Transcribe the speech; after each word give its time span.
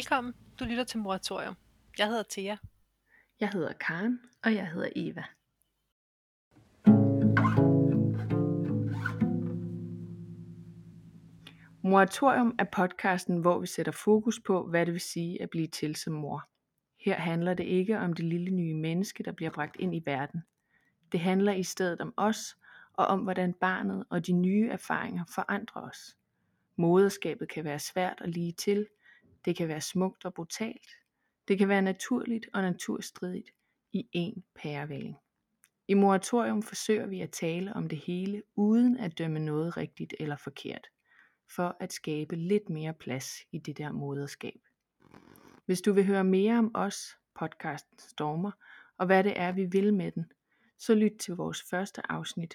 Velkommen. 0.00 0.34
Du 0.60 0.64
lytter 0.64 0.84
til 0.84 0.98
Moratorium. 0.98 1.54
Jeg 1.98 2.06
hedder 2.06 2.22
Thea. 2.30 2.56
Jeg 3.40 3.48
hedder 3.48 3.72
Karen. 3.72 4.20
Og 4.44 4.54
jeg 4.54 4.70
hedder 4.70 4.88
Eva. 4.96 5.24
Moratorium 11.82 12.54
er 12.58 12.64
podcasten, 12.64 13.38
hvor 13.38 13.58
vi 13.58 13.66
sætter 13.66 13.92
fokus 13.92 14.40
på, 14.46 14.66
hvad 14.66 14.86
det 14.86 14.92
vil 14.92 15.00
sige 15.00 15.42
at 15.42 15.50
blive 15.50 15.66
til 15.66 15.96
som 15.96 16.12
mor. 16.12 16.48
Her 17.00 17.14
handler 17.14 17.54
det 17.54 17.64
ikke 17.64 17.98
om 17.98 18.12
det 18.12 18.24
lille 18.24 18.50
nye 18.50 18.74
menneske, 18.74 19.22
der 19.22 19.32
bliver 19.32 19.50
bragt 19.50 19.76
ind 19.78 19.94
i 19.94 20.02
verden. 20.06 20.42
Det 21.12 21.20
handler 21.20 21.52
i 21.52 21.62
stedet 21.62 22.00
om 22.00 22.14
os, 22.16 22.56
og 22.92 23.06
om 23.06 23.20
hvordan 23.20 23.52
barnet 23.52 24.04
og 24.10 24.26
de 24.26 24.32
nye 24.32 24.68
erfaringer 24.70 25.24
forandrer 25.34 25.82
os. 25.82 26.16
Moderskabet 26.76 27.48
kan 27.48 27.64
være 27.64 27.78
svært 27.78 28.20
og 28.20 28.28
lige 28.28 28.52
til, 28.52 28.86
det 29.44 29.56
kan 29.56 29.68
være 29.68 29.80
smukt 29.80 30.24
og 30.24 30.34
brutalt, 30.34 30.88
det 31.48 31.58
kan 31.58 31.68
være 31.68 31.82
naturligt 31.82 32.46
og 32.54 32.62
naturstridigt 32.62 33.50
i 33.92 34.08
én 34.16 34.40
pærevælling. 34.54 35.16
I 35.88 35.94
moratorium 35.94 36.62
forsøger 36.62 37.06
vi 37.06 37.20
at 37.20 37.30
tale 37.30 37.72
om 37.72 37.88
det 37.88 37.98
hele 37.98 38.42
uden 38.56 38.96
at 38.96 39.18
dømme 39.18 39.38
noget 39.38 39.76
rigtigt 39.76 40.14
eller 40.20 40.36
forkert, 40.36 40.86
for 41.54 41.76
at 41.80 41.92
skabe 41.92 42.36
lidt 42.36 42.70
mere 42.70 42.94
plads 42.94 43.38
i 43.52 43.58
det 43.58 43.78
der 43.78 43.92
moderskab. 43.92 44.60
Hvis 45.66 45.80
du 45.80 45.92
vil 45.92 46.06
høre 46.06 46.24
mere 46.24 46.58
om 46.58 46.70
os, 46.74 47.16
podcasten 47.34 47.98
Stormer, 47.98 48.50
og 48.98 49.06
hvad 49.06 49.24
det 49.24 49.32
er, 49.36 49.52
vi 49.52 49.64
vil 49.64 49.94
med 49.94 50.12
den, 50.12 50.32
så 50.78 50.94
lyt 50.94 51.18
til 51.20 51.34
vores 51.34 51.62
første 51.70 52.12
afsnit. 52.12 52.54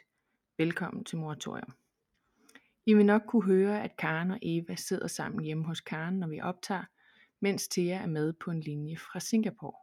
Velkommen 0.57 1.03
til 1.03 1.17
Moratorium. 1.17 1.84
I 2.87 2.93
vil 2.93 3.05
nok 3.05 3.21
kunne 3.27 3.43
høre, 3.45 3.83
at 3.83 3.97
Karen 3.97 4.31
og 4.31 4.39
Eva 4.41 4.75
sidder 4.75 5.07
sammen 5.07 5.43
hjemme 5.43 5.65
hos 5.65 5.81
Karen, 5.81 6.19
når 6.19 6.27
vi 6.27 6.41
optager, 6.41 6.83
mens 7.39 7.67
Thea 7.67 8.01
er 8.01 8.07
med 8.07 8.33
på 8.33 8.51
en 8.51 8.59
linje 8.59 8.97
fra 8.97 9.19
Singapore. 9.19 9.77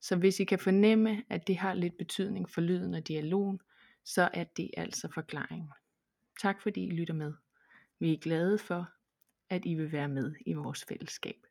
Så 0.00 0.16
hvis 0.16 0.40
I 0.40 0.44
kan 0.44 0.58
fornemme, 0.58 1.22
at 1.30 1.46
det 1.46 1.56
har 1.56 1.74
lidt 1.74 1.98
betydning 1.98 2.50
for 2.50 2.60
lyden 2.60 2.94
og 2.94 3.08
dialogen, 3.08 3.60
så 4.04 4.28
er 4.34 4.44
det 4.44 4.70
altså 4.76 5.08
forklaringen. 5.14 5.70
Tak 6.42 6.62
fordi 6.62 6.84
I 6.84 6.90
lytter 6.90 7.14
med. 7.14 7.32
Vi 7.98 8.12
er 8.12 8.18
glade 8.18 8.58
for, 8.58 8.90
at 9.50 9.64
I 9.64 9.74
vil 9.74 9.92
være 9.92 10.08
med 10.08 10.34
i 10.46 10.52
vores 10.52 10.84
fællesskab. 10.84 11.46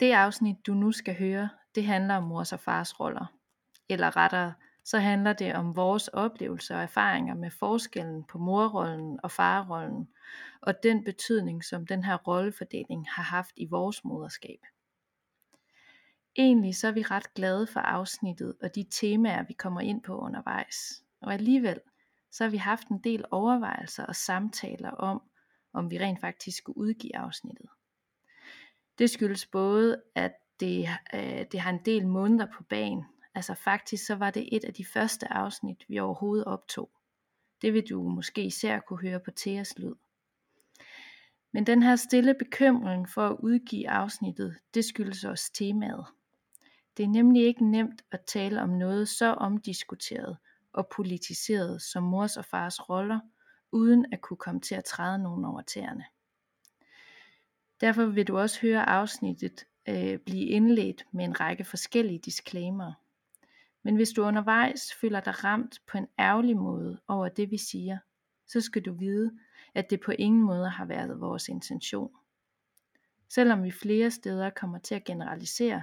Det 0.00 0.12
afsnit, 0.12 0.56
du 0.66 0.74
nu 0.74 0.92
skal 0.92 1.18
høre, 1.18 1.48
det 1.74 1.84
handler 1.84 2.14
om 2.14 2.22
mors 2.22 2.52
og 2.52 2.60
fars 2.60 3.00
roller. 3.00 3.35
Eller 3.88 4.16
rettere, 4.16 4.54
så 4.84 4.98
handler 4.98 5.32
det 5.32 5.54
om 5.54 5.76
vores 5.76 6.08
oplevelser 6.08 6.76
og 6.76 6.82
erfaringer 6.82 7.34
med 7.34 7.50
forskellen 7.50 8.24
på 8.24 8.38
morrollen 8.38 9.20
og 9.22 9.30
farrollen, 9.30 10.08
og 10.62 10.82
den 10.82 11.04
betydning, 11.04 11.64
som 11.64 11.86
den 11.86 12.04
her 12.04 12.16
rollefordeling 12.16 13.06
har 13.10 13.22
haft 13.22 13.52
i 13.56 13.66
vores 13.70 14.04
moderskab. 14.04 14.58
Egentlig 16.38 16.76
så 16.76 16.88
er 16.88 16.92
vi 16.92 17.02
ret 17.02 17.34
glade 17.34 17.66
for 17.66 17.80
afsnittet 17.80 18.56
og 18.62 18.74
de 18.74 18.86
temaer, 18.90 19.42
vi 19.42 19.52
kommer 19.52 19.80
ind 19.80 20.02
på 20.02 20.18
undervejs. 20.18 21.02
Og 21.20 21.32
alligevel, 21.32 21.80
så 22.32 22.44
har 22.44 22.50
vi 22.50 22.56
haft 22.56 22.88
en 22.88 22.98
del 22.98 23.24
overvejelser 23.30 24.06
og 24.06 24.16
samtaler 24.16 24.90
om, 24.90 25.22
om 25.72 25.90
vi 25.90 25.98
rent 25.98 26.20
faktisk 26.20 26.58
skulle 26.58 26.78
udgive 26.78 27.16
afsnittet. 27.16 27.66
Det 28.98 29.10
skyldes 29.10 29.46
både, 29.46 30.02
at 30.14 30.32
det, 30.60 30.88
øh, 31.14 31.44
det 31.52 31.60
har 31.60 31.70
en 31.70 31.84
del 31.84 32.06
måneder 32.06 32.46
på 32.56 32.62
banen. 32.62 33.04
Altså 33.36 33.54
faktisk 33.54 34.06
så 34.06 34.14
var 34.14 34.30
det 34.30 34.48
et 34.56 34.64
af 34.64 34.74
de 34.74 34.84
første 34.84 35.32
afsnit, 35.32 35.84
vi 35.88 35.98
overhovedet 35.98 36.44
optog. 36.44 36.90
Det 37.62 37.72
vil 37.72 37.88
du 37.90 38.08
måske 38.08 38.44
især 38.44 38.80
kunne 38.80 39.00
høre 39.08 39.20
på 39.20 39.30
Theas 39.30 39.78
lyd. 39.78 39.94
Men 41.52 41.66
den 41.66 41.82
her 41.82 41.96
stille 41.96 42.34
bekymring 42.34 43.08
for 43.08 43.28
at 43.28 43.36
udgive 43.40 43.88
afsnittet, 43.88 44.58
det 44.74 44.84
skyldes 44.84 45.24
også 45.24 45.52
temaet. 45.52 46.06
Det 46.96 47.02
er 47.02 47.08
nemlig 47.08 47.46
ikke 47.46 47.70
nemt 47.70 48.02
at 48.10 48.20
tale 48.26 48.62
om 48.62 48.68
noget 48.68 49.08
så 49.08 49.26
omdiskuteret 49.26 50.36
og 50.72 50.88
politiseret 50.88 51.82
som 51.82 52.02
mors 52.02 52.36
og 52.36 52.44
fars 52.44 52.88
roller, 52.88 53.20
uden 53.72 54.06
at 54.12 54.20
kunne 54.20 54.36
komme 54.36 54.60
til 54.60 54.74
at 54.74 54.84
træde 54.84 55.18
nogen 55.18 55.44
over 55.44 55.62
tæerne. 55.62 56.04
Derfor 57.80 58.04
vil 58.06 58.28
du 58.28 58.38
også 58.38 58.60
høre 58.60 58.88
afsnittet 58.88 59.66
øh, 59.88 60.18
blive 60.18 60.46
indledt 60.46 61.06
med 61.12 61.24
en 61.24 61.40
række 61.40 61.64
forskellige 61.64 62.18
disclaimer. 62.18 62.92
Men 63.86 63.96
hvis 63.96 64.10
du 64.10 64.22
undervejs 64.22 64.94
føler 64.94 65.20
dig 65.20 65.44
ramt 65.44 65.82
på 65.86 65.98
en 65.98 66.06
ærgerlig 66.18 66.56
måde 66.56 67.00
over 67.08 67.28
det 67.28 67.50
vi 67.50 67.58
siger, 67.58 67.98
så 68.46 68.60
skal 68.60 68.82
du 68.82 68.92
vide, 68.92 69.38
at 69.74 69.90
det 69.90 70.00
på 70.00 70.12
ingen 70.12 70.42
måde 70.42 70.70
har 70.70 70.84
været 70.84 71.20
vores 71.20 71.48
intention. 71.48 72.10
Selvom 73.28 73.62
vi 73.62 73.70
flere 73.70 74.10
steder 74.10 74.50
kommer 74.50 74.78
til 74.78 74.94
at 74.94 75.04
generalisere, 75.04 75.82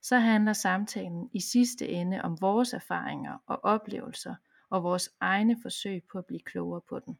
så 0.00 0.18
handler 0.18 0.52
samtalen 0.52 1.30
i 1.32 1.40
sidste 1.40 1.88
ende 1.88 2.22
om 2.22 2.40
vores 2.40 2.72
erfaringer 2.72 3.38
og 3.46 3.64
oplevelser 3.64 4.34
og 4.70 4.82
vores 4.82 5.10
egne 5.20 5.56
forsøg 5.62 6.02
på 6.12 6.18
at 6.18 6.26
blive 6.26 6.40
klogere 6.40 6.80
på 6.80 6.98
den. 6.98 7.18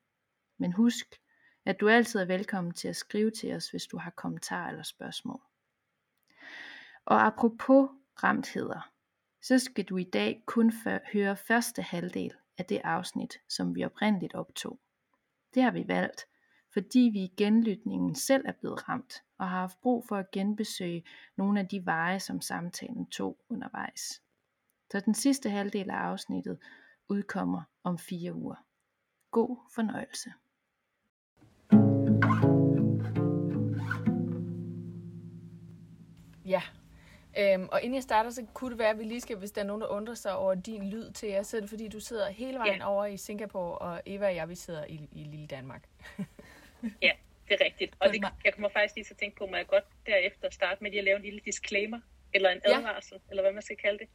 Men 0.59 0.73
husk, 0.73 1.21
at 1.65 1.81
du 1.81 1.89
altid 1.89 2.21
er 2.21 2.25
velkommen 2.25 2.75
til 2.75 2.89
at 2.89 2.97
skrive 2.97 3.31
til 3.31 3.55
os, 3.55 3.71
hvis 3.71 3.87
du 3.87 3.99
har 3.99 4.11
kommentarer 4.11 4.69
eller 4.69 4.83
spørgsmål. 4.83 5.41
Og 7.05 7.27
apropos 7.27 7.91
ramtheder, 8.23 8.91
så 9.43 9.59
skal 9.59 9.85
du 9.85 9.97
i 9.97 10.05
dag 10.05 10.43
kun 10.47 10.73
høre 11.13 11.37
første 11.37 11.83
halvdel 11.83 12.33
af 12.59 12.65
det 12.65 12.81
afsnit, 12.85 13.41
som 13.49 13.75
vi 13.75 13.85
oprindeligt 13.85 14.35
optog. 14.35 14.81
Det 15.55 15.63
har 15.63 15.71
vi 15.71 15.89
valgt, 15.89 16.27
fordi 16.73 17.11
vi 17.13 17.21
i 17.21 17.35
genlytningen 17.37 18.15
selv 18.15 18.45
er 18.47 18.53
blevet 18.53 18.89
ramt 18.89 19.23
og 19.39 19.49
har 19.49 19.61
haft 19.61 19.81
brug 19.81 20.05
for 20.09 20.17
at 20.17 20.31
genbesøge 20.31 21.05
nogle 21.37 21.61
af 21.61 21.69
de 21.69 21.87
veje, 21.87 22.21
som 22.21 22.41
samtalen 22.41 23.07
tog 23.07 23.39
undervejs. 23.49 24.23
Så 24.91 25.01
den 25.01 25.15
sidste 25.15 25.51
halvdel 25.51 25.91
af 25.91 25.97
afsnittet 25.97 26.59
udkommer 27.09 27.63
om 27.85 27.99
fire 27.99 28.35
uger. 28.35 28.65
God 29.31 29.57
fornøjelse. 29.75 30.33
Ja, 36.45 36.63
øhm, 37.39 37.69
og 37.73 37.83
inden 37.83 37.95
jeg 37.95 38.03
starter, 38.03 38.31
så 38.31 38.47
kunne 38.55 38.71
det 38.71 38.79
være, 38.79 38.91
at 38.91 38.99
vi 38.99 39.05
lige 39.05 39.21
skal, 39.21 39.37
hvis 39.37 39.51
der 39.51 39.61
er 39.61 39.67
nogen, 39.67 39.83
der 39.83 39.89
undrer 39.89 40.15
sig 40.15 40.37
over 40.37 40.55
din 40.55 40.91
lyd 40.91 41.11
til 41.11 41.29
jer, 41.29 41.43
så 41.43 41.57
er 41.57 41.61
det 41.61 41.71
fordi, 41.71 41.89
du 41.89 42.01
sidder 42.01 42.31
hele 42.31 42.59
vejen 42.59 42.79
ja. 42.79 42.91
over 42.91 43.07
i 43.07 43.17
Singapore, 43.17 43.79
og 43.79 44.03
Eva 44.07 44.27
og 44.27 44.35
jeg, 44.35 44.49
vi 44.49 44.55
sidder 44.55 44.85
i, 44.85 45.09
i 45.13 45.25
lille 45.25 45.47
Danmark. 45.47 45.83
ja, 47.03 47.13
det 47.49 47.61
er 47.61 47.65
rigtigt. 47.65 47.95
Og 48.01 48.09
det, 48.09 48.25
jeg 48.45 48.55
kommer 48.55 48.69
faktisk 48.69 48.95
lige 48.95 49.05
til 49.05 49.15
at 49.15 49.19
tænke 49.19 49.37
på, 49.37 49.45
at 49.45 49.53
jeg 49.53 49.67
godt 49.67 49.85
derefter 50.07 50.51
starte 50.51 50.83
med 50.83 50.91
lige 50.91 50.99
at 50.99 51.05
lave 51.05 51.17
en 51.17 51.23
lille 51.23 51.41
disclaimer, 51.45 52.01
eller 52.35 52.51
en 52.51 52.61
advarsel, 52.65 53.15
ja. 53.15 53.31
eller 53.31 53.43
hvad 53.43 53.53
man 53.53 53.63
skal 53.63 53.77
kalde 53.77 53.99
det. 53.99 54.09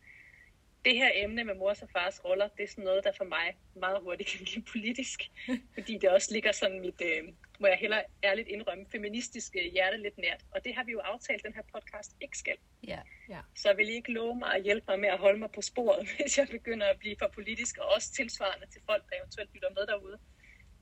Det 0.86 0.96
her 0.98 1.12
emne 1.14 1.44
med 1.44 1.56
mors 1.56 1.82
og 1.82 1.90
fars 1.90 2.26
roller, 2.26 2.48
det 2.48 2.64
er 2.64 2.68
sådan 2.68 2.84
noget, 2.84 3.04
der 3.04 3.12
for 3.18 3.24
mig 3.24 3.58
meget 3.76 4.00
hurtigt 4.02 4.30
kan 4.30 4.46
blive 4.46 4.64
politisk, 4.64 5.20
fordi 5.76 5.98
det 5.98 6.10
også 6.10 6.34
ligger 6.34 6.52
sådan 6.52 6.80
mit, 6.80 7.02
øh, 7.02 7.24
må 7.60 7.68
jeg 7.68 7.78
heller 7.78 8.02
ærligt 8.24 8.48
indrømme, 8.48 8.86
feministiske 8.92 9.70
hjerte 9.72 9.98
lidt 9.98 10.18
nært. 10.18 10.42
Og 10.52 10.66
det 10.66 10.76
har 10.76 10.84
vi 10.84 10.92
jo 10.92 11.00
aftalt, 11.00 11.44
den 11.44 11.54
her 11.54 11.62
podcast 11.74 12.12
ikke 12.22 12.38
skal. 12.38 12.58
Ja. 12.88 13.00
Ja. 13.30 13.40
Så 13.56 13.74
vil 13.74 13.90
ikke 13.90 14.12
love 14.12 14.36
mig 14.36 14.56
at 14.56 14.64
hjælpe 14.64 14.86
mig 14.88 15.00
med 15.00 15.10
at 15.10 15.20
holde 15.20 15.40
mig 15.40 15.52
på 15.52 15.62
sporet, 15.62 16.08
hvis 16.18 16.38
jeg 16.38 16.48
begynder 16.52 16.88
at 16.88 17.00
blive 17.00 17.16
for 17.20 17.28
politisk, 17.34 17.78
og 17.78 17.86
også 17.96 18.14
tilsvarende 18.14 18.68
til 18.74 18.82
folk, 18.86 19.04
der 19.10 19.16
eventuelt 19.20 19.54
lytter 19.54 19.70
med 19.70 19.88
derude 19.88 20.18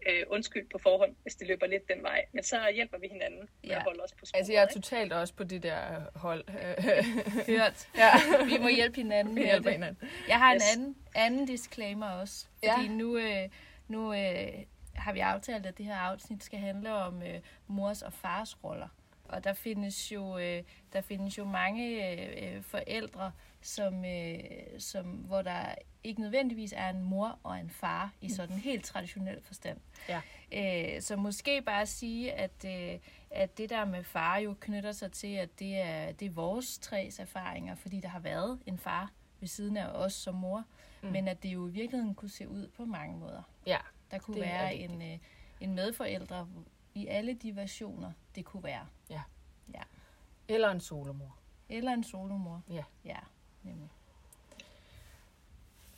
øh, 0.09 0.23
undskyld 0.27 0.69
på 0.71 0.77
forhånd, 0.77 1.15
hvis 1.21 1.35
det 1.35 1.47
løber 1.47 1.67
lidt 1.67 1.87
den 1.87 2.03
vej. 2.03 2.25
Men 2.31 2.43
så 2.43 2.71
hjælper 2.73 2.97
vi 2.97 3.07
hinanden 3.11 3.39
med 3.39 3.69
ja. 3.69 3.75
at 3.75 3.83
holde 3.83 4.03
os 4.03 4.11
på 4.11 4.25
sporet. 4.25 4.39
Altså 4.39 4.53
jeg 4.53 4.63
er 4.63 4.67
totalt 4.67 5.13
også 5.13 5.33
på 5.33 5.43
det 5.43 5.63
der 5.63 5.79
hold. 6.15 6.43
Hørt. 7.51 7.87
Ja. 7.97 8.11
Vi 8.45 8.57
må 8.57 8.67
hjælpe 8.67 8.95
hinanden. 8.95 9.35
Vi 9.35 9.43
hjælper 9.43 9.69
hinanden. 9.69 10.09
Jeg 10.27 10.39
har 10.39 10.55
yes. 10.55 10.73
en 10.73 10.79
anden, 10.79 10.95
anden 11.15 11.45
disclaimer 11.45 12.09
også. 12.09 12.45
Fordi 12.55 12.85
ja. 12.85 12.91
nu, 12.91 13.17
øh, 13.17 13.49
nu 13.87 14.13
øh, 14.13 14.53
har 14.95 15.13
vi 15.13 15.19
aftalt, 15.19 15.65
at 15.65 15.77
det 15.77 15.85
her 15.85 15.95
afsnit 15.95 16.43
skal 16.43 16.59
handle 16.59 16.93
om 16.93 17.23
øh, 17.23 17.39
mors 17.67 18.01
og 18.01 18.13
fars 18.13 18.63
roller. 18.63 18.87
Og 19.31 19.43
der 19.43 19.53
findes 19.53 20.11
jo, 20.11 20.37
øh, 20.37 20.63
der 20.93 21.01
findes 21.01 21.37
jo 21.37 21.45
mange 21.45 22.11
øh, 22.41 22.63
forældre, 22.63 23.31
som, 23.61 24.05
øh, 24.05 24.39
som, 24.77 25.05
hvor 25.05 25.41
der 25.41 25.75
ikke 26.03 26.21
nødvendigvis 26.21 26.73
er 26.77 26.89
en 26.89 27.03
mor 27.03 27.39
og 27.43 27.59
en 27.59 27.69
far 27.69 28.13
i 28.21 28.27
mm. 28.27 28.33
sådan 28.33 28.55
en 28.55 28.61
helt 28.61 28.85
traditionel 28.85 29.41
forstand. 29.41 29.79
Ja. 30.09 30.21
Øh, 30.51 31.01
så 31.01 31.15
måske 31.15 31.61
bare 31.61 31.85
sige, 31.85 32.33
at, 32.33 32.65
øh, 32.65 32.99
at 33.31 33.57
det 33.57 33.69
der 33.69 33.85
med 33.85 34.03
far 34.03 34.37
jo 34.37 34.55
knytter 34.59 34.91
sig 34.91 35.11
til, 35.11 35.35
at 35.35 35.59
det 35.59 35.77
er, 35.77 36.11
det 36.11 36.25
er 36.25 36.31
vores 36.31 36.77
tres 36.77 37.19
erfaringer, 37.19 37.75
fordi 37.75 37.99
der 37.99 38.09
har 38.09 38.19
været 38.19 38.59
en 38.65 38.77
far 38.77 39.11
ved 39.39 39.47
siden 39.47 39.77
af 39.77 39.87
os 39.87 40.13
som 40.13 40.35
mor, 40.35 40.63
mm. 41.01 41.09
men 41.09 41.27
at 41.27 41.43
det 41.43 41.49
jo 41.49 41.67
i 41.67 41.71
virkeligheden 41.71 42.15
kunne 42.15 42.29
se 42.29 42.47
ud 42.47 42.67
på 42.67 42.85
mange 42.85 43.17
måder. 43.17 43.43
Ja, 43.65 43.77
der 44.11 44.19
kunne 44.19 44.41
være 44.41 44.75
en, 44.75 45.01
øh, 45.01 45.17
en 45.59 45.75
medforældre 45.75 46.47
i 46.93 47.07
alle 47.07 47.33
de 47.33 47.55
versioner, 47.55 48.11
det 48.35 48.45
kunne 48.45 48.63
være. 48.63 48.87
Ja. 49.09 49.21
ja. 49.73 49.81
Eller 50.47 50.69
en 50.71 50.79
solomor. 50.81 51.37
Eller 51.69 51.91
en 51.93 52.03
solomor. 52.03 52.61
Ja. 52.69 52.83
Ja, 53.05 53.17
nemlig. 53.63 53.89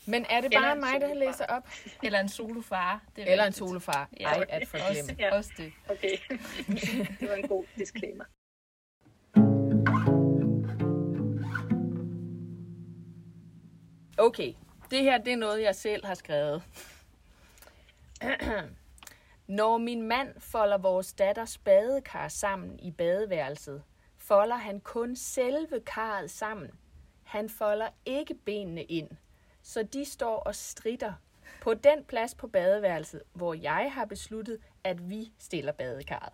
Men 0.07 0.25
er 0.29 0.41
det 0.41 0.45
Eller 0.45 0.59
bare 0.61 0.71
en 0.73 0.79
mig, 0.79 1.01
der 1.01 1.07
solofar. 1.07 1.25
læser 1.25 1.45
op? 1.45 1.67
Eller 2.05 2.19
en 2.19 2.29
solofar. 2.29 3.03
Det 3.15 3.21
er 3.27 3.31
Eller 3.31 3.43
en 3.43 3.47
rigtigt. 3.47 3.57
solofar? 3.69 4.09
Ja. 4.19 4.25
Ej, 4.25 4.45
at 4.49 4.67
forglemme. 4.67 4.99
Også, 5.01 5.15
Ja. 5.19 5.35
også 5.37 5.51
det. 5.57 5.73
Okay, 5.89 6.17
det 7.19 7.29
var 7.29 7.35
en 7.35 7.47
god 7.47 7.65
disclaimer. 7.77 8.25
Okay, 14.17 14.53
det 14.91 15.03
her 15.03 15.17
det 15.17 15.33
er 15.33 15.37
noget, 15.37 15.61
jeg 15.61 15.75
selv 15.75 16.05
har 16.05 16.13
skrevet. 16.13 16.63
Når 19.47 19.77
min 19.77 20.01
mand 20.01 20.39
folder 20.39 20.77
vores 20.77 21.13
datters 21.13 21.57
badekar 21.57 22.27
sammen 22.27 22.79
i 22.79 22.91
badeværelset, 22.91 23.83
folder 24.17 24.55
han 24.55 24.79
kun 24.79 25.15
selve 25.15 25.79
karret 25.85 26.31
sammen. 26.31 26.71
Han 27.23 27.49
folder 27.49 27.89
ikke 28.05 28.33
benene 28.33 28.83
ind, 28.83 29.09
så 29.61 29.83
de 29.83 30.05
står 30.05 30.39
og 30.39 30.55
stritter 30.55 31.13
på 31.61 31.73
den 31.73 32.03
plads 32.03 32.35
på 32.35 32.47
badeværelset, 32.47 33.23
hvor 33.33 33.53
jeg 33.53 33.91
har 33.93 34.05
besluttet, 34.05 34.59
at 34.83 35.09
vi 35.09 35.31
stiller 35.39 35.71
badekarret. 35.71 36.33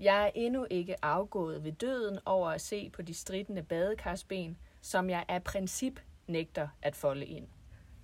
Jeg 0.00 0.26
er 0.26 0.30
endnu 0.34 0.66
ikke 0.70 1.04
afgået 1.04 1.64
ved 1.64 1.72
døden 1.72 2.18
over 2.24 2.50
at 2.50 2.60
se 2.60 2.90
på 2.90 3.02
de 3.02 3.14
strittende 3.14 3.62
badekarsben, 3.62 4.58
som 4.80 5.10
jeg 5.10 5.24
af 5.28 5.44
princip 5.44 6.00
nægter 6.26 6.68
at 6.82 6.96
folde 6.96 7.26
ind. 7.26 7.48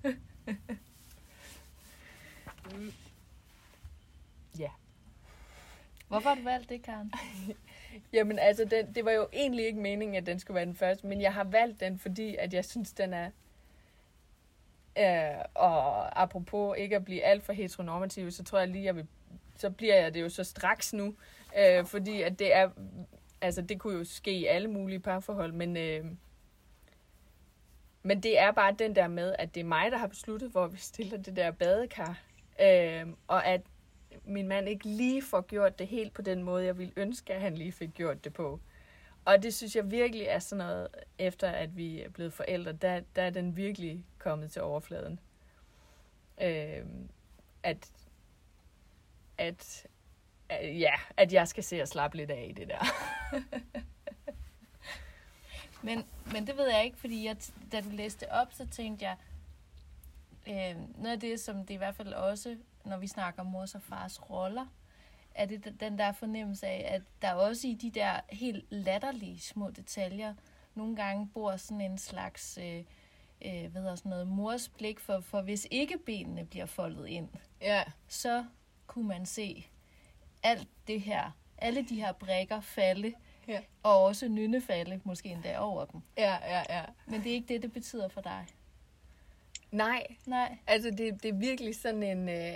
ja. 4.58 4.70
Hvorfor 6.08 6.28
har 6.28 6.36
du 6.36 6.42
valgt 6.42 6.68
det, 6.68 6.82
Karen? 6.82 7.12
Jamen 8.12 8.38
altså, 8.38 8.64
den, 8.64 8.94
det 8.94 9.04
var 9.04 9.10
jo 9.10 9.28
egentlig 9.32 9.66
ikke 9.66 9.80
meningen, 9.80 10.16
at 10.16 10.26
den 10.26 10.38
skulle 10.38 10.54
være 10.54 10.66
den 10.66 10.74
første, 10.74 11.06
men 11.06 11.20
jeg 11.20 11.34
har 11.34 11.44
valgt 11.44 11.80
den, 11.80 11.98
fordi 11.98 12.36
at 12.36 12.54
jeg 12.54 12.64
synes, 12.64 12.92
den 12.92 13.12
er... 13.12 13.30
Øh, 14.98 15.44
og 15.54 16.22
apropos 16.22 16.78
ikke 16.78 16.96
at 16.96 17.04
blive 17.04 17.22
alt 17.22 17.44
for 17.44 17.52
heteronormativ, 17.52 18.30
så 18.30 18.44
tror 18.44 18.58
jeg 18.58 18.68
lige, 18.68 18.84
jeg 18.84 18.96
vil, 18.96 19.06
så 19.56 19.70
bliver 19.70 19.94
jeg 19.94 20.14
det 20.14 20.20
jo 20.20 20.28
så 20.28 20.44
straks 20.44 20.92
nu, 20.92 21.14
øh, 21.58 21.84
fordi 21.84 22.22
at 22.22 22.38
det 22.38 22.54
er, 22.54 22.70
altså 23.40 23.62
det 23.62 23.80
kunne 23.80 23.98
jo 23.98 24.04
ske 24.04 24.32
i 24.32 24.46
alle 24.46 24.68
mulige 24.68 25.00
parforhold, 25.00 25.52
men, 25.52 25.76
øh, 25.76 26.04
men 28.02 28.22
det 28.22 28.38
er 28.38 28.50
bare 28.50 28.74
den 28.78 28.96
der 28.96 29.08
med, 29.08 29.34
at 29.38 29.54
det 29.54 29.60
er 29.60 29.64
mig, 29.64 29.90
der 29.90 29.98
har 29.98 30.06
besluttet, 30.06 30.50
hvor 30.50 30.66
vi 30.66 30.76
stiller 30.78 31.18
det 31.18 31.36
der 31.36 31.50
badekar, 31.50 32.22
øh, 32.62 33.06
og 33.28 33.46
at 33.46 33.60
min 34.24 34.48
mand 34.48 34.68
ikke 34.68 34.88
lige 34.88 35.22
får 35.22 35.40
gjort 35.40 35.78
det 35.78 35.86
helt 35.86 36.12
på 36.14 36.22
den 36.22 36.42
måde, 36.42 36.64
jeg 36.64 36.78
ville 36.78 36.92
ønske, 36.96 37.34
at 37.34 37.40
han 37.40 37.54
lige 37.54 37.72
fik 37.72 37.94
gjort 37.94 38.24
det 38.24 38.32
på. 38.32 38.60
Og 39.24 39.42
det 39.42 39.54
synes 39.54 39.76
jeg 39.76 39.90
virkelig 39.90 40.26
er 40.26 40.38
sådan 40.38 40.66
noget, 40.66 40.88
efter 41.18 41.50
at 41.50 41.76
vi 41.76 42.02
er 42.02 42.08
blevet 42.08 42.32
forældre, 42.32 42.72
der, 42.72 43.00
der 43.16 43.22
er 43.22 43.30
den 43.30 43.56
virkelig 43.56 44.04
kommet 44.18 44.50
til 44.50 44.62
overfladen. 44.62 45.20
Øh, 46.42 46.84
at, 47.62 47.90
at, 49.38 49.86
at, 50.48 50.80
ja, 50.80 50.92
at 51.16 51.32
jeg 51.32 51.48
skal 51.48 51.64
se 51.64 51.82
at 51.82 51.88
slappe 51.88 52.16
lidt 52.16 52.30
af 52.30 52.46
i 52.50 52.52
det 52.52 52.68
der. 52.68 52.84
Men, 55.82 56.04
men 56.32 56.46
det 56.46 56.56
ved 56.56 56.70
jeg 56.70 56.84
ikke, 56.84 56.98
fordi 56.98 57.24
jeg, 57.24 57.36
da 57.72 57.80
du 57.80 57.88
læste 57.90 58.32
op, 58.32 58.52
så 58.52 58.66
tænkte 58.66 59.04
jeg, 59.04 59.16
øh, 60.48 61.02
noget 61.02 61.14
af 61.14 61.20
det, 61.20 61.40
som 61.40 61.66
det 61.66 61.74
i 61.74 61.76
hvert 61.76 61.94
fald 61.94 62.12
også, 62.12 62.56
når 62.84 62.98
vi 62.98 63.06
snakker 63.06 63.42
mors 63.42 63.74
og 63.74 63.82
fars 63.82 64.30
roller, 64.30 64.66
er 65.34 65.46
det 65.46 65.80
den 65.80 65.98
der 65.98 66.12
fornemmelse 66.12 66.66
af, 66.66 66.94
at 66.94 67.02
der 67.22 67.32
også 67.32 67.68
i 67.68 67.74
de 67.74 67.90
der 67.90 68.20
helt 68.30 68.64
latterlige 68.70 69.40
små 69.40 69.70
detaljer, 69.70 70.34
nogle 70.74 70.96
gange 70.96 71.28
bor 71.34 71.56
sådan 71.56 71.80
en 71.80 71.98
slags, 71.98 72.58
øh, 72.62 72.84
øh, 73.44 73.66
hvad 73.70 73.80
hedder 73.82 73.94
sådan 73.94 74.10
noget, 74.10 74.26
mors 74.26 74.68
blik 74.68 75.00
for, 75.00 75.20
for 75.20 75.42
hvis 75.42 75.66
ikke 75.70 75.98
benene 75.98 76.44
bliver 76.46 76.66
foldet 76.66 77.06
ind, 77.08 77.28
Ja, 77.60 77.84
så 78.08 78.44
kunne 78.86 79.08
man 79.08 79.26
se 79.26 79.66
alt 80.42 80.68
det 80.86 81.00
her, 81.00 81.30
alle 81.58 81.82
de 81.88 81.94
her 81.94 82.12
brækker 82.12 82.60
falde, 82.60 83.14
Ja. 83.48 83.60
og 83.82 84.04
også 84.04 84.28
nynne 84.28 84.60
falde, 84.60 85.00
måske 85.04 85.28
endda 85.28 85.58
over 85.58 85.84
dem. 85.84 86.00
ja, 86.16 86.36
ja, 86.42 86.78
ja. 86.78 86.84
Men 87.06 87.22
det 87.22 87.30
er 87.30 87.34
ikke 87.34 87.54
det, 87.54 87.62
det 87.62 87.72
betyder 87.72 88.08
for 88.08 88.20
dig. 88.20 88.46
Nej, 89.70 90.06
Nej. 90.26 90.56
altså 90.66 90.90
det, 90.90 91.22
det 91.22 91.28
er 91.28 91.32
virkelig 91.32 91.76
sådan 91.76 92.02
en, 92.02 92.28
øh, 92.28 92.54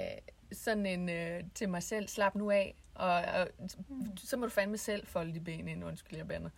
sådan 0.52 0.86
en 0.86 1.08
øh, 1.08 1.44
til 1.54 1.68
mig 1.68 1.82
selv, 1.82 2.08
slap 2.08 2.34
nu 2.34 2.50
af, 2.50 2.74
og, 2.94 3.12
og 3.14 3.48
Mm. 3.88 4.16
så 4.16 4.36
må 4.36 4.44
du 4.46 4.50
fandme 4.50 4.78
selv 4.78 5.06
folde 5.06 5.34
de 5.34 5.40
ben 5.40 5.68
ind, 5.68 5.84
undskyld, 5.84 6.16
jeg 6.18 6.28
bander. 6.28 6.50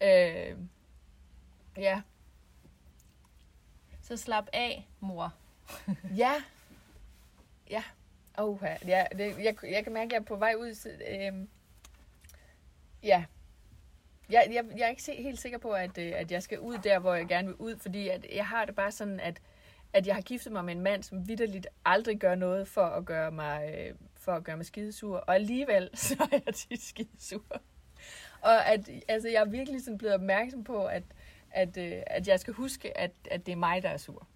Ja. 0.00 0.50
Øh, 0.50 0.58
ja, 1.76 2.02
Så 4.02 4.16
slap 4.16 4.48
af, 4.52 4.86
mor. 5.00 5.34
Ja. 6.16 6.32
Ja. 7.70 7.82
Oh, 8.38 8.58
ja. 8.86 9.04
Det, 9.18 9.38
jeg, 9.38 9.56
jeg 9.62 9.84
kan 9.84 9.92
mærke, 9.92 10.06
at 10.06 10.12
jeg 10.12 10.18
er 10.18 10.24
på 10.24 10.36
vej 10.36 10.54
ud. 10.58 10.74
så, 10.74 10.90
Øhm, 11.08 11.48
ja. 13.02 13.24
Jeg, 14.30 14.48
jeg, 14.52 14.64
jeg 14.76 14.84
er 14.84 14.88
ikke 14.88 15.22
helt 15.22 15.40
sikker 15.40 15.58
på, 15.58 15.70
at, 15.72 15.98
øh, 15.98 16.12
at 16.16 16.30
jeg 16.32 16.42
skal 16.42 16.58
ud 16.60 16.78
der, 16.78 16.98
hvor 16.98 17.14
jeg 17.14 17.26
gerne 17.28 17.46
vil 17.48 17.56
ud, 17.56 17.76
fordi 17.78 18.08
at 18.08 18.26
jeg 18.34 18.46
har 18.46 18.64
det 18.64 18.74
bare 18.74 18.92
sådan, 18.92 19.20
at, 19.20 19.40
at 19.92 20.06
jeg 20.06 20.14
har 20.14 20.22
giftet 20.22 20.52
mig 20.52 20.64
med 20.64 20.74
en 20.74 20.80
mand, 20.80 21.02
som 21.02 21.28
vidderligt 21.28 21.66
aldrig 21.84 22.18
gør 22.18 22.34
noget 22.34 22.68
for 22.68 22.82
at 22.82 23.04
gøre 23.04 23.30
mig, 23.30 23.74
øh, 23.78 23.94
for 24.16 24.32
at 24.32 24.44
gøre 24.44 24.56
mig 24.56 24.66
skidesur, 24.66 25.16
og 25.16 25.34
alligevel 25.34 25.90
så 26.08 26.28
er 26.32 26.40
jeg 26.46 26.54
tit 26.54 26.82
skidesur. 26.82 27.44
Og 28.40 28.66
at, 28.66 28.90
altså, 29.08 29.28
jeg 29.28 29.40
er 29.40 29.50
virkelig 29.50 29.84
sådan 29.84 29.98
blevet 29.98 30.14
opmærksom 30.14 30.64
på, 30.64 30.86
at, 30.86 31.02
at, 31.50 31.76
øh, 31.76 32.02
at 32.06 32.28
jeg 32.28 32.40
skal 32.40 32.54
huske, 32.54 32.98
at, 32.98 33.10
at 33.30 33.46
det 33.46 33.52
er 33.52 33.56
mig, 33.56 33.82
der 33.82 33.88
er 33.88 33.96
sur. 33.96 34.28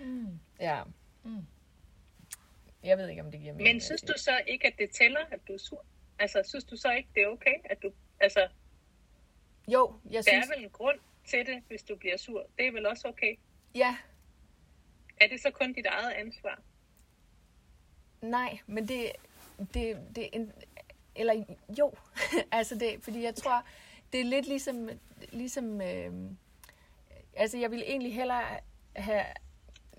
Mm. 0.00 0.28
Ja. 0.60 0.82
Mm. 1.24 1.46
Jeg 2.82 2.98
ved 2.98 3.08
ikke, 3.08 3.22
om 3.22 3.30
det 3.30 3.40
giver 3.40 3.52
mening. 3.52 3.74
Men 3.74 3.80
synes 3.80 4.02
du 4.02 4.12
så 4.16 4.40
ikke, 4.46 4.66
at 4.66 4.74
det 4.78 4.90
tæller, 4.90 5.20
at 5.30 5.38
du 5.48 5.52
er 5.52 5.58
sur? 5.58 5.84
Altså, 6.18 6.42
synes 6.48 6.64
du 6.64 6.76
så 6.76 6.92
ikke, 6.92 7.08
det 7.14 7.22
er 7.22 7.28
okay, 7.28 7.54
at 7.64 7.82
du... 7.82 7.92
Altså, 8.20 8.48
Jo, 9.68 9.94
jeg 10.04 10.12
der 10.14 10.22
synes... 10.22 10.46
er 10.46 10.54
vel 10.56 10.64
en 10.64 10.70
grund 10.70 10.98
til 11.24 11.46
det, 11.46 11.62
hvis 11.68 11.82
du 11.82 11.96
bliver 11.96 12.16
sur. 12.16 12.46
Det 12.58 12.66
er 12.66 12.72
vel 12.72 12.86
også 12.86 13.08
okay. 13.08 13.36
Ja, 13.74 13.96
er 15.20 15.28
det 15.28 15.40
så 15.40 15.50
kun 15.50 15.72
dit 15.72 15.86
eget 15.86 16.12
ansvar? 16.12 16.60
nej, 18.24 18.58
men 18.66 18.88
det... 18.88 19.12
Det, 19.58 19.98
det 20.16 20.24
er 20.24 20.28
en, 20.32 20.52
eller 21.16 21.44
jo, 21.78 21.92
altså 22.52 22.74
det, 22.74 22.94
fordi 23.00 23.22
jeg 23.22 23.34
tror, 23.34 23.66
det 24.12 24.20
er 24.20 24.24
lidt 24.24 24.46
ligesom, 24.46 24.88
ligesom 25.32 25.80
øh, 25.80 26.12
altså 27.36 27.58
jeg 27.58 27.70
ville 27.70 27.86
egentlig 27.86 28.14
hellere 28.14 28.42
have, 28.96 29.24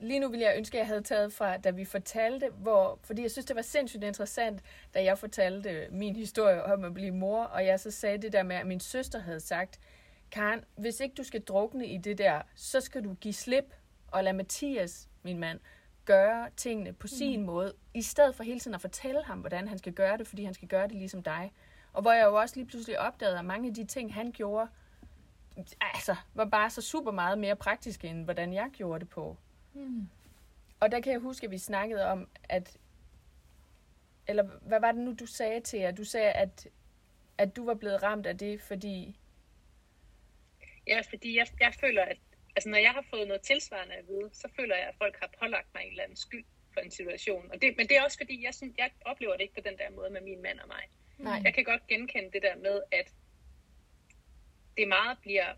lige 0.01 0.19
nu 0.19 0.27
ville 0.27 0.45
jeg 0.45 0.57
ønske, 0.57 0.77
at 0.77 0.79
jeg 0.79 0.88
havde 0.88 1.01
taget 1.01 1.34
fra, 1.34 1.57
da 1.57 1.69
vi 1.69 1.86
fortalte, 1.86 2.50
hvor, 2.50 3.00
fordi 3.03 3.22
jeg 3.22 3.31
synes, 3.31 3.45
det 3.45 3.55
var 3.55 3.62
sindssygt 3.62 4.03
interessant, 4.03 4.62
da 4.93 5.03
jeg 5.03 5.17
fortalte 5.17 5.88
min 5.91 6.15
historie 6.15 6.63
om 6.63 6.84
at 6.84 6.93
blive 6.93 7.12
mor, 7.12 7.43
og 7.43 7.65
jeg 7.65 7.79
så 7.79 7.91
sagde 7.91 8.17
det 8.17 8.34
der 8.34 8.43
med, 8.43 8.55
at 8.55 8.67
min 8.67 8.79
søster 8.79 9.19
havde 9.19 9.39
sagt, 9.39 9.79
Karen, 10.31 10.63
hvis 10.77 11.00
ikke 11.00 11.15
du 11.15 11.24
skal 11.24 11.41
drukne 11.41 11.88
i 11.88 11.98
det 11.98 12.17
der, 12.17 12.41
så 12.55 12.81
skal 12.81 13.03
du 13.03 13.13
give 13.13 13.34
slip 13.34 13.74
og 14.15 14.24
lade 14.24 14.38
Mathias, 14.38 15.10
min 15.24 15.39
mand, 15.39 15.60
gøre 16.05 16.50
tingene 16.57 16.93
på 16.93 17.07
sin 17.07 17.39
mm. 17.39 17.45
måde, 17.45 17.74
i 17.93 18.01
stedet 18.01 18.36
for 18.36 18.43
hele 18.43 18.60
tiden 18.60 18.75
at 18.75 18.81
fortælle 18.81 19.24
ham, 19.24 19.39
hvordan 19.39 19.67
han 19.67 19.77
skal 19.77 19.93
gøre 19.93 20.17
det, 20.17 20.27
fordi 20.27 20.43
han 20.43 20.53
skal 20.53 20.67
gøre 20.67 20.88
det 20.88 20.95
ligesom 20.95 21.24
dig. 21.24 21.53
Og 21.93 22.01
hvor 22.01 22.12
jeg 22.12 22.25
jo 22.25 22.36
også 22.36 22.55
lige 22.55 22.67
pludselig 22.67 23.00
opdagede, 23.00 23.39
at 23.39 23.45
mange 23.45 23.67
af 23.67 23.74
de 23.74 23.86
ting, 23.86 24.13
han 24.13 24.31
gjorde, 24.31 24.67
altså, 25.81 26.15
var 26.34 26.45
bare 26.45 26.69
så 26.69 26.81
super 26.81 27.12
meget 27.12 27.38
mere 27.38 27.55
praktiske, 27.55 28.07
end 28.07 28.24
hvordan 28.24 28.53
jeg 28.53 28.69
gjorde 28.74 29.00
det 29.00 29.10
på. 29.10 29.38
Mm. 29.74 30.10
Og 30.79 30.91
der 30.91 31.00
kan 31.00 31.12
jeg 31.12 31.19
huske, 31.19 31.45
at 31.45 31.51
vi 31.51 31.57
snakkede 31.57 32.05
om, 32.05 32.27
at... 32.43 32.77
Eller 34.27 34.43
hvad 34.62 34.79
var 34.79 34.91
det 34.91 35.01
nu, 35.01 35.13
du 35.19 35.25
sagde 35.25 35.60
til 35.60 35.79
jer? 35.79 35.91
Du 35.91 36.03
sagde, 36.03 36.31
at, 36.31 36.67
at 37.38 37.55
du 37.55 37.65
var 37.65 37.74
blevet 37.74 38.03
ramt 38.03 38.25
af 38.25 38.38
det, 38.38 38.62
fordi... 38.62 39.19
Ja, 40.88 41.01
fordi 41.10 41.38
jeg, 41.38 41.48
jeg 41.60 41.74
føler, 41.79 42.03
at 42.03 42.17
altså, 42.55 42.69
når 42.69 42.77
jeg 42.77 42.91
har 42.91 43.05
fået 43.09 43.27
noget 43.27 43.41
tilsvarende 43.41 43.95
at 43.95 44.07
vide, 44.07 44.29
så 44.33 44.47
føler 44.55 44.75
jeg, 44.75 44.88
at 44.88 44.95
folk 44.97 45.15
har 45.21 45.29
pålagt 45.39 45.67
mig 45.74 45.83
en 45.83 45.89
eller 45.89 46.03
anden 46.03 46.17
skyld 46.17 46.45
for 46.74 46.79
en 46.79 46.91
situation. 46.91 47.51
Og 47.51 47.62
det, 47.62 47.77
men 47.77 47.88
det 47.88 47.97
er 47.97 48.03
også 48.03 48.17
fordi, 48.17 48.43
jeg, 48.43 48.53
synes, 48.53 48.74
jeg 48.77 48.91
oplever 49.05 49.33
det 49.33 49.41
ikke 49.41 49.53
på 49.53 49.62
den 49.69 49.77
der 49.77 49.89
måde 49.89 50.09
med 50.09 50.21
min 50.21 50.41
mand 50.41 50.59
og 50.59 50.67
mig. 50.67 50.83
Nej. 51.17 51.41
Jeg 51.43 51.53
kan 51.53 51.63
godt 51.63 51.88
genkende 51.88 52.31
det 52.31 52.41
der 52.41 52.55
med, 52.55 52.81
at 52.91 53.13
det 54.77 54.88
meget 54.88 55.17
bliver 55.21 55.53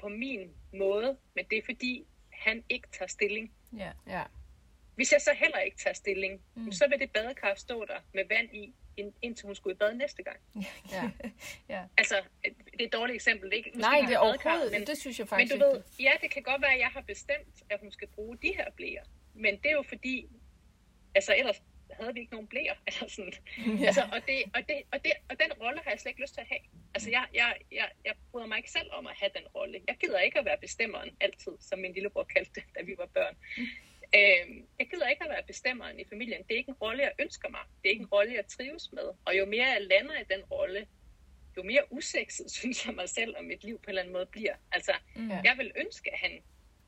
på 0.00 0.08
min 0.08 0.52
måde, 0.72 1.16
men 1.34 1.44
det 1.50 1.58
er 1.58 1.62
fordi, 1.64 2.06
han 2.32 2.64
ikke 2.68 2.88
tager 2.92 3.08
stilling. 3.08 3.52
Ja. 3.78 3.92
Ja. 4.06 4.22
Hvis 4.94 5.12
jeg 5.12 5.20
så 5.20 5.34
heller 5.34 5.58
ikke 5.58 5.76
tager 5.76 5.94
stilling, 5.94 6.42
Mm. 6.54 6.72
så 6.72 6.88
vil 6.88 6.98
det 7.00 7.12
badekar 7.12 7.54
stå 7.54 7.84
der 7.84 8.00
med 8.14 8.24
vand 8.28 8.54
i, 8.54 8.74
ind- 8.96 9.14
indtil 9.22 9.46
hun 9.46 9.54
skulle 9.54 9.74
i 9.74 9.78
bad 9.78 9.94
næste 9.94 10.22
gang. 10.22 10.36
ja. 11.68 11.82
Altså, 11.96 12.16
det 12.44 12.80
er 12.80 12.84
et 12.84 12.92
dårligt 12.92 13.14
eksempel, 13.14 13.52
ikke? 13.52 13.70
Måske 13.74 13.80
Nej, 13.80 13.96
ikke 13.98 14.08
det 14.08 14.14
er 14.14 14.18
overhovedet... 14.18 14.72
Men, 14.72 14.86
det 14.86 14.98
synes 14.98 15.18
jeg 15.18 15.24
men 15.24 15.28
faktisk 15.28 15.54
du 15.54 15.58
ved, 15.58 15.76
ikke. 15.76 16.02
ja, 16.02 16.12
det 16.22 16.30
kan 16.30 16.42
godt 16.42 16.62
være, 16.62 16.72
at 16.72 16.78
jeg 16.80 16.88
har 16.88 17.00
bestemt, 17.00 17.62
at 17.70 17.80
hun 17.80 17.92
skal 17.92 18.08
bruge 18.08 18.38
de 18.42 18.48
her 18.56 18.70
blæer. 18.76 19.04
Men 19.34 19.56
det 19.56 19.66
er 19.66 19.72
jo 19.72 19.82
fordi, 19.82 20.26
altså 21.14 21.34
ellers, 21.36 21.62
havde 22.00 22.14
vi 22.14 22.20
ikke 22.20 22.32
nogen 22.32 22.46
blæer. 22.48 22.74
Eller 22.88 23.08
sådan. 23.08 23.32
Ja. 23.80 23.86
Altså, 23.86 24.02
og, 24.12 24.20
det, 24.28 24.38
og, 24.54 24.60
det, 24.68 24.76
og, 24.92 25.04
det, 25.04 25.12
og 25.30 25.36
den 25.40 25.52
rolle 25.62 25.80
har 25.84 25.90
jeg 25.90 26.00
slet 26.00 26.10
ikke 26.10 26.22
lyst 26.22 26.34
til 26.34 26.40
at 26.40 26.46
have. 26.48 26.60
Altså, 26.94 27.10
jeg, 27.10 27.26
jeg, 27.34 27.56
jeg, 27.72 27.88
jeg 28.04 28.14
bryder 28.30 28.46
mig 28.46 28.56
ikke 28.58 28.70
selv 28.70 28.88
om 28.92 29.06
at 29.06 29.14
have 29.20 29.30
den 29.36 29.46
rolle. 29.54 29.80
Jeg 29.88 29.96
gider 29.96 30.18
ikke 30.18 30.38
at 30.38 30.44
være 30.44 30.58
bestemmeren 30.60 31.10
altid, 31.20 31.52
som 31.60 31.78
min 31.78 31.92
lillebror 31.92 32.24
kaldte 32.24 32.52
det, 32.54 32.64
da 32.78 32.82
vi 32.82 32.94
var 32.98 33.06
børn. 33.06 33.36
Øh, 34.16 34.44
jeg 34.78 34.90
gider 34.90 35.08
ikke 35.08 35.24
at 35.24 35.30
være 35.30 35.42
bestemmeren 35.46 36.00
i 36.00 36.04
familien. 36.08 36.42
Det 36.42 36.54
er 36.54 36.56
ikke 36.56 36.68
en 36.68 36.82
rolle, 36.84 37.02
jeg 37.02 37.12
ønsker 37.18 37.48
mig. 37.48 37.60
Det 37.82 37.86
er 37.88 37.90
ikke 37.90 38.02
en 38.02 38.14
rolle, 38.16 38.34
jeg 38.34 38.46
trives 38.46 38.92
med. 38.92 39.08
Og 39.24 39.38
jo 39.38 39.44
mere 39.46 39.66
jeg 39.66 39.82
lander 39.82 40.20
i 40.20 40.24
den 40.34 40.44
rolle, 40.44 40.86
jo 41.56 41.62
mere 41.62 41.92
usekset 41.92 42.50
synes 42.58 42.86
jeg 42.86 42.94
mig 42.94 43.08
selv 43.08 43.36
og 43.36 43.44
mit 43.44 43.64
liv 43.64 43.78
på 43.78 43.84
en 43.84 43.88
eller 43.88 44.02
anden 44.02 44.12
måde 44.12 44.26
bliver. 44.26 44.54
Altså, 44.72 44.92
mm. 45.16 45.30
jeg 45.30 45.54
vil 45.58 45.72
ønske, 45.76 46.12
at 46.12 46.18
han, 46.18 46.42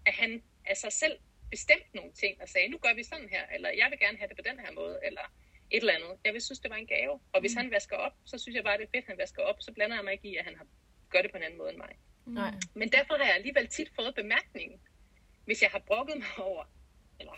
at 0.06 0.14
han 0.14 0.42
af 0.66 0.76
sig 0.76 0.92
selv 0.92 1.18
bestemt 1.50 1.94
nogle 1.94 2.12
ting 2.12 2.42
og 2.42 2.48
sagde, 2.48 2.68
nu 2.68 2.78
gør 2.78 2.94
vi 2.94 3.02
sådan 3.02 3.28
her, 3.28 3.46
eller 3.54 3.68
jeg 3.70 3.86
vil 3.90 3.98
gerne 3.98 4.18
have 4.18 4.28
det 4.28 4.36
på 4.36 4.42
den 4.48 4.58
her 4.58 4.72
måde, 4.72 4.98
eller 5.02 5.24
et 5.70 5.80
eller 5.80 5.94
andet. 5.94 6.12
Jeg 6.24 6.32
vil 6.32 6.42
synes, 6.42 6.58
det 6.58 6.70
var 6.70 6.76
en 6.76 6.86
gave. 6.86 7.20
Og 7.32 7.40
hvis 7.40 7.54
mm. 7.54 7.60
han 7.60 7.70
vasker 7.70 7.96
op, 7.96 8.12
så 8.24 8.38
synes 8.38 8.56
jeg 8.56 8.64
bare, 8.64 8.78
det 8.78 8.84
er 8.84 8.94
fedt, 8.94 9.04
at 9.04 9.08
han 9.08 9.18
vasker 9.18 9.42
op. 9.42 9.56
Så 9.60 9.72
blander 9.72 9.96
jeg 9.96 10.04
mig 10.04 10.12
ikke 10.12 10.28
i, 10.28 10.36
at 10.36 10.44
han 10.44 10.56
har 10.56 10.66
gør 11.10 11.22
det 11.22 11.30
på 11.30 11.36
en 11.36 11.42
anden 11.42 11.58
måde 11.58 11.70
end 11.70 11.78
mig. 11.78 11.94
Mm. 12.26 12.38
Men 12.74 12.88
derfor 12.92 13.14
har 13.16 13.24
jeg 13.24 13.34
alligevel 13.34 13.66
tit 13.68 13.90
fået 13.96 14.14
bemærkningen, 14.14 14.80
hvis 15.44 15.62
jeg 15.62 15.70
har 15.70 15.78
brokket 15.78 16.16
mig 16.18 16.46
over, 16.48 16.64
eller 17.20 17.32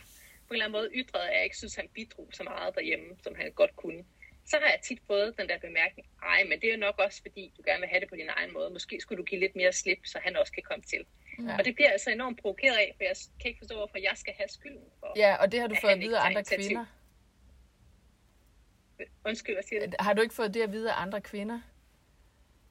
på 0.46 0.54
en 0.54 0.54
eller 0.54 0.64
anden 0.64 0.78
måde 0.78 0.90
ytret, 0.94 1.20
at 1.28 1.34
jeg 1.34 1.44
ikke 1.44 1.56
synes, 1.56 1.74
han 1.74 1.88
bidrog 1.94 2.28
så 2.32 2.42
meget 2.42 2.74
derhjemme, 2.74 3.16
som 3.22 3.34
han 3.34 3.52
godt 3.52 3.76
kunne. 3.76 4.04
Så 4.44 4.56
har 4.62 4.68
jeg 4.70 4.80
tit 4.82 5.00
fået 5.06 5.38
den 5.38 5.48
der 5.48 5.58
bemærkning, 5.58 6.08
ej, 6.22 6.44
men 6.48 6.60
det 6.60 6.68
er 6.68 6.74
jo 6.74 6.80
nok 6.80 6.98
også, 6.98 7.22
fordi 7.22 7.52
du 7.56 7.62
gerne 7.66 7.80
vil 7.80 7.88
have 7.88 8.00
det 8.00 8.08
på 8.08 8.16
din 8.16 8.28
egen 8.28 8.52
måde. 8.52 8.70
Måske 8.70 9.00
skulle 9.00 9.18
du 9.18 9.24
give 9.24 9.40
lidt 9.40 9.56
mere 9.56 9.72
slip, 9.72 9.98
så 10.04 10.18
han 10.22 10.36
også 10.36 10.52
kan 10.52 10.62
komme 10.62 10.82
til. 10.82 11.06
Ja. 11.46 11.56
Og 11.58 11.64
det 11.64 11.74
bliver 11.74 11.88
jeg 11.88 11.92
altså 11.92 12.10
enormt 12.10 12.40
provokeret 12.42 12.76
af, 12.76 12.94
for 12.96 13.04
jeg 13.04 13.16
kan 13.40 13.48
ikke 13.48 13.58
forstå, 13.58 13.74
hvorfor 13.76 13.98
jeg 13.98 14.12
skal 14.14 14.34
have 14.38 14.48
skylden 14.48 14.88
for. 15.00 15.12
Ja, 15.16 15.36
og 15.36 15.52
det 15.52 15.60
har 15.60 15.66
du 15.66 15.76
fået 15.80 15.90
at 15.90 16.00
vide 16.00 16.18
af 16.18 16.26
andre 16.26 16.40
initiativ. 16.40 16.68
kvinder. 16.68 16.86
Undskyld, 19.26 19.54
hvad 19.54 19.62
siger 19.62 19.86
du? 19.86 19.92
Har 20.00 20.12
du 20.12 20.22
ikke 20.22 20.34
fået 20.34 20.54
det 20.54 20.62
at 20.62 20.72
vide 20.72 20.92
af 20.92 21.02
andre 21.02 21.20
kvinder? 21.20 21.60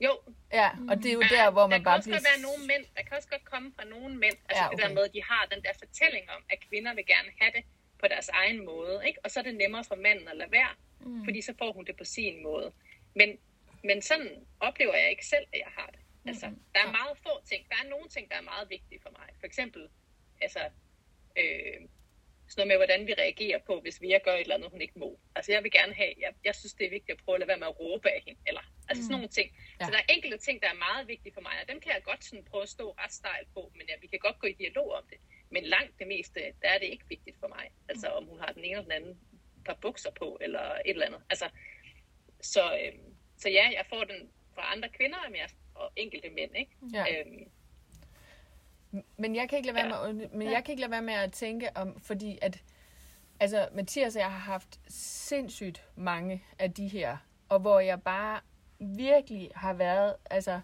Jo. 0.06 0.14
Ja, 0.60 0.70
og 0.90 0.96
det 1.02 1.10
er 1.12 1.18
jo 1.20 1.24
ja, 1.30 1.36
der, 1.36 1.46
hvor 1.56 1.68
man 1.74 1.84
bare 1.88 2.00
bliver... 2.02 2.18
Der 2.18 2.24
kan 2.24 2.32
også 2.32 2.34
være 2.34 2.46
nogle 2.50 2.64
mænd, 2.72 2.84
der 2.96 3.04
kan 3.08 3.14
også 3.20 3.30
godt 3.36 3.46
komme 3.54 3.70
fra 3.78 3.86
nogle 3.94 4.14
mænd, 4.24 4.38
altså 4.50 4.64
ja, 4.64 4.68
okay. 4.68 4.78
det 4.78 4.84
der 4.84 4.94
med, 4.98 5.04
at 5.10 5.14
de 5.18 5.24
har 5.32 5.44
den 5.54 5.62
der 5.66 5.74
fortælling 5.84 6.26
om, 6.36 6.42
at 6.54 6.58
kvinder 6.68 6.92
vil 6.98 7.06
gerne 7.14 7.32
have 7.42 7.52
det 7.58 7.64
på 8.02 8.06
deres 8.14 8.30
egen 8.42 8.66
måde, 8.66 8.96
ikke? 9.08 9.20
Og 9.24 9.28
så 9.32 9.36
er 9.40 9.44
det 9.44 9.56
nemmere 9.64 9.84
for 9.92 9.96
manden 9.96 10.28
at 10.28 10.38
lade 10.42 10.52
være, 10.52 10.74
mm. 11.00 11.24
fordi 11.26 11.40
så 11.42 11.54
får 11.62 11.72
hun 11.78 11.86
det 11.86 11.96
på 12.02 12.06
sin 12.16 12.44
måde. 12.44 12.68
Men, 13.20 13.30
men 13.84 14.02
sådan 14.02 14.32
oplever 14.60 14.96
jeg 15.02 15.10
ikke 15.10 15.26
selv, 15.26 15.46
at 15.54 15.60
jeg 15.66 15.72
har 15.78 15.90
det. 15.96 16.00
Altså, 16.28 16.48
mm-hmm. 16.48 16.64
der 16.74 16.80
er 16.88 16.92
meget 17.00 17.18
få 17.26 17.34
ting. 17.46 17.62
Der 17.70 17.76
er 17.84 17.90
nogle 17.90 18.08
ting, 18.10 18.30
der 18.32 18.38
er 18.38 18.42
meget 18.42 18.70
vigtige 18.70 19.00
for 19.06 19.12
mig. 19.20 19.30
For 19.40 19.46
eksempel, 19.46 19.90
altså, 20.42 20.60
øh, 21.42 21.80
sådan 22.48 22.60
noget 22.62 22.72
med, 22.72 22.78
hvordan 22.78 23.08
vi 23.08 23.14
reagerer 23.14 23.60
på, 23.70 23.74
hvis 23.80 24.02
vi 24.02 24.08
gør 24.24 24.36
et 24.36 24.42
eller 24.42 24.56
andet, 24.56 24.72
hun 24.72 24.82
ikke 24.82 25.00
må. 25.00 25.20
Altså, 25.36 25.52
jeg 25.52 25.64
vil 25.64 25.72
gerne 25.72 25.94
have, 25.94 26.14
jeg, 26.20 26.32
jeg 26.48 26.56
synes, 26.56 26.74
det 26.74 26.86
er 26.86 26.90
vigtigt 26.98 27.18
at 27.18 27.24
prøve 27.26 27.36
at 27.36 27.40
lade 27.40 27.48
være 27.48 27.62
med 27.64 27.68
at 27.68 27.80
råbe 27.80 28.10
af 28.10 28.22
hende, 28.26 28.40
eller 28.48 28.64
altså 28.90 29.02
mm. 29.02 29.06
sådan 29.06 29.16
nogle 29.18 29.28
ting. 29.28 29.50
Ja. 29.80 29.86
Så 29.86 29.92
der 29.92 29.98
er 29.98 30.14
enkelte 30.16 30.38
ting, 30.38 30.62
der 30.64 30.70
er 30.70 30.84
meget 30.88 31.08
vigtige 31.08 31.34
for 31.34 31.42
mig, 31.42 31.56
og 31.62 31.68
dem 31.72 31.80
kan 31.84 31.92
jeg 31.94 32.04
godt 32.04 32.24
sådan 32.26 32.46
prøve 32.52 32.64
at 32.64 32.70
stå 32.70 32.86
ret 33.02 33.14
stejl 33.14 33.46
på, 33.54 33.72
men 33.78 33.86
ja, 33.90 33.94
vi 34.02 34.08
kan 34.08 34.20
godt 34.20 34.40
gå 34.40 34.48
i 34.48 34.54
dialog 34.64 34.88
om 35.00 35.04
det. 35.10 35.20
Men 35.50 35.64
langt 35.64 36.00
det 36.00 36.08
meste, 36.08 36.40
der 36.62 36.70
er 36.74 36.80
det 36.80 36.88
ikke 36.94 37.06
vigtigt 37.10 37.38
for 37.40 37.48
mig. 37.48 37.66
Altså, 37.90 38.08
om 38.08 38.26
hun 38.26 38.40
har 38.40 38.52
den 38.52 38.64
ene 38.64 38.72
eller 38.72 38.84
den 38.84 38.92
anden 38.92 39.20
par 39.66 39.78
bukser 39.82 40.12
på, 40.12 40.38
eller 40.42 40.66
et 40.86 40.96
eller 40.96 41.06
andet. 41.06 41.22
Altså, 41.30 41.50
så, 42.42 42.64
øh, 42.82 42.94
så 43.38 43.50
ja, 43.50 43.66
jeg 43.78 43.86
får 43.90 44.04
den 44.04 44.32
fra 44.56 44.72
andre 44.72 44.90
kvinder, 44.90 45.30
men 45.30 45.36
jeg 45.36 45.50
og 45.76 45.92
enkelte 45.96 46.30
mænd, 46.30 46.58
ikke? 46.58 46.72
Ja. 46.94 47.06
Øhm, 47.12 47.52
men 49.18 49.36
jeg 49.36 49.50
kan 49.50 49.58
ikke 49.58 49.68
lade 49.68 49.76
være 49.76 50.06
ja. 50.06 50.14
med, 50.14 50.28
men 50.30 50.52
jeg 50.52 50.64
kan 50.64 50.72
ikke 50.72 50.82
lade 50.82 50.92
være 50.92 51.02
med 51.02 51.14
at 51.14 51.32
tænke 51.32 51.70
om, 51.76 52.00
fordi 52.00 52.40
at, 52.42 52.64
altså 53.40 53.68
Mathias 53.74 54.16
og 54.16 54.22
jeg 54.22 54.32
har 54.32 54.52
haft 54.52 54.80
sindssygt 54.88 55.86
mange 55.96 56.44
af 56.60 56.74
de 56.74 56.88
her, 56.88 57.18
og 57.50 57.60
hvor 57.60 57.80
jeg 57.80 58.02
bare 58.02 58.40
virkelig 58.80 59.52
har 59.56 59.74
været, 59.74 60.16
altså, 60.30 60.60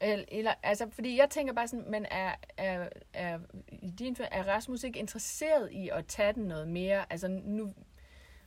eller, 0.00 0.54
altså, 0.62 0.90
fordi 0.90 1.18
jeg 1.18 1.30
tænker 1.30 1.52
bare 1.52 1.68
sådan, 1.68 1.90
men 1.90 2.06
er, 2.10 2.34
er, 2.56 2.88
er, 3.12 3.38
i 3.68 3.90
din, 3.90 4.16
er 4.30 4.48
Rasmus 4.48 4.84
ikke 4.84 4.98
interesseret 4.98 5.72
i 5.72 5.88
at 5.88 6.06
tage 6.06 6.32
den 6.32 6.44
noget 6.44 6.68
mere? 6.68 7.12
Altså, 7.12 7.28
nu, 7.28 7.74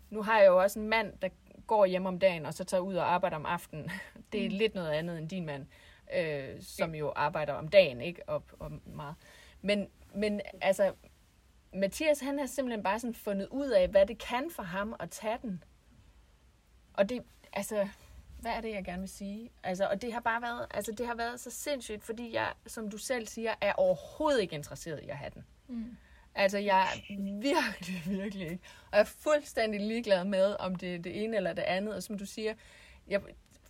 nu 0.10 0.22
har 0.22 0.40
jeg 0.40 0.48
jo 0.48 0.62
også 0.62 0.80
en 0.80 0.88
mand, 0.88 1.14
der 1.22 1.30
går 1.68 1.86
hjem 1.86 2.06
om 2.06 2.20
dagen, 2.20 2.46
og 2.46 2.54
så 2.54 2.64
tager 2.64 2.82
ud 2.82 2.96
og 2.96 3.14
arbejder 3.14 3.36
om 3.36 3.46
aftenen. 3.46 3.92
Det 4.32 4.46
er 4.46 4.50
mm. 4.50 4.56
lidt 4.56 4.76
noget 4.76 4.92
andet 4.92 5.18
end 5.18 5.30
din 5.30 5.46
mand, 5.46 5.68
øh, 6.14 6.62
som 6.62 6.96
jo 6.96 7.14
arbejder 7.16 7.54
om 7.54 7.68
dagen, 7.68 8.02
ikke? 8.02 8.30
Og, 8.30 8.44
og 8.60 8.72
meget. 8.86 9.16
Men, 9.62 9.88
men 10.14 10.42
altså, 10.62 10.94
Mathias, 11.74 12.20
han 12.20 12.40
har 12.40 12.46
simpelthen 12.46 12.84
bare 12.84 13.00
sådan 13.00 13.14
fundet 13.14 13.48
ud 13.48 13.70
af, 13.70 13.88
hvad 13.88 14.06
det 14.06 14.18
kan 14.18 14.52
for 14.52 14.64
ham 14.64 14.96
at 15.00 15.10
tage 15.10 15.38
den. 15.42 15.64
Og 16.94 17.10
det, 17.10 17.24
altså, 17.54 17.88
hvad 18.40 18.52
er 18.52 18.62
det, 18.62 18.72
jeg 18.72 18.86
gerne 18.86 19.00
vil 19.00 19.10
sige? 19.10 19.50
Altså, 19.64 19.88
og 19.88 20.02
det 20.02 20.14
har 20.14 20.20
bare 20.20 20.42
været, 20.42 20.68
altså, 20.72 20.92
det 20.92 21.08
har 21.08 21.16
været 21.16 21.40
så 21.40 21.52
sindssygt, 21.52 22.04
fordi 22.04 22.34
jeg, 22.34 22.54
som 22.68 22.90
du 22.90 22.98
selv 22.98 23.28
siger, 23.28 23.54
er 23.62 23.74
overhovedet 23.74 24.42
ikke 24.42 24.56
interesseret 24.56 25.04
i 25.04 25.10
at 25.10 25.18
have 25.18 25.32
den. 25.34 25.46
Mm. 25.68 25.98
Altså, 26.36 26.58
jeg 26.58 26.82
er 26.82 27.20
virkelig, 27.42 28.04
virkelig 28.22 28.48
ikke. 28.52 28.64
Og 28.92 28.98
jeg 28.98 29.00
er 29.00 29.04
fuldstændig 29.04 29.82
ligeglad 29.82 30.26
med, 30.26 30.56
om 30.60 30.76
det 30.76 30.96
er 30.96 31.00
det 31.00 31.24
ene 31.24 31.38
eller 31.38 31.54
det 31.54 31.62
andet. 31.62 31.96
Og 31.96 32.04
som 32.04 32.18
du 32.18 32.26
siger, 32.26 32.54
jeg, 33.08 33.22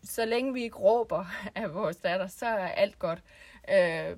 så 0.06 0.26
længe 0.26 0.54
vi 0.54 0.64
ikke 0.64 0.78
råber 0.78 1.26
af 1.56 1.74
vores 1.74 1.98
datter, 1.98 2.28
så 2.28 2.46
er 2.46 2.68
alt 2.68 3.00
godt. 3.00 3.24
Øh, 3.70 4.18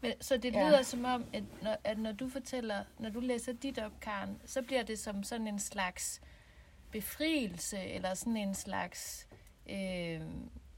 men, 0.00 0.12
så 0.20 0.36
det 0.36 0.52
lyder 0.52 0.76
ja. 0.76 0.82
som 0.82 1.04
om, 1.04 1.24
at 1.32 1.44
når, 1.62 1.76
at 1.84 1.98
når 1.98 2.12
du 2.12 2.28
fortæller, 2.28 2.84
når 2.98 3.10
du 3.10 3.20
læser 3.20 3.52
dit 3.52 3.78
op, 3.78 3.92
Karen, 4.00 4.40
så 4.44 4.62
bliver 4.62 4.82
det 4.82 4.98
som 4.98 5.22
sådan 5.22 5.48
en 5.48 5.58
slags 5.58 6.20
befrielse, 6.90 7.78
eller 7.78 8.14
sådan 8.14 8.36
en 8.36 8.54
slags, 8.54 9.28
øh, 9.70 10.20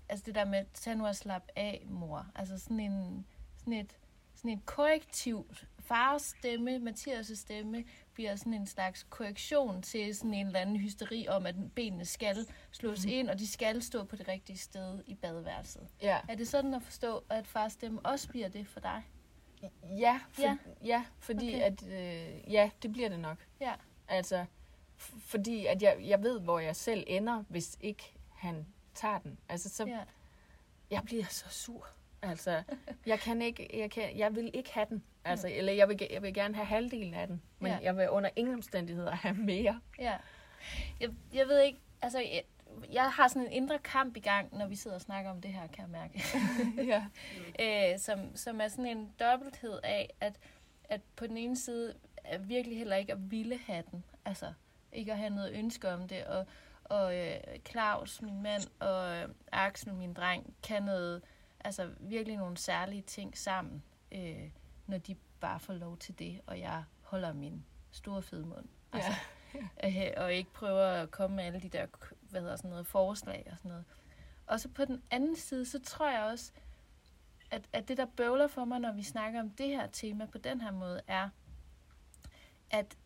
altså 0.08 0.24
det 0.26 0.34
der 0.34 0.44
med, 0.44 0.64
tag 0.74 0.96
nu 0.96 1.06
og 1.06 1.16
slap 1.16 1.48
af, 1.56 1.86
mor. 1.86 2.26
Altså 2.34 2.58
sådan 2.58 2.80
en, 2.80 3.26
sådan 3.58 3.72
et, 3.72 3.96
sådan 4.34 4.50
et 4.50 4.66
korrektivt 4.66 5.66
fars 5.78 6.22
stemme, 6.22 6.76
Mathias' 6.76 7.34
stemme, 7.34 7.84
bliver 8.18 8.36
sådan 8.36 8.54
en 8.54 8.66
slags 8.66 9.06
korrektion 9.10 9.82
til 9.82 10.16
sådan 10.16 10.34
en 10.34 10.46
eller 10.46 10.60
anden 10.60 10.76
hysteri 10.76 11.28
om, 11.28 11.46
at 11.46 11.54
benene 11.74 12.04
skal 12.04 12.46
slås 12.70 13.04
mm. 13.04 13.12
ind, 13.12 13.30
og 13.30 13.38
de 13.38 13.46
skal 13.48 13.82
stå 13.82 14.04
på 14.04 14.16
det 14.16 14.28
rigtige 14.28 14.58
sted 14.58 15.02
i 15.06 15.14
badeværelset. 15.14 15.88
Ja. 16.02 16.18
Er 16.28 16.34
det 16.34 16.48
sådan 16.48 16.74
at 16.74 16.82
forstå, 16.82 17.24
at 17.30 17.46
fars 17.46 17.72
stemme 17.72 18.00
også 18.06 18.28
bliver 18.28 18.48
det 18.48 18.66
for 18.66 18.80
dig? 18.80 19.02
Ja, 19.98 20.20
for, 20.32 20.42
ja. 20.42 20.56
ja 20.84 21.04
fordi 21.18 21.54
okay. 21.54 21.62
at, 21.62 21.86
øh, 21.86 22.52
ja, 22.52 22.70
det 22.82 22.92
bliver 22.92 23.08
det 23.08 23.20
nok. 23.20 23.46
Ja. 23.60 23.72
Altså, 24.08 24.44
fordi 25.18 25.66
at 25.66 25.82
jeg, 25.82 25.96
jeg 26.00 26.22
ved, 26.22 26.40
hvor 26.40 26.58
jeg 26.58 26.76
selv 26.76 27.04
ender, 27.06 27.44
hvis 27.48 27.78
ikke 27.80 28.14
han 28.34 28.66
tager 28.94 29.18
den. 29.18 29.38
Altså, 29.48 29.68
så, 29.68 29.86
ja. 29.86 30.00
jeg 30.90 31.02
bliver 31.04 31.24
så 31.24 31.48
sur. 31.48 31.86
Altså, 32.22 32.62
jeg 33.06 33.18
kan 33.18 33.42
ikke, 33.42 33.68
jeg, 33.74 33.90
kan, 33.90 34.18
jeg 34.18 34.36
vil 34.36 34.50
ikke 34.54 34.72
have 34.72 34.86
den. 34.88 35.02
Altså, 35.24 35.46
mm. 35.46 35.52
eller 35.56 35.72
jeg 35.72 35.88
vil, 35.88 36.06
jeg 36.10 36.22
vil 36.22 36.34
gerne 36.34 36.54
have 36.54 36.66
halvdelen 36.66 37.14
af 37.14 37.26
den, 37.26 37.42
men 37.58 37.72
ja. 37.72 37.78
jeg 37.82 37.96
vil 37.96 38.10
under 38.10 38.30
ingen 38.36 38.54
omstændigheder 38.54 39.14
have 39.14 39.34
mere. 39.34 39.80
Ja. 39.98 40.16
Jeg, 41.00 41.10
jeg 41.34 41.48
ved 41.48 41.60
ikke, 41.60 41.78
altså, 42.02 42.18
jeg, 42.18 42.42
jeg 42.92 43.10
har 43.10 43.28
sådan 43.28 43.46
en 43.46 43.52
indre 43.52 43.78
kamp 43.78 44.16
i 44.16 44.20
gang, 44.20 44.58
når 44.58 44.66
vi 44.66 44.76
sidder 44.76 44.94
og 44.94 45.00
snakker 45.00 45.30
om 45.30 45.40
det 45.40 45.52
her, 45.52 45.66
kan 45.66 45.82
jeg 45.82 45.90
mærke. 45.90 46.22
ja. 46.92 47.04
Æ, 47.58 47.96
som, 48.06 48.36
som 48.36 48.60
er 48.60 48.68
sådan 48.68 48.86
en 48.86 49.12
dobbelthed 49.20 49.80
af, 49.82 50.10
at, 50.20 50.38
at 50.84 51.00
på 51.16 51.26
den 51.26 51.36
ene 51.36 51.56
side 51.56 51.94
er 52.24 52.38
virkelig 52.38 52.78
heller 52.78 52.96
ikke 52.96 53.12
at 53.12 53.30
ville 53.30 53.58
have 53.66 53.84
den. 53.90 54.04
Altså, 54.24 54.52
ikke 54.92 55.12
at 55.12 55.18
have 55.18 55.30
noget 55.30 55.52
ønske 55.52 55.88
om 55.88 56.08
det. 56.08 56.24
Og, 56.24 56.46
og 56.84 57.16
øh, 57.16 57.36
Claus, 57.70 58.22
min 58.22 58.42
mand, 58.42 58.62
og 58.80 59.16
øh, 59.16 59.28
Axel, 59.52 59.94
min 59.94 60.12
dreng, 60.12 60.54
kan 60.62 60.82
noget 60.82 61.22
altså 61.60 61.90
virkelig 62.00 62.36
nogle 62.36 62.56
særlige 62.56 63.02
ting 63.02 63.38
sammen, 63.38 63.82
øh, 64.12 64.50
når 64.86 64.98
de 64.98 65.16
bare 65.40 65.60
får 65.60 65.72
lov 65.72 65.96
til 65.96 66.18
det, 66.18 66.40
og 66.46 66.60
jeg 66.60 66.84
holder 67.02 67.32
min 67.32 67.64
store 67.90 68.22
fede 68.22 68.46
mund. 68.46 68.66
Altså, 68.92 69.12
ja. 69.82 70.06
øh, 70.06 70.24
og 70.24 70.32
ikke 70.32 70.52
prøver 70.52 70.86
at 70.86 71.10
komme 71.10 71.36
med 71.36 71.44
alle 71.44 71.60
de 71.60 71.68
der 71.68 71.86
hvad 72.20 72.40
hedder 72.40 72.56
sådan 72.56 72.70
noget, 72.70 72.86
forslag 72.86 73.48
og 73.52 73.58
sådan 73.58 73.68
noget. 73.68 73.84
Og 74.46 74.60
så 74.60 74.68
på 74.68 74.84
den 74.84 75.02
anden 75.10 75.36
side, 75.36 75.66
så 75.66 75.80
tror 75.80 76.10
jeg 76.10 76.22
også, 76.22 76.52
at, 77.50 77.68
at 77.72 77.88
det, 77.88 77.96
der 77.96 78.06
bøvler 78.06 78.46
for 78.46 78.64
mig, 78.64 78.80
når 78.80 78.92
vi 78.92 79.02
snakker 79.02 79.40
om 79.40 79.50
det 79.50 79.68
her 79.68 79.86
tema 79.86 80.26
på 80.26 80.38
den 80.38 80.60
her 80.60 80.70
måde, 80.70 81.00
er, 81.06 81.28
at, 82.70 82.96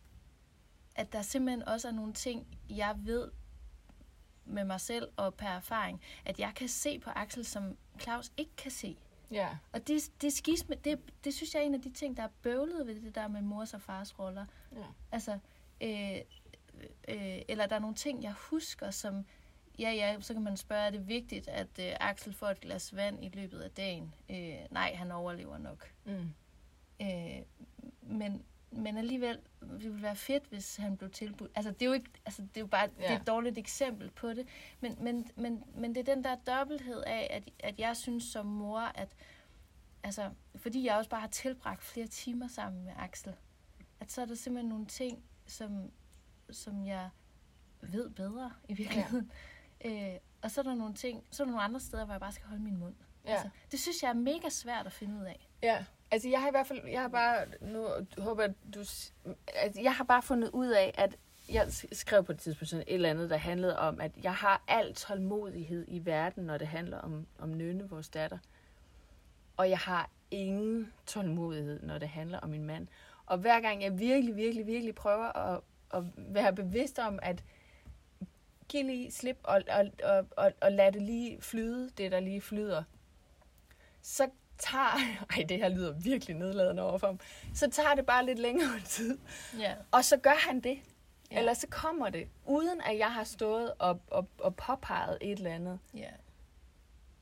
at 0.95 1.13
der 1.13 1.21
simpelthen 1.21 1.67
også 1.67 1.87
er 1.87 1.91
nogle 1.91 2.13
ting, 2.13 2.57
jeg 2.69 2.95
ved 2.97 3.31
med 4.45 4.63
mig 4.63 4.81
selv 4.81 5.09
og 5.17 5.33
per 5.33 5.47
erfaring, 5.47 6.01
at 6.25 6.39
jeg 6.39 6.51
kan 6.55 6.67
se 6.67 6.99
på 6.99 7.09
Axel, 7.09 7.45
som 7.45 7.77
Claus 7.99 8.31
ikke 8.37 8.55
kan 8.55 8.71
se. 8.71 8.97
Ja. 9.31 9.49
Og 9.71 9.87
det, 9.87 10.11
det, 10.21 10.33
skisme, 10.33 10.75
det, 10.75 10.99
det 11.23 11.33
synes 11.33 11.53
jeg 11.53 11.61
er 11.61 11.65
en 11.65 11.73
af 11.73 11.81
de 11.81 11.89
ting, 11.91 12.17
der 12.17 12.23
er 12.23 12.29
bøvlet 12.41 12.87
ved 12.87 13.01
det 13.01 13.15
der 13.15 13.27
med 13.27 13.41
mors 13.41 13.73
og 13.73 13.81
fars 13.81 14.19
roller. 14.19 14.45
Ja. 14.71 14.85
Altså, 15.11 15.39
øh, 15.81 16.17
øh, 17.07 17.41
eller 17.47 17.65
der 17.65 17.75
er 17.75 17.79
nogle 17.79 17.95
ting, 17.95 18.23
jeg 18.23 18.33
husker, 18.33 18.91
som, 18.91 19.25
ja 19.79 19.91
ja, 19.91 20.21
så 20.21 20.33
kan 20.33 20.43
man 20.43 20.57
spørge, 20.57 20.81
er 20.81 20.89
det 20.89 21.07
vigtigt, 21.07 21.47
at 21.47 21.79
øh, 21.79 21.93
Axel 21.99 22.33
får 22.33 22.47
et 22.47 22.59
glas 22.59 22.95
vand 22.95 23.23
i 23.23 23.29
løbet 23.29 23.59
af 23.59 23.71
dagen? 23.71 24.13
Øh, 24.29 24.57
nej, 24.71 24.93
han 24.95 25.11
overlever 25.11 25.57
nok. 25.57 25.91
Mm. 26.05 26.29
Øh, 27.01 27.41
men, 28.01 28.45
men 28.77 28.97
alligevel, 28.97 29.39
det 29.61 29.83
ville 29.83 30.01
være 30.01 30.15
fedt, 30.15 30.43
hvis 30.49 30.75
han 30.75 30.97
blev 30.97 31.09
tilbudt. 31.09 31.51
Altså, 31.55 31.71
det 31.71 31.81
er 31.81 31.85
jo 31.85 31.93
ikke, 31.93 32.09
altså, 32.25 32.41
det 32.41 32.57
er 32.57 32.61
jo 32.61 32.67
bare 32.67 32.89
ja. 32.99 33.03
det 33.03 33.11
er 33.11 33.19
et 33.19 33.27
dårligt 33.27 33.57
eksempel 33.57 34.11
på 34.11 34.33
det. 34.33 34.47
Men, 34.79 34.97
men, 35.01 35.29
men, 35.35 35.63
men 35.75 35.95
det 35.95 36.09
er 36.09 36.15
den 36.15 36.23
der 36.23 36.35
dobbelthed 36.35 37.03
af, 37.07 37.27
at, 37.29 37.49
at 37.59 37.79
jeg 37.79 37.97
synes 37.97 38.23
som 38.23 38.45
mor, 38.45 38.79
at 38.79 39.15
altså, 40.03 40.29
fordi 40.55 40.85
jeg 40.85 40.95
også 40.95 41.09
bare 41.09 41.21
har 41.21 41.27
tilbragt 41.27 41.83
flere 41.83 42.07
timer 42.07 42.47
sammen 42.47 42.83
med 42.83 42.93
Axel, 42.97 43.33
at 43.99 44.11
så 44.11 44.21
er 44.21 44.25
der 44.25 44.35
simpelthen 44.35 44.69
nogle 44.69 44.85
ting, 44.85 45.23
som, 45.45 45.91
som 46.49 46.85
jeg 46.85 47.09
ved 47.81 48.09
bedre 48.09 48.51
i 48.69 48.73
virkeligheden. 48.73 49.31
Ja. 49.83 50.13
Øh, 50.13 50.19
og 50.41 50.51
så 50.51 50.61
er 50.61 50.63
der 50.63 50.75
nogle 50.75 50.93
ting, 50.93 51.23
så 51.31 51.43
er 51.43 51.45
der 51.45 51.51
nogle 51.51 51.63
andre 51.63 51.79
steder, 51.79 52.05
hvor 52.05 52.13
jeg 52.13 52.21
bare 52.21 52.31
skal 52.31 52.47
holde 52.47 52.63
min 52.63 52.77
mund. 52.77 52.95
Ja. 53.25 53.31
Altså, 53.31 53.49
det 53.71 53.79
synes 53.79 54.03
jeg 54.03 54.09
er 54.09 54.13
mega 54.13 54.49
svært 54.49 54.85
at 54.85 54.91
finde 54.91 55.19
ud 55.19 55.25
af. 55.25 55.49
Ja, 55.63 55.85
altså 56.13 56.29
jeg 56.29 56.41
har 56.41 56.47
i 56.47 56.51
hvert 56.51 56.67
fald, 56.67 56.87
jeg 56.87 57.01
har 57.01 57.07
bare, 57.07 57.45
nu 57.61 57.87
håber 58.17 58.47
du, 58.73 58.79
altså 59.53 59.81
jeg 59.81 59.95
har 59.95 60.03
bare 60.03 60.21
fundet 60.21 60.49
ud 60.49 60.67
af, 60.67 60.93
at 60.97 61.17
jeg 61.49 61.67
skrev 61.91 62.23
på 62.23 62.31
et 62.31 62.39
tidspunkt 62.39 62.69
sådan 62.69 62.85
et 62.87 62.93
eller 62.93 63.09
andet, 63.09 63.29
der 63.29 63.37
handlede 63.37 63.79
om, 63.79 64.01
at 64.01 64.11
jeg 64.23 64.35
har 64.35 64.63
al 64.67 64.93
tålmodighed 64.93 65.85
i 65.87 66.05
verden, 66.05 66.43
når 66.43 66.57
det 66.57 66.67
handler 66.67 66.97
om, 66.97 67.27
om 67.39 67.49
Nynne, 67.49 67.89
vores 67.89 68.09
datter. 68.09 68.37
Og 69.57 69.69
jeg 69.69 69.77
har 69.77 70.09
ingen 70.31 70.93
tålmodighed, 71.05 71.79
når 71.83 71.97
det 71.97 72.09
handler 72.09 72.39
om 72.39 72.49
min 72.49 72.65
mand. 72.65 72.87
Og 73.25 73.37
hver 73.37 73.59
gang 73.59 73.83
jeg 73.83 73.99
virkelig, 73.99 74.35
virkelig, 74.35 74.67
virkelig 74.67 74.95
prøver 74.95 75.37
at, 75.37 75.61
at 75.93 76.03
være 76.17 76.53
bevidst 76.53 76.99
om, 76.99 77.19
at 77.21 77.43
give 78.67 78.83
lige 78.83 79.11
slip 79.11 79.37
og, 79.43 79.63
og, 79.71 79.85
og, 80.03 80.25
og, 80.37 80.53
og 80.61 80.71
lade 80.71 80.91
det 80.91 81.01
lige 81.01 81.41
flyde, 81.41 81.89
det 81.97 82.11
der 82.11 82.19
lige 82.19 82.41
flyder, 82.41 82.83
så 84.01 84.29
tager, 84.63 84.97
ej 85.37 85.43
det 85.49 85.57
her 85.57 85.69
lyder 85.69 85.91
virkelig 85.93 86.35
nedladende 86.35 86.83
overfor 86.83 87.07
ham, 87.07 87.19
så 87.53 87.69
tager 87.69 87.95
det 87.95 88.05
bare 88.05 88.25
lidt 88.25 88.39
længere 88.39 88.79
tid. 88.85 89.17
Ja. 89.59 89.75
Og 89.91 90.05
så 90.05 90.17
gør 90.17 90.47
han 90.47 90.59
det. 90.59 90.79
Ja. 91.31 91.39
Eller 91.39 91.53
så 91.53 91.67
kommer 91.69 92.09
det, 92.09 92.27
uden 92.45 92.81
at 92.81 92.97
jeg 92.97 93.13
har 93.13 93.23
stået 93.23 93.73
og, 93.79 94.01
og, 94.07 94.27
og 94.39 94.55
påpeget 94.55 95.17
et 95.21 95.37
eller 95.37 95.51
andet. 95.55 95.79
Ja. 95.93 96.09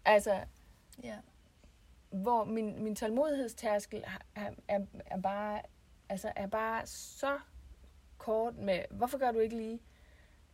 Altså, 0.05 0.39
Ja. 1.03 1.15
hvor 2.11 2.43
min, 2.43 2.83
min 2.83 2.95
tålmodighedstærskel 2.95 4.03
er, 4.35 4.49
er, 4.67 4.79
er, 5.05 5.17
bare, 5.21 5.61
altså 6.09 6.31
er 6.35 6.47
bare 6.47 6.85
så 6.85 7.39
kort 8.17 8.55
med, 8.57 8.79
hvorfor 8.91 9.17
gør 9.17 9.31
du 9.31 9.39
ikke 9.39 9.57
lige? 9.57 9.79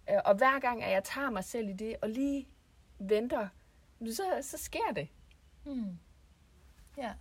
Øh, 0.10 0.18
Og 0.26 0.36
hver 0.36 0.60
gang, 0.60 0.84
at 0.84 0.92
jeg 0.92 1.04
tager 1.04 1.30
mig 1.30 1.44
selv 1.44 1.70
i 1.70 1.74
det, 1.74 1.96
og 2.02 2.10
lige 2.10 2.48
venter, 3.00 3.48
så, 4.06 4.24
så 4.42 4.58
sker 4.58 4.94
det. 4.96 5.08
Hmm. 5.64 6.00
Ja. 6.98 7.14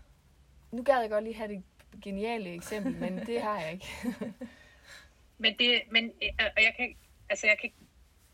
Nu 0.73 0.83
gad 0.83 1.01
jeg 1.01 1.11
godt 1.11 1.25
lige 1.25 1.35
have 1.35 1.49
det 1.49 1.63
geniale 2.03 2.55
eksempel, 2.55 2.97
men 2.97 3.27
det 3.27 3.41
har 3.43 3.61
jeg 3.61 3.73
ikke. 3.73 3.87
Men 5.39 5.59
det, 5.59 5.83
men, 5.91 6.05
øh, 6.05 6.47
og 6.57 6.63
jeg 6.63 6.75
kan, 6.77 6.97
altså 7.29 7.47
jeg 7.47 7.59
kan, 7.61 7.73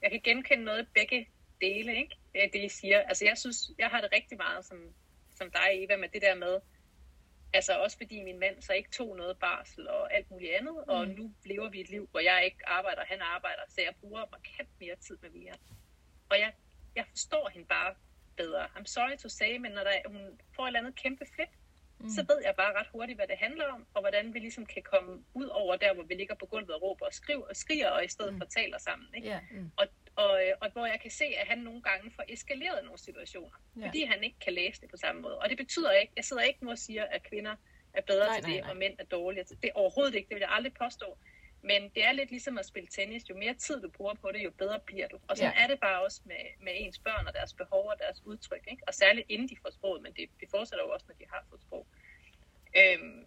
jeg 0.03 0.11
kan 0.11 0.21
genkende 0.25 0.65
noget 0.65 0.89
begge 0.95 1.29
dele, 1.61 1.97
ikke? 1.97 2.17
Det, 2.35 2.53
det 2.53 2.65
I 2.65 2.69
siger. 2.69 3.01
Altså 3.01 3.25
jeg 3.25 3.39
synes, 3.39 3.71
jeg 3.79 3.89
har 3.89 4.01
det 4.01 4.11
rigtig 4.13 4.39
meget 4.39 4.65
som, 4.65 4.79
som 5.31 5.51
dig, 5.51 5.69
Eva, 5.73 5.97
med 5.97 6.09
det 6.09 6.23
der 6.23 6.35
med, 6.35 6.61
altså 7.53 7.73
også 7.79 7.97
fordi 7.97 8.23
min 8.23 8.39
mand 8.39 8.63
så 8.63 8.73
ikke 8.73 8.91
tog 8.91 9.17
noget 9.17 9.39
barsel 9.39 9.89
og 9.89 10.15
alt 10.15 10.31
muligt 10.31 10.53
andet, 10.53 10.75
mm. 10.75 10.93
og 10.93 11.09
nu 11.09 11.33
lever 11.45 11.69
vi 11.69 11.81
et 11.81 11.91
liv, 11.91 12.09
hvor 12.11 12.21
jeg 12.21 12.45
ikke 12.45 12.69
arbejder, 12.69 13.05
han 13.05 13.21
arbejder, 13.21 13.63
så 13.69 13.81
jeg 13.81 13.95
bruger 14.01 14.25
markant 14.31 14.69
mere 14.81 14.97
tid 14.97 15.19
med 15.23 15.31
Mia. 15.31 15.53
Og 16.29 16.39
jeg, 16.39 16.53
jeg 16.97 17.07
forstår 17.07 17.49
hende 17.49 17.67
bare 17.67 17.95
bedre. 18.37 18.65
I'm 18.77 18.87
sorry 18.87 19.17
to 19.17 19.29
say, 19.29 19.57
men 19.57 19.73
når 19.73 19.83
der, 19.83 19.93
hun 20.07 20.41
får 20.57 20.63
et 20.63 20.69
eller 20.69 20.81
andet 20.81 20.95
kæmpe 20.95 21.25
flip, 21.35 21.49
mm. 22.01 22.09
så 22.09 22.25
ved 22.29 22.43
jeg 22.45 22.55
bare 22.57 22.73
ret 22.79 22.87
hurtigt, 22.93 23.19
hvad 23.19 23.27
det 23.27 23.37
handler 23.39 23.65
om, 23.65 23.87
og 23.95 24.01
hvordan 24.01 24.35
vi 24.35 24.39
ligesom 24.39 24.67
kan 24.67 24.83
komme 24.83 25.25
ud 25.35 25.47
over 25.47 25.77
der, 25.77 25.95
hvor 25.95 26.03
vi 26.03 26.15
ligger 26.15 26.35
på 26.35 26.47
gulvet 26.47 26.71
og 26.71 26.83
råber 26.83 27.07
og 27.07 27.15
skriver 27.15 27.45
og 27.45 27.57
skriger, 27.57 27.89
og 27.89 28.05
i 28.05 28.09
stedet 28.09 28.33
mm. 28.33 28.41
for 28.41 28.47
taler 28.47 28.79
sammen. 28.79 29.09
Ikke? 29.15 29.29
Ja. 29.29 29.41
Og, 29.77 29.87
og, 30.17 30.47
øh, 30.47 30.53
og 30.61 30.71
hvor 30.73 30.87
jeg 30.87 31.01
kan 31.01 31.11
se, 31.11 31.25
at 31.25 31.47
han 31.47 31.59
nogle 31.59 31.83
gange 31.83 32.13
får 32.17 32.25
eskaleret 32.29 32.85
nogle 32.85 32.99
situationer, 32.99 33.59
ja. 33.77 33.87
fordi 33.87 34.05
han 34.05 34.25
ikke 34.25 34.39
kan 34.39 34.53
læse 34.53 34.81
det 34.81 34.91
på 34.91 34.97
samme 34.97 35.23
måde. 35.23 35.39
Og 35.39 35.49
det 35.49 35.57
betyder 35.57 35.93
ikke, 35.93 36.13
jeg 36.17 36.25
sidder 36.25 36.43
ikke 36.43 36.65
nu 36.65 36.71
og 36.71 36.79
siger, 36.79 37.05
at 37.05 37.23
kvinder 37.23 37.55
er 37.93 38.03
bedre 38.03 38.27
Nej, 38.27 38.41
til 38.41 38.45
nej, 38.45 38.53
det, 38.53 38.63
nej. 38.63 38.71
og 38.71 38.77
mænd 38.77 38.95
er 38.99 39.05
dårligere 39.05 39.47
til 39.47 39.57
det. 39.57 39.63
Det 39.63 39.69
er 39.69 39.75
overhovedet 39.75 40.15
ikke, 40.15 40.29
det 40.29 40.35
vil 40.35 40.41
jeg 40.41 40.53
aldrig 40.53 40.75
påstå. 40.75 41.19
Men 41.65 41.91
det 41.95 42.05
er 42.05 42.13
lidt 42.13 42.31
ligesom 42.31 42.59
at 42.59 42.67
spille 42.67 42.89
tennis. 42.89 43.31
Jo 43.31 43.37
mere 43.37 43.55
tid 43.55 43.81
du 43.83 43.89
bruger 43.91 44.15
på 44.15 44.33
det, 44.33 44.45
jo 44.45 44.51
bedre 44.51 44.81
bliver 44.81 45.09
du. 45.09 45.19
Og 45.29 45.37
sådan 45.37 45.53
Ja. 45.57 45.63
er 45.65 45.67
det 45.67 45.81
bare 45.81 46.03
også 46.03 46.21
med, 46.25 46.43
med 46.61 46.73
ens 46.77 46.99
børn 46.99 47.27
og 47.27 47.35
deres 47.35 47.55
behov 47.55 47.87
og 47.89 47.99
deres 47.99 48.23
udtryk. 48.25 48.65
Ikke? 48.71 48.83
Og 48.87 48.95
særligt 48.95 49.27
inden 49.31 49.49
de 49.49 49.57
får 49.63 49.71
sproget, 49.71 50.03
men 50.03 50.13
det, 50.13 50.29
det 50.41 50.49
fortsætter 50.51 50.85
jo 50.85 50.91
også, 50.91 51.07
når 51.09 51.15
de 51.15 51.25
har 51.33 51.47
fået 51.51 51.61
sprog. 51.61 51.87
Øhm, 52.77 53.25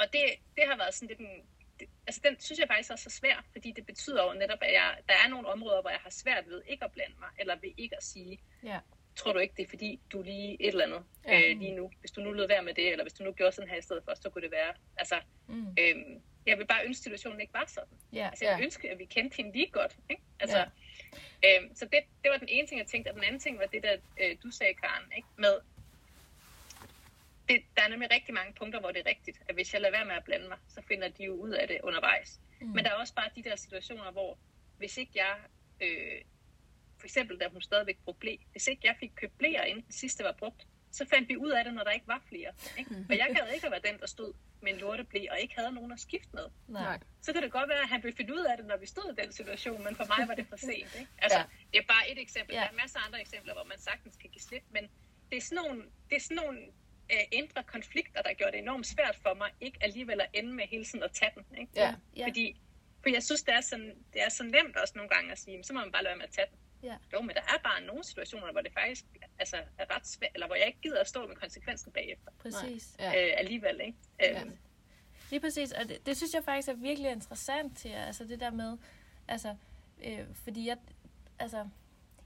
og 0.00 0.06
det, 0.12 0.24
det 0.56 0.64
har 0.68 0.76
været 0.76 0.94
sådan 0.94 1.08
lidt 1.08 1.20
en... 1.20 1.46
Det, 1.80 1.88
altså 2.06 2.20
den 2.24 2.40
synes 2.40 2.58
jeg 2.58 2.68
faktisk 2.68 2.90
er 2.90 2.96
så 2.96 3.10
svær, 3.10 3.44
fordi 3.52 3.72
det 3.72 3.86
betyder 3.86 4.24
jo 4.24 4.32
netop, 4.32 4.58
at 4.62 4.72
jeg, 4.72 4.98
der 5.08 5.14
er 5.24 5.28
nogle 5.28 5.48
områder, 5.48 5.80
hvor 5.80 5.90
jeg 5.90 6.00
har 6.00 6.10
svært 6.10 6.46
ved 6.48 6.62
ikke 6.66 6.84
at 6.84 6.92
blande 6.92 7.16
mig, 7.18 7.28
eller 7.38 7.54
ved 7.56 7.70
ikke 7.76 7.96
at 7.96 8.02
sige, 8.02 8.38
Ja. 8.62 8.78
Tror 9.16 9.32
du 9.32 9.38
ikke, 9.38 9.54
det 9.56 9.62
er 9.64 9.68
fordi, 9.68 10.00
du 10.12 10.22
lige 10.22 10.56
et 10.62 10.68
eller 10.68 10.84
andet 10.84 11.04
Ja. 11.28 11.40
øh, 11.50 11.58
lige 11.58 11.74
nu. 11.74 11.90
Hvis 12.00 12.10
du 12.10 12.20
nu 12.20 12.32
lød 12.32 12.48
være 12.48 12.62
med 12.62 12.74
det, 12.74 12.88
eller 12.92 13.04
hvis 13.04 13.12
du 13.12 13.24
nu 13.24 13.32
gjorde 13.32 13.52
sådan 13.52 13.70
her 13.70 13.76
i 13.76 13.82
stedet 13.82 14.04
for, 14.04 14.14
så 14.14 14.30
kunne 14.30 14.42
det 14.42 14.50
være. 14.50 14.74
Altså, 14.96 15.20
Mm. 15.46 15.66
øhm, 15.78 16.22
jeg 16.46 16.58
vil 16.58 16.66
bare 16.66 16.84
ønske, 16.84 16.98
at 17.00 17.02
situationen 17.02 17.40
ikke 17.40 17.52
var 17.54 17.64
sådan. 17.66 17.98
Ja. 18.12 18.26
Altså, 18.28 18.44
jeg 18.44 18.56
ja. 18.58 18.64
ønske, 18.64 18.90
at 18.90 18.98
vi 18.98 19.04
kendte 19.04 19.36
hende 19.36 19.52
lige 19.52 19.70
godt. 19.70 19.96
Ikke? 20.10 20.22
Altså, 20.40 20.58
ja. 21.44 21.56
øhm, 21.62 21.74
så 21.74 21.84
det, 21.84 22.00
det 22.22 22.30
var 22.30 22.36
den 22.36 22.48
ene 22.48 22.66
ting, 22.66 22.78
jeg 22.80 22.86
tænkte, 22.86 23.08
og 23.08 23.14
den 23.14 23.24
anden 23.24 23.40
ting 23.40 23.58
var 23.58 23.66
det, 23.66 23.82
der 23.82 23.96
øh, 24.20 24.36
du 24.42 24.50
sagde, 24.50 24.74
Karen, 24.74 25.12
ikke? 25.16 25.28
med, 25.36 25.54
det, 27.48 27.62
der 27.76 27.82
er 27.82 27.88
nemlig 27.88 28.10
rigtig 28.10 28.34
mange 28.34 28.52
punkter, 28.54 28.80
hvor 28.80 28.90
det 28.90 29.00
er 29.00 29.06
rigtigt, 29.10 29.40
at 29.48 29.54
hvis 29.54 29.72
jeg 29.72 29.80
lader 29.80 29.92
være 29.96 30.04
med 30.04 30.14
at 30.14 30.24
blande 30.24 30.48
mig, 30.48 30.58
så 30.68 30.82
finder 30.88 31.08
de 31.08 31.24
jo 31.24 31.34
ud 31.34 31.50
af 31.50 31.68
det 31.68 31.80
undervejs. 31.82 32.40
Mm. 32.60 32.66
Men 32.66 32.84
der 32.84 32.90
er 32.90 32.94
også 32.94 33.14
bare 33.14 33.30
de 33.36 33.42
der 33.42 33.56
situationer, 33.56 34.10
hvor 34.10 34.38
hvis 34.78 34.96
ikke 34.96 35.12
jeg, 35.14 35.36
øh, 35.80 36.20
for 37.02 37.06
eksempel 37.06 37.34
da 37.40 37.46
hun 37.52 37.62
stadigvæk 37.62 37.98
brugte 38.04 38.20
blæ, 38.20 38.36
hvis 38.52 38.66
ikke 38.66 38.82
jeg 38.84 38.96
fik 39.00 39.12
købt 39.20 39.38
blæer, 39.38 39.62
inden 39.64 39.84
den 39.84 39.92
sidste 39.92 40.24
var 40.24 40.32
brugt, 40.32 40.66
så 40.98 41.06
fandt 41.12 41.28
vi 41.28 41.36
ud 41.36 41.50
af 41.50 41.64
det, 41.64 41.74
når 41.74 41.84
der 41.84 41.90
ikke 41.90 42.08
var 42.08 42.22
flere. 42.28 42.52
Ikke? 42.78 42.90
Og 43.10 43.18
jeg 43.18 43.28
gad 43.36 43.54
ikke 43.54 43.66
at 43.66 43.72
være 43.72 43.92
den, 43.92 44.00
der 44.00 44.06
stod 44.06 44.32
med 44.62 44.72
en 44.72 44.78
lorteblæ, 44.78 45.26
og 45.30 45.40
ikke 45.40 45.54
havde 45.58 45.72
nogen 45.72 45.92
at 45.92 46.00
skifte 46.00 46.28
med. 46.34 46.46
Nej. 46.68 46.98
Så 47.22 47.32
kan 47.32 47.42
det 47.42 47.52
godt 47.52 47.68
være, 47.68 47.80
at 47.82 47.88
han 47.88 48.02
ville 48.02 48.16
finde 48.16 48.32
ud 48.34 48.44
af 48.50 48.56
det, 48.56 48.66
når 48.66 48.76
vi 48.76 48.86
stod 48.86 49.06
i 49.18 49.22
den 49.22 49.32
situation, 49.32 49.84
men 49.84 49.96
for 49.96 50.06
mig 50.18 50.28
var 50.28 50.34
det 50.34 50.46
for 50.46 50.56
sent. 50.56 50.94
Ikke? 51.00 51.08
Altså, 51.18 51.38
Ja. 51.38 51.44
Det 51.72 51.78
er 51.78 51.86
bare 51.94 52.10
et 52.12 52.18
eksempel. 52.20 52.54
Ja. 52.54 52.60
Der 52.60 52.66
er 52.68 52.72
masser 52.82 52.98
af 52.98 53.06
andre 53.06 53.20
eksempler, 53.20 53.54
hvor 53.54 53.64
man 53.64 53.78
sagtens 53.78 54.16
kan 54.16 54.30
give 54.30 54.42
slip, 54.42 54.62
men 54.70 54.84
det 55.30 55.36
er 55.36 55.40
sådan 55.40 55.64
nogle, 55.64 55.82
det 56.10 56.16
er 56.16 56.20
sådan 56.20 56.36
nogle 56.36 56.58
øh, 57.12 57.24
indre 57.32 57.62
konflikter, 57.62 58.22
der 58.22 58.32
gjorde 58.34 58.52
det 58.52 58.58
enormt 58.58 58.86
svært 58.86 59.16
for 59.22 59.34
mig, 59.34 59.50
ikke 59.60 59.78
alligevel 59.80 60.20
at 60.20 60.28
ende 60.34 60.52
med 60.52 60.64
hele 60.66 60.84
tiden 60.84 61.02
at 61.04 61.12
tage 61.12 61.32
den. 61.34 61.58
Ikke? 61.58 61.72
Ja. 61.76 61.94
Ja. 62.16 62.26
Fordi 62.26 62.60
for 63.02 63.08
jeg 63.08 63.22
synes, 63.22 63.42
det 63.42 63.54
er, 63.54 63.60
sådan, 63.60 63.94
det 64.12 64.22
er 64.22 64.28
så 64.28 64.42
nemt 64.44 64.76
også 64.76 64.92
nogle 64.96 65.08
gange 65.08 65.32
at 65.32 65.38
sige, 65.38 65.56
"Men 65.56 65.64
så 65.64 65.72
må 65.72 65.80
man 65.80 65.92
bare 65.92 66.02
lade 66.02 66.10
være 66.10 66.18
med 66.18 66.24
at 66.26 66.30
tage 66.34 66.46
den. 66.50 66.58
Ja. 66.82 66.96
Jo, 67.12 67.20
men 67.20 67.36
der 67.36 67.40
er 67.42 67.62
bare 67.64 67.82
nogle 67.82 68.04
situationer, 68.04 68.52
hvor 68.52 68.60
det 68.60 68.72
faktisk 68.72 69.04
altså, 69.38 69.56
er 69.78 69.96
ret 69.96 70.06
svært, 70.06 70.30
eller 70.34 70.46
hvor 70.46 70.56
jeg 70.56 70.66
ikke 70.66 70.80
gider 70.80 71.00
at 71.00 71.08
stå 71.08 71.26
med 71.26 71.36
konsekvensen 71.36 71.92
bagefter 71.92 72.30
Præcis. 72.38 72.96
Ja. 72.98 73.06
øh, 73.26 73.32
alligevel. 73.36 73.80
Ikke? 73.80 73.98
Ja. 74.20 74.40
Øhm, 74.42 74.58
Lige 75.30 75.40
præcis, 75.40 75.72
og 75.72 75.88
det, 75.88 76.06
det 76.06 76.16
synes 76.16 76.34
jeg 76.34 76.44
faktisk 76.44 76.68
er 76.68 76.72
virkelig 76.74 77.10
interessant 77.12 77.78
til, 77.78 77.88
altså 77.88 78.24
det 78.24 78.40
der 78.40 78.50
med, 78.50 78.78
altså, 79.28 79.56
øh, 80.04 80.20
fordi 80.34 80.66
jeg, 80.68 80.76
altså, 81.38 81.68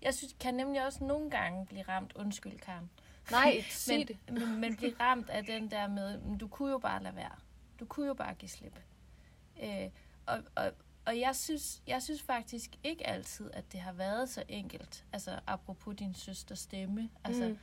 jeg 0.02 0.14
synes, 0.14 0.36
kan 0.40 0.54
nemlig 0.54 0.84
også 0.86 1.04
nogle 1.04 1.30
gange 1.30 1.66
blive 1.66 1.82
ramt, 1.82 2.12
undskyld 2.16 2.58
Karen, 2.58 2.90
Nej, 3.30 3.60
sig 3.70 3.98
men, 3.98 4.06
det. 4.08 4.18
men, 4.28 4.60
men 4.60 4.76
blive 4.76 4.94
ramt 5.00 5.30
af 5.30 5.44
den 5.44 5.70
der 5.70 5.88
med, 5.88 6.18
"Men 6.20 6.38
du 6.38 6.48
kunne 6.48 6.70
jo 6.70 6.78
bare 6.78 7.02
lade 7.02 7.16
være. 7.16 7.36
Du 7.80 7.84
kunne 7.86 8.06
jo 8.06 8.14
bare 8.14 8.34
give 8.34 8.48
slip. 8.48 8.80
Øh, 9.62 9.90
og, 10.26 10.42
og, 10.54 10.72
og 11.06 11.20
jeg 11.20 11.36
synes, 11.36 11.82
jeg 11.86 12.02
synes 12.02 12.22
faktisk 12.22 12.70
ikke 12.84 13.06
altid, 13.06 13.50
at 13.52 13.72
det 13.72 13.80
har 13.80 13.92
været 13.92 14.28
så 14.28 14.42
enkelt. 14.48 15.04
Altså, 15.12 15.38
apropos 15.46 15.96
din 15.96 16.14
søsters 16.14 16.58
stemme. 16.58 17.10
Altså, 17.24 17.48
Mm. 17.48 17.58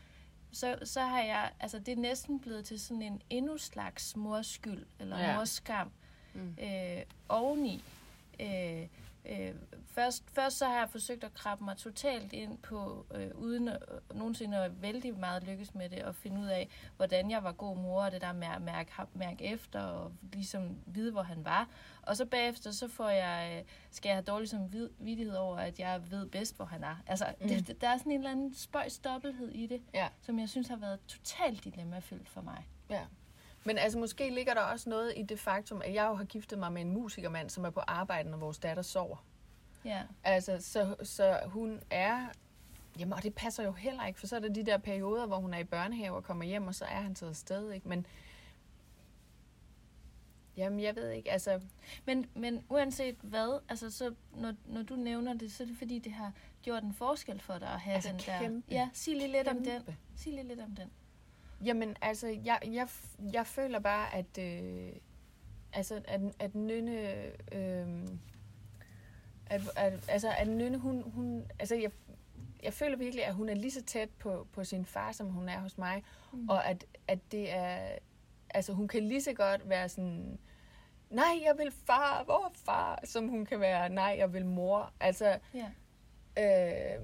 så, 0.52 0.78
så 0.84 1.02
har 1.02 1.22
jeg, 1.22 1.52
altså 1.60 1.80
det 1.80 1.92
er 1.92 1.96
næsten 1.96 2.40
blevet 2.40 2.66
til 2.66 2.80
sådan 2.80 3.02
en 3.02 3.22
endnu 3.30 3.58
slags 3.58 4.16
morskyld, 4.16 4.86
eller 5.00 5.20
Ja. 5.20 5.36
morskam, 5.36 5.92
mm. 6.34 6.58
øh, 6.62 7.02
oveni. 7.30 7.84
Øh, 8.40 8.88
øh, 9.26 9.56
først, 9.86 10.24
først 10.34 10.58
så 10.58 10.66
har 10.66 10.78
jeg 10.78 10.90
forsøgt 10.90 11.24
at 11.24 11.34
krabbe 11.34 11.64
mig 11.64 11.78
totalt 11.78 12.34
ind 12.34 12.58
på, 12.58 13.06
øh, 13.16 13.32
uden 13.36 13.68
at, 13.68 13.78
øh, 14.12 14.18
nogensinde 14.18 14.58
at 14.58 14.82
vældig 14.82 15.20
meget 15.20 15.44
lykkes 15.44 15.76
med 15.76 15.90
det, 15.90 16.04
og 16.04 16.16
finde 16.16 16.42
ud 16.42 16.48
af, 16.48 16.70
hvordan 16.98 17.32
jeg 17.32 17.44
var 17.44 17.52
god 17.52 17.78
mor, 17.78 18.04
og 18.04 18.12
det 18.12 18.22
der 18.22 18.34
med 18.34 18.48
at 18.56 18.62
mærke, 18.62 18.92
ham- 18.92 19.08
mærke 19.14 19.44
efter, 19.46 19.82
og 19.82 20.12
ligesom 20.34 20.78
vide, 20.86 21.12
hvor 21.12 21.24
han 21.24 21.46
var. 21.46 21.70
Og 22.02 22.18
så 22.18 22.26
bagefter, 22.26 22.72
så 22.72 22.88
får 22.88 23.10
jeg, 23.10 23.58
øh, 23.60 23.64
skal 23.92 24.10
jeg 24.10 24.16
have 24.16 24.24
dårlig 24.24 24.50
samvittighed 24.50 25.36
over, 25.36 25.58
at 25.58 25.80
jeg 25.80 26.12
ved 26.12 26.26
bedst, 26.26 26.56
hvor 26.56 26.66
han 26.66 26.84
er. 26.84 26.96
Altså, 27.08 27.26
mm. 27.42 27.48
det, 27.48 27.82
der 27.82 27.90
er 27.90 27.98
sådan 27.98 28.12
en 28.12 28.18
eller 28.18 28.32
anden 28.32 28.56
spøjs 28.56 28.98
dobbelthed 29.00 29.50
i 29.50 29.68
det, 29.68 29.82
Ja. 29.94 30.08
som 30.22 30.40
jeg 30.40 30.50
synes 30.50 30.68
har 30.68 30.76
været 30.78 31.00
totalt 31.08 31.64
dilemmafyldt 31.64 32.30
for 32.30 32.42
mig. 32.42 32.68
Ja. 32.90 33.02
Men 33.66 33.78
altså, 33.78 34.00
måske 34.00 34.30
ligger 34.30 34.54
der 34.54 34.62
også 34.62 34.90
noget 34.90 35.14
i 35.16 35.24
det 35.24 35.40
faktum, 35.40 35.82
at 35.86 35.94
jeg 35.94 36.08
jo 36.08 36.14
har 36.14 36.24
giftet 36.24 36.60
mig 36.60 36.74
med 36.74 36.82
en 36.82 36.90
musikermand, 36.90 37.50
som 37.50 37.66
er 37.66 37.70
på 37.70 37.80
arbejde, 37.80 38.30
når 38.30 38.38
vores 38.38 38.60
datter 38.60 38.84
sover. 38.84 39.26
Ja, 39.86 40.02
Altså, 40.24 40.58
så, 40.60 40.96
så 41.04 41.40
hun 41.46 41.82
er... 41.90 42.28
Jamen, 43.00 43.14
og 43.14 43.24
det 43.24 43.36
passer 43.36 43.64
jo 43.64 43.72
heller 43.72 44.06
ikke, 44.06 44.20
for 44.20 44.28
så 44.28 44.36
er 44.36 44.40
der 44.40 44.50
de 44.50 44.66
der 44.66 44.78
perioder, 44.78 45.26
hvor 45.26 45.38
hun 45.38 45.54
er 45.54 45.58
i 45.58 45.64
børnehave 45.64 46.16
og 46.16 46.24
kommer 46.24 46.46
hjem, 46.46 46.68
og 46.68 46.76
så 46.76 46.86
er 46.86 47.02
han 47.02 47.16
taget 47.16 47.30
afsted, 47.30 47.72
ikke? 47.72 47.90
Men 47.90 48.06
Jamen, 50.58 50.80
jeg 50.80 50.96
ved 50.96 51.10
ikke, 51.10 51.32
altså... 51.32 51.62
Men, 52.06 52.26
men 52.36 52.64
uanset 52.70 53.16
hvad, 53.22 53.60
altså 53.70 53.92
så, 53.92 54.14
når, 54.36 54.54
når 54.66 54.84
du 54.84 54.96
nævner 54.96 55.34
det, 55.34 55.52
så 55.52 55.64
er 55.64 55.68
det 55.68 55.78
fordi, 55.78 56.00
det 56.00 56.12
har 56.12 56.32
gjort 56.62 56.84
en 56.84 56.94
forskel 56.94 57.40
for 57.40 57.58
dig 57.58 57.68
at 57.68 57.80
have 57.80 57.96
Altså 57.96 58.10
den 58.10 58.20
kæmpe. 58.20 58.64
der... 58.70 58.76
Ja, 58.76 58.90
sig 58.94 59.14
lige 59.16 59.32
lidt 59.32 59.48
om 59.48 59.56
den. 59.56 59.66
Kæmpe. 59.66 59.96
Sig 60.16 60.34
lige 60.34 60.48
lidt 60.48 60.60
om 60.60 60.76
den. 60.76 60.92
Jamen, 61.66 61.96
altså, 62.02 62.28
jeg, 62.28 62.60
jeg, 62.66 62.88
jeg 63.34 63.48
føler 63.48 63.80
bare, 63.80 64.16
at, 64.16 64.38
øh, 64.40 64.92
altså, 65.74 66.02
at, 66.06 66.22
at 66.40 66.56
Nynne, 66.56 67.02
øh, 67.52 68.08
at, 69.46 69.62
at, 69.76 69.94
altså, 70.08 70.34
at 70.38 70.48
Nynne, 70.48 70.78
hun, 70.78 71.12
hun 71.12 71.46
altså, 71.60 71.76
jeg, 71.76 71.92
jeg 72.64 72.74
føler 72.74 72.98
virkelig, 72.98 73.26
at 73.26 73.34
hun 73.34 73.50
er 73.50 73.54
lige 73.54 73.72
så 73.72 73.84
tæt 73.84 74.10
på, 74.10 74.48
på 74.52 74.64
sin 74.64 74.86
far, 74.86 75.12
som 75.12 75.28
hun 75.30 75.50
er 75.50 75.60
hos 75.60 75.78
mig, 75.78 76.04
mm. 76.34 76.50
og 76.50 76.66
at, 76.66 76.86
at 77.08 77.20
det 77.32 77.54
er, 77.54 77.98
altså, 78.50 78.74
hun 78.74 78.88
kan 78.88 79.04
lige 79.04 79.22
så 79.22 79.34
godt 79.34 79.70
være 79.70 79.90
sådan, 79.90 80.40
nej, 81.10 81.40
jeg 81.44 81.58
vil 81.58 81.72
far, 81.72 82.24
hvor 82.24 82.52
far, 82.66 83.00
som 83.04 83.28
hun 83.28 83.46
kan 83.46 83.60
være, 83.60 83.90
nej, 83.90 84.16
jeg 84.18 84.34
vil 84.34 84.46
mor, 84.46 84.94
altså, 85.00 85.40
Ja. 85.54 85.70
Øh, 86.38 87.04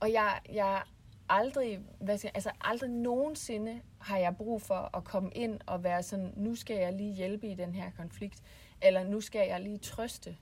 og 0.00 0.12
jeg, 0.12 0.40
jeg 0.52 0.82
aldrig, 1.28 1.80
hvad 2.00 2.18
skal 2.18 2.28
jeg, 2.28 2.32
altså 2.34 2.50
aldrig 2.60 2.90
nogensinde 2.90 3.80
har 4.00 4.18
jeg 4.18 4.36
brug 4.36 4.62
for 4.62 4.96
at 4.96 5.04
komme 5.04 5.30
ind 5.34 5.60
og 5.66 5.84
være 5.84 6.02
sådan, 6.02 6.32
nu 6.36 6.54
skal 6.54 6.76
jeg 6.76 6.92
lige 6.92 7.14
hjælpe 7.14 7.48
i 7.48 7.54
den 7.54 7.74
her 7.74 7.90
konflikt, 7.96 8.42
eller 8.82 9.04
nu 9.04 9.20
skal 9.20 9.48
jeg 9.48 9.60
lige 9.60 9.78
trøste. 9.78 10.36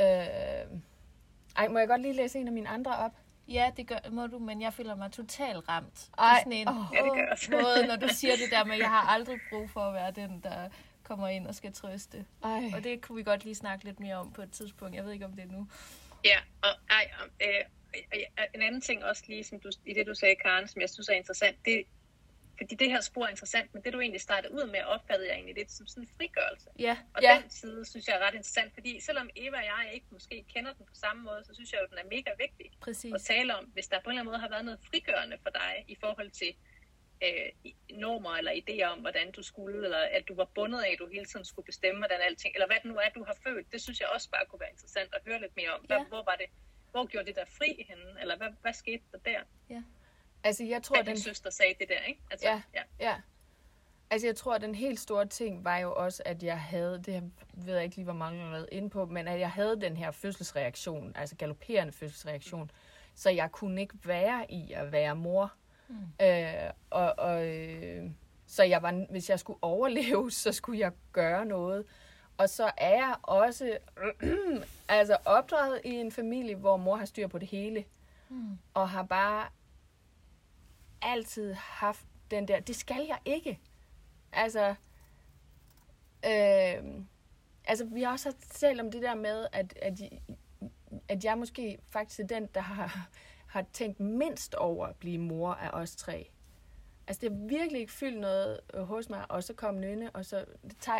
Øh, 0.00 0.06
ej, 1.56 1.68
må 1.68 1.78
jeg 1.78 1.88
godt 1.88 2.00
lige 2.00 2.14
læse 2.14 2.38
en 2.38 2.46
af 2.46 2.52
mine 2.52 2.68
andre 2.68 2.96
op? 2.96 3.12
Ja, 3.48 3.70
det 3.76 3.86
gør, 3.86 4.10
må 4.10 4.26
du, 4.26 4.38
men 4.38 4.62
jeg 4.62 4.72
føler 4.72 4.94
mig 4.94 5.12
totalt 5.12 5.68
ramt. 5.68 6.10
Ej, 6.18 6.38
sådan 6.38 6.52
en 6.52 6.68
åh. 6.68 6.74
Ja, 6.92 7.04
det 7.04 7.12
gør 7.14 7.30
også. 7.32 7.50
måde, 7.50 7.86
når 7.86 7.96
du 7.96 8.08
siger 8.08 8.36
det 8.36 8.50
der 8.50 8.64
med, 8.64 8.76
jeg 8.76 8.90
har 8.90 9.08
aldrig 9.08 9.38
brug 9.50 9.70
for 9.70 9.80
at 9.80 9.94
være 9.94 10.10
den, 10.10 10.40
der 10.42 10.68
kommer 11.02 11.28
ind 11.28 11.46
og 11.46 11.54
skal 11.54 11.72
trøste. 11.72 12.24
Ej. 12.44 12.70
Og 12.74 12.84
det 12.84 13.00
kunne 13.00 13.16
vi 13.16 13.22
godt 13.22 13.44
lige 13.44 13.54
snakke 13.54 13.84
lidt 13.84 14.00
mere 14.00 14.16
om 14.16 14.32
på 14.32 14.42
et 14.42 14.50
tidspunkt. 14.50 14.94
Jeg 14.94 15.04
ved 15.04 15.12
ikke, 15.12 15.24
om 15.24 15.32
det 15.32 15.44
er 15.44 15.52
nu. 15.52 15.66
Ja, 16.24 16.38
og 16.62 16.68
ej, 16.90 17.10
øh, 17.40 17.64
en 18.54 18.62
anden 18.62 18.80
ting 18.80 19.04
også 19.04 19.22
lige, 19.28 19.44
som 19.44 19.60
du, 19.60 19.70
i 19.86 19.94
det 19.94 20.06
du 20.06 20.14
sagde, 20.14 20.36
Karen, 20.36 20.68
som 20.68 20.80
jeg 20.80 20.90
synes 20.90 21.08
er 21.08 21.12
interessant, 21.12 21.56
det, 21.64 21.84
fordi 22.58 22.74
det 22.74 22.90
her 22.90 23.00
spor 23.00 23.24
er 23.24 23.28
interessant, 23.28 23.74
men 23.74 23.82
det 23.84 23.92
du 23.92 24.00
egentlig 24.00 24.20
startede 24.20 24.52
ud 24.54 24.66
med, 24.66 24.80
opfattede 24.82 25.28
jeg 25.28 25.34
egentlig 25.36 25.54
lidt 25.54 25.70
som 25.72 25.86
sådan 25.86 26.02
en 26.02 26.08
frigørelse. 26.16 26.68
Ja, 26.78 26.96
Og 27.14 27.22
Ja. 27.22 27.38
den 27.42 27.50
side 27.50 27.84
synes 27.90 28.08
jeg 28.08 28.14
er 28.16 28.26
ret 28.26 28.34
interessant, 28.34 28.74
fordi 28.74 29.00
selvom 29.00 29.30
Eva 29.36 29.56
og 29.56 29.64
jeg 29.64 29.90
ikke 29.94 30.06
måske 30.10 30.44
kender 30.54 30.72
den 30.72 30.86
på 30.86 30.94
samme 30.94 31.22
måde, 31.22 31.44
så 31.44 31.54
synes 31.54 31.72
jeg 31.72 31.80
jo, 31.82 31.86
den 31.90 31.98
er 31.98 32.08
mega 32.16 32.30
vigtig 32.38 32.70
præcis. 32.80 33.14
at 33.14 33.20
tale 33.20 33.56
om, 33.56 33.64
hvis 33.64 33.86
der 33.88 34.00
på 34.00 34.10
en 34.10 34.12
eller 34.12 34.20
anden 34.20 34.30
måde 34.32 34.40
har 34.40 34.48
været 34.48 34.64
noget 34.64 34.80
frigørende 34.90 35.38
for 35.42 35.50
dig 35.50 35.84
i 35.88 35.96
forhold 36.00 36.30
til 36.30 36.54
øh, 37.24 37.48
normer 37.90 38.30
eller 38.40 38.52
idéer 38.62 38.86
om, 38.94 38.98
hvordan 39.00 39.32
du 39.32 39.42
skulle, 39.42 39.84
eller 39.84 39.98
at 39.98 40.24
du 40.28 40.34
var 40.34 40.48
bundet 40.54 40.80
af, 40.82 40.90
at 40.92 40.98
du 40.98 41.06
hele 41.06 41.24
tiden 41.24 41.44
skulle 41.44 41.66
bestemme, 41.66 41.98
hvordan 42.00 42.20
alting, 42.20 42.54
eller 42.54 42.66
hvad 42.66 42.76
det 42.82 42.84
nu 42.92 42.96
er, 42.96 43.08
du 43.14 43.24
har 43.24 43.36
følt, 43.46 43.72
det 43.72 43.80
synes 43.82 44.00
jeg 44.00 44.08
også 44.14 44.30
bare 44.30 44.46
kunne 44.46 44.60
være 44.60 44.70
interessant 44.70 45.14
at 45.14 45.20
høre 45.26 45.40
lidt 45.40 45.56
mere 45.56 45.70
om. 45.76 45.80
Hvad, 45.80 45.96
Ja. 45.96 46.04
Hvor 46.04 46.22
var 46.30 46.36
det, 46.36 46.46
hvor 46.94 47.06
gjorde 47.06 47.26
det 47.26 47.36
der 47.36 47.44
fri 47.44 47.86
henne, 47.88 48.20
eller 48.20 48.36
hvad, 48.36 48.48
hvad 48.62 48.72
skete 48.72 49.02
der 49.12 49.18
der? 49.24 49.40
Altså, 50.44 50.64
jeg 50.64 50.82
tror, 50.82 50.96
At 50.96 51.06
den, 51.06 51.18
søster 51.18 51.50
sagde 51.50 51.74
det 51.80 51.88
der, 51.88 52.00
ikke? 52.08 52.20
Altså, 52.30 52.48
Ja. 52.48 52.62
ja. 52.74 52.82
ja. 53.00 53.16
Altså, 54.10 54.26
jeg 54.26 54.36
tror, 54.36 54.54
at 54.54 54.60
den 54.60 54.74
helt 54.74 55.00
store 55.00 55.26
ting 55.26 55.64
var 55.64 55.78
jo 55.78 55.94
også, 55.94 56.22
at 56.26 56.42
jeg 56.42 56.60
havde, 56.60 57.02
det 57.06 57.32
ved 57.54 57.74
jeg 57.74 57.84
ikke 57.84 57.96
lige, 57.96 58.04
hvor 58.04 58.12
mange 58.12 58.38
jeg 58.38 58.46
har 58.46 58.52
været 58.52 58.68
inde 58.72 58.90
på, 58.90 59.06
men 59.06 59.28
at 59.28 59.40
jeg 59.40 59.50
havde 59.50 59.80
den 59.80 59.96
her 59.96 60.10
fødselsreaktion, 60.10 61.12
altså 61.16 61.36
galopperende 61.36 61.92
fødselsreaktion, 61.92 62.70
så 63.14 63.30
jeg 63.30 63.52
kunne 63.52 63.80
ikke 63.80 63.94
være 64.04 64.52
i 64.52 64.72
at 64.72 64.92
være 64.92 65.16
mor. 65.16 65.52
Mm. 65.88 65.96
Øh, 66.22 66.70
og, 66.90 67.14
og, 67.18 67.46
øh, 67.46 68.10
så 68.46 68.62
jeg 68.62 68.82
var, 68.82 69.06
hvis 69.10 69.30
jeg 69.30 69.38
skulle 69.38 69.58
overleve, 69.62 70.30
så 70.42 70.52
skulle 70.52 70.80
jeg 70.80 70.92
gøre 71.12 71.46
noget. 71.46 71.86
Og 72.38 72.48
så 72.48 72.70
er 72.76 72.94
jeg 72.94 73.16
også 73.22 73.78
altså 74.88 75.16
opdraget 75.24 75.80
i 75.84 75.90
en 75.90 76.12
familie, 76.12 76.54
hvor 76.54 76.76
mor 76.76 76.96
har 76.96 77.04
styr 77.04 77.26
på 77.26 77.38
det 77.38 77.48
hele. 77.48 77.84
Mm. 78.28 78.58
Og 78.74 78.90
har 78.90 79.02
bare 79.02 79.46
altid 81.02 81.54
haft 81.54 82.06
den 82.30 82.48
der, 82.48 82.60
det 82.60 82.76
skal 82.76 83.06
jeg 83.08 83.18
ikke. 83.24 83.60
Altså, 84.32 84.74
øh, 86.26 87.04
altså 87.64 87.84
vi 87.84 88.02
har 88.02 88.12
også 88.12 88.32
talt 88.50 88.80
om 88.80 88.90
det 88.90 89.02
der 89.02 89.14
med, 89.14 89.46
at, 89.52 89.78
at, 89.82 90.00
at 91.08 91.24
jeg 91.24 91.38
måske 91.38 91.78
faktisk 91.88 92.20
er 92.20 92.26
den, 92.26 92.48
der 92.54 92.60
har, 92.60 93.08
har 93.46 93.64
tænkt 93.72 94.00
mindst 94.00 94.54
over 94.54 94.86
at 94.86 94.96
blive 94.96 95.18
mor 95.18 95.54
af 95.54 95.70
os 95.72 95.96
tre. 95.96 96.30
Altså, 97.06 97.20
det 97.20 97.30
har 97.30 97.46
virkelig 97.48 97.80
ikke 97.80 97.92
fyldt 97.92 98.20
noget 98.20 98.60
øh, 98.74 98.82
hos 98.82 99.08
mig, 99.08 99.24
og 99.28 99.44
så 99.44 99.54
kom 99.54 99.80
Nynne, 99.80 100.10
og 100.10 100.24
så 100.24 100.44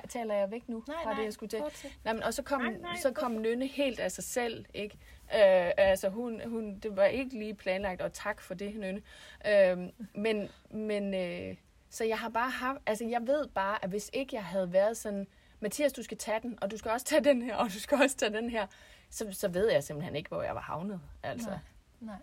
taler 0.09 0.35
jeg 0.35 0.51
væk 0.51 0.69
nu 0.69 0.85
Nej, 0.89 0.97
fra 1.03 1.11
nej, 1.11 1.19
det, 1.19 1.25
jeg 1.25 1.33
skulle 1.33 1.51
til. 1.51 1.63
Nej, 2.05 2.13
men, 2.13 2.23
og 2.23 2.35
så 2.35 2.43
kom, 2.43 2.63
Nej, 2.63 2.77
nej, 2.77 2.97
så 2.97 3.13
kom 3.13 3.33
Nynne 3.33 3.67
helt 3.67 4.01
af 4.01 4.13
sig 4.13 4.25
selv, 4.25 4.65
ikke? 4.75 4.99
Øh, 5.35 5.71
altså, 5.77 6.09
hun, 6.09 6.41
hun, 6.47 6.79
det 6.79 6.97
var 6.97 7.05
ikke 7.05 7.39
lige 7.39 7.55
planlagt, 7.55 8.01
og 8.01 8.13
tak 8.13 8.41
for 8.41 8.55
det, 8.55 8.77
Nynne. 8.77 9.03
Øh, 9.47 9.79
men, 10.15 10.49
men 10.71 11.15
øh, 11.15 11.57
så 11.91 12.05
jeg 12.05 12.19
har 12.19 12.29
bare 12.29 12.51
haft, 12.51 12.79
altså, 12.87 13.05
jeg 13.05 13.27
ved 13.27 13.49
bare, 13.49 13.85
at 13.85 13.91
hvis 13.91 14.11
ikke 14.13 14.37
jeg 14.37 14.45
havde 14.45 14.73
været 14.73 14.97
sådan, 14.97 15.27
Mathias, 15.61 15.93
du 15.93 16.03
skal 16.03 16.17
tage 16.17 16.41
den, 16.43 16.59
og 16.63 16.71
du 16.71 16.77
skal 16.77 16.91
også 16.91 17.07
tage 17.07 17.25
den 17.25 17.43
her, 17.43 17.57
og 17.57 17.67
du 17.67 17.81
skal 17.81 17.99
også 18.03 18.17
tage 18.17 18.33
den 18.33 18.51
her, 18.51 18.67
så, 19.11 19.33
så 19.33 19.49
ved 19.49 19.71
jeg 19.73 19.85
simpelthen 19.85 20.17
ikke, 20.17 20.29
hvor 20.29 20.43
jeg 20.43 20.55
var 20.55 20.61
havnet. 20.61 21.01
Altså, 21.23 21.49
Nej. 21.49 21.59
Nej. 22.01 22.17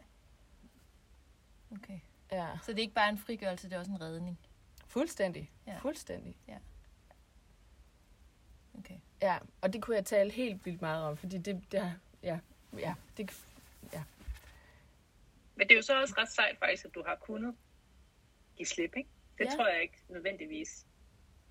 Okay. 1.71 1.99
Ja. 2.31 2.47
Så 2.63 2.71
det 2.71 2.77
er 2.79 2.81
ikke 2.83 2.93
bare 2.93 3.09
en 3.09 3.17
frigørelse, 3.17 3.69
det 3.69 3.75
er 3.75 3.79
også 3.79 3.91
en 3.91 4.01
redning. 4.01 4.39
Fuldstændig. 4.87 5.51
Ja. 5.67 5.77
Fuldstændig. 5.77 6.37
Okay. 8.77 8.99
Ja, 9.21 9.37
og 9.61 9.73
det 9.73 9.81
kunne 9.81 9.95
jeg 9.95 10.05
tale 10.05 10.31
helt 10.31 10.65
vildt 10.65 10.81
meget 10.81 11.03
om, 11.03 11.17
fordi 11.17 11.37
det, 11.37 11.63
det 11.71 11.79
har- 11.81 11.97
ja, 12.23 12.39
ja, 12.77 12.93
det, 13.17 13.45
Men 15.55 15.67
det 15.67 15.71
er 15.71 15.75
jo 15.75 15.81
så 15.81 16.01
også 16.01 16.13
ret 16.17 16.31
sejt 16.31 16.57
faktisk, 16.59 16.85
at 16.85 16.95
du 16.95 17.03
har 17.05 17.15
kunnet 17.15 17.55
give 18.57 18.65
slip, 18.65 18.95
ikke? 18.97 19.09
Det 19.37 19.45
Ja. 19.45 19.49
ja. 19.51 19.55
tror 19.55 19.67
jeg 19.67 19.81
ikke 19.81 19.97
nødvendigvis, 20.09 20.85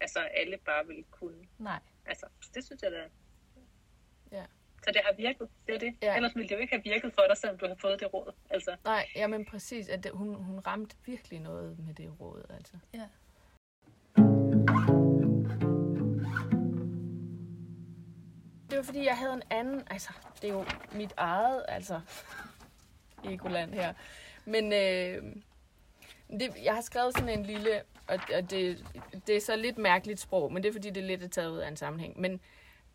altså 0.01 0.19
alle 0.19 0.59
bare 0.59 0.87
vil 0.87 1.05
kunne. 1.11 1.47
Nej. 1.59 1.81
Altså, 2.07 2.27
det 2.55 2.65
synes 2.65 2.83
jeg 2.83 2.91
da. 2.93 3.09
Så 4.83 4.91
det 4.91 5.01
har 5.05 5.15
virket, 5.17 5.49
det 5.67 5.75
er 5.75 5.79
det. 5.79 5.95
Ja. 6.03 6.07
Ja. 6.07 6.17
Ellers 6.17 6.35
ville 6.35 6.49
det 6.49 6.55
jo 6.55 6.61
ikke 6.61 6.75
have 6.75 6.83
virket 6.85 7.13
for 7.15 7.23
dig, 7.29 7.37
selvom 7.37 7.59
du 7.59 7.67
har 7.67 7.75
fået 7.75 8.01
det 8.01 8.15
råd. 8.15 8.33
Altså, 8.51 8.77
nej, 8.85 9.07
jamen 9.17 9.45
præcis, 9.45 9.89
at 9.89 10.05
det, 10.05 10.13
hun, 10.13 10.35
hun 10.35 10.59
ramte 10.59 10.97
virkelig 11.07 11.41
noget 11.41 11.79
med 11.79 11.95
det 11.95 12.21
råd, 12.21 12.45
altså. 12.51 12.75
Ja. 12.95 13.07
Det 18.71 18.79
var 18.79 18.83
fordi, 18.83 19.05
jeg 19.05 19.19
havde 19.19 19.33
en 19.33 19.43
anden, 19.51 19.83
altså, 19.91 20.11
det 20.43 20.51
er 20.51 20.55
jo 20.55 20.65
mit 20.93 21.13
eget, 21.17 21.65
altså, 21.69 22.01
egoland 23.25 23.75
her. 23.75 23.95
Men 24.45 24.73
øh, 24.73 25.37
det, 26.41 26.53
jeg 26.65 26.75
har 26.75 26.81
skrevet 26.81 27.15
sådan 27.15 27.39
en 27.39 27.47
lille, 27.47 27.83
og, 28.07 28.19
og 28.35 28.51
det, 28.51 28.85
det 29.27 29.37
er 29.37 29.41
så 29.41 29.57
lidt 29.57 29.79
mærkeligt 29.79 30.21
sprog, 30.21 30.53
men 30.53 30.63
det 30.63 30.69
er 30.69 30.73
fordi, 30.73 30.91
det 30.91 31.03
er 31.03 31.07
lidt 31.07 31.23
er 31.23 31.29
taget 31.29 31.51
ud 31.51 31.59
af 31.59 31.69
en 31.69 31.77
sammenhæng. 31.77 32.21
Men 32.21 32.41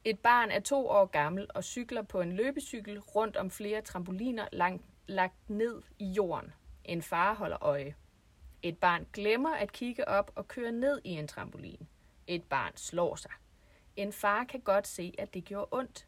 et 0.05 0.19
barn 0.19 0.51
er 0.51 0.59
to 0.59 0.87
år 0.87 1.05
gammel 1.05 1.47
og 1.55 1.63
cykler 1.63 2.01
på 2.01 2.21
en 2.21 2.31
løbecykel 2.31 2.99
rundt 2.99 3.37
om 3.37 3.51
flere 3.51 3.81
trampoliner 3.81 4.47
langt, 4.51 4.85
lagt 5.07 5.49
ned 5.49 5.81
i 5.99 6.05
jorden. 6.05 6.53
En 6.83 7.01
far 7.01 7.33
holder 7.33 7.63
øje. 7.63 7.95
Et 8.63 8.77
barn 8.77 9.07
glemmer 9.13 9.55
at 9.55 9.71
kigge 9.71 10.07
op 10.07 10.31
og 10.35 10.47
kører 10.47 10.71
ned 10.71 11.01
i 11.03 11.09
en 11.09 11.27
trampolin. 11.27 11.87
Et 12.27 12.43
barn 12.43 12.71
slår 12.75 13.15
sig. 13.15 13.31
En 13.95 14.13
far 14.13 14.43
kan 14.43 14.59
godt 14.59 14.87
se, 14.87 15.13
at 15.17 15.33
det 15.33 15.45
gjorde 15.45 15.67
ondt. 15.71 16.07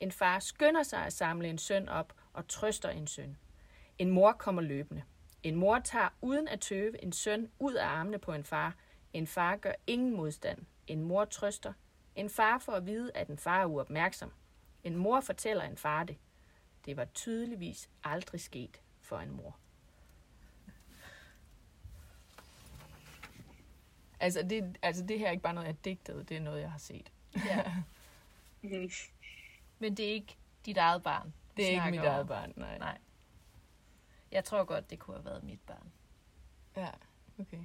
En 0.00 0.12
far 0.12 0.38
skynder 0.38 0.82
sig 0.82 1.06
at 1.06 1.12
samle 1.12 1.48
en 1.48 1.58
søn 1.58 1.88
op 1.88 2.12
og 2.32 2.48
trøster 2.48 2.88
en 2.88 3.06
søn. 3.06 3.36
En 3.98 4.10
mor 4.10 4.32
kommer 4.32 4.62
løbende. 4.62 5.02
En 5.42 5.54
mor 5.54 5.78
tager 5.78 6.08
uden 6.20 6.48
at 6.48 6.60
tøve 6.60 7.02
en 7.02 7.12
søn 7.12 7.50
ud 7.58 7.74
af 7.74 7.86
armene 7.86 8.18
på 8.18 8.32
en 8.32 8.44
far. 8.44 8.74
En 9.12 9.26
far 9.26 9.56
gør 9.56 9.72
ingen 9.86 10.16
modstand. 10.16 10.58
En 10.86 11.02
mor 11.02 11.24
trøster. 11.24 11.72
En 12.16 12.30
far 12.30 12.58
får 12.58 12.72
at 12.72 12.86
vide, 12.86 13.16
at 13.16 13.28
en 13.28 13.38
far 13.38 13.60
er 13.60 13.66
uopmærksom. 13.66 14.32
En 14.84 14.96
mor 14.96 15.20
fortæller 15.20 15.64
en 15.64 15.76
far 15.76 16.04
det. 16.04 16.18
Det 16.84 16.96
var 16.96 17.04
tydeligvis 17.04 17.90
aldrig 18.04 18.40
sket 18.40 18.80
for 19.00 19.18
en 19.18 19.30
mor. 19.30 19.56
Altså 24.20 24.42
det, 24.42 24.78
altså 24.82 25.04
det 25.06 25.18
her 25.18 25.26
er 25.26 25.30
ikke 25.30 25.42
bare 25.42 25.54
noget, 25.54 25.66
jeg 25.66 25.84
digtede, 25.84 26.24
det 26.24 26.36
er 26.36 26.40
noget, 26.40 26.60
jeg 26.60 26.70
har 26.70 26.78
set. 26.78 27.12
ja. 27.34 27.74
Men 29.78 29.96
det 29.96 30.06
er 30.06 30.12
ikke 30.12 30.36
dit 30.66 30.76
eget 30.76 31.02
barn. 31.02 31.34
Det 31.56 31.66
er 31.66 31.70
ikke 31.70 31.90
mit 31.90 32.00
om. 32.00 32.06
eget 32.06 32.28
barn, 32.28 32.52
nej. 32.56 32.78
Nej. 32.78 32.98
Jeg 34.30 34.44
tror 34.44 34.64
godt, 34.64 34.90
det 34.90 34.98
kunne 34.98 35.16
have 35.16 35.24
været 35.24 35.42
mit 35.42 35.60
barn. 35.60 35.92
Ja, 36.76 36.90
okay. 37.38 37.64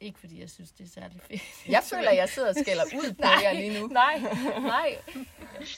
Ikke 0.00 0.18
fordi 0.20 0.40
jeg 0.40 0.50
synes, 0.50 0.72
det 0.72 0.84
er 0.84 0.88
særlig 0.88 1.20
fedt. 1.22 1.42
Jeg 1.74 1.82
føler, 1.84 2.10
jeg 2.10 2.28
sidder 2.28 2.48
og 2.48 2.54
skælder 2.54 2.84
ud 2.84 3.12
på 3.14 3.22
jer 3.42 3.52
lige 3.52 3.80
nu. 3.80 3.86
Nej, 3.86 4.18
nej. 4.60 4.98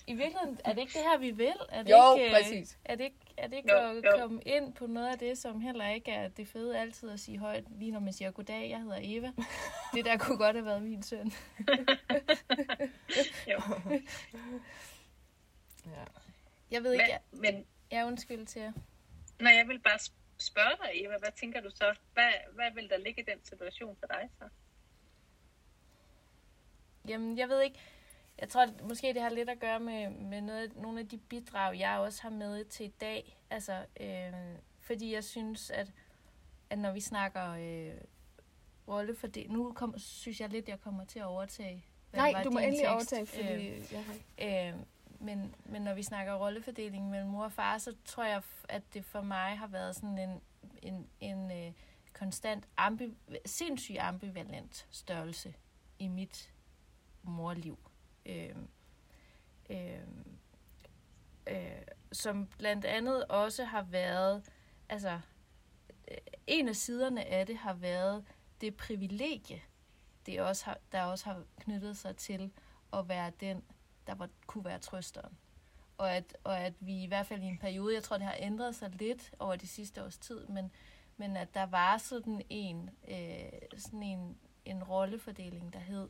I 0.06 0.14
virkeligheden, 0.14 0.60
er 0.64 0.72
det 0.72 0.80
ikke 0.80 0.92
det 0.92 1.02
her, 1.02 1.18
vi 1.18 1.30
vil? 1.30 1.52
Er 1.68 1.82
det 1.82 1.90
Jo, 1.90 2.14
ikke, 2.16 2.26
øh, 2.26 2.32
præcis. 2.42 2.78
Er 2.84 2.94
det 2.94 3.04
ikke, 3.04 3.16
er 3.36 3.46
det 3.46 3.56
ikke 3.56 3.72
Jo, 3.72 3.78
at 3.78 3.96
jo. 3.96 4.18
komme 4.18 4.42
ind 4.42 4.74
på 4.74 4.86
noget 4.86 5.08
af 5.12 5.18
det, 5.18 5.38
som 5.38 5.60
heller 5.60 5.88
ikke 5.88 6.10
er 6.10 6.28
det 6.28 6.48
fede 6.48 6.78
altid 6.78 7.10
at 7.10 7.20
sige 7.20 7.38
højt, 7.38 7.64
lige 7.78 7.90
når 7.92 8.00
man 8.00 8.12
siger 8.12 8.30
goddag, 8.30 8.70
jeg 8.70 8.78
hedder 8.80 8.98
Eva. 9.02 9.32
Det 9.94 10.04
der 10.04 10.16
kunne 10.16 10.38
godt 10.38 10.56
have 10.56 10.66
været 10.66 10.82
min 10.82 11.02
søn. 11.02 11.32
Jo. 13.50 13.60
Ja. 15.86 16.04
Jeg 16.70 16.82
ved 16.84 16.92
ikke, 16.92 17.04
jeg, 17.08 17.20
Men, 17.32 17.40
men 17.54 17.64
jeg 17.90 18.06
undskyld 18.06 18.46
til 18.46 18.62
jer. 18.62 18.72
når 19.40 19.50
jeg 19.50 19.68
vil 19.68 19.78
bare 19.78 19.98
spørge 20.42 20.76
dig, 20.82 21.04
Eva, 21.04 21.16
hvad 21.18 21.32
tænker 21.40 21.60
du 21.60 21.70
så? 21.70 21.94
Hvad, 22.12 22.32
hvad 22.54 22.70
vil 22.74 22.90
der 22.90 22.96
ligge 22.96 23.22
i 23.22 23.24
den 23.24 23.44
situation 23.44 23.96
for 23.96 24.06
dig 24.06 24.30
så? 24.38 24.48
Jamen, 27.08 27.38
jeg 27.38 27.48
ved 27.48 27.60
ikke. 27.62 27.78
Jeg 28.38 28.48
tror, 28.48 28.62
at 28.62 28.82
måske 28.82 29.14
det 29.14 29.22
har 29.22 29.28
lidt 29.30 29.50
at 29.50 29.60
gøre 29.60 29.80
med, 29.80 30.10
med 30.10 30.40
noget, 30.40 30.76
nogle 30.76 31.00
af 31.00 31.08
de 31.08 31.18
bidrag, 31.18 31.78
jeg 31.78 31.98
også 31.98 32.22
har 32.22 32.30
med 32.30 32.64
til 32.64 32.86
i 32.86 32.92
dag. 33.00 33.38
Altså, 33.50 33.84
øh, 34.00 34.32
fordi 34.80 35.14
jeg 35.14 35.24
synes, 35.24 35.70
at, 35.70 35.92
at 36.70 36.78
når 36.78 36.92
vi 36.92 37.00
snakker 37.00 37.50
øh, 37.50 37.94
rollefordeling... 38.88 39.52
Nu 39.52 39.72
kom, 39.72 39.98
synes 39.98 40.40
jeg 40.40 40.48
lidt, 40.48 40.68
jeg 40.68 40.80
kommer 40.80 41.04
til 41.04 41.18
at 41.18 41.24
overtage. 41.24 41.86
Nej, 42.12 42.42
du 42.44 42.50
må 42.50 42.58
endelig 42.58 42.78
tekst. 42.78 42.92
overtage, 42.92 43.26
fordi 43.26 43.68
Øh, 43.68 43.92
jeg 43.92 44.04
har... 44.04 44.14
Øh, 44.70 44.74
men, 45.22 45.54
men 45.64 45.82
når 45.82 45.94
vi 45.94 46.02
snakker 46.02 46.34
rollefordeling 46.34 47.10
mellem 47.10 47.28
mor 47.28 47.44
og 47.44 47.52
far, 47.52 47.78
så 47.78 47.94
tror 48.04 48.24
jeg, 48.24 48.42
at 48.68 48.82
det 48.94 49.04
for 49.04 49.20
mig 49.20 49.58
har 49.58 49.66
været 49.66 49.96
sådan 49.96 50.18
en, 50.18 50.40
en, 50.82 51.08
en 51.20 51.50
øh, 51.50 51.72
konstant, 52.12 52.68
ambi, 52.76 53.16
sindssygt 53.46 53.98
ambivalent 53.98 54.86
størrelse 54.90 55.54
i 55.98 56.08
mit 56.08 56.52
morliv. 57.22 57.78
Øh, 58.26 58.56
øh, 59.70 60.00
øh, 61.46 61.82
som 62.12 62.46
blandt 62.46 62.84
andet 62.84 63.24
også 63.24 63.64
har 63.64 63.82
været, 63.82 64.50
altså 64.88 65.20
øh, 66.10 66.16
en 66.46 66.68
af 66.68 66.76
siderne 66.76 67.24
af 67.24 67.46
det 67.46 67.56
har 67.56 67.74
været 67.74 68.24
det 68.60 68.76
privilegie, 68.76 69.62
det 70.26 70.40
også 70.40 70.64
har, 70.64 70.78
der 70.92 71.02
også 71.02 71.24
har 71.24 71.44
knyttet 71.60 71.96
sig 71.96 72.16
til 72.16 72.52
at 72.92 73.08
være 73.08 73.32
den, 73.40 73.62
der 74.06 74.14
var, 74.14 74.28
kunne 74.46 74.64
være 74.64 74.78
trøsteren. 74.78 75.38
Og 75.98 76.16
at, 76.16 76.36
og 76.44 76.58
at 76.58 76.74
vi 76.80 77.02
i 77.02 77.06
hvert 77.06 77.26
fald 77.26 77.42
i 77.42 77.46
en 77.46 77.58
periode, 77.58 77.94
jeg 77.94 78.02
tror, 78.02 78.16
det 78.16 78.26
har 78.26 78.36
ændret 78.38 78.74
sig 78.74 78.90
lidt 78.90 79.34
over 79.38 79.56
de 79.56 79.66
sidste 79.66 80.04
års 80.04 80.18
tid, 80.18 80.46
men, 80.46 80.70
men 81.16 81.36
at 81.36 81.54
der 81.54 81.66
var 81.66 81.98
sådan 81.98 82.42
en, 82.48 82.90
øh, 83.08 83.78
sådan 83.78 84.02
en, 84.02 84.38
en 84.64 84.84
rollefordeling, 84.84 85.72
der 85.72 85.78
hed, 85.78 86.08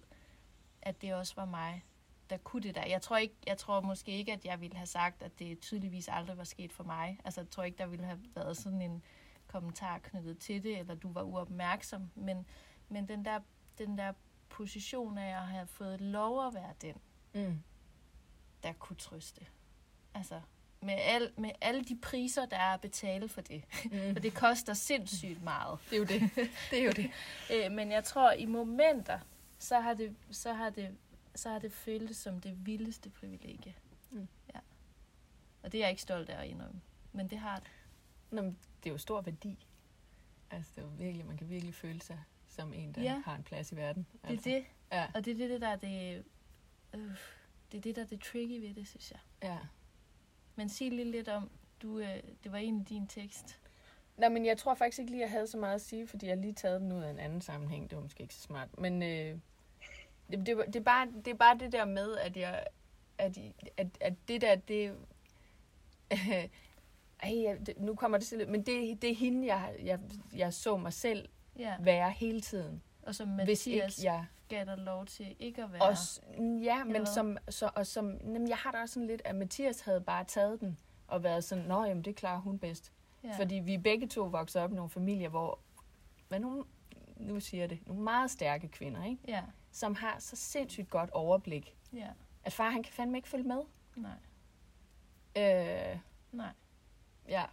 at 0.82 1.02
det 1.02 1.14
også 1.14 1.34
var 1.36 1.44
mig, 1.44 1.84
der 2.30 2.36
kunne 2.36 2.62
det 2.62 2.74
der. 2.74 2.84
Jeg 2.86 3.02
tror, 3.02 3.16
ikke, 3.16 3.34
jeg 3.46 3.58
tror 3.58 3.80
måske 3.80 4.12
ikke, 4.12 4.32
at 4.32 4.44
jeg 4.44 4.60
ville 4.60 4.76
have 4.76 4.86
sagt, 4.86 5.22
at 5.22 5.38
det 5.38 5.60
tydeligvis 5.60 6.08
aldrig 6.08 6.38
var 6.38 6.44
sket 6.44 6.72
for 6.72 6.84
mig. 6.84 7.20
Altså, 7.24 7.40
jeg 7.40 7.50
tror 7.50 7.62
ikke, 7.62 7.78
der 7.78 7.86
ville 7.86 8.04
have 8.04 8.20
været 8.34 8.56
sådan 8.56 8.82
en 8.82 9.02
kommentar 9.46 9.98
knyttet 9.98 10.38
til 10.38 10.62
det, 10.62 10.78
eller 10.78 10.94
du 10.94 11.12
var 11.12 11.22
uopmærksom. 11.22 12.10
Men, 12.14 12.46
men 12.88 13.08
den, 13.08 13.24
der, 13.24 13.40
den 13.78 13.98
der 13.98 14.12
position 14.48 15.18
af 15.18 15.36
at 15.36 15.46
have 15.46 15.66
fået 15.66 16.00
lov 16.00 16.46
at 16.46 16.54
være 16.54 16.72
den, 16.80 16.96
Mm 17.34 17.62
der 18.62 18.72
kunne 18.72 18.96
trøste. 18.96 19.46
Altså, 20.14 20.40
med, 20.80 20.94
al, 20.98 21.32
med 21.36 21.50
alle 21.60 21.84
de 21.84 21.98
priser, 22.02 22.46
der 22.46 22.56
er 22.56 22.74
at 22.74 22.80
betale 22.80 23.28
for 23.28 23.40
det. 23.40 23.64
Mm. 23.84 23.90
For 24.12 24.20
det 24.20 24.34
koster 24.34 24.74
sindssygt 24.74 25.42
meget. 25.42 25.78
Det 25.90 25.96
er 25.96 25.98
jo 25.98 26.04
det. 26.04 26.30
Det 26.70 26.78
er 26.80 26.84
jo 26.84 26.92
det. 26.92 27.10
Øh, 27.66 27.72
men 27.72 27.92
jeg 27.92 28.04
tror, 28.04 28.32
i 28.32 28.46
momenter, 28.46 29.18
så 29.58 29.80
har 29.80 29.94
det, 29.94 30.16
så 30.30 30.52
har 30.52 30.70
det, 30.70 30.96
så 31.34 31.48
har 31.50 31.58
det 31.58 31.72
føltes 31.72 32.16
som 32.16 32.40
det 32.40 32.66
vildeste 32.66 33.10
privilegie. 33.10 33.74
Mm. 34.10 34.28
Ja. 34.54 34.60
Og 35.62 35.72
det 35.72 35.78
er 35.78 35.82
jeg 35.82 35.90
ikke 35.90 36.02
stolt 36.02 36.30
af 36.30 36.42
at 36.42 36.48
indrømme. 36.50 36.80
Men 37.12 37.28
det 37.30 37.38
har 37.38 37.56
det. 37.58 37.70
Nå, 38.30 38.42
men 38.42 38.58
det 38.84 38.90
er 38.90 38.92
jo 38.94 38.98
stor 38.98 39.20
værdi. 39.20 39.66
Altså, 40.50 40.72
det 40.76 40.82
er 40.82 40.86
jo 40.86 40.92
virkelig, 40.98 41.26
man 41.26 41.36
kan 41.36 41.48
virkelig 41.48 41.74
føle 41.74 42.02
sig 42.02 42.18
som 42.48 42.72
en, 42.72 42.92
der 42.92 43.02
Ja. 43.02 43.22
har 43.24 43.34
en 43.36 43.42
plads 43.42 43.72
i 43.72 43.76
verden. 43.76 44.06
Det 44.12 44.20
er 44.22 44.28
altså. 44.28 44.48
det. 44.50 44.64
Ja, 44.92 45.06
Og 45.14 45.24
det 45.24 45.30
er 45.32 45.36
det, 45.36 45.50
det 45.50 45.60
der 45.60 45.68
er 45.68 45.76
det, 45.76 46.24
øh, 46.94 47.16
det 47.72 47.78
er 47.78 47.82
det, 47.82 47.96
der 47.96 48.02
er 48.02 48.06
det 48.06 48.20
tricky 48.20 48.60
ved 48.60 48.74
det, 48.74 48.88
synes 48.88 49.10
jeg. 49.10 49.20
ja. 49.42 49.58
Men 50.56 50.68
sig 50.68 50.90
lige 50.90 51.10
lidt 51.10 51.28
om, 51.28 51.50
du, 51.82 51.98
øh, 51.98 52.16
det 52.44 52.52
var 52.52 52.58
en 52.58 52.80
af 52.80 52.86
din 52.86 53.06
tekst. 53.06 53.58
Nå, 54.16 54.28
men 54.28 54.46
jeg 54.46 54.58
tror 54.58 54.74
faktisk 54.74 54.98
ikke 54.98 55.10
lige, 55.10 55.20
jeg 55.20 55.30
havde 55.30 55.46
så 55.46 55.56
meget 55.58 55.74
at 55.74 55.80
sige, 55.80 56.06
fordi 56.06 56.26
jeg 56.26 56.36
lige 56.36 56.52
taget 56.52 56.80
den 56.80 56.92
ud 56.92 57.02
af 57.02 57.10
en 57.10 57.18
anden 57.18 57.40
sammenhæng. 57.40 57.90
Det 57.90 57.96
var 57.96 58.02
måske 58.02 58.22
ikke 58.22 58.34
så 58.34 58.40
smart. 58.40 58.78
Men 58.78 59.02
øh, 59.02 59.38
det, 60.30 60.46
det, 60.46 60.56
det, 60.66 60.76
er 60.76 60.80
bare, 60.80 61.06
det 61.24 61.28
er 61.28 61.34
bare 61.34 61.58
det 61.58 61.72
der 61.72 61.84
med, 61.84 62.16
at 62.16 62.36
jeg... 62.36 62.66
At, 63.18 63.38
at, 63.76 63.86
at 64.00 64.14
det 64.28 64.40
der, 64.40 64.54
det... 64.54 64.96
Øh, 66.12 66.28
ej, 67.22 67.58
det, 67.66 67.74
nu 67.80 67.94
kommer 67.94 68.18
det 68.18 68.26
til 68.26 68.48
men 68.48 68.62
det, 68.62 69.02
det 69.02 69.10
er 69.10 69.14
hende, 69.14 69.46
jeg, 69.46 69.76
jeg, 69.82 70.00
jeg 70.36 70.52
så 70.54 70.76
mig 70.76 70.92
selv 70.92 71.28
Ja. 71.58 71.76
være 71.80 72.10
hele 72.10 72.40
tiden. 72.40 72.82
Og 73.02 73.14
som 73.14 73.28
Hvis 73.28 73.66
ikke 73.66 73.78
Mathias 73.78 74.04
jeg... 74.04 74.26
gav 74.56 74.64
dig 74.64 74.78
lov 74.78 75.06
til 75.06 75.36
ikke 75.38 75.62
at 75.64 75.72
være. 75.72 75.82
Og, 75.82 75.98
s- 75.98 76.20
ja, 76.62 76.84
men 76.84 77.06
som, 77.06 77.36
så, 77.48 77.70
og 77.74 77.86
som, 77.86 78.16
jamen, 78.16 78.48
jeg 78.48 78.56
har 78.56 78.70
da 78.72 78.78
også 78.80 78.92
sådan 78.92 79.06
lidt, 79.06 79.22
at 79.24 79.34
Mathias 79.34 79.80
havde 79.80 80.00
bare 80.00 80.24
taget 80.24 80.60
den 80.60 80.78
og 81.08 81.22
været 81.22 81.44
sådan, 81.44 81.64
nå, 81.64 81.84
jamen, 81.84 82.04
det 82.04 82.16
klarer 82.16 82.40
hun 82.40 82.58
bedst. 82.58 82.92
ja. 83.24 83.38
Fordi 83.38 83.54
vi 83.54 83.78
begge 83.78 84.08
to 84.08 84.22
voksede 84.24 84.64
op 84.64 84.72
i 84.72 84.74
nogle 84.74 84.90
familier, 84.90 85.28
hvor 85.28 85.58
hvad 86.28 86.40
nogle, 86.40 86.64
nu 87.16 87.40
siger 87.40 87.66
det, 87.66 87.86
nogle 87.86 88.02
meget 88.02 88.30
stærke 88.30 88.68
kvinder, 88.68 89.04
ikke? 89.04 89.22
Ja, 89.28 89.42
som 89.72 89.94
har 89.94 90.16
så 90.18 90.36
sindssygt 90.36 90.90
godt 90.90 91.10
overblik, 91.10 91.76
ja. 91.92 92.08
at 92.44 92.52
far 92.52 92.70
han 92.70 92.82
kan 92.82 92.92
fandme 92.92 93.18
ikke 93.18 93.28
følge 93.28 93.44
med. 93.48 93.60
Nej, 93.96 94.10
Øh, 95.36 95.98
nej. 96.32 96.52
ja. 97.28 97.44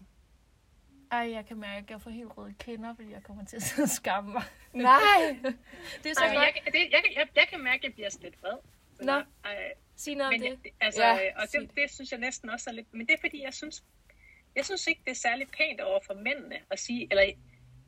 Ej, 1.12 1.32
jeg 1.32 1.46
kan 1.46 1.58
mærke, 1.58 1.84
at 1.86 1.90
jeg 1.90 2.02
får 2.02 2.10
helt 2.10 2.38
røde 2.38 2.54
kinder, 2.60 2.96
fordi 2.96 3.12
jeg 3.12 3.24
kommer 3.24 3.46
til 3.46 3.56
at 3.56 3.62
sidde 3.64 3.86
og 3.86 3.90
skamme 3.90 4.32
mig. 4.34 4.44
Nej! 4.74 5.38
Det 6.04 6.10
er 6.10 6.14
så 6.14 6.20
Nej, 6.22 6.28
men 6.30 6.36
godt. 6.38 6.46
jeg, 6.46 6.54
kan- 6.64 6.74
det, 6.74 6.80
jeg, 6.92 7.04
jeg, 7.16 7.28
jeg 7.36 7.48
kan 7.50 7.60
mærke, 7.64 7.78
at 7.78 7.84
jeg 7.84 7.94
bliver 7.94 8.10
sådan 8.10 8.24
lidt 8.30 8.42
vred. 8.42 8.58
Nå. 9.02 9.24
Ej, 9.46 9.74
Sig 9.96 10.16
noget 10.16 10.34
om 10.34 10.40
men, 10.40 10.52
det. 10.64 10.72
altså, 10.82 11.04
Ja, 11.04 11.14
ja, 11.16 11.42
og 11.42 11.48
sig 11.48 11.62
det, 11.62 11.76
det 11.76 11.92
synes 11.92 12.12
jeg 12.12 12.20
næsten 12.20 12.50
også 12.50 12.70
er 12.70 12.74
lidt... 12.74 12.94
Men 12.94 13.08
det 13.08 13.14
er 13.14 13.18
fordi, 13.22 13.42
jeg 13.44 13.54
synes, 13.54 13.84
jeg 14.56 14.66
synes 14.66 14.88
ikke, 14.88 15.02
det 15.06 15.12
er 15.12 15.16
særlig 15.16 15.48
pænt 15.58 15.82
over 15.82 16.00
for 16.06 16.14
mændene 16.14 16.60
at 16.72 16.80
sige... 16.80 17.08
Eller, 17.12 17.24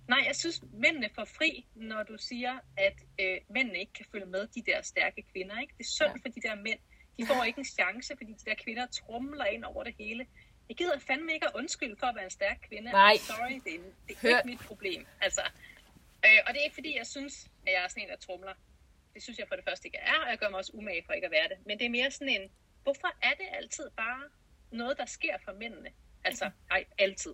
nej, 0.08 0.24
jeg 0.28 0.36
synes, 0.36 0.64
mændene 0.74 1.10
får 1.16 1.26
fri, 1.26 1.66
når 1.76 2.04
du 2.04 2.18
siger, 2.18 2.60
at 2.78 2.98
øh, 3.22 3.38
mændene 3.50 3.80
ikke 3.80 3.94
kan 3.94 4.06
følge 4.12 4.26
med 4.26 4.48
de 4.48 4.62
der 4.66 4.82
stærke 4.82 5.22
kvinder. 5.32 5.60
Ikke? 5.60 5.74
Det 5.78 5.84
er 5.84 5.90
synd 5.90 6.08
Ja. 6.10 6.14
for 6.22 6.30
de 6.30 6.42
der 6.42 6.56
mænd. 6.56 6.80
De 7.18 7.26
får 7.26 7.44
ikke 7.44 7.60
en 7.60 7.66
chance, 7.66 8.14
fordi 8.18 8.32
de 8.34 8.46
der 8.50 8.56
kvinder 8.64 8.86
trumler 8.88 9.46
ind 9.46 9.64
over 9.66 9.84
det 9.84 9.96
hele. 10.00 10.26
Jeg 10.72 10.78
gider 10.78 11.00
fandme 11.00 11.34
ikke 11.34 11.46
at 11.46 11.52
undskylde 11.56 11.96
for 11.96 12.08
at 12.08 12.16
være 12.16 12.24
en 12.24 12.30
stærk 12.30 12.58
kvinde. 12.70 12.92
Nej. 12.92 13.14
I'm 13.14 13.18
sorry, 13.18 13.62
det 13.66 13.76
er, 13.76 13.80
det 14.08 14.16
er 14.16 14.22
Hør. 14.22 14.38
ikke 14.38 14.50
mit 14.50 14.60
problem. 14.60 15.08
Altså, 15.22 15.42
øh, 16.26 16.40
og 16.46 16.54
det 16.54 16.60
er 16.60 16.64
ikke 16.64 16.74
fordi, 16.74 16.98
jeg 16.98 17.08
synes, 17.08 17.34
at 17.68 17.74
jeg 17.74 17.84
er 17.84 17.88
sådan 17.88 18.04
en, 18.04 18.10
der 18.10 18.16
trumler. 18.16 18.54
Det 19.14 19.24
synes 19.24 19.40
jeg 19.40 19.48
for 19.48 19.56
det 19.56 19.66
første 19.66 19.88
ikke 19.88 19.98
er, 19.98 20.18
og 20.24 20.30
jeg 20.30 20.38
gør 20.38 20.50
mig 20.50 20.58
også 20.58 20.72
umage 20.74 21.04
for 21.06 21.14
ikke 21.14 21.26
at 21.26 21.32
være 21.32 21.50
det. 21.50 21.58
Men 21.66 21.80
det 21.80 21.86
er 21.86 21.90
mere 21.90 22.12
sådan 22.12 22.30
en, 22.30 22.52
hvorfor 22.84 23.08
er 23.22 23.34
det 23.34 23.48
altid 23.52 23.90
bare 23.98 24.24
noget, 24.72 24.98
der 24.98 25.06
sker 25.06 25.38
for 25.46 25.54
mændene? 25.54 25.90
Altså, 26.24 26.50
nej, 26.70 26.86
altid. 26.98 27.34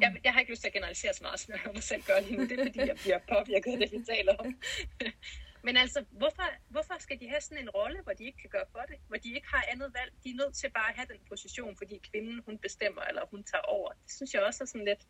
Jeg, 0.00 0.20
jeg 0.24 0.32
har 0.32 0.40
ikke 0.40 0.52
lyst 0.52 0.60
til 0.60 0.68
at 0.68 0.74
generalisere 0.74 1.14
så 1.14 1.22
meget, 1.22 1.40
som 1.40 1.54
jeg 1.54 1.72
mig 1.74 1.82
selv 1.82 2.02
gøre 2.02 2.22
lige 2.22 2.36
nu. 2.36 2.42
Det 2.42 2.60
er 2.60 2.64
fordi, 2.64 2.78
jeg 2.78 2.96
bliver 2.96 3.18
påvirket 3.18 3.72
af 3.72 3.78
det, 3.78 3.92
vi 3.92 4.04
taler 4.04 4.36
om. 4.36 4.60
Men 5.62 5.76
altså, 5.76 6.04
hvorfor, 6.10 6.42
hvorfor 6.68 6.94
skal 6.98 7.20
de 7.20 7.28
have 7.28 7.40
sådan 7.40 7.62
en 7.64 7.70
rolle, 7.70 8.00
hvor 8.02 8.12
de 8.12 8.24
ikke 8.24 8.38
kan 8.38 8.50
gøre 8.50 8.64
for 8.72 8.84
det? 8.88 8.96
Hvor 9.08 9.16
de 9.16 9.34
ikke 9.34 9.48
har 9.54 9.64
andet 9.72 9.94
valg? 9.98 10.12
De 10.24 10.30
er 10.30 10.34
nødt 10.34 10.54
til 10.54 10.70
bare 10.70 10.88
at 10.88 10.96
have 10.96 11.06
den 11.12 11.20
position, 11.28 11.76
fordi 11.76 12.00
kvinden, 12.10 12.42
hun 12.46 12.58
bestemmer, 12.58 13.02
eller 13.02 13.22
hun 13.30 13.44
tager 13.44 13.62
over. 13.62 13.90
Det 13.90 14.12
synes 14.12 14.34
jeg 14.34 14.42
også 14.42 14.64
er 14.64 14.66
sådan 14.66 14.84
lidt... 14.84 15.06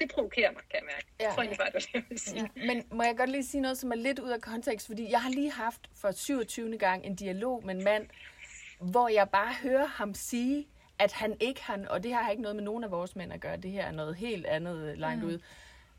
Det 0.00 0.10
provokerer 0.10 0.52
mig, 0.52 0.62
kan 0.70 0.80
jeg 0.80 0.84
mærke. 0.84 1.06
Ja. 1.20 1.24
Jeg 1.24 1.34
tror 1.34 1.42
egentlig 1.42 1.58
bare, 1.58 1.66
det 1.66 1.74
var 1.74 1.80
det, 1.80 1.94
jeg 1.94 2.04
ville 2.08 2.20
sige. 2.20 2.50
Ja. 2.56 2.66
Men 2.66 2.84
må 2.92 3.02
jeg 3.02 3.16
godt 3.16 3.30
lige 3.30 3.44
sige 3.44 3.60
noget, 3.60 3.78
som 3.78 3.92
er 3.92 3.96
lidt 3.96 4.18
ud 4.18 4.30
af 4.30 4.40
kontekst? 4.40 4.86
Fordi 4.86 5.10
jeg 5.10 5.22
har 5.22 5.30
lige 5.30 5.52
haft 5.52 5.90
for 5.94 6.12
27. 6.12 6.78
gang 6.78 7.04
en 7.04 7.14
dialog 7.16 7.66
med 7.66 7.74
en 7.74 7.84
mand, 7.84 8.08
hvor 8.80 9.08
jeg 9.08 9.30
bare 9.30 9.54
hører 9.62 9.86
ham 9.86 10.14
sige, 10.14 10.68
at 10.98 11.12
han 11.12 11.36
ikke 11.40 11.62
har, 11.62 11.86
og 11.90 12.02
det 12.02 12.14
har 12.14 12.30
ikke 12.30 12.42
noget 12.42 12.56
med 12.56 12.64
nogen 12.64 12.84
af 12.84 12.90
vores 12.90 13.16
mænd 13.16 13.32
at 13.32 13.40
gøre, 13.40 13.56
det 13.56 13.70
her 13.70 13.84
er 13.84 13.92
noget 13.92 14.16
helt 14.16 14.46
andet 14.46 14.98
langt 14.98 15.22
mm. 15.22 15.28
ud, 15.28 15.38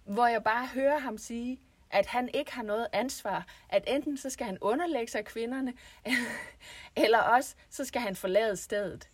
hvor 0.03 0.27
jeg 0.27 0.43
bare 0.43 0.67
hører 0.67 0.99
ham 0.99 1.17
sige, 1.17 1.59
at 1.93 2.05
han 2.05 2.29
ikke 2.33 2.53
har 2.53 2.63
noget 2.63 2.87
ansvar, 2.93 3.45
at 3.69 3.83
enten 3.87 4.17
så 4.17 4.29
skal 4.29 4.45
han 4.45 4.57
underlægge 4.61 5.11
sig 5.11 5.25
kvinderne, 5.25 5.73
eller 7.03 7.19
også 7.19 7.55
så 7.69 7.85
skal 7.85 8.01
han 8.01 8.15
forlade 8.15 8.57
stedet. 8.57 9.09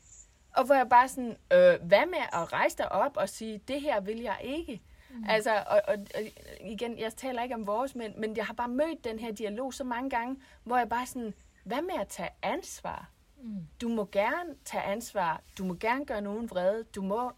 Og 0.56 0.66
hvor 0.66 0.76
jeg 0.76 0.90
bare 0.90 1.08
sådan, 1.08 1.38
øh, 1.54 1.82
hvad 1.82 2.06
med 2.06 2.20
at 2.34 2.54
rejse 2.54 2.78
dig 2.78 2.92
op 2.92 3.18
og 3.18 3.30
sige, 3.30 3.62
det 3.68 3.82
her 3.82 4.00
vil 4.02 4.18
jeg 4.20 4.40
ikke. 4.44 4.82
Mm. 5.10 5.26
Altså, 5.30 5.64
og, 5.68 5.82
og, 5.88 5.96
og 6.16 6.22
igen, 6.62 7.00
jeg 7.00 7.14
taler 7.14 7.44
ikke 7.44 7.56
om 7.56 7.68
vores 7.68 7.96
mænd, 7.96 8.16
men 8.16 8.38
jeg 8.38 8.46
har 8.46 8.54
bare 8.54 8.68
mødt 8.68 9.04
den 9.04 9.20
her 9.20 9.32
dialog 9.32 9.74
så 9.74 9.84
mange 9.84 10.10
gange, 10.10 10.38
hvor 10.64 10.78
jeg 10.78 10.90
bare 10.90 11.06
sådan, 11.06 11.34
hvad 11.64 11.82
med 11.82 11.94
at 12.00 12.08
tage 12.08 12.30
ansvar? 12.42 13.10
Mm. 13.42 13.68
Du 13.82 13.90
må 13.90 14.10
gerne 14.12 14.56
tage 14.66 14.84
ansvar. 14.84 15.42
Du 15.58 15.66
må 15.66 15.74
gerne 15.74 16.06
gøre 16.06 16.22
nogen 16.22 16.50
vrede. 16.50 16.84
Du 16.84 17.02
må 17.02 17.32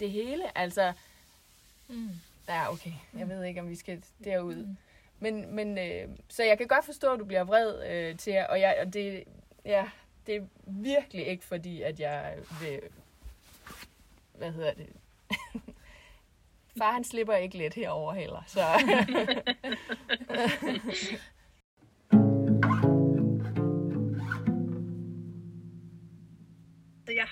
det 0.00 0.10
hele. 0.10 0.58
Altså, 0.58 0.92
Mm. 1.88 2.10
Ja, 2.48 2.72
okay. 2.72 2.92
Jeg 3.18 3.28
ved 3.28 3.44
ikke, 3.44 3.60
om 3.60 3.68
vi 3.68 3.76
skal 3.76 4.02
derud. 4.24 4.54
Mm. 4.54 4.76
Men, 5.18 5.54
men 5.54 5.78
øh, 5.78 6.08
så 6.28 6.44
jeg 6.44 6.58
kan 6.58 6.66
godt 6.66 6.84
forstå, 6.84 7.12
at 7.12 7.18
du 7.18 7.24
bliver 7.24 7.44
vred 7.44 7.90
øh, 7.90 8.16
til 8.16 8.32
jer, 8.32 8.46
og, 8.46 8.60
jeg, 8.60 8.76
og 8.86 8.92
det, 8.92 9.24
ja, 9.64 9.84
det 10.26 10.36
er 10.36 10.40
virkelig 10.66 11.26
ikke 11.26 11.44
fordi, 11.44 11.82
at 11.82 12.00
jeg 12.00 12.36
vil, 12.60 12.80
hvad 14.34 14.52
hedder 14.52 14.74
det, 14.74 14.88
far 16.78 16.92
han 16.92 17.04
slipper 17.04 17.34
ikke 17.34 17.58
let 17.58 17.74
herover 17.74 18.12
heller. 18.12 18.42
Så. 18.46 18.60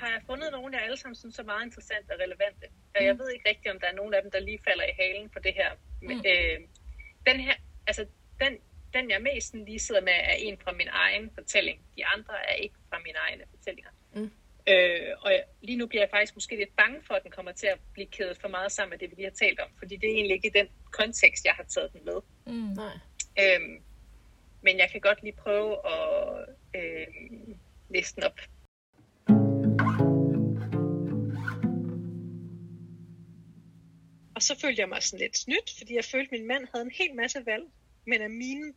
jeg 0.00 0.12
har 0.12 0.22
fundet 0.26 0.52
nogle, 0.52 0.76
jeg 0.76 0.84
alle 0.84 0.96
sammen 0.96 1.16
synes 1.16 1.38
er 1.38 1.42
meget 1.52 1.64
interessante 1.64 2.10
og 2.12 2.20
relevante. 2.20 2.66
Og 2.96 3.04
jeg 3.04 3.18
ved 3.18 3.28
ikke 3.30 3.48
rigtigt, 3.48 3.74
om 3.74 3.80
der 3.80 3.88
er 3.88 3.98
nogen 4.00 4.14
af 4.14 4.22
dem, 4.22 4.30
der 4.30 4.40
lige 4.40 4.60
falder 4.68 4.84
i 4.84 4.94
halen 5.02 5.28
på 5.30 5.38
det 5.38 5.54
her. 5.54 5.70
Men, 6.02 6.16
øh, 6.32 6.60
den 7.26 7.40
her, 7.40 7.54
altså 7.86 8.06
den, 8.40 8.52
den 8.94 9.10
jeg 9.10 9.22
mest 9.22 9.46
sådan 9.46 9.64
lige 9.64 9.78
sidder 9.78 10.00
med, 10.00 10.12
er 10.12 10.36
en 10.38 10.58
fra 10.58 10.72
min 10.72 10.88
egen 10.90 11.30
fortælling. 11.34 11.78
De 11.96 12.06
andre 12.06 12.34
er 12.50 12.54
ikke 12.54 12.74
fra 12.88 12.98
mine 12.98 13.18
egne 13.18 13.44
fortællinger. 13.50 13.90
Mm. 14.14 14.30
Øh, 14.68 15.10
og 15.20 15.32
jeg, 15.32 15.44
lige 15.62 15.78
nu 15.78 15.86
bliver 15.86 16.02
jeg 16.02 16.10
faktisk 16.10 16.34
måske 16.36 16.56
lidt 16.56 16.76
bange 16.76 17.02
for, 17.06 17.14
at 17.14 17.22
den 17.22 17.30
kommer 17.30 17.52
til 17.52 17.66
at 17.66 17.78
blive 17.92 18.06
kædet 18.06 18.38
for 18.40 18.48
meget 18.48 18.72
sammen 18.72 18.90
med 18.90 18.98
det, 18.98 19.10
vi 19.10 19.14
lige 19.14 19.30
har 19.32 19.46
talt 19.46 19.60
om. 19.60 19.70
Fordi 19.78 19.96
det 19.96 20.08
er 20.10 20.14
egentlig 20.14 20.34
ikke 20.34 20.48
i 20.48 20.58
den 20.60 20.68
kontekst, 20.90 21.44
jeg 21.44 21.54
har 21.54 21.62
taget 21.62 21.92
den 21.92 22.00
med. 22.04 22.20
Mm. 22.46 22.74
Nej. 22.82 22.96
Øhm, 23.42 23.82
men 24.62 24.78
jeg 24.78 24.90
kan 24.90 25.00
godt 25.00 25.22
lige 25.22 25.36
prøve 25.36 25.72
at 25.94 26.48
øh, 26.74 27.06
læse 27.88 28.14
den 28.14 28.22
op. 28.22 28.40
så 34.44 34.58
følte 34.60 34.80
jeg 34.80 34.88
mig 34.88 35.02
sådan 35.02 35.20
lidt 35.20 35.38
snydt, 35.38 35.70
fordi 35.78 35.94
jeg 35.94 36.04
følte, 36.04 36.34
at 36.34 36.40
min 36.40 36.46
mand 36.46 36.66
havde 36.74 36.84
en 36.84 36.90
hel 36.90 37.14
masse 37.14 37.46
valg, 37.46 37.64
men 38.06 38.22
at 38.22 38.30
mine 38.30 38.74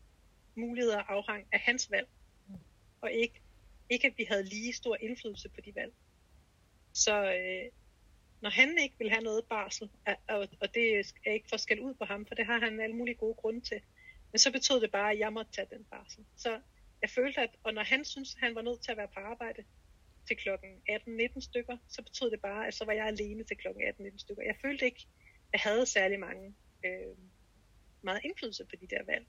muligheder 0.55 0.97
afhang 0.97 1.47
af 1.51 1.59
hans 1.59 1.91
valg. 1.91 2.07
Og 3.01 3.11
ikke, 3.11 3.41
ikke 3.89 4.07
at 4.07 4.13
vi 4.17 4.25
havde 4.29 4.43
lige 4.43 4.73
stor 4.73 4.97
indflydelse 5.01 5.49
på 5.49 5.61
de 5.61 5.75
valg. 5.75 5.93
Så 6.93 7.33
øh, 7.33 7.71
når 8.41 8.49
han 8.49 8.77
ikke 8.81 8.95
vil 8.97 9.09
have 9.09 9.23
noget 9.23 9.45
barsel, 9.45 9.89
og, 10.27 10.47
og 10.61 10.75
det 10.75 10.99
er 11.25 11.31
ikke 11.31 11.49
for 11.49 11.57
skal 11.57 11.79
ud 11.79 11.93
på 11.93 12.05
ham, 12.05 12.25
for 12.25 12.35
det 12.35 12.45
har 12.45 12.59
han 12.59 12.79
alle 12.79 12.95
mulige 12.95 13.15
gode 13.15 13.33
grunde 13.33 13.61
til, 13.61 13.81
men 14.31 14.39
så 14.39 14.51
betød 14.51 14.81
det 14.81 14.91
bare, 14.91 15.11
at 15.11 15.19
jeg 15.19 15.33
måtte 15.33 15.51
tage 15.51 15.67
den 15.71 15.83
barsel. 15.83 16.25
Så 16.37 16.59
jeg 17.01 17.09
følte, 17.09 17.41
at 17.41 17.49
og 17.63 17.73
når 17.73 17.83
han 17.83 18.05
synes, 18.05 18.35
at 18.35 18.39
han 18.39 18.55
var 18.55 18.61
nødt 18.61 18.81
til 18.81 18.91
at 18.91 18.97
være 18.97 19.07
på 19.07 19.19
arbejde 19.19 19.63
til 20.27 20.37
klokken 20.37 20.69
18-19 20.89 21.41
stykker, 21.41 21.77
så 21.87 22.01
betød 22.01 22.31
det 22.31 22.41
bare, 22.41 22.67
at 22.67 22.73
så 22.73 22.85
var 22.85 22.93
jeg 22.93 23.05
alene 23.05 23.43
til 23.43 23.57
klokken 23.57 23.83
18-19 23.83 24.17
stykker. 24.17 24.43
Jeg 24.43 24.55
følte 24.61 24.85
ikke, 24.85 25.07
havde 25.53 25.85
særlig 25.85 26.19
mange, 26.19 26.55
øh, 26.85 27.17
meget 28.01 28.21
indflydelse 28.23 28.65
på 28.65 28.75
de 28.81 28.87
der 28.87 29.03
valg. 29.03 29.25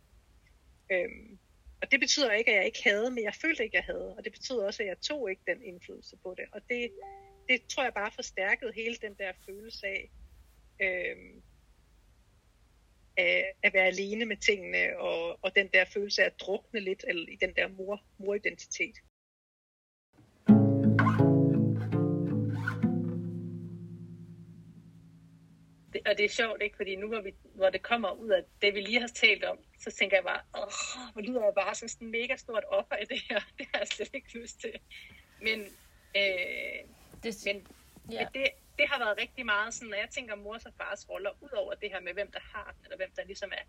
Øhm, 0.93 1.39
og 1.83 1.91
det 1.91 2.01
betyder 2.01 2.33
ikke, 2.33 2.51
at 2.51 2.57
jeg 2.57 2.67
ikke 2.67 2.85
havde, 2.85 3.11
men 3.11 3.25
jeg 3.25 3.35
følte 3.35 3.65
ikke, 3.65 3.79
at 3.79 3.87
jeg 3.87 3.95
havde. 3.95 4.17
Og 4.17 4.25
det 4.25 4.33
betyder 4.33 4.67
også, 4.67 4.83
at 4.83 4.89
jeg 4.89 5.01
tog 5.01 5.31
ikke 5.31 5.43
den 5.47 5.63
indflydelse 5.63 6.17
på 6.17 6.35
det. 6.39 6.45
Og 6.53 6.61
det, 6.69 6.91
det 7.49 7.67
tror 7.67 7.83
jeg 7.83 7.95
bare 7.95 8.13
forstærkede 8.13 8.73
hele 8.73 8.97
den 8.97 9.15
der 9.15 9.33
følelse 9.47 9.87
af, 9.87 10.11
øhm, 10.81 11.43
af 13.17 13.55
at 13.63 13.75
være 13.75 13.87
alene 13.87 14.25
med 14.25 14.37
tingene, 14.37 14.99
og, 14.99 15.39
og 15.43 15.57
den 15.57 15.69
der 15.69 15.85
følelse 15.85 16.23
af 16.23 16.27
at 16.27 16.41
drukne 16.41 16.81
lidt 16.81 17.05
eller 17.09 17.29
i 17.29 17.37
den 17.37 17.57
der 17.57 17.69
mor, 17.69 18.05
moridentitet. 18.19 18.97
Det, 25.99 26.09
og 26.09 26.19
det 26.19 26.25
er 26.25 26.29
sjovt, 26.29 26.63
ikke? 26.63 26.77
Fordi 26.77 26.97
nu, 26.97 27.09
hvor, 27.09 27.21
vi, 27.21 27.33
hvor 27.55 27.71
det 27.71 27.83
kommer 27.83 28.11
ud 28.13 28.29
af 28.29 28.43
det, 28.63 28.75
vi 28.75 28.81
lige 28.81 29.01
har 29.01 29.09
talt 29.09 29.45
om, 29.45 29.59
så 29.79 29.91
tænker 29.91 30.17
jeg 30.17 30.25
bare, 30.25 30.41
åh, 30.63 31.13
hvor 31.13 31.23
lyder 31.23 31.45
jeg 31.45 31.53
bare 31.55 31.75
som 31.75 31.89
sådan 31.89 32.07
en 32.07 32.11
mega 32.11 32.37
stort 32.37 32.65
offer 32.69 32.97
i 32.97 33.05
det 33.05 33.21
her. 33.31 33.41
Det 33.59 33.67
har 33.73 33.79
jeg 33.79 33.89
slet 33.89 34.15
ikke 34.15 34.39
lyst 34.39 34.61
til. 34.61 34.73
Men, 35.43 35.61
øh, 36.17 36.81
Det, 37.23 37.37
men 37.47 37.67
ja. 38.11 38.21
ja. 38.21 38.29
det, 38.35 38.47
det 38.79 38.89
har 38.89 38.99
været 38.99 39.19
rigtig 39.19 39.47
meget 39.47 39.75
sådan, 39.75 39.89
når 39.89 39.97
jeg 39.97 40.11
tænker 40.11 40.35
mors 40.35 40.67
og 40.67 40.73
fars 40.77 41.09
roller, 41.09 41.31
ud 41.41 41.51
over 41.57 41.75
det 41.75 41.91
her 41.91 42.01
med, 42.01 42.13
hvem 42.13 42.33
der 42.33 42.41
har 42.41 42.73
den, 42.77 42.85
eller 42.85 42.97
hvem 42.97 43.11
der 43.17 43.25
ligesom 43.25 43.53
er 43.53 43.65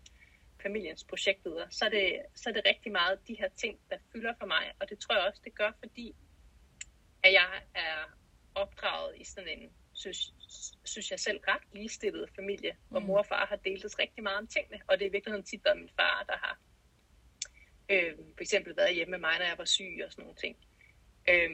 familiens 0.62 1.04
projektleder, 1.04 1.66
så 1.70 1.84
er, 1.84 1.88
det, 1.88 2.22
så 2.34 2.48
er 2.50 2.54
det 2.54 2.62
rigtig 2.66 2.92
meget 2.92 3.28
de 3.28 3.34
her 3.34 3.48
ting, 3.48 3.78
der 3.90 3.96
fylder 4.12 4.34
for 4.38 4.46
mig. 4.46 4.72
Og 4.80 4.88
det 4.90 4.98
tror 4.98 5.14
jeg 5.14 5.24
også, 5.24 5.40
det 5.44 5.54
gør, 5.54 5.72
fordi 5.78 6.14
at 7.22 7.32
jeg 7.32 7.62
er 7.74 8.18
opdraget 8.54 9.14
i 9.16 9.24
sådan 9.24 9.48
en, 9.48 9.70
synes, 9.92 10.34
synes 10.84 11.10
jeg 11.10 11.20
selv, 11.20 11.40
ret 11.48 11.62
ligestillet 11.72 12.30
familie, 12.36 12.76
hvor 12.88 13.00
Mm. 13.00 13.06
mor 13.06 13.18
og 13.18 13.26
far 13.26 13.46
har 13.46 13.56
deltes 13.56 13.98
rigtig 13.98 14.22
meget 14.22 14.38
om 14.38 14.46
tingene. 14.46 14.80
Og 14.88 14.98
det 14.98 15.04
er 15.04 15.08
i 15.08 15.12
virkeligheden 15.12 15.44
tit 15.46 15.64
været 15.64 15.78
min 15.78 15.90
far, 15.96 16.24
der 16.28 16.36
har 16.36 16.58
øh, 17.88 18.16
for 18.36 18.40
eksempel 18.40 18.76
været 18.76 18.94
hjemme 18.94 19.10
med 19.10 19.18
mig, 19.18 19.38
når 19.38 19.46
jeg 19.46 19.58
var 19.58 19.64
syg 19.64 20.02
og 20.06 20.12
sådan 20.12 20.22
nogle 20.22 20.36
ting. 20.36 20.56
Øh, 21.28 21.50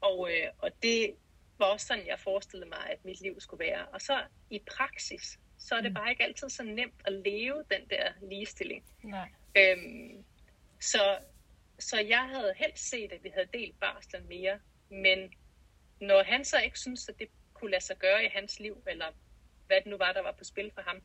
og, 0.00 0.30
øh, 0.32 0.48
og 0.58 0.70
det 0.82 1.14
var 1.58 1.66
også 1.66 1.86
sådan, 1.86 2.06
jeg 2.06 2.20
forestillede 2.20 2.68
mig, 2.68 2.90
at 2.90 3.04
mit 3.04 3.20
liv 3.20 3.40
skulle 3.40 3.64
være. 3.64 3.86
Og 3.86 4.00
så 4.00 4.22
i 4.50 4.58
praksis, 4.76 5.38
så 5.58 5.74
er 5.74 5.80
det 5.80 5.90
Mm. 5.90 5.94
bare 5.94 6.10
ikke 6.10 6.22
altid 6.24 6.48
så 6.48 6.62
nemt 6.62 7.02
at 7.04 7.12
leve 7.12 7.64
den 7.70 7.88
der 7.90 8.12
ligestilling. 8.22 8.84
Nej. 9.02 9.28
Øhm, 9.56 10.24
så, 10.80 11.18
så 11.78 12.00
jeg 12.00 12.28
havde 12.28 12.54
helst 12.56 12.88
set, 12.90 13.12
at 13.12 13.24
vi 13.24 13.28
havde 13.34 13.48
delt 13.52 13.80
barslen 13.80 14.28
mere, 14.28 14.60
men 14.88 15.34
når 16.00 16.22
han 16.22 16.44
så 16.44 16.58
ikke 16.60 16.78
synes, 16.78 17.08
at 17.08 17.18
det 17.18 17.28
kunne 17.64 17.70
lade 17.70 17.84
sig 17.84 17.98
gøre 17.98 18.24
i 18.24 18.28
hans 18.28 18.60
liv, 18.60 18.82
eller 18.86 19.12
hvad 19.66 19.76
det 19.76 19.86
nu 19.86 19.96
var, 19.96 20.12
der 20.12 20.20
var 20.22 20.32
på 20.32 20.44
spil 20.44 20.70
for 20.74 20.82
ham, 20.82 21.02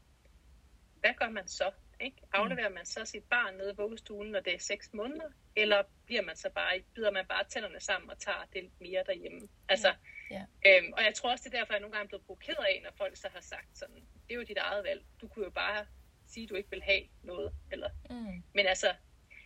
hvad 0.99 1.13
gør 1.13 1.29
man 1.29 1.47
så? 1.47 1.71
Ikke? 1.99 2.17
Afleverer 2.33 2.69
man 2.69 2.85
så 2.85 3.05
sit 3.05 3.23
barn 3.23 3.55
nede 3.57 3.71
i 3.71 3.75
vuggestuen, 3.75 4.31
når 4.31 4.39
det 4.39 4.53
er 4.53 4.59
6 4.59 4.93
måneder, 4.93 5.29
eller 5.55 5.83
bliver 6.05 6.21
man 6.21 6.35
så 6.35 6.49
bare, 6.49 6.83
bider 6.95 7.11
man 7.11 7.25
bare 7.27 7.43
tænderne 7.43 7.79
sammen 7.79 8.09
og 8.09 8.19
tager 8.19 8.45
det 8.53 8.63
lidt 8.63 8.81
mere 8.81 9.03
derhjemme? 9.05 9.47
Altså, 9.69 9.95
Ja. 10.31 10.45
Øhm, 10.67 10.93
og 10.93 11.03
jeg 11.03 11.13
tror 11.15 11.31
også, 11.31 11.43
det 11.49 11.53
er 11.55 11.59
derfor, 11.59 11.73
jeg 11.73 11.79
nogle 11.81 11.93
gange 11.95 12.03
er 12.05 12.07
blevet 12.07 12.25
provokeret 12.25 12.65
af, 12.65 12.79
når 12.83 12.91
folk 12.97 13.17
så 13.17 13.29
har 13.33 13.41
sagt 13.41 13.77
sådan, 13.77 13.95
det 13.95 14.31
er 14.31 14.35
jo 14.35 14.43
dit 14.43 14.57
eget 14.57 14.83
valg. 14.83 15.05
Du 15.21 15.27
kunne 15.27 15.45
jo 15.45 15.51
bare 15.51 15.85
sige, 16.27 16.43
at 16.43 16.49
du 16.49 16.55
ikke 16.55 16.69
vil 16.69 16.83
have 16.83 17.03
noget. 17.23 17.53
Eller, 17.71 17.89
Mm. 18.09 18.43
men 18.53 18.65
altså, 18.65 18.95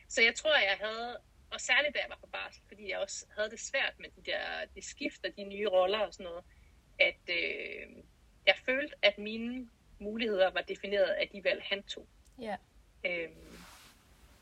så 0.09 0.21
jeg 0.21 0.35
tror, 0.35 0.55
jeg 0.55 0.77
havde, 0.81 1.17
og 1.51 1.61
særligt 1.61 1.95
da 1.95 1.99
jeg 1.99 2.09
var 2.09 2.17
på 2.21 2.27
barsel, 2.27 2.63
fordi 2.67 2.89
jeg 2.91 2.99
også 2.99 3.25
havde 3.37 3.49
det 3.49 3.59
svært 3.59 3.93
med 3.99 4.09
de 4.15 4.21
der 4.31 4.65
de 4.75 4.81
skifter, 4.81 5.29
de 5.31 5.43
nye 5.43 5.67
roller 5.67 5.99
og 5.99 6.13
sådan 6.13 6.23
noget, 6.23 6.43
at 6.99 7.19
øh, 7.29 7.87
jeg 8.47 8.55
følte, 8.65 8.95
at 9.01 9.17
mine 9.17 9.69
muligheder 9.99 10.51
var 10.51 10.61
defineret 10.61 11.05
af 11.09 11.27
de 11.33 11.43
valg, 11.43 11.61
han 11.65 11.83
tog. 11.83 12.07
Ja. 12.41 12.55
Øhm, 13.05 13.57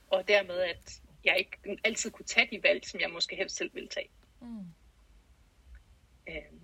og 0.09 0.27
dermed, 0.27 0.59
at 0.59 1.01
jeg 1.23 1.37
ikke 1.37 1.79
altid 1.83 2.11
kunne 2.11 2.25
tage 2.25 2.47
de 2.51 2.63
valg, 2.63 2.85
som 2.85 2.99
jeg 2.99 3.09
måske 3.09 3.35
helst 3.35 3.55
selv 3.55 3.73
ville 3.73 3.89
tage. 3.89 4.09
Mm. 4.41 4.65
Øhm, 6.29 6.61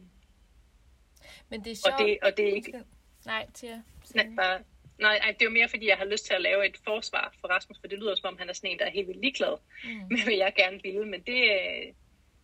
Men 1.49 1.63
det 1.63 1.67
er 1.71 1.71
og, 1.91 1.99
sjovt. 1.99 2.09
det, 2.09 2.17
og 2.21 2.37
det 2.37 2.49
er 2.49 2.53
ikke. 2.53 2.83
Nej, 3.25 3.47
Tia. 3.53 3.81
Nej, 4.15 4.27
bare, 4.35 4.63
nej, 4.99 5.17
ej, 5.17 5.31
det 5.31 5.41
er 5.41 5.45
jo 5.45 5.51
mere, 5.51 5.69
fordi 5.69 5.87
jeg 5.87 5.97
har 5.97 6.05
lyst 6.05 6.25
til 6.25 6.33
at 6.33 6.41
lave 6.41 6.65
et 6.65 6.77
forsvar 6.83 7.33
for 7.41 7.47
Rasmus, 7.47 7.79
for 7.79 7.87
det 7.87 7.99
lyder 7.99 8.15
som 8.15 8.27
om, 8.27 8.37
han 8.37 8.49
er 8.49 8.53
sådan 8.53 8.69
en, 8.71 8.79
der 8.79 8.85
er 8.85 8.89
helt 8.89 9.07
vildt 9.07 9.21
ligeglad 9.21 9.57
Mm. 9.83 9.89
med, 9.89 10.23
hvad 10.23 10.33
jeg 10.33 10.53
gerne 10.55 10.79
ville, 10.83 11.05
men 11.05 11.21
det, 11.21 11.43
øh, 11.43 11.93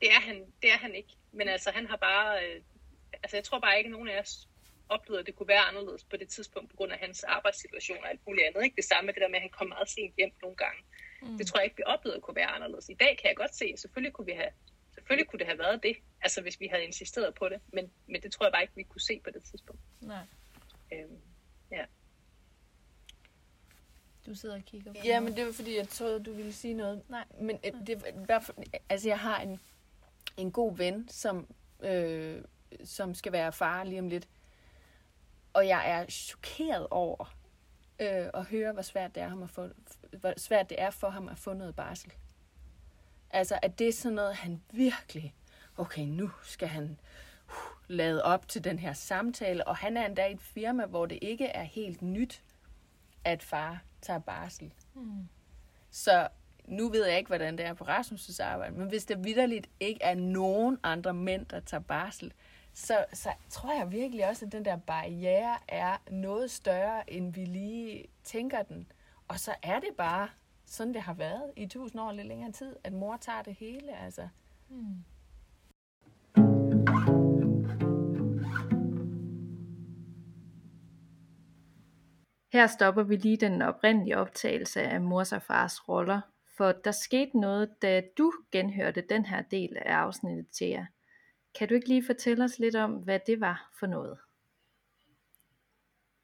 det, 0.01 0.09
er 0.11 0.21
han, 0.21 0.45
det 0.61 0.71
er 0.71 0.77
han 0.77 0.95
ikke. 0.95 1.13
Men 1.31 1.47
altså, 1.47 1.71
han 1.71 1.87
har 1.87 1.97
bare, 1.97 2.45
øh, 2.45 2.61
altså 3.23 3.37
jeg 3.37 3.43
tror 3.43 3.59
bare 3.59 3.77
ikke, 3.77 3.87
at 3.87 3.91
nogen 3.91 4.09
af 4.09 4.19
os 4.19 4.49
oplevede, 4.89 5.19
at 5.19 5.27
det 5.27 5.35
kunne 5.35 5.47
være 5.47 5.59
anderledes 5.59 6.03
på 6.03 6.17
det 6.17 6.29
tidspunkt, 6.29 6.69
på 6.69 6.75
grund 6.75 6.91
af 6.91 6.99
hans 6.99 7.23
arbejdssituation 7.23 7.97
og 8.03 8.09
alt 8.09 8.21
muligt 8.27 8.47
andet. 8.47 8.63
Ikke? 8.63 8.75
Det 8.75 8.85
samme 8.85 9.05
med 9.05 9.13
det 9.13 9.21
der 9.21 9.27
med, 9.27 9.35
at 9.35 9.41
han 9.41 9.49
kom 9.49 9.67
meget 9.67 9.89
sent 9.89 10.15
hjem 10.17 10.31
nogle 10.41 10.57
gange. 10.57 10.81
Mm. 11.21 11.37
Det 11.37 11.47
tror 11.47 11.59
jeg 11.59 11.65
ikke, 11.65 11.77
vi 11.77 11.83
oplevede 11.83 12.21
kunne 12.21 12.35
være 12.35 12.47
anderledes. 12.47 12.89
I 12.89 12.93
dag 12.93 13.17
kan 13.17 13.27
jeg 13.27 13.35
godt 13.35 13.55
se, 13.55 13.65
at 13.73 13.79
selvfølgelig 13.79 14.13
kunne, 14.13 14.25
vi 14.25 14.31
have, 14.31 14.51
selvfølgelig 14.93 15.27
kunne 15.27 15.39
det 15.39 15.47
have 15.47 15.59
været 15.59 15.83
det, 15.83 15.95
altså 16.21 16.41
hvis 16.41 16.59
vi 16.59 16.67
havde 16.67 16.83
insisteret 16.83 17.35
på 17.35 17.49
det, 17.49 17.59
men, 17.73 17.91
men 18.07 18.21
det 18.21 18.31
tror 18.31 18.45
jeg 18.45 18.53
bare 18.53 18.61
ikke, 18.61 18.75
vi 18.75 18.83
kunne 18.83 19.01
se 19.01 19.21
på 19.23 19.29
det 19.29 19.43
tidspunkt. 19.43 19.81
Nej. 20.01 20.25
Øhm, 20.93 21.21
Du 24.25 24.35
sidder 24.35 24.55
og 24.55 24.61
kigger 24.65 24.93
på 24.93 24.99
Ja, 25.03 25.19
men 25.19 25.35
det 25.35 25.45
var 25.45 25.51
fordi, 25.51 25.77
jeg 25.77 25.87
troede, 25.87 26.23
du 26.23 26.33
ville 26.33 26.53
sige 26.53 26.73
noget. 26.73 27.01
Nej. 27.09 27.25
Men 27.41 27.59
øh, 27.65 27.87
det 27.87 28.01
var 28.01 28.07
i 28.07 28.25
hvert 28.25 28.43
fald, 28.43 28.57
altså 28.89 29.07
jeg 29.07 29.19
har 29.19 29.41
en, 29.41 29.59
en 30.37 30.51
god 30.51 30.77
ven, 30.77 31.09
som, 31.09 31.47
øh, 31.83 32.41
som 32.83 33.13
skal 33.13 33.31
være 33.31 33.51
far 33.51 33.83
lige 33.83 33.99
om 33.99 34.07
lidt. 34.07 34.27
Og 35.53 35.67
jeg 35.67 35.89
er 35.89 36.05
chokeret 36.05 36.87
over 36.91 37.35
øh, 37.99 38.29
at 38.33 38.45
høre, 38.45 38.71
hvor 38.71 38.81
svært 38.81 39.15
det 39.15 39.23
er 39.23 39.27
ham 39.27 39.43
at 39.43 39.49
få, 39.49 39.69
hvor 40.11 40.33
svært 40.37 40.69
det 40.69 40.81
er 40.81 40.89
for 40.89 41.09
ham 41.09 41.27
at 41.27 41.37
få 41.37 41.53
noget 41.53 41.75
barsel. 41.75 42.13
Altså, 43.29 43.59
at 43.61 43.79
det 43.79 43.87
er 43.87 43.93
sådan 43.93 44.15
noget, 44.15 44.35
han 44.35 44.61
virkelig, 44.71 45.35
okay, 45.77 46.05
nu 46.05 46.31
skal 46.43 46.67
han 46.67 46.99
uh, 47.47 47.53
lade 47.87 48.23
op 48.23 48.47
til 48.47 48.63
den 48.63 48.79
her 48.79 48.93
samtale, 48.93 49.67
og 49.67 49.75
han 49.75 49.97
er 49.97 50.05
endda 50.05 50.25
i 50.25 50.31
et 50.31 50.41
firma, 50.41 50.85
hvor 50.85 51.05
det 51.05 51.19
ikke 51.21 51.45
er 51.45 51.63
helt 51.63 52.01
nyt, 52.01 52.43
at 53.23 53.43
far 53.43 53.83
tager 54.01 54.19
barsel. 54.19 54.73
Mm. 54.93 55.27
Så 55.91 56.27
nu 56.65 56.89
ved 56.89 57.05
jeg 57.05 57.17
ikke, 57.17 57.27
hvordan 57.27 57.57
det 57.57 57.65
er 57.65 57.73
på 57.73 57.83
Rasmus' 57.83 58.43
arbejde, 58.43 58.75
men 58.75 58.87
hvis 58.87 59.05
der 59.05 59.15
vidderligt 59.15 59.69
ikke 59.79 60.03
er 60.03 60.15
nogen 60.15 60.77
andre 60.83 61.13
mænd, 61.13 61.45
der 61.45 61.59
tager 61.59 61.81
barsel, 61.81 62.33
så, 62.73 63.05
så 63.13 63.29
tror 63.49 63.73
jeg 63.73 63.91
virkelig 63.91 64.29
også, 64.29 64.45
at 64.45 64.51
den 64.51 64.65
der 64.65 64.77
barriere 64.77 65.57
er 65.67 65.97
noget 66.11 66.51
større, 66.51 67.13
end 67.13 67.33
vi 67.33 67.45
lige 67.45 68.05
tænker 68.23 68.63
den. 68.63 68.91
Og 69.27 69.39
så 69.39 69.55
er 69.63 69.79
det 69.79 69.95
bare 69.97 70.29
sådan, 70.65 70.93
det 70.93 71.01
har 71.01 71.13
været 71.13 71.51
i 71.55 71.67
tusind 71.67 72.01
år 72.01 72.11
lidt 72.11 72.27
længere 72.27 72.51
tid, 72.51 72.75
at 72.83 72.93
mor 72.93 73.17
tager 73.17 73.41
det 73.41 73.55
hele. 73.55 73.97
Altså. 73.97 74.27
Mm. 74.69 75.03
Her 82.53 82.67
stopper 82.67 83.03
vi 83.03 83.15
lige 83.15 83.37
den 83.37 83.61
oprindelige 83.61 84.17
optagelse 84.17 84.81
af 84.81 85.01
mors 85.01 85.33
og 85.33 85.41
fars 85.41 85.89
roller, 85.89 86.21
for 86.57 86.71
der 86.71 86.91
skete 86.91 87.39
noget, 87.39 87.81
da 87.81 88.01
du 88.17 88.33
genhørte 88.51 89.03
den 89.09 89.25
her 89.25 89.41
del 89.41 89.77
af 89.77 89.93
afsnittet 89.93 90.47
til 90.49 90.67
jer. 90.67 90.85
Kan 91.55 91.67
du 91.67 91.73
ikke 91.73 91.87
lige 91.87 92.05
fortælle 92.05 92.43
os 92.43 92.59
lidt 92.59 92.75
om, 92.75 92.91
hvad 92.91 93.19
det 93.27 93.39
var 93.39 93.71
for 93.79 93.87
noget? 93.87 94.17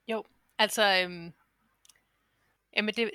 Jo, 0.08 0.24
altså, 0.58 1.02
øhm, 1.04 1.34
jamen 2.76 2.96
det, 2.96 3.12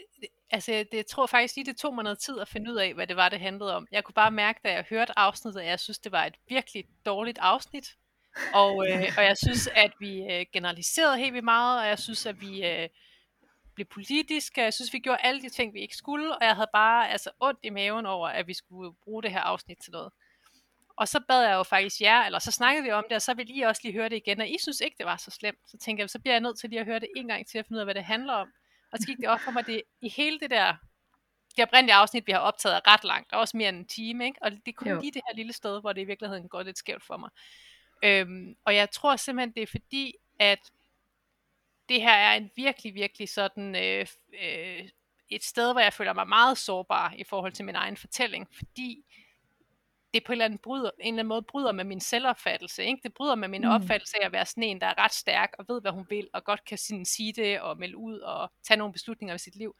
altså 0.51 0.73
det, 0.73 0.95
jeg 0.97 1.07
tror 1.07 1.27
faktisk 1.27 1.57
lige, 1.57 1.67
det 1.67 1.77
tog 1.77 1.95
mig 1.95 2.05
noget 2.05 2.19
tid 2.19 2.39
at 2.41 2.49
finde 2.49 2.71
ud 2.73 2.77
af, 2.77 2.95
hvad 2.95 3.07
det 3.07 3.17
var, 3.17 3.29
det 3.29 3.41
handlede 3.41 3.77
om. 3.77 3.87
Jeg 3.91 4.05
kunne 4.05 4.15
bare 4.15 4.31
mærke, 4.31 4.61
da 4.65 4.73
jeg 4.73 4.85
hørte 4.91 5.19
afsnittet, 5.19 5.61
at 5.61 5.67
jeg 5.67 5.81
synes, 5.81 5.99
det 5.99 6.13
var 6.13 6.25
et 6.25 6.35
virkelig 6.49 6.85
dårligt 7.07 7.39
afsnit. 7.39 7.97
Og, 8.55 8.89
øh, 8.89 9.03
og 9.19 9.25
jeg 9.25 9.37
synes, 9.37 9.69
at 9.75 9.93
vi 10.01 10.23
øh, 10.23 10.47
generaliserede 10.53 11.19
helt 11.19 11.33
vildt 11.33 11.45
meget, 11.45 11.81
og 11.81 11.87
jeg 11.89 11.99
synes, 11.99 12.27
at 12.27 12.41
vi 12.41 12.67
øh, 12.67 12.89
blev 13.75 13.87
politiske. 13.87 14.63
Jeg 14.63 14.75
synes, 14.75 14.93
vi 14.93 14.99
gjorde 14.99 15.23
alle 15.23 15.43
de 15.43 15.49
ting, 15.49 15.75
vi 15.75 15.81
ikke 15.81 15.97
skulle, 15.97 16.37
og 16.37 16.45
jeg 16.45 16.55
havde 16.55 16.71
bare 16.73 17.11
altså 17.11 17.31
ondt 17.41 17.61
i 17.63 17.71
maven 17.71 18.07
over, 18.07 18.29
at 18.29 18.47
vi 18.47 18.55
skulle 18.55 18.93
bruge 19.05 19.23
det 19.23 19.31
her 19.31 19.41
afsnit 19.41 19.79
til 19.79 19.93
noget. 19.93 20.13
Og 20.97 21.09
så 21.09 21.21
bad 21.29 21.43
jeg 21.43 21.55
jo 21.55 21.63
faktisk 21.63 22.01
jer, 22.01 22.23
eller 22.23 22.39
så 22.39 22.51
snakkede 22.51 22.85
vi 22.85 22.91
om 22.91 23.05
det, 23.09 23.17
og 23.17 23.23
så 23.23 23.35
ville 23.35 23.55
I 23.55 23.61
også 23.61 23.81
lige 23.85 23.93
høre 23.93 24.09
det 24.09 24.17
igen, 24.17 24.41
og 24.41 24.49
I 24.49 24.57
synes 24.63 24.81
ikke, 24.81 24.97
det 24.99 25.07
var 25.07 25.17
så 25.17 25.31
slemt. 25.31 25.59
Så 25.67 25.79
tænkte 25.79 26.01
jeg, 26.01 26.11
så 26.11 26.19
bliver 26.19 26.35
jeg 26.35 26.41
nødt 26.41 26.59
til 26.59 26.71
lige 26.71 26.81
at 26.81 26.87
høre 26.87 27.01
det 27.01 27.09
en 27.17 27.29
gang 27.29 27.47
til 27.47 27.59
at 27.59 27.67
finde 27.67 27.77
ud 27.77 27.81
af, 27.81 27.87
hvad 27.87 27.95
det 27.95 28.05
handler 28.05 28.33
om. 28.33 28.49
Og 28.93 28.99
så 28.99 29.07
gik 29.07 29.17
det 29.17 29.29
op 29.29 29.41
for 29.41 29.51
mig, 29.51 29.67
det 29.67 29.83
i 30.01 30.09
hele 30.09 30.41
det 30.41 30.51
der, 30.51 30.75
det 31.57 31.63
oprindelige 31.65 31.95
afsnit, 31.95 32.27
vi 32.27 32.33
har 32.33 32.39
optaget, 32.39 32.77
er 32.77 32.93
ret 32.93 33.05
langt, 33.05 33.33
er 33.33 33.37
også 33.37 33.57
mere 33.57 33.69
end 33.69 33.79
en 33.79 33.87
time, 33.87 34.25
ikke? 34.25 34.39
og 34.43 34.51
det 34.51 34.61
er 34.67 34.73
kun 34.73 34.89
jo. 34.89 35.01
lige 35.01 35.13
det 35.13 35.23
her 35.29 35.35
lille 35.35 35.53
sted, 35.53 35.81
hvor 35.81 35.93
det 35.93 36.01
i 36.01 36.05
virkeligheden 36.05 36.49
går 36.49 36.63
lidt 36.63 36.79
skævt 36.79 37.05
for 37.05 37.17
mig. 37.17 37.31
Øhm, 38.03 38.57
og 38.65 38.75
jeg 38.75 38.91
tror 38.91 39.17
simpelthen, 39.17 39.55
det 39.55 39.63
er 39.63 39.67
fordi, 39.67 40.15
at 40.39 40.59
det 41.89 42.03
her 42.03 42.13
er 42.13 42.35
en 42.35 42.51
virkelig, 42.57 42.95
virkelig 42.95 43.29
sådan 43.29 43.77
øh, 43.77 44.07
øh, 44.43 44.89
et 45.29 45.45
sted, 45.45 45.73
hvor 45.73 45.81
jeg 45.81 45.93
føler 45.93 46.13
mig 46.13 46.29
meget 46.29 46.59
sårbar 46.59 47.15
i 47.17 47.25
forhold 47.25 47.53
til 47.53 47.65
min 47.65 47.75
egen 47.75 47.97
fortælling, 47.97 48.49
fordi 48.53 49.05
det 50.15 50.25
på 50.25 50.33
en 50.33 50.35
eller 50.35 50.45
anden, 50.45 50.59
bryder, 50.59 50.91
en 51.01 51.15
eller 51.15 51.19
anden 51.19 51.29
måde 51.29 51.43
bryder 51.43 51.73
med 51.73 51.85
min 51.85 52.01
selvopfattelse. 52.01 52.85
Ikke? 52.85 53.01
Det 53.03 53.15
bryder 53.15 53.35
med 53.35 53.49
min 53.49 53.63
mm. 53.63 53.69
opfattelse 53.69 54.17
af 54.23 54.27
at 54.27 54.33
være 54.33 54.47
sådan 54.47 54.63
en, 54.63 54.81
der 54.81 54.87
er 54.87 54.99
ret 54.99 55.13
stærk 55.13 55.51
og 55.59 55.65
ved, 55.69 55.81
hvad 55.81 55.93
hun 55.93 56.07
vil, 56.11 56.29
og 56.33 56.45
godt 56.45 56.65
kan 56.65 56.79
sådan 56.79 57.05
sige 57.05 57.33
det 57.33 57.61
og 57.61 57.79
melde 57.79 57.97
ud 57.97 58.19
og 58.19 58.53
tage 58.63 58.79
nogle 58.79 58.93
beslutninger 58.93 59.35
i 59.35 59.39
sit 59.39 59.57
liv. 59.57 59.77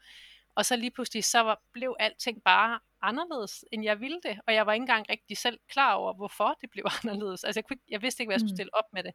Og 0.55 0.65
så 0.65 0.75
lige 0.75 0.91
pludselig, 0.91 1.23
så 1.23 1.39
var, 1.39 1.61
blev 1.73 1.95
alting 1.99 2.43
bare 2.43 2.79
anderledes, 3.01 3.65
end 3.71 3.83
jeg 3.83 3.99
ville 3.99 4.19
det. 4.23 4.39
Og 4.47 4.53
jeg 4.53 4.65
var 4.65 4.73
ikke 4.73 4.83
engang 4.83 5.09
rigtig 5.09 5.37
selv 5.37 5.59
klar 5.67 5.93
over, 5.93 6.13
hvorfor 6.13 6.57
det 6.61 6.69
blev 6.69 6.85
anderledes. 7.03 7.43
Altså 7.43 7.59
jeg, 7.59 7.65
kunne, 7.65 7.79
jeg 7.89 8.01
vidste 8.01 8.23
ikke, 8.23 8.29
hvad 8.29 8.33
jeg 8.33 8.39
skulle 8.39 8.51
mm. 8.51 8.57
stille 8.57 8.75
op 8.75 8.93
med 8.93 9.03
det. 9.03 9.13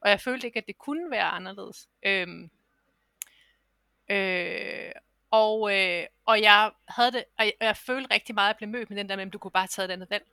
Og 0.00 0.10
jeg 0.10 0.20
følte 0.20 0.46
ikke, 0.46 0.58
at 0.58 0.66
det 0.66 0.78
kunne 0.78 1.10
være 1.10 1.28
anderledes. 1.28 1.88
Øhm, 2.02 2.50
øh, 4.10 4.92
og, 5.30 5.78
øh, 5.78 6.06
og 6.26 6.42
jeg 6.42 6.70
havde 6.88 7.12
det, 7.12 7.24
og 7.38 7.44
jeg, 7.44 7.52
og 7.60 7.66
jeg 7.66 7.76
følte 7.76 8.14
rigtig 8.14 8.34
meget, 8.34 8.48
at 8.48 8.48
jeg 8.48 8.56
blev 8.56 8.68
mødt 8.68 8.90
med 8.90 8.98
den 8.98 9.08
der 9.08 9.16
med, 9.16 9.26
at 9.26 9.32
du 9.32 9.38
kunne 9.38 9.50
bare 9.50 9.62
have 9.62 9.68
taget 9.68 9.88
det 9.88 9.94
andet 9.94 10.10
valg. 10.10 10.24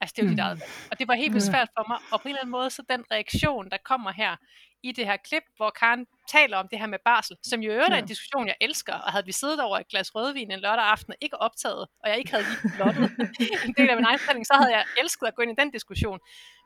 Altså 0.00 0.14
det 0.16 0.22
er 0.22 0.26
jo 0.26 0.30
mm. 0.30 0.36
dit 0.36 0.42
eget 0.42 0.60
valg. 0.60 0.70
Og 0.90 0.98
det 0.98 1.08
var 1.08 1.14
helt 1.14 1.32
vildt 1.32 1.46
svært 1.46 1.68
for 1.76 1.84
mig. 1.88 1.98
Og 2.12 2.20
på 2.20 2.28
en 2.28 2.30
eller 2.30 2.40
anden 2.40 2.50
måde, 2.50 2.70
så 2.70 2.82
den 2.88 3.04
reaktion, 3.10 3.70
der 3.70 3.76
kommer 3.84 4.12
her 4.12 4.36
i 4.82 4.92
det 4.92 5.06
her 5.06 5.16
klip, 5.16 5.42
hvor 5.56 5.70
Karen 5.70 6.06
taler 6.28 6.56
om 6.56 6.68
det 6.68 6.78
her 6.78 6.86
med 6.86 6.98
barsel, 7.04 7.36
som 7.42 7.60
jo 7.60 7.72
øvrigt 7.72 7.92
er 7.92 7.98
en 7.98 8.06
diskussion, 8.06 8.46
jeg 8.46 8.56
elsker, 8.60 8.94
og 8.94 9.12
havde 9.12 9.26
vi 9.26 9.32
siddet 9.32 9.60
over 9.60 9.78
et 9.78 9.88
glas 9.88 10.14
rødvin 10.14 10.50
en 10.50 10.60
lørdag 10.60 10.84
aften 10.84 11.10
og 11.12 11.16
ikke 11.20 11.36
optaget, 11.36 11.88
og 12.02 12.08
jeg 12.10 12.18
ikke 12.18 12.30
havde 12.30 12.44
lige 12.44 12.72
blottet 12.76 13.10
en 13.66 13.74
del 13.76 13.90
af 13.90 13.96
min 13.96 14.04
egen 14.04 14.18
stilling, 14.18 14.46
så 14.46 14.54
havde 14.54 14.72
jeg 14.76 14.84
elsket 14.98 15.26
at 15.26 15.34
gå 15.34 15.42
ind 15.42 15.50
i 15.50 15.54
den 15.58 15.70
diskussion. 15.70 16.18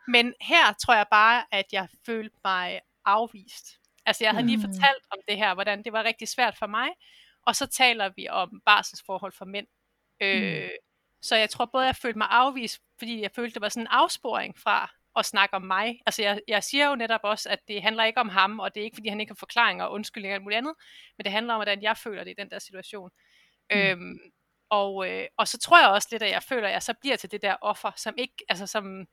Men 0.08 0.34
her 0.40 0.72
tror 0.72 0.94
jeg 0.94 1.06
bare, 1.10 1.44
at 1.52 1.64
jeg 1.72 1.88
følte 2.06 2.36
mig 2.44 2.80
afvist. 3.04 3.66
Altså 4.06 4.24
jeg 4.24 4.30
havde 4.32 4.46
lige 4.46 4.56
mm. 4.56 4.62
fortalt 4.62 5.04
om 5.10 5.18
det 5.28 5.36
her, 5.36 5.54
hvordan 5.54 5.84
det 5.84 5.92
var 5.92 6.04
rigtig 6.04 6.28
svært 6.28 6.56
for 6.58 6.66
mig, 6.66 6.88
og 7.46 7.56
så 7.56 7.66
taler 7.66 8.10
vi 8.16 8.28
om 8.28 8.62
barselsforhold 8.66 9.32
for 9.32 9.44
mænd. 9.44 9.66
Øh, 10.20 10.62
mm. 10.62 10.68
Så 11.22 11.36
jeg 11.36 11.50
tror 11.50 11.64
både, 11.64 11.86
jeg 11.86 11.96
følte 11.96 12.18
mig 12.18 12.26
afvist, 12.30 12.82
fordi 12.98 13.22
jeg 13.22 13.30
følte, 13.30 13.54
det 13.54 13.62
var 13.62 13.68
sådan 13.68 13.82
en 13.82 13.88
afsporing 13.90 14.58
fra 14.58 14.90
at 15.16 15.26
snakke 15.26 15.56
om 15.56 15.62
mig. 15.62 16.00
Altså 16.06 16.22
jeg, 16.22 16.40
jeg 16.48 16.64
siger 16.64 16.88
jo 16.88 16.94
netop 16.94 17.20
også, 17.24 17.48
at 17.48 17.58
det 17.68 17.82
handler 17.82 18.04
ikke 18.04 18.20
om 18.20 18.28
ham, 18.28 18.60
og 18.60 18.74
det 18.74 18.80
er 18.80 18.84
ikke, 18.84 18.96
fordi 18.96 19.08
han 19.08 19.20
ikke 19.20 19.30
har 19.30 19.36
forklaringer 19.36 19.84
og 19.84 19.92
undskyldninger 19.92 20.34
og 20.34 20.36
alt 20.36 20.42
muligt 20.42 20.58
andet, 20.58 20.74
men 21.16 21.24
det 21.24 21.32
handler 21.32 21.54
om, 21.54 21.58
hvordan 21.58 21.82
jeg 21.82 21.96
føler 21.96 22.24
det 22.24 22.30
i 22.30 22.40
den 22.40 22.50
der 22.50 22.58
situation. 22.58 23.10
Mm. 23.70 23.78
Øhm, 23.78 24.18
og, 24.70 25.10
øh, 25.10 25.26
og 25.36 25.48
så 25.48 25.58
tror 25.58 25.80
jeg 25.80 25.88
også 25.88 26.08
lidt, 26.10 26.22
at 26.22 26.30
jeg 26.30 26.42
føler, 26.42 26.68
at 26.68 26.72
jeg 26.72 26.82
så 26.82 26.94
bliver 27.00 27.16
til 27.16 27.30
det 27.30 27.42
der 27.42 27.56
offer, 27.60 27.92
som, 27.96 28.14
ikke, 28.18 28.34
altså 28.48 28.66
som, 28.66 29.06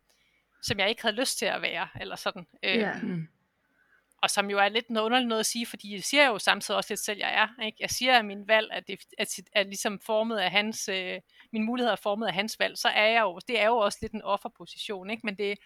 som 0.62 0.80
jeg 0.80 0.90
ikke 0.90 1.02
havde 1.02 1.16
lyst 1.16 1.38
til 1.38 1.46
at 1.46 1.62
være, 1.62 1.88
eller 2.02 2.16
sådan. 2.16 2.48
Øhm, 2.64 2.80
yeah. 2.80 3.04
Og 4.22 4.30
som 4.30 4.50
jo 4.50 4.58
er 4.58 4.70
lidt 4.70 4.90
noget 4.90 5.06
underligt 5.06 5.28
noget 5.28 5.40
at 5.40 5.46
sige, 5.46 5.66
fordi 5.66 5.94
jeg 5.94 6.04
siger 6.04 6.28
jo 6.28 6.40
samtidig 6.40 6.78
også 6.78 6.94
lidt 6.94 7.00
selv, 7.00 7.20
jeg 7.20 7.34
er. 7.34 7.64
Ikke? 7.64 7.78
Jeg 7.80 7.90
siger, 7.90 8.20
at 8.20 8.26
min 8.26 8.48
valg 8.48 8.68
er, 8.72 8.80
det, 8.80 9.00
er, 9.18 9.42
er 9.54 9.64
ligesom 9.64 10.00
formet 10.00 10.38
af 10.38 10.52
hans, 10.52 10.90
øh, 10.90 11.20
min 11.52 11.64
mulighed 11.64 11.92
er 11.92 11.96
formet 11.96 12.28
af 12.28 12.34
hans 12.34 12.60
valg, 12.60 12.78
så 12.78 12.88
er 12.88 13.08
jeg 13.08 13.22
jo, 13.22 13.40
det 13.48 13.60
er 13.60 13.66
jo 13.66 13.78
også 13.78 13.98
lidt 14.02 14.12
en 14.12 14.22
offerposition, 14.22 15.10
ikke? 15.10 15.26
men 15.26 15.38
det, 15.38 15.58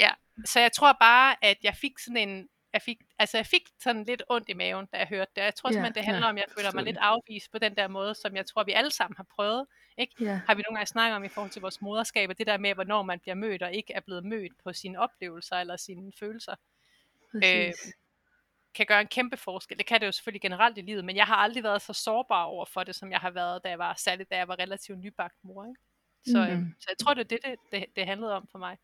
ja, 0.00 0.10
så 0.44 0.60
jeg 0.60 0.72
tror 0.72 0.96
bare, 1.00 1.36
at 1.42 1.56
jeg 1.62 1.76
fik 1.76 1.98
sådan 1.98 2.16
en, 2.16 2.48
jeg 2.72 2.82
fik, 2.82 2.98
altså 3.18 3.38
jeg 3.38 3.46
fik 3.46 3.62
sådan 3.80 4.04
lidt 4.04 4.22
ondt 4.28 4.48
i 4.48 4.52
maven, 4.52 4.86
da 4.86 4.96
jeg 4.98 5.06
hørte 5.06 5.30
det. 5.36 5.42
Jeg 5.42 5.54
tror 5.54 5.70
simpelthen, 5.70 5.84
yeah, 5.84 5.94
det 5.94 6.04
handler 6.04 6.22
yeah, 6.22 6.30
om, 6.30 6.36
at 6.36 6.44
jeg 6.46 6.54
føler 6.58 6.72
mig 6.74 6.84
lidt 6.84 6.96
afvist 7.00 7.52
på 7.52 7.58
den 7.58 7.76
der 7.76 7.88
måde, 7.88 8.14
som 8.14 8.36
jeg 8.36 8.46
tror, 8.46 8.64
vi 8.64 8.72
alle 8.72 8.90
sammen 8.90 9.16
har 9.16 9.26
prøvet. 9.36 9.66
Ikke? 9.98 10.24
Yeah. 10.24 10.40
Har 10.46 10.54
vi 10.54 10.62
nogle 10.62 10.76
gange 10.76 10.86
snakket 10.86 11.16
om 11.16 11.24
i 11.24 11.28
forhold 11.28 11.50
til 11.50 11.62
vores 11.62 11.80
moderskab, 11.80 12.30
og 12.30 12.38
det 12.38 12.46
der 12.46 12.58
med, 12.58 12.74
hvornår 12.74 13.02
man 13.02 13.20
bliver 13.20 13.34
mødt 13.34 13.62
og 13.62 13.72
ikke 13.72 13.92
er 13.92 14.00
blevet 14.00 14.24
mødt 14.24 14.52
på 14.64 14.72
sine 14.72 14.98
oplevelser 14.98 15.56
eller 15.56 15.76
sine 15.76 16.12
følelser. 16.18 16.54
Øh, 17.34 17.72
kan 18.74 18.86
gøre 18.86 19.00
en 19.00 19.06
kæmpe 19.06 19.36
forskel. 19.36 19.78
Det 19.78 19.86
kan 19.86 20.00
det 20.00 20.06
jo 20.06 20.12
selvfølgelig 20.12 20.42
generelt 20.42 20.78
i 20.78 20.80
livet, 20.80 21.04
men 21.04 21.16
jeg 21.16 21.24
har 21.24 21.36
aldrig 21.36 21.62
været 21.62 21.82
så 21.82 21.92
sårbar 21.92 22.42
over 22.42 22.64
for 22.64 22.84
det, 22.84 22.94
som 22.94 23.10
jeg 23.12 23.20
har 23.20 23.30
været, 23.30 23.64
da 23.64 23.68
jeg 23.68 23.78
var, 23.78 23.94
særligt 23.98 24.30
da 24.30 24.36
jeg 24.36 24.48
var 24.48 24.58
relativt 24.58 24.98
nybagt 24.98 25.36
mor. 25.42 25.64
Ikke? 25.64 25.80
Så, 26.26 26.56
mm. 26.56 26.74
så 26.80 26.86
jeg 26.88 26.98
tror, 26.98 27.14
det 27.14 27.20
er 27.20 27.24
det, 27.24 27.38
det, 27.44 27.56
det, 27.72 27.84
det 27.96 28.06
handlede 28.06 28.32
om 28.32 28.48
for 28.50 28.58
mig. 28.58 28.76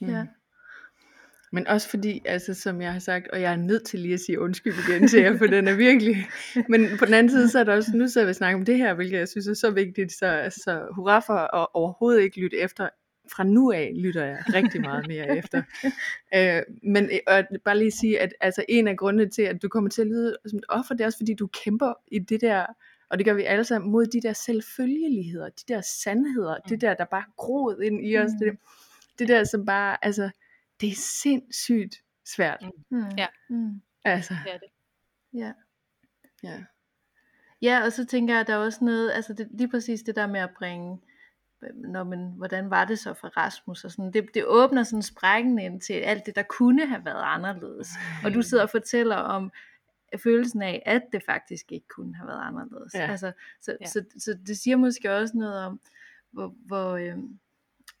Mm. 0.00 0.08
Ja. 0.08 0.26
Men 1.52 1.66
også 1.66 1.88
fordi, 1.88 2.22
altså 2.24 2.54
som 2.54 2.82
jeg 2.82 2.92
har 2.92 2.98
sagt, 2.98 3.28
og 3.28 3.40
jeg 3.40 3.52
er 3.52 3.56
nødt 3.56 3.86
til 3.86 4.00
lige 4.00 4.14
at 4.14 4.20
sige 4.20 4.40
undskyld 4.40 4.74
igen 4.88 5.08
til 5.08 5.20
jer, 5.20 5.38
for 5.38 5.46
den 5.46 5.68
er 5.68 5.76
virkelig... 5.76 6.16
Men 6.72 6.88
på 6.98 7.04
den 7.04 7.14
anden 7.14 7.30
side, 7.30 7.48
så 7.48 7.58
er 7.58 7.64
der 7.64 7.76
også, 7.76 7.90
nu 7.94 8.08
så 8.08 8.26
vi 8.26 8.32
snakke 8.32 8.58
om 8.58 8.64
det 8.64 8.78
her, 8.78 8.94
hvilket 8.94 9.18
jeg 9.18 9.28
synes 9.28 9.46
er 9.46 9.54
så 9.54 9.70
vigtigt, 9.70 10.12
så, 10.12 10.60
så 10.64 10.86
hurra 10.94 11.18
for 11.18 11.56
at 11.56 11.66
overhovedet 11.74 12.22
ikke 12.22 12.40
lytte 12.40 12.58
efter 12.58 12.88
fra 13.32 13.44
nu 13.44 13.72
af 13.72 13.92
lytter 13.96 14.24
jeg 14.24 14.42
rigtig 14.54 14.80
meget 14.80 15.06
mere 15.08 15.28
efter. 15.38 15.62
Øh, 16.34 16.62
men 16.82 17.04
øh, 17.04 17.18
og 17.26 17.44
bare 17.64 17.78
lige 17.78 17.90
sige, 17.90 18.20
at 18.20 18.34
altså, 18.40 18.64
en 18.68 18.88
af 18.88 18.96
grundene 18.96 19.30
til, 19.30 19.42
at 19.42 19.62
du 19.62 19.68
kommer 19.68 19.90
til 19.90 20.02
at 20.02 20.08
lyde 20.08 20.36
som 20.46 20.58
et 20.58 20.64
offer, 20.68 20.94
det 20.94 21.00
er 21.00 21.06
også 21.06 21.18
fordi, 21.18 21.34
du 21.34 21.46
kæmper 21.46 21.92
i 22.06 22.18
det 22.18 22.40
der, 22.40 22.66
og 23.10 23.18
det 23.18 23.26
gør 23.26 23.34
vi 23.34 23.42
alle 23.42 23.64
sammen, 23.64 23.90
mod 23.90 24.06
de 24.06 24.20
der 24.20 24.32
selvfølgeligheder, 24.32 25.48
de 25.48 25.74
der 25.74 25.80
sandheder, 25.80 26.56
mm. 26.56 26.68
det 26.68 26.80
der, 26.80 26.94
der 26.94 27.04
bare 27.04 27.24
groet 27.36 27.82
ind 27.82 28.06
i 28.06 28.18
os, 28.18 28.30
mm. 28.32 28.38
det, 28.38 28.58
det 29.18 29.28
der, 29.28 29.44
som 29.44 29.66
bare, 29.66 30.04
altså, 30.04 30.30
det 30.80 30.88
er 30.88 30.96
sindssygt 30.96 32.02
svært. 32.24 32.62
Mm. 32.90 32.98
mm. 32.98 33.04
Ja. 33.18 33.26
Mm. 33.50 33.80
Altså. 34.04 34.34
Det 34.44 34.54
er 34.54 34.58
det. 34.58 34.68
Ja. 35.34 35.52
Ja. 36.42 36.64
Ja, 37.62 37.84
og 37.84 37.92
så 37.92 38.06
tænker 38.06 38.34
jeg, 38.34 38.40
at 38.40 38.46
der 38.46 38.54
er 38.54 38.58
også 38.58 38.84
noget, 38.84 39.12
altså 39.12 39.32
det, 39.32 39.48
lige 39.50 39.68
præcis 39.68 40.02
det 40.02 40.16
der 40.16 40.26
med 40.26 40.40
at 40.40 40.50
bringe, 40.58 40.98
når 41.74 42.04
man, 42.04 42.32
hvordan 42.36 42.70
var 42.70 42.84
det 42.84 42.98
så 42.98 43.14
for 43.14 43.28
Rasmus? 43.28 43.84
Og 43.84 43.90
sådan, 43.90 44.12
det, 44.12 44.34
det 44.34 44.44
åbner 44.46 44.82
sådan 44.82 45.02
sprækken 45.02 45.58
ind 45.58 45.80
til 45.80 45.94
alt 45.94 46.26
det, 46.26 46.36
der 46.36 46.42
kunne 46.42 46.86
have 46.86 47.04
været 47.04 47.22
anderledes. 47.24 47.88
Og 48.24 48.34
du 48.34 48.42
sidder 48.42 48.62
og 48.62 48.70
fortæller 48.70 49.16
om 49.16 49.52
følelsen 50.18 50.62
af, 50.62 50.82
at 50.86 51.02
det 51.12 51.22
faktisk 51.26 51.72
ikke 51.72 51.88
kunne 51.88 52.16
have 52.16 52.26
været 52.26 52.40
anderledes. 52.42 52.94
Ja. 52.94 53.10
Altså, 53.10 53.32
så, 53.60 53.76
ja. 53.80 53.86
så, 53.86 53.92
så, 53.92 54.24
så 54.24 54.38
det 54.46 54.58
siger 54.58 54.76
måske 54.76 55.16
også 55.16 55.36
noget 55.36 55.58
om, 55.64 55.80
hvor, 56.30 56.54
hvor 56.66 56.96
øh, 56.96 57.18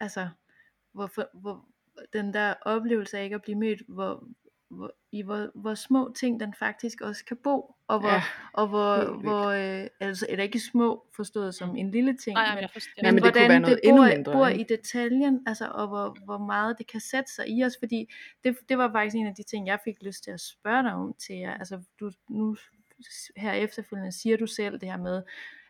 altså, 0.00 0.28
hvor, 0.92 1.38
hvor, 1.40 1.64
den 2.12 2.34
der 2.34 2.54
oplevelse 2.62 3.18
af 3.18 3.24
ikke 3.24 3.34
at 3.34 3.42
blive 3.42 3.58
mødt, 3.58 3.82
hvor, 3.88 4.28
hvor, 4.74 4.94
i 5.12 5.22
hvor, 5.22 5.50
hvor 5.54 5.74
små 5.74 6.12
ting 6.16 6.40
den 6.40 6.54
faktisk 6.58 7.00
også 7.00 7.24
kan 7.24 7.36
bo, 7.36 7.74
og 7.88 8.00
hvor, 8.00 8.08
ja, 8.08 8.22
og 8.52 8.68
hvor, 8.68 9.20
hvor 9.22 9.44
øh, 9.44 9.86
altså 10.00 10.26
er 10.28 10.36
det 10.36 10.42
ikke 10.42 10.60
små 10.60 11.06
forstået 11.16 11.54
som 11.54 11.76
en 11.76 11.90
lille 11.90 12.16
ting, 12.16 12.34
Nej, 12.34 12.54
men, 12.54 12.68
men, 13.02 13.14
men 13.14 13.14
det 13.14 13.32
hvordan 13.32 13.64
det 13.64 13.80
bor, 13.84 14.04
mindre, 14.04 14.32
bor 14.32 14.46
i 14.46 14.62
detaljen, 14.62 15.42
altså, 15.46 15.68
og 15.68 15.88
hvor, 15.88 16.16
hvor 16.24 16.38
meget 16.38 16.78
det 16.78 16.86
kan 16.86 17.00
sætte 17.00 17.32
sig 17.32 17.48
i 17.48 17.64
os, 17.64 17.76
fordi 17.78 18.12
det, 18.44 18.56
det 18.68 18.78
var 18.78 18.92
faktisk 18.92 19.16
en 19.16 19.26
af 19.26 19.34
de 19.34 19.42
ting, 19.42 19.66
jeg 19.66 19.78
fik 19.84 20.02
lyst 20.02 20.24
til 20.24 20.30
at 20.30 20.40
spørge 20.40 20.82
dig 20.82 20.92
om 20.92 21.14
til 21.26 21.36
jer, 21.36 21.54
altså 21.54 21.80
du 22.00 22.10
nu 22.28 22.56
her 23.36 23.52
efterfølgende 23.52 24.12
siger 24.12 24.36
du 24.36 24.46
selv 24.46 24.80
det 24.80 24.90
her 24.90 24.98
med, 24.98 25.22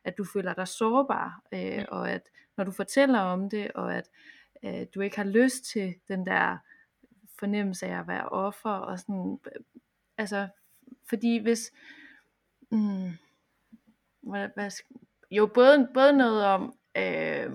at 0.05 0.19
du 0.19 0.25
føler 0.33 0.55
dig 0.55 0.69
sårbar, 0.69 1.43
øh, 1.55 1.79
mm. 1.79 1.85
og 1.89 2.11
at 2.11 2.23
når 2.57 2.65
du 2.65 2.71
fortæller 2.71 3.21
om 3.21 3.51
det, 3.51 3.73
og 3.73 3.95
at 3.95 4.09
øh, 4.65 4.87
du 4.95 5.01
ikke 5.01 5.17
har 5.17 5.25
lyst 5.25 5.65
til 5.65 5.95
den 6.09 6.27
der 6.27 6.59
fornemmelse 7.39 7.87
af 7.87 8.01
at 8.01 8.09
være 8.09 8.29
offer 8.29 8.71
og 8.71 8.99
sådan, 8.99 9.39
altså, 10.19 10.49
fordi 11.09 11.39
hvis, 11.39 11.73
mm, 12.71 13.11
hvad, 14.23 14.49
hvad, 14.55 14.71
jo 15.31 15.47
både, 15.47 15.89
både 15.95 16.13
noget 16.13 16.45
om, 16.45 16.75
øh, 16.97 17.51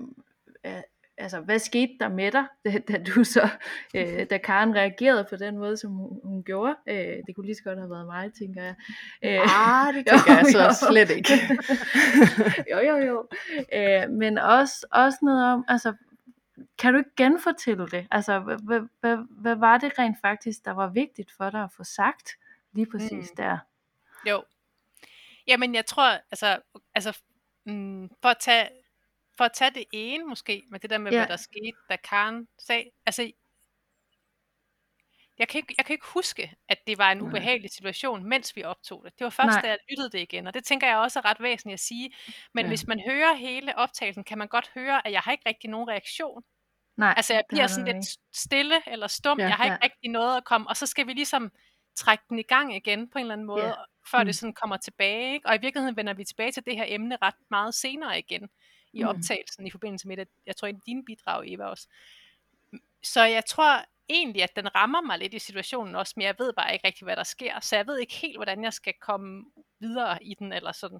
altså, 1.20 1.40
hvad 1.40 1.58
skete 1.58 1.92
der 2.00 2.08
med 2.08 2.32
dig, 2.32 2.44
da, 2.88 2.98
du 2.98 3.24
så, 3.24 3.48
øh, 3.94 4.26
da 4.30 4.38
Karen 4.38 4.74
reagerede 4.74 5.26
på 5.30 5.36
den 5.36 5.58
måde, 5.58 5.76
som 5.76 5.90
hun, 5.90 6.20
hun 6.24 6.42
gjorde? 6.42 6.76
Øh, 6.88 7.16
det 7.26 7.34
kunne 7.34 7.46
lige 7.46 7.56
så 7.56 7.62
godt 7.62 7.78
have 7.78 7.90
været 7.90 8.06
mig, 8.06 8.32
tænker 8.38 8.62
jeg. 8.62 8.74
Øh, 9.24 9.40
ah, 9.40 9.94
det 9.94 10.06
tænker 10.10 10.32
jeg 10.32 10.46
så 10.46 10.86
slet 10.90 11.10
ikke. 11.10 11.32
jo, 12.72 12.78
jo, 12.78 12.96
jo. 12.96 13.26
Øh, 13.74 14.10
men 14.10 14.38
også, 14.38 14.86
også 14.92 15.18
noget 15.22 15.44
om, 15.44 15.64
altså, 15.68 15.94
kan 16.80 16.92
du 16.92 16.98
ikke 16.98 17.10
genfortælle 17.16 17.88
det? 17.88 18.06
Altså, 18.10 18.38
hvad, 18.38 18.80
hvad, 19.00 19.16
hvad 19.30 19.54
var 19.54 19.78
det 19.78 19.98
rent 19.98 20.16
faktisk, 20.20 20.64
der 20.64 20.70
var 20.70 20.88
vigtigt 20.88 21.32
for 21.36 21.50
dig 21.50 21.62
at 21.62 21.72
få 21.72 21.84
sagt 21.84 22.38
lige 22.72 22.86
præcis 22.90 23.30
mm. 23.30 23.36
der? 23.36 23.58
Jo. 24.26 24.44
Jamen, 25.46 25.74
jeg 25.74 25.86
tror, 25.86 26.10
altså, 26.30 26.60
altså 26.94 27.18
mm, 27.64 28.10
for, 28.22 28.28
at 28.28 28.36
tage, 28.40 28.68
for 29.36 29.44
at 29.44 29.52
tage 29.52 29.70
det 29.70 29.84
ene 29.92 30.24
måske, 30.24 30.62
med 30.70 30.80
det 30.80 30.90
der 30.90 30.98
med, 30.98 31.12
ja. 31.12 31.18
hvad 31.18 31.28
der 31.28 31.36
skete, 31.36 31.76
da 31.90 31.96
Karen 31.96 32.48
sagde, 32.58 32.90
altså, 33.06 33.32
jeg 35.38 35.48
kan, 35.48 35.58
ikke, 35.58 35.74
jeg 35.78 35.86
kan 35.86 35.94
ikke 35.94 36.06
huske, 36.06 36.54
at 36.68 36.78
det 36.86 36.98
var 36.98 37.12
en 37.12 37.20
ubehagelig 37.20 37.70
situation, 37.70 38.24
mens 38.24 38.56
vi 38.56 38.64
optog 38.64 39.04
det. 39.04 39.18
Det 39.18 39.24
var 39.24 39.30
først, 39.30 39.46
Nej. 39.46 39.60
da 39.62 39.68
jeg 39.68 39.78
lyttede 39.90 40.10
det 40.10 40.18
igen, 40.18 40.46
og 40.46 40.54
det 40.54 40.64
tænker 40.64 40.86
jeg 40.86 40.96
også 40.96 41.18
er 41.18 41.24
ret 41.24 41.40
væsentligt 41.40 41.74
at 41.74 41.80
sige. 41.80 42.12
Men 42.54 42.64
ja. 42.64 42.68
hvis 42.68 42.86
man 42.86 43.00
hører 43.06 43.34
hele 43.34 43.78
optagelsen, 43.78 44.24
kan 44.24 44.38
man 44.38 44.48
godt 44.48 44.70
høre, 44.74 45.06
at 45.06 45.12
jeg 45.12 45.20
har 45.20 45.32
ikke 45.32 45.48
rigtig 45.48 45.70
nogen 45.70 45.88
reaktion. 45.88 46.42
Nej, 47.00 47.14
altså 47.16 47.34
jeg 47.34 47.44
bliver 47.48 47.66
sådan 47.66 47.94
lidt 47.94 48.06
stille 48.32 48.74
eller 48.86 49.06
stum, 49.06 49.38
ja, 49.38 49.46
jeg 49.46 49.54
har 49.54 49.64
ikke 49.64 49.78
ja. 49.80 49.84
rigtig 49.84 50.10
noget 50.10 50.36
at 50.36 50.44
komme, 50.44 50.68
og 50.68 50.76
så 50.76 50.86
skal 50.86 51.06
vi 51.06 51.12
ligesom 51.12 51.52
trække 51.96 52.24
den 52.28 52.38
i 52.38 52.42
gang 52.42 52.76
igen 52.76 53.10
på 53.10 53.18
en 53.18 53.24
eller 53.24 53.32
anden 53.32 53.46
måde, 53.46 53.66
ja. 53.66 53.74
før 54.10 54.18
mm. 54.18 54.24
det 54.24 54.36
sådan 54.36 54.54
kommer 54.54 54.76
tilbage. 54.76 55.34
Ikke? 55.34 55.48
Og 55.48 55.54
i 55.54 55.58
virkeligheden 55.60 55.96
vender 55.96 56.14
vi 56.14 56.24
tilbage 56.24 56.52
til 56.52 56.64
det 56.66 56.76
her 56.76 56.84
emne 56.88 57.18
ret 57.22 57.34
meget 57.50 57.74
senere 57.74 58.18
igen 58.18 58.48
i 58.92 59.02
mm. 59.02 59.08
optagelsen 59.08 59.66
i 59.66 59.70
forbindelse 59.70 60.08
med 60.08 60.16
det. 60.16 60.28
Jeg 60.46 60.56
tror, 60.56 60.68
er 60.68 60.72
dine 60.86 61.04
bidrag, 61.04 61.52
Eva, 61.52 61.64
også. 61.64 61.88
Så 63.02 63.24
jeg 63.24 63.44
tror 63.44 63.84
egentlig, 64.10 64.42
at 64.42 64.56
den 64.56 64.74
rammer 64.74 65.00
mig 65.00 65.18
lidt 65.18 65.34
i 65.34 65.38
situationen 65.38 65.94
også, 65.94 66.12
men 66.16 66.26
jeg 66.26 66.34
ved 66.38 66.52
bare 66.52 66.72
ikke 66.72 66.86
rigtig, 66.86 67.04
hvad 67.04 67.16
der 67.16 67.22
sker. 67.22 67.60
Så 67.60 67.76
jeg 67.76 67.86
ved 67.86 67.98
ikke 67.98 68.14
helt, 68.14 68.38
hvordan 68.38 68.64
jeg 68.64 68.72
skal 68.72 68.94
komme 69.00 69.44
videre 69.78 70.24
i 70.24 70.34
den, 70.34 70.52
eller 70.52 70.72
sådan. 70.72 70.98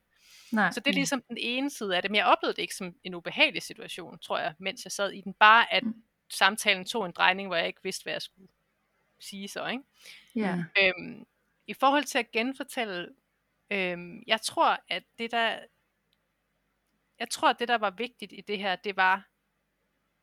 Nej. 0.53 0.71
Så 0.71 0.81
det 0.81 0.91
er 0.91 0.95
ligesom 0.95 1.23
den 1.29 1.37
ene 1.41 1.71
side 1.71 1.97
af 1.97 2.03
det, 2.03 2.11
men 2.11 2.17
jeg 2.17 2.27
oplevede 2.27 2.57
det 2.57 2.63
ikke 2.63 2.75
som 2.75 2.95
en 3.05 3.15
ubehagelig 3.15 3.63
situation, 3.63 4.19
tror 4.19 4.39
jeg, 4.39 4.55
mens 4.59 4.85
jeg 4.85 4.93
sad 4.93 5.11
i 5.11 5.21
den. 5.21 5.35
Bare 5.35 5.73
at 5.73 5.85
mm. 5.85 6.03
samtalen 6.31 6.85
tog 6.85 7.07
en 7.07 7.13
drejning, 7.13 7.49
hvor 7.49 7.57
jeg 7.57 7.67
ikke 7.67 7.83
vidste, 7.83 8.03
hvad 8.03 8.13
jeg 8.13 8.23
skulle 8.23 8.49
sige 9.21 9.49
så, 9.49 9.67
ikke? 9.67 9.85
Ja. 10.35 10.65
Øhm, 10.79 11.27
I 11.67 11.75
forhold 11.75 12.05
til 12.05 12.19
at 12.19 12.31
genfortælle, 12.31 13.09
øhm, 13.71 14.23
jeg 14.27 14.41
tror, 14.41 14.79
at 14.89 15.03
det 15.19 15.31
der, 15.31 15.59
jeg 17.19 17.31
tror, 17.31 17.49
at 17.49 17.59
det 17.59 17.69
der 17.69 17.79
var 17.79 17.91
vigtigt 17.91 18.33
i 18.33 18.41
det 18.41 18.59
her, 18.59 18.77
det 18.77 18.97
var, 18.97 19.29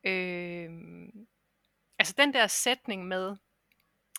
øhm, 0.04 1.17
altså 2.00 2.14
den 2.18 2.34
der 2.34 2.48
sætning 2.48 3.08
med, 3.08 3.36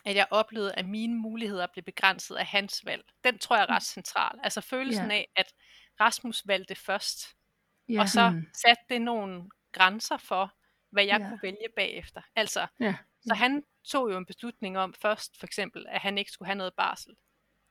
at 0.05 0.17
jeg 0.17 0.27
oplevede, 0.31 0.75
at 0.75 0.89
mine 0.89 1.15
muligheder 1.15 1.67
blev 1.73 1.85
begrænset 1.85 2.37
af 2.37 2.47
hans 2.47 2.85
valg, 2.85 3.05
den 3.25 3.39
tror 3.39 3.57
jeg 3.57 3.63
er 3.63 3.71
ret 3.71 3.83
central. 3.83 4.39
Altså 4.43 4.61
følelsen 4.61 5.11
ja. 5.11 5.17
af, 5.17 5.29
at 5.37 5.53
Rasmus 6.01 6.43
valgte 6.47 6.75
først, 6.75 7.37
ja. 7.89 8.01
og 8.01 8.09
så 8.09 8.31
mm. 8.31 8.47
satte 8.55 8.83
det 8.89 9.03
nogle 9.03 9.51
grænser 9.73 10.17
for, 10.17 10.55
hvad 10.91 11.05
jeg 11.05 11.21
ja. 11.21 11.29
kunne 11.29 11.43
vælge 11.43 11.69
bagefter. 11.77 12.23
Altså, 12.37 12.67
ja. 12.81 12.97
så 13.21 13.35
han 13.35 13.65
tog 13.85 14.11
jo 14.11 14.19
en 14.19 14.27
beslutning 14.27 14.79
om 14.79 14.95
først, 14.95 15.39
for 15.39 15.47
eksempel, 15.47 15.87
at 15.89 16.01
han 16.01 16.19
ikke 16.19 16.31
skulle 16.31 16.47
have 16.47 16.59
noget 16.59 16.75
barsel. 16.75 17.15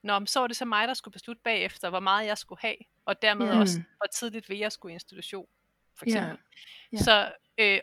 Nå, 0.04 0.26
så 0.26 0.40
var 0.40 0.48
det 0.48 0.58
så 0.58 0.66
mig, 0.66 0.88
der 0.88 0.94
skulle 0.94 1.14
beslutte 1.14 1.42
bagefter, 1.44 1.90
hvor 1.90 2.00
meget 2.00 2.28
jeg 2.28 2.38
skulle 2.38 2.62
have, 2.62 2.76
og 3.06 3.22
dermed 3.22 3.54
mm. 3.54 3.60
også, 3.60 3.82
hvor 3.98 4.08
tidligt 4.14 4.50
vil 4.50 4.58
jeg 4.58 4.72
skulle 4.72 4.92
i 4.92 4.94
institution, 4.94 5.48
for 5.96 6.06
eksempel. 6.06 6.32
Yeah. 6.32 6.38
Yeah. 6.94 7.04
Så, 7.04 7.34
øh, 7.58 7.80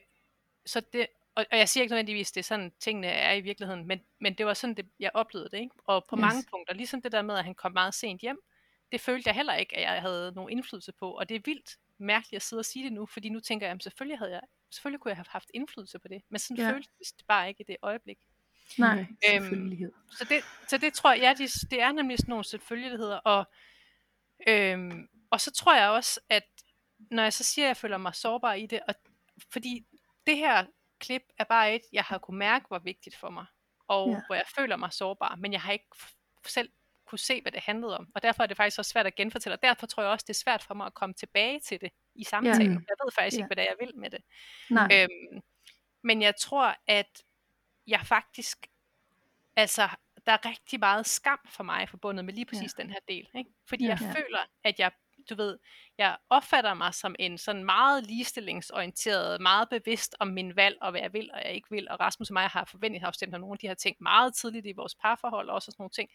så 0.67 0.81
det, 0.93 1.07
og, 1.35 1.47
og 1.53 1.59
jeg 1.59 1.69
siger 1.69 1.83
ikke 1.83 1.93
nødvendigvis, 1.93 2.33
det 2.33 2.41
er 2.41 2.45
sådan, 2.45 2.73
tingene 2.81 3.07
er 3.07 3.33
i 3.33 3.41
virkeligheden, 3.41 3.87
men, 3.87 4.01
men 4.21 4.35
det 4.35 4.47
var 4.47 4.55
sådan, 4.55 4.75
det, 4.75 4.87
jeg 5.01 5.11
oplevede 5.15 5.51
det, 5.51 5.59
ikke? 5.59 5.75
Og 5.87 6.05
på 6.11 6.17
yes. 6.17 6.21
mange 6.21 6.45
punkter, 6.51 6.75
ligesom 6.75 7.03
det 7.03 7.13
der 7.13 7.23
med, 7.23 7.35
at 7.35 7.45
han 7.45 7.55
kom 7.55 7.73
meget 7.73 7.95
sent 7.95 8.21
hjem, 8.21 8.39
det 8.93 9.01
følte 9.01 9.29
jeg 9.29 9.35
heller 9.35 9.55
ikke, 9.55 9.77
at 9.77 9.83
jeg 9.83 10.01
havde 10.01 10.33
nogen 10.35 10.51
indflydelse 10.51 10.93
på, 10.93 11.11
og 11.11 11.29
det 11.29 11.35
er 11.35 11.41
vildt 11.45 11.77
mærkeligt 11.99 12.37
at 12.37 12.43
sidde 12.43 12.61
og 12.61 12.65
sige 12.65 12.85
det 12.85 12.93
nu, 12.93 13.07
fordi 13.07 13.29
nu 13.29 13.41
tænker 13.41 13.67
jeg, 13.67 13.75
at 13.75 13.83
selvfølgelig, 13.83 14.19
havde 14.19 14.33
jeg, 14.33 14.41
selvfølgelig 14.71 15.01
kunne 15.01 15.11
jeg 15.11 15.17
have 15.17 15.25
haft 15.29 15.51
indflydelse 15.55 15.99
på 15.99 16.09
det, 16.09 16.23
men 16.29 16.39
sådan 16.39 16.57
ja. 16.57 16.71
føltes 16.71 17.13
det 17.13 17.27
bare 17.27 17.49
ikke 17.49 17.61
i 17.61 17.65
det 17.69 17.77
øjeblik. 17.83 18.19
Nej, 18.79 18.99
øhm, 18.99 19.45
selvfølgelighed. 19.45 19.93
Så 20.11 20.25
det, 20.25 20.45
så 20.69 20.79
det 20.79 20.95
tror 20.95 21.13
jeg, 21.13 21.21
ja, 21.21 21.35
det, 21.45 21.71
det 21.71 21.81
er 21.81 21.93
nemlig 21.93 22.19
sådan 22.19 22.31
nogle 22.31 22.45
selvfølgeligheder, 22.45 23.17
og, 23.17 23.45
øhm, 24.49 25.09
og 25.31 25.41
så 25.41 25.53
tror 25.53 25.75
jeg 25.77 25.89
også, 25.89 26.21
at 26.29 26.45
når 27.11 27.23
jeg 27.23 27.33
så 27.33 27.45
siger, 27.45 27.65
at 27.65 27.69
jeg 27.69 27.77
føler 27.77 27.99
mig 27.99 28.15
sårbar 28.15 28.53
i 28.55 28.67
det, 28.67 28.81
og 28.89 28.95
fordi 29.53 29.87
det 30.27 30.37
her 30.37 30.67
klip 31.05 31.23
er 31.39 31.45
bare 31.45 31.75
et, 31.75 31.83
jeg 31.93 32.05
har 32.05 32.19
kunne 32.19 32.39
mærke, 32.39 32.65
hvor 32.69 32.79
vigtigt 32.79 33.17
for 33.17 33.31
mig, 33.31 33.47
og 33.89 34.11
ja. 34.11 34.21
hvor 34.27 34.35
jeg 34.35 34.45
føler 34.57 34.77
mig 34.77 34.93
sårbar, 34.93 35.37
men 35.37 35.53
jeg 35.53 35.61
har 35.61 35.73
ikke 35.73 35.87
selv 36.47 36.71
kunne 37.07 37.19
se, 37.19 37.43
hvad 37.43 37.53
det 37.53 37.61
handlede 37.61 37.99
om. 37.99 38.09
Og 38.15 38.23
derfor 38.23 38.43
er 38.43 38.47
det 38.47 38.57
faktisk 38.57 38.79
også 38.79 38.91
svært 38.91 39.07
at 39.07 39.15
genfortælle. 39.15 39.57
Og 39.57 39.63
derfor 39.63 39.87
tror 39.87 40.03
jeg 40.03 40.13
også, 40.13 40.25
det 40.29 40.35
er 40.35 40.43
svært 40.45 40.63
for 40.63 40.75
mig 40.75 40.87
at 40.87 40.95
komme 40.95 41.15
tilbage 41.15 41.61
til 41.61 41.81
det 41.81 41.91
i 42.15 42.25
samtalen. 42.25 42.73
Ja. 42.73 42.79
Jeg 42.89 42.97
ved 43.05 43.13
faktisk 43.13 43.37
ja. 43.37 43.39
ikke, 43.39 43.47
hvad 43.47 43.57
det 43.57 43.63
er, 43.63 43.75
jeg 43.79 43.87
vil 43.87 43.97
med 43.97 44.11
det. 44.11 44.21
Nej. 44.71 44.89
Øhm, 44.93 45.43
men 46.03 46.23
jeg 46.23 46.35
tror, 46.37 46.77
at 46.87 47.23
jeg 47.87 48.01
faktisk, 48.05 48.67
altså, 49.57 49.89
der 50.27 50.33
er 50.33 50.47
rigtig 50.47 50.81
meget 50.81 51.07
skam 51.07 51.41
for 51.49 51.65
mig 51.65 51.89
forbundet 51.89 52.25
med 52.25 52.35
lige 52.35 52.47
præcis 52.47 52.75
ja. 52.79 52.83
den 52.83 52.91
her 52.91 53.01
del. 53.09 53.29
Ikke? 53.35 53.51
Fordi 53.69 53.85
ja. 53.85 53.91
jeg 53.91 54.01
ja. 54.01 54.13
føler, 54.13 54.41
at 54.65 54.79
jeg, 54.79 54.93
du 55.31 55.35
ved, 55.35 55.59
jeg 55.99 56.17
opfatter 56.31 56.75
mig 56.75 56.95
som 56.95 57.15
en 57.19 57.39
sådan 57.39 57.65
meget 57.65 58.07
ligestillingsorienteret, 58.07 59.41
meget 59.41 59.69
bevidst 59.69 60.17
om 60.21 60.29
min 60.29 60.57
valg 60.57 60.77
og 60.81 60.91
hvad 60.91 61.01
jeg 61.01 61.13
vil 61.13 61.31
og 61.35 61.41
jeg 61.45 61.53
ikke 61.53 61.71
vil. 61.71 61.91
Og 61.91 62.01
Rasmus 62.01 62.31
og 62.31 62.33
mig 62.33 62.47
har 62.49 62.65
forventningsafstemt 62.65 63.35
om 63.35 63.41
nogle 63.41 63.55
af 63.55 63.59
de 63.59 63.67
her 63.67 63.75
ting 63.75 63.97
meget 64.01 64.35
tidligt 64.35 64.67
i 64.67 64.73
vores 64.77 64.95
parforhold 64.95 65.49
og 65.49 65.55
også 65.55 65.71
sådan 65.71 65.83
nogle 65.83 65.91
ting. 65.91 66.11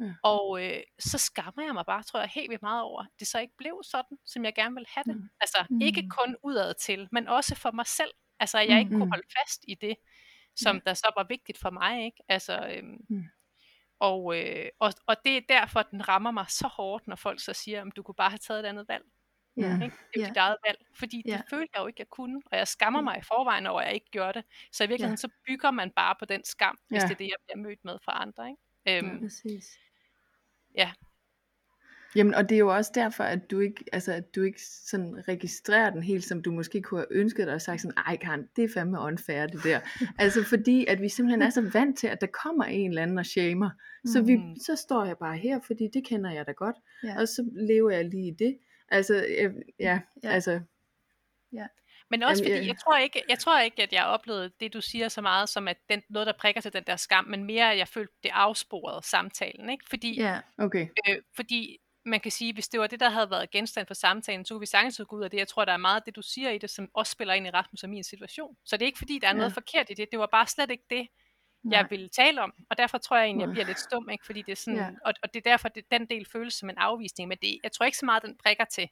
Ja. 0.00 0.14
Og 0.22 0.64
øh, 0.64 0.80
så 0.98 1.18
skammer 1.18 1.62
jeg 1.64 1.74
mig 1.74 1.86
bare, 1.86 2.02
tror 2.02 2.20
jeg, 2.20 2.28
helt 2.28 2.50
vildt 2.50 2.62
meget 2.62 2.82
over, 2.82 3.02
at 3.02 3.08
det 3.18 3.26
så 3.26 3.38
ikke 3.38 3.54
blev 3.58 3.80
sådan, 3.84 4.18
som 4.26 4.44
jeg 4.44 4.54
gerne 4.54 4.74
vil 4.74 4.86
have 4.88 5.04
det. 5.04 5.16
Mm. 5.16 5.28
Altså 5.40 5.64
mm. 5.70 5.80
ikke 5.80 6.08
kun 6.08 6.36
udad 6.42 6.74
til, 6.74 7.08
men 7.12 7.28
også 7.28 7.54
for 7.54 7.70
mig 7.70 7.86
selv. 7.86 8.10
Altså 8.40 8.58
at 8.58 8.68
jeg 8.68 8.74
mm. 8.74 8.78
ikke 8.78 8.90
kunne 8.90 9.08
holde 9.08 9.28
fast 9.38 9.64
i 9.68 9.74
det, 9.74 9.96
som 10.56 10.76
ja. 10.76 10.82
der 10.86 10.94
så 10.94 11.12
var 11.16 11.24
vigtigt 11.28 11.58
for 11.58 11.70
mig. 11.70 12.04
ikke. 12.04 12.22
Altså, 12.28 12.66
øhm, 12.76 12.96
mm. 13.08 13.24
Og, 13.98 14.38
øh, 14.38 14.68
og, 14.78 14.92
og 15.06 15.16
det 15.24 15.36
er 15.36 15.40
derfor, 15.48 15.82
den 15.82 16.08
rammer 16.08 16.30
mig 16.30 16.46
så 16.48 16.68
hårdt, 16.68 17.06
når 17.08 17.16
folk 17.16 17.40
så 17.40 17.52
siger, 17.52 17.84
at 17.84 17.96
du 17.96 18.02
kunne 18.02 18.14
bare 18.14 18.30
have 18.30 18.38
taget 18.38 18.60
et 18.60 18.66
andet 18.66 18.88
valg. 18.88 19.04
Ja. 19.56 19.74
Ikke? 19.74 19.96
Det 20.14 20.20
er 20.20 20.20
ja. 20.20 20.28
dit 20.28 20.36
eget 20.36 20.56
valg. 20.66 20.78
Fordi 20.94 21.22
ja. 21.26 21.32
det 21.32 21.42
følte 21.50 21.70
jeg 21.74 21.80
jo 21.80 21.86
ikke, 21.86 22.00
jeg 22.00 22.08
kunne. 22.10 22.42
Og 22.50 22.58
jeg 22.58 22.68
skammer 22.68 23.00
mig 23.00 23.18
i 23.18 23.22
forvejen 23.22 23.66
over, 23.66 23.80
at 23.80 23.86
jeg 23.86 23.94
ikke 23.94 24.10
gjorde 24.10 24.32
det. 24.32 24.44
Så 24.72 24.84
i 24.84 24.86
virkeligheden, 24.86 25.12
ja. 25.12 25.16
så 25.16 25.28
bygger 25.46 25.70
man 25.70 25.90
bare 25.90 26.14
på 26.18 26.24
den 26.24 26.44
skam, 26.44 26.78
hvis 26.88 27.02
ja. 27.02 27.06
det 27.06 27.12
er 27.12 27.18
det, 27.18 27.24
jeg 27.24 27.36
bliver 27.46 27.68
mødt 27.68 27.84
med 27.84 27.98
fra 28.04 28.22
andre. 28.22 28.48
Ikke? 28.48 28.98
Øhm, 29.06 29.14
ja, 29.14 29.20
præcis. 29.20 29.78
Ja. 30.74 30.92
Jamen, 32.16 32.34
og 32.34 32.48
det 32.48 32.54
er 32.54 32.58
jo 32.58 32.74
også 32.76 32.90
derfor, 32.94 33.24
at 33.24 33.50
du 33.50 33.60
ikke, 33.60 33.84
altså, 33.92 34.12
at 34.12 34.34
du 34.34 34.42
ikke 34.42 34.60
sådan 34.62 35.28
registrerer 35.28 35.90
den 35.90 36.02
helt, 36.02 36.24
som 36.24 36.42
du 36.42 36.52
måske 36.52 36.82
kunne 36.82 37.00
have 37.00 37.06
ønsket 37.10 37.46
dig, 37.46 37.54
og 37.54 37.60
sagt 37.60 37.80
sådan, 37.80 37.96
ej 38.06 38.16
Karen, 38.16 38.48
det 38.56 38.64
er 38.64 38.68
fandme 38.74 39.00
unfair 39.00 39.46
det 39.46 39.64
der. 39.64 39.80
altså 40.18 40.44
fordi, 40.44 40.86
at 40.86 41.00
vi 41.00 41.08
simpelthen 41.08 41.42
er 41.42 41.50
så 41.50 41.70
vant 41.72 41.98
til, 41.98 42.06
at 42.06 42.20
der 42.20 42.26
kommer 42.26 42.64
en 42.64 42.90
eller 42.90 43.02
anden 43.02 43.18
og 43.18 43.26
shamer. 43.26 43.70
Så, 44.04 44.22
vi, 44.22 44.36
mm. 44.36 44.56
så 44.66 44.76
står 44.76 45.04
jeg 45.04 45.16
bare 45.18 45.36
her, 45.36 45.60
fordi 45.66 45.88
det 45.94 46.06
kender 46.06 46.32
jeg 46.32 46.46
da 46.46 46.52
godt. 46.52 46.76
Ja. 47.04 47.20
Og 47.20 47.28
så 47.28 47.50
lever 47.52 47.90
jeg 47.90 48.04
lige 48.04 48.28
i 48.28 48.34
det. 48.38 48.58
Altså, 48.88 49.26
ja, 49.80 50.00
ja, 50.24 50.30
altså. 50.30 50.60
Ja. 51.52 51.66
Men 52.10 52.22
også 52.22 52.42
Jamen, 52.42 52.56
fordi, 52.56 52.68
jeg 52.68 52.76
tror, 52.78 52.96
ikke, 52.96 53.22
jeg 53.28 53.38
tror 53.38 53.60
ikke, 53.60 53.82
at 53.82 53.92
jeg 53.92 54.04
oplevede 54.04 54.50
det, 54.60 54.72
du 54.72 54.80
siger 54.80 55.08
så 55.08 55.20
meget, 55.20 55.48
som 55.48 55.68
at 55.68 55.76
den, 55.90 56.02
noget, 56.10 56.26
der 56.26 56.32
prikker 56.38 56.60
til 56.60 56.72
den 56.72 56.84
der 56.86 56.96
skam, 56.96 57.24
men 57.24 57.44
mere, 57.44 57.72
at 57.72 57.78
jeg 57.78 57.88
følte, 57.88 58.12
det 58.22 58.30
afsporede 58.34 59.06
samtalen. 59.06 59.70
Ikke? 59.70 59.84
Fordi, 59.90 60.20
ja, 60.20 60.40
okay. 60.58 60.88
øh, 61.08 61.16
fordi 61.36 61.78
man 62.06 62.20
kan 62.20 62.32
sige, 62.32 62.52
hvis 62.52 62.68
det 62.68 62.80
var 62.80 62.86
det, 62.86 63.00
der 63.00 63.10
havde 63.10 63.30
været 63.30 63.50
genstand 63.50 63.86
for 63.86 63.94
samtalen, 63.94 64.44
så 64.44 64.54
kunne 64.54 64.60
vi 64.60 64.66
sagtens 64.66 65.00
gå 65.08 65.16
ud 65.16 65.22
af 65.22 65.30
det. 65.30 65.38
Jeg 65.38 65.48
tror, 65.48 65.64
der 65.64 65.72
er 65.72 65.76
meget 65.76 65.96
af 65.96 66.02
det, 66.02 66.16
du 66.16 66.22
siger 66.22 66.50
i 66.50 66.58
det, 66.58 66.70
som 66.70 66.88
også 66.94 67.12
spiller 67.12 67.34
ind 67.34 67.46
i 67.46 67.50
Rasmus 67.50 67.82
og 67.82 67.90
min 67.90 68.04
situation. 68.04 68.56
Så 68.64 68.76
det 68.76 68.82
er 68.82 68.86
ikke 68.86 68.98
fordi, 68.98 69.18
der 69.18 69.28
er 69.28 69.32
ja. 69.32 69.36
noget 69.36 69.52
forkert 69.52 69.90
i 69.90 69.94
det. 69.94 70.08
Det 70.10 70.18
var 70.18 70.28
bare 70.32 70.46
slet 70.46 70.70
ikke 70.70 70.84
det, 70.90 71.08
jeg 71.70 71.82
Nej. 71.82 71.86
ville 71.90 72.08
tale 72.08 72.42
om. 72.42 72.52
Og 72.70 72.78
derfor 72.78 72.98
tror 72.98 73.16
jeg 73.16 73.26
egentlig, 73.26 73.46
jeg 73.46 73.52
bliver 73.52 73.66
lidt 73.66 73.80
stum, 73.80 74.10
ikke? 74.10 74.26
fordi 74.26 74.42
det 74.42 74.52
er 74.52 74.56
sådan, 74.56 74.78
ja. 74.78 74.88
og, 75.04 75.14
og 75.22 75.34
det 75.34 75.46
er 75.46 75.50
derfor, 75.50 75.68
det, 75.68 75.84
den 75.90 76.06
del 76.06 76.26
føles 76.32 76.54
som 76.54 76.70
en 76.70 76.78
afvisning. 76.78 77.28
Men 77.28 77.38
det, 77.42 77.58
jeg 77.62 77.72
tror 77.72 77.86
ikke 77.86 77.98
så 77.98 78.06
meget, 78.06 78.22
den 78.22 78.36
prikker 78.44 78.64
til 78.64 78.88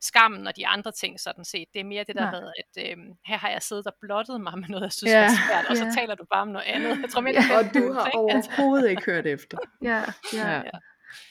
skammen 0.00 0.46
og 0.46 0.56
de 0.56 0.66
andre 0.66 0.92
ting 0.92 1.20
sådan 1.20 1.44
set. 1.44 1.68
Det 1.74 1.80
er 1.80 1.84
mere 1.84 2.04
det 2.04 2.16
der 2.16 2.30
med, 2.30 2.52
at 2.58 2.90
øh, 2.90 2.96
her 3.26 3.38
har 3.38 3.50
jeg 3.50 3.62
siddet 3.62 3.86
og 3.86 3.92
blottet 4.00 4.40
mig 4.40 4.58
med 4.58 4.68
noget, 4.68 4.82
jeg 4.82 4.92
synes 4.92 5.12
ja, 5.12 5.24
er 5.24 5.28
svært, 5.28 5.64
og 5.70 5.76
så 5.76 5.92
taler 6.00 6.14
du 6.14 6.24
bare 6.32 6.42
om 6.42 6.48
noget 6.48 6.66
andet. 6.66 6.98
Jeg 7.02 7.10
tror 7.10 7.20
mere, 7.20 7.34
ja, 7.34 7.58
og 7.58 7.74
du 7.74 7.92
har 7.92 8.10
overhovedet 8.14 8.90
ikke 8.90 9.02
hørt 9.06 9.26
efter. 9.26 9.58
Ja, 9.82 10.04
ja, 10.32 10.56
ja. 10.56 10.70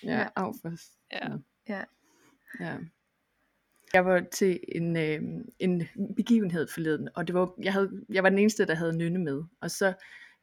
Ja, 0.03 0.19
ja. 0.19 0.27
Affors. 0.35 0.91
Ja. 1.11 1.27
ja. 1.69 1.83
ja. 2.59 2.77
Jeg 3.93 4.05
var 4.05 4.23
til 4.31 4.59
en, 4.67 4.97
øh, 4.97 5.21
en 5.59 5.83
begivenhed 6.15 6.67
forleden, 6.67 7.09
og 7.15 7.27
det 7.27 7.33
var, 7.33 7.53
jeg, 7.63 7.73
havde, 7.73 7.91
jeg 8.09 8.23
var 8.23 8.29
den 8.29 8.39
eneste, 8.39 8.65
der 8.65 8.75
havde 8.75 8.97
Nynne 8.97 9.19
med. 9.19 9.43
Og 9.61 9.71
så 9.71 9.93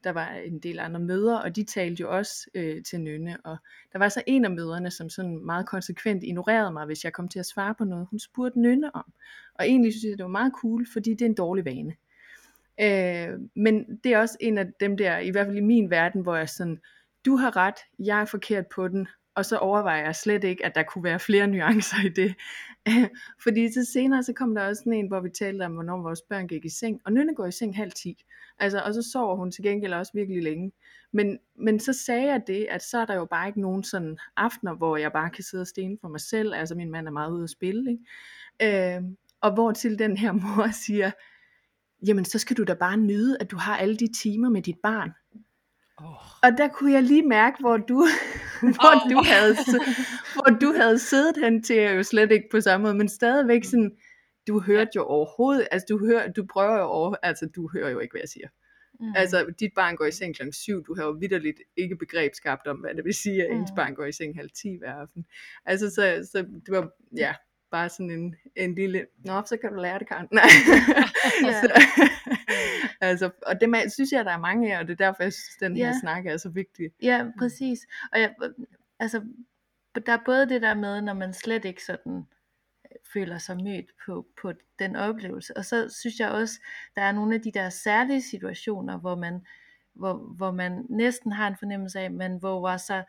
der 0.04 0.10
var 0.10 0.28
en 0.28 0.58
del 0.58 0.78
andre 0.78 1.00
møder, 1.00 1.36
og 1.38 1.56
de 1.56 1.64
talte 1.64 2.00
jo 2.00 2.16
også 2.16 2.50
øh, 2.54 2.82
til 2.82 3.00
Nynne, 3.00 3.36
og 3.44 3.56
der 3.92 3.98
var 3.98 4.08
så 4.08 4.22
en 4.26 4.44
af 4.44 4.50
møderne, 4.50 4.90
som 4.90 5.10
sådan 5.10 5.44
meget 5.44 5.66
konsekvent 5.66 6.24
ignorerede 6.24 6.72
mig, 6.72 6.86
hvis 6.86 7.04
jeg 7.04 7.12
kom 7.12 7.28
til 7.28 7.38
at 7.38 7.46
svare 7.46 7.74
på 7.74 7.84
noget, 7.84 8.06
hun 8.10 8.18
spurgte 8.18 8.60
Nynne 8.60 8.94
om. 8.94 9.12
Og 9.54 9.66
egentlig 9.66 9.92
synes 9.92 10.04
jeg, 10.10 10.18
det 10.18 10.24
var 10.24 10.30
meget 10.30 10.52
cool, 10.60 10.86
fordi 10.92 11.10
det 11.10 11.22
er 11.22 11.26
en 11.26 11.34
dårlig 11.34 11.64
vane. 11.64 11.94
Øh, 12.80 13.40
men 13.54 13.96
det 14.04 14.12
er 14.12 14.18
også 14.18 14.36
en 14.40 14.58
af 14.58 14.72
dem 14.80 14.96
der, 14.96 15.18
i 15.18 15.30
hvert 15.30 15.46
fald 15.46 15.56
i 15.56 15.60
min 15.60 15.90
verden, 15.90 16.20
hvor 16.20 16.36
jeg 16.36 16.48
sådan, 16.48 16.80
du 17.24 17.36
har 17.36 17.56
ret, 17.56 17.78
jeg 17.98 18.20
er 18.20 18.24
forkert 18.24 18.66
på 18.66 18.88
den, 18.88 19.08
og 19.34 19.44
så 19.44 19.56
overvejer 19.56 20.04
jeg 20.04 20.16
slet 20.16 20.44
ikke, 20.44 20.66
at 20.66 20.74
der 20.74 20.82
kunne 20.82 21.04
være 21.04 21.18
flere 21.18 21.46
nuancer 21.46 22.06
i 22.06 22.08
det. 22.08 22.34
Fordi 23.44 23.72
så 23.72 23.84
senere, 23.92 24.22
så 24.22 24.32
kom 24.32 24.54
der 24.54 24.68
også 24.68 24.80
sådan 24.80 24.92
en, 24.92 25.08
hvor 25.08 25.20
vi 25.20 25.30
talte 25.30 25.62
om, 25.62 25.72
hvornår 25.72 26.02
vores 26.02 26.22
børn 26.22 26.48
gik 26.48 26.64
i 26.64 26.68
seng, 26.68 27.00
og 27.04 27.12
Nynne 27.12 27.34
går 27.34 27.46
i 27.46 27.52
seng 27.52 27.76
halv 27.76 27.92
ti. 27.92 28.24
Altså, 28.58 28.80
og 28.80 28.94
så 28.94 29.02
sover 29.12 29.36
hun 29.36 29.50
til 29.50 29.62
gengæld 29.62 29.92
også 29.92 30.12
virkelig 30.14 30.42
længe. 30.42 30.72
Men, 31.12 31.38
men 31.58 31.80
så 31.80 31.92
sagde 31.92 32.26
jeg 32.26 32.42
det, 32.46 32.66
at 32.70 32.82
så 32.82 32.98
er 32.98 33.04
der 33.04 33.14
jo 33.14 33.24
bare 33.24 33.46
ikke 33.46 33.60
nogen 33.60 33.84
sådan 33.84 34.18
aftener, 34.36 34.74
hvor 34.74 34.96
jeg 34.96 35.12
bare 35.12 35.30
kan 35.30 35.44
sidde 35.44 35.62
og 35.62 35.66
stene 35.66 35.96
for 36.00 36.08
mig 36.08 36.20
selv. 36.20 36.54
Altså, 36.54 36.74
min 36.74 36.90
mand 36.90 37.06
er 37.06 37.12
meget 37.12 37.32
ude 37.32 37.44
at 37.44 37.50
spille, 37.50 37.90
ikke? 37.90 38.96
Øh, 38.96 39.02
og 39.40 39.54
hvor 39.54 39.72
til 39.72 39.98
den 39.98 40.16
her 40.16 40.32
mor 40.42 40.70
siger, 40.72 41.10
jamen 42.06 42.24
så 42.24 42.38
skal 42.38 42.56
du 42.56 42.64
da 42.64 42.74
bare 42.74 42.96
nyde, 42.96 43.36
at 43.40 43.50
du 43.50 43.56
har 43.56 43.76
alle 43.76 43.96
de 43.96 44.12
timer 44.22 44.50
med 44.50 44.62
dit 44.62 44.78
barn. 44.82 45.10
Oh. 45.96 46.16
Og 46.42 46.58
der 46.58 46.68
kunne 46.68 46.92
jeg 46.92 47.02
lige 47.02 47.22
mærke, 47.22 47.56
hvor 47.60 47.76
du, 47.76 48.06
hvor, 48.76 49.04
oh. 49.04 49.10
du 49.10 49.22
havde, 49.24 49.54
hvor 50.34 50.58
du 50.60 50.72
havde 50.72 50.98
siddet 50.98 51.36
hen 51.44 51.62
til, 51.62 51.76
jo 51.76 52.02
slet 52.02 52.32
ikke 52.32 52.48
på 52.50 52.60
samme 52.60 52.84
måde, 52.84 52.94
men 52.94 53.08
stadigvæk 53.08 53.64
sådan, 53.64 53.92
du 54.46 54.60
hørte 54.60 54.90
jo 54.96 55.04
overhovedet, 55.04 55.68
altså 55.70 55.86
du, 55.88 55.98
hører, 55.98 56.32
du 56.32 56.46
prøver 56.52 56.78
jo 56.78 56.84
over, 56.84 57.14
altså 57.22 57.48
du 57.56 57.70
hører 57.72 57.90
jo 57.90 57.98
ikke, 57.98 58.12
hvad 58.12 58.20
jeg 58.20 58.28
siger. 58.28 58.48
Mm. 59.00 59.12
Altså, 59.16 59.54
dit 59.60 59.70
barn 59.74 59.96
går 59.96 60.04
i 60.04 60.12
seng 60.12 60.36
kl. 60.36 60.42
7, 60.52 60.84
du 60.84 60.94
har 60.94 61.04
jo 61.04 61.10
vidderligt 61.10 61.60
ikke 61.76 61.96
begrebskabt 61.96 62.66
om, 62.66 62.76
hvad 62.76 62.94
det 62.94 63.04
vil 63.04 63.14
sige, 63.14 63.44
at 63.44 63.50
mm. 63.50 63.60
ens 63.60 63.70
barn 63.76 63.94
går 63.94 64.04
i 64.04 64.12
seng 64.12 64.36
halv 64.36 64.50
10 64.50 64.76
hver 64.78 64.94
aften. 64.94 65.24
Altså, 65.64 65.90
så, 65.90 66.28
så 66.32 66.38
det 66.38 66.68
var, 66.68 66.90
ja, 67.16 67.34
bare 67.70 67.88
sådan 67.88 68.10
en, 68.10 68.34
en 68.56 68.74
lille, 68.74 69.06
nå, 69.24 69.42
så 69.46 69.56
kan 69.56 69.72
du 69.72 69.80
lære 69.80 69.98
det, 69.98 70.08
Karen. 70.08 70.28
ja. 71.44 71.60
så, 71.60 71.68
altså, 73.04 73.30
og 73.46 73.60
det 73.60 73.68
man, 73.68 73.90
synes 73.90 74.12
jeg, 74.12 74.24
der 74.24 74.30
er 74.30 74.38
mange 74.38 74.74
af, 74.74 74.80
og 74.80 74.86
det 74.86 74.92
er 74.92 75.06
derfor, 75.06 75.22
jeg 75.22 75.32
synes, 75.32 75.56
den 75.60 75.76
ja. 75.76 75.86
her 75.86 76.00
snak 76.00 76.26
er 76.26 76.36
så 76.36 76.48
vigtig. 76.48 76.90
Ja, 77.02 77.26
præcis. 77.38 77.86
Og 78.12 78.20
jeg, 78.20 78.34
altså, 78.98 79.22
der 80.06 80.12
er 80.12 80.18
både 80.24 80.48
det 80.48 80.62
der 80.62 80.74
med, 80.74 81.00
når 81.02 81.14
man 81.14 81.34
slet 81.34 81.64
ikke 81.64 81.84
sådan 81.84 82.16
øh, 82.84 82.96
føler 83.12 83.38
sig 83.38 83.56
mødt 83.56 83.90
på, 84.06 84.26
på 84.42 84.52
den 84.78 84.96
oplevelse. 84.96 85.56
Og 85.56 85.64
så 85.64 85.94
synes 86.00 86.20
jeg 86.20 86.30
også, 86.30 86.60
der 86.96 87.02
er 87.02 87.12
nogle 87.12 87.34
af 87.34 87.40
de 87.40 87.52
der 87.52 87.70
særlige 87.70 88.22
situationer, 88.22 88.98
hvor 88.98 89.14
man, 89.14 89.46
hvor, 89.94 90.14
hvor 90.14 90.50
man 90.50 90.86
næsten 90.90 91.32
har 91.32 91.48
en 91.48 91.56
fornemmelse 91.56 92.00
af, 92.00 92.04
at 92.04 92.12
man 92.12 92.42
våger 92.42 92.76
sig 92.76 93.04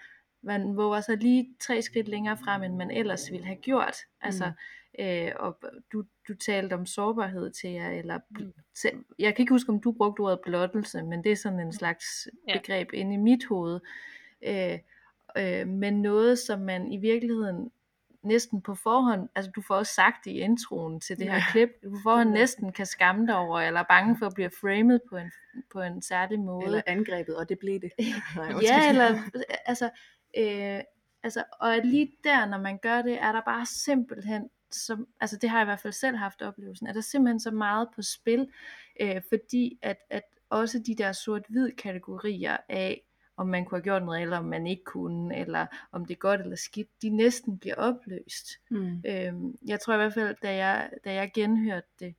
man 0.45 0.77
våger 0.77 1.01
sig 1.01 1.17
lige 1.17 1.55
tre 1.59 1.81
skridt 1.81 2.07
længere 2.07 2.37
frem, 2.37 2.63
end 2.63 2.75
man 2.75 2.91
ellers 2.91 3.31
ville 3.31 3.45
have 3.45 3.57
gjort. 3.57 3.95
Altså, 4.21 4.45
mm. 4.45 4.53
Øh, 4.99 5.31
og 5.35 5.57
du, 5.91 6.03
du 6.27 6.35
talte 6.35 6.73
om 6.73 6.85
sårbarhed 6.85 7.51
til 7.51 7.69
jer, 7.69 7.89
eller 7.89 8.19
mm. 8.29 9.05
jeg 9.19 9.35
kan 9.35 9.43
ikke 9.43 9.53
huske, 9.53 9.69
om 9.69 9.81
du 9.81 9.91
brugte 9.91 10.21
ordet 10.21 10.39
blottelse, 10.45 11.03
men 11.03 11.23
det 11.23 11.31
er 11.31 11.35
sådan 11.35 11.59
en 11.59 11.73
slags 11.73 12.27
ja. 12.47 12.59
begreb 12.59 12.93
inde 12.93 13.13
i 13.13 13.17
mit 13.17 13.45
hoved. 13.45 13.79
Øh, 14.41 14.79
øh, 15.37 15.67
men 15.67 16.01
noget, 16.01 16.39
som 16.39 16.59
man 16.59 16.91
i 16.91 16.97
virkeligheden 16.97 17.71
næsten 18.23 18.61
på 18.61 18.75
forhånd, 18.75 19.29
altså 19.35 19.51
du 19.51 19.61
får 19.61 19.75
også 19.75 19.93
sagt 19.93 20.25
i 20.25 20.39
introen 20.39 20.99
til 20.99 21.17
det 21.17 21.27
her 21.27 21.35
ja. 21.35 21.43
klip, 21.51 21.69
du 21.83 21.89
på 21.89 21.97
forhånd 22.03 22.29
næsten 22.29 22.71
kan 22.71 22.85
skamme 22.85 23.27
dig 23.27 23.35
over, 23.35 23.59
eller 23.59 23.79
er 23.79 23.85
bange 23.89 24.17
for 24.19 24.25
at 24.25 24.33
blive 24.33 24.49
framed 24.61 24.99
på 25.09 25.17
en, 25.17 25.31
på 25.71 25.81
en 25.81 26.01
særlig 26.01 26.39
måde. 26.39 26.65
Eller 26.65 26.81
angrebet, 26.87 27.37
og 27.37 27.49
det 27.49 27.59
blev 27.59 27.79
det. 27.81 27.91
Nej, 28.35 28.53
ja, 28.61 28.89
eller 28.89 29.19
altså, 29.65 29.89
Øh, 30.37 30.81
altså, 31.23 31.43
og 31.59 31.77
lige 31.83 32.11
der, 32.23 32.45
når 32.45 32.57
man 32.57 32.77
gør 32.77 33.01
det, 33.01 33.21
er 33.21 33.31
der 33.31 33.41
bare 33.41 33.65
simpelthen, 33.65 34.49
som, 34.75 35.07
altså 35.21 35.37
det 35.37 35.49
har 35.49 35.57
jeg 35.57 35.65
i 35.65 35.69
hvert 35.69 35.79
fald 35.79 35.93
selv 35.93 36.17
haft 36.17 36.41
oplevelsen, 36.41 36.87
er 36.87 36.93
der 36.93 37.01
simpelthen 37.01 37.39
så 37.39 37.51
meget 37.51 37.87
på 37.95 38.01
spil, 38.01 38.49
øh, 38.99 39.21
fordi 39.29 39.79
at, 39.81 39.97
at 40.09 40.23
også 40.49 40.79
de 40.79 40.95
der 40.95 41.11
sort-hvid 41.11 41.71
kategorier 41.71 42.57
af, 42.69 43.01
om 43.37 43.47
man 43.47 43.65
kunne 43.65 43.77
have 43.77 43.83
gjort 43.83 44.05
noget, 44.05 44.21
eller 44.21 44.37
om 44.37 44.45
man 44.45 44.67
ikke 44.67 44.83
kunne, 44.83 45.37
eller 45.37 45.65
om 45.91 46.05
det 46.05 46.13
er 46.13 46.19
godt 46.19 46.41
eller 46.41 46.55
skidt, 46.55 47.01
de 47.01 47.09
næsten 47.09 47.57
bliver 47.57 47.75
opløst. 47.75 48.47
Mm. 48.69 49.03
Øhm, 49.05 49.57
jeg 49.65 49.79
tror 49.79 49.93
i 49.93 49.97
hvert 49.97 50.13
fald, 50.13 50.35
da 50.41 50.55
jeg, 50.55 50.89
da 51.05 51.13
jeg 51.13 51.31
genhørte 51.33 51.87
det 51.99 52.15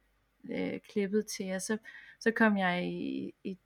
øh, 0.50 0.80
klippet 0.88 1.26
til 1.26 1.46
jer, 1.46 1.58
så, 1.58 1.78
så 2.20 2.30
kom 2.30 2.56
jeg 2.56 2.86
i, 2.86 3.34
i, 3.44 3.58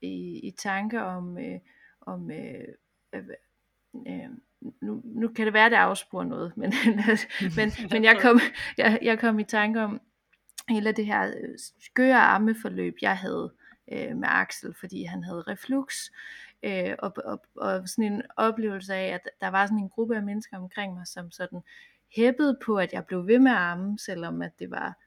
i, 0.00 0.38
i 0.38 0.50
tanke 0.50 1.02
om, 1.02 1.38
øh, 1.38 1.60
om 2.00 2.30
øh, 2.30 2.68
øh, 3.94 4.30
nu, 4.82 5.02
nu 5.04 5.28
kan 5.28 5.46
det 5.46 5.54
være, 5.54 5.70
det 5.70 5.76
afsporer 5.76 6.24
noget, 6.24 6.56
men, 6.56 6.72
men, 7.56 7.72
men 7.92 8.04
jeg, 8.04 8.18
kom, 8.20 8.40
jeg, 8.78 8.98
jeg 9.02 9.18
kom 9.18 9.38
i 9.38 9.44
tanke 9.44 9.82
om 9.82 10.00
hele 10.68 10.92
det 10.92 11.06
her 11.06 11.26
øh, 11.26 11.58
skøre 11.80 12.16
armeforløb, 12.16 12.94
jeg 13.02 13.16
havde 13.16 13.52
øh, 13.92 14.16
med 14.16 14.28
Axel, 14.28 14.74
fordi 14.80 15.04
han 15.04 15.24
havde 15.24 15.44
reflux, 15.48 16.10
øh, 16.62 16.94
og, 16.98 17.12
og, 17.24 17.42
og 17.56 17.88
sådan 17.88 18.12
en 18.12 18.22
oplevelse 18.36 18.94
af, 18.94 19.14
at 19.14 19.28
der 19.40 19.48
var 19.48 19.66
sådan 19.66 19.78
en 19.78 19.88
gruppe 19.88 20.16
af 20.16 20.22
mennesker 20.22 20.56
omkring 20.56 20.94
mig, 20.94 21.06
som 21.06 21.30
sådan 21.30 21.62
hæppede 22.16 22.58
på, 22.64 22.78
at 22.78 22.92
jeg 22.92 23.04
blev 23.06 23.26
ved 23.26 23.38
med 23.38 23.50
at 23.50 23.56
arme, 23.56 23.98
selvom 23.98 24.42
at 24.42 24.58
det 24.58 24.70
var 24.70 25.05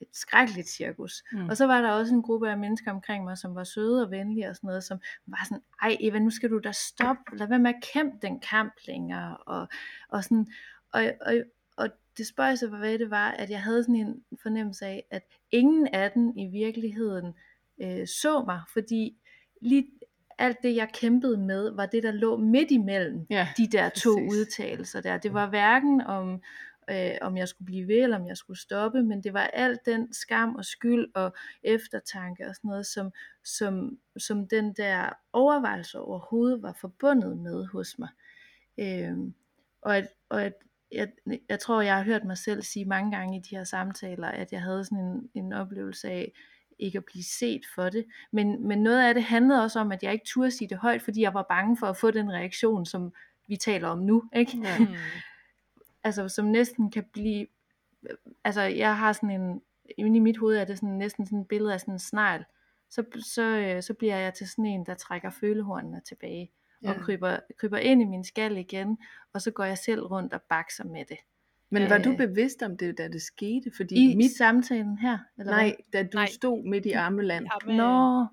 et 0.00 0.08
skrækkeligt 0.12 0.68
cirkus. 0.68 1.24
Mm. 1.32 1.48
Og 1.48 1.56
så 1.56 1.66
var 1.66 1.80
der 1.80 1.90
også 1.90 2.14
en 2.14 2.22
gruppe 2.22 2.50
af 2.50 2.58
mennesker 2.58 2.90
omkring 2.90 3.24
mig, 3.24 3.38
som 3.38 3.54
var 3.54 3.64
søde 3.64 4.02
og 4.04 4.10
venlige 4.10 4.48
og 4.48 4.56
sådan 4.56 4.68
noget, 4.68 4.84
som 4.84 4.98
var 5.26 5.44
sådan, 5.44 5.62
ej 5.82 5.96
Eva, 6.00 6.18
nu 6.18 6.30
skal 6.30 6.50
du 6.50 6.58
da 6.58 6.72
stoppe, 6.72 7.36
lad 7.36 7.48
være 7.48 7.58
med 7.58 7.74
at 7.74 7.82
kæmpe 7.92 8.16
den 8.22 8.40
kamp 8.40 8.72
længere, 8.86 9.36
og, 9.36 9.68
og 10.08 10.24
sådan, 10.24 10.46
og, 10.92 11.12
og, 11.20 11.34
og 11.76 11.88
det 12.18 12.26
spøjse 12.26 12.70
var, 12.70 12.78
hvad 12.78 12.98
det 12.98 13.10
var, 13.10 13.30
at 13.30 13.50
jeg 13.50 13.62
havde 13.62 13.82
sådan 13.82 13.96
en 13.96 14.24
fornemmelse 14.42 14.86
af, 14.86 15.04
at 15.10 15.22
ingen 15.50 15.86
af 15.86 16.10
dem 16.10 16.32
i 16.36 16.46
virkeligheden 16.46 17.34
øh, 17.82 18.06
så 18.06 18.44
mig, 18.46 18.60
fordi 18.72 19.16
lige 19.62 19.86
alt 20.38 20.62
det, 20.62 20.76
jeg 20.76 20.88
kæmpede 20.92 21.36
med, 21.36 21.70
var 21.70 21.86
det, 21.86 22.02
der 22.02 22.12
lå 22.12 22.36
midt 22.36 22.70
imellem 22.70 23.26
ja, 23.30 23.48
de 23.56 23.68
der 23.72 23.88
to 23.88 24.10
præcis. 24.14 24.32
udtalelser 24.32 25.00
der. 25.00 25.18
Det 25.18 25.32
var 25.32 25.48
hverken 25.48 26.00
om, 26.00 26.42
øh, 26.90 27.18
om 27.20 27.36
jeg 27.36 27.48
skulle 27.48 27.66
blive 27.66 27.88
ved, 27.88 28.02
eller 28.02 28.18
om 28.18 28.26
jeg 28.26 28.36
skulle 28.36 28.60
stoppe, 28.60 29.02
men 29.02 29.22
det 29.22 29.32
var 29.32 29.40
alt 29.40 29.80
den 29.86 30.12
skam 30.12 30.54
og 30.54 30.64
skyld 30.64 31.06
og 31.14 31.34
eftertanke 31.62 32.48
og 32.48 32.54
sådan 32.54 32.68
noget, 32.68 32.86
som, 32.86 33.12
som, 33.44 33.98
som 34.16 34.48
den 34.48 34.72
der 34.72 35.10
overvejelse 35.32 36.00
overhovedet 36.00 36.62
var 36.62 36.76
forbundet 36.80 37.38
med 37.38 37.66
hos 37.66 37.98
mig. 37.98 38.08
Øh, 38.78 39.16
og 39.82 39.96
at, 39.96 40.08
og 40.28 40.44
at 40.44 40.52
jeg, 40.92 41.08
jeg 41.48 41.60
tror, 41.60 41.80
jeg 41.80 41.96
har 41.96 42.04
hørt 42.04 42.24
mig 42.24 42.38
selv 42.38 42.62
sige 42.62 42.84
mange 42.84 43.16
gange 43.16 43.36
i 43.36 43.40
de 43.40 43.56
her 43.56 43.64
samtaler, 43.64 44.28
at 44.28 44.52
jeg 44.52 44.62
havde 44.62 44.84
sådan 44.84 45.04
en, 45.04 45.30
en 45.34 45.52
oplevelse 45.52 46.08
af, 46.08 46.32
ikke 46.78 46.98
at 46.98 47.04
blive 47.04 47.24
set 47.24 47.62
for 47.74 47.88
det. 47.88 48.04
Men, 48.32 48.68
men 48.68 48.82
noget 48.82 49.08
af 49.08 49.14
det 49.14 49.22
handlede 49.22 49.62
også 49.62 49.80
om, 49.80 49.92
at 49.92 50.02
jeg 50.02 50.12
ikke 50.12 50.26
turde 50.26 50.50
sige 50.50 50.68
det 50.68 50.78
højt, 50.78 51.02
fordi 51.02 51.20
jeg 51.20 51.34
var 51.34 51.46
bange 51.48 51.76
for 51.76 51.86
at 51.86 51.96
få 51.96 52.10
den 52.10 52.32
reaktion, 52.32 52.86
som 52.86 53.12
vi 53.48 53.56
taler 53.56 53.88
om 53.88 53.98
nu. 53.98 54.24
Ikke? 54.34 54.58
Ja. 54.62 54.78
Mm 54.78 54.86
altså 56.06 56.28
som 56.28 56.44
næsten 56.44 56.90
kan 56.90 57.04
blive, 57.12 57.46
altså 58.44 58.62
jeg 58.62 58.98
har 58.98 59.12
sådan 59.12 59.30
en, 59.30 59.62
inde 59.98 60.16
i 60.16 60.20
mit 60.20 60.38
hoved 60.38 60.56
er 60.56 60.64
det 60.64 60.78
sådan 60.78 60.94
næsten 60.94 61.26
sådan 61.26 61.40
et 61.40 61.48
billede 61.48 61.74
af 61.74 61.80
sådan 61.80 61.94
en 61.94 61.98
snegl, 61.98 62.44
så, 62.90 63.04
så, 63.34 63.42
øh, 63.42 63.82
så 63.82 63.94
bliver 63.94 64.16
jeg 64.16 64.34
til 64.34 64.48
sådan 64.48 64.66
en, 64.66 64.86
der 64.86 64.94
trækker 64.94 65.30
følehornene 65.30 66.00
tilbage, 66.08 66.52
ja. 66.82 66.90
og 66.90 66.96
kryber, 67.00 67.38
kryber 67.58 67.78
ind 67.78 68.02
i 68.02 68.04
min 68.04 68.24
skal 68.24 68.56
igen, 68.56 68.98
og 69.32 69.42
så 69.42 69.50
går 69.50 69.64
jeg 69.64 69.78
selv 69.78 70.02
rundt 70.02 70.32
og 70.32 70.42
bakser 70.48 70.84
med 70.84 71.04
det. 71.04 71.18
Men 71.70 71.90
var 71.90 71.98
du 71.98 72.10
øh. 72.10 72.16
bevidst 72.16 72.62
om 72.62 72.76
det, 72.76 72.98
da 72.98 73.08
det 73.08 73.22
skete? 73.22 73.70
Fordi 73.76 74.10
I 74.12 74.16
mit... 74.16 74.36
samtalen 74.36 74.98
her? 74.98 75.18
Eller 75.38 75.52
nej, 75.52 75.64
hvad? 75.64 76.02
da 76.02 76.08
du 76.08 76.18
nej. 76.18 76.26
stod 76.26 76.64
midt 76.64 76.86
i 76.86 76.92
Armeland. 76.92 77.46
Nå, 77.66 78.26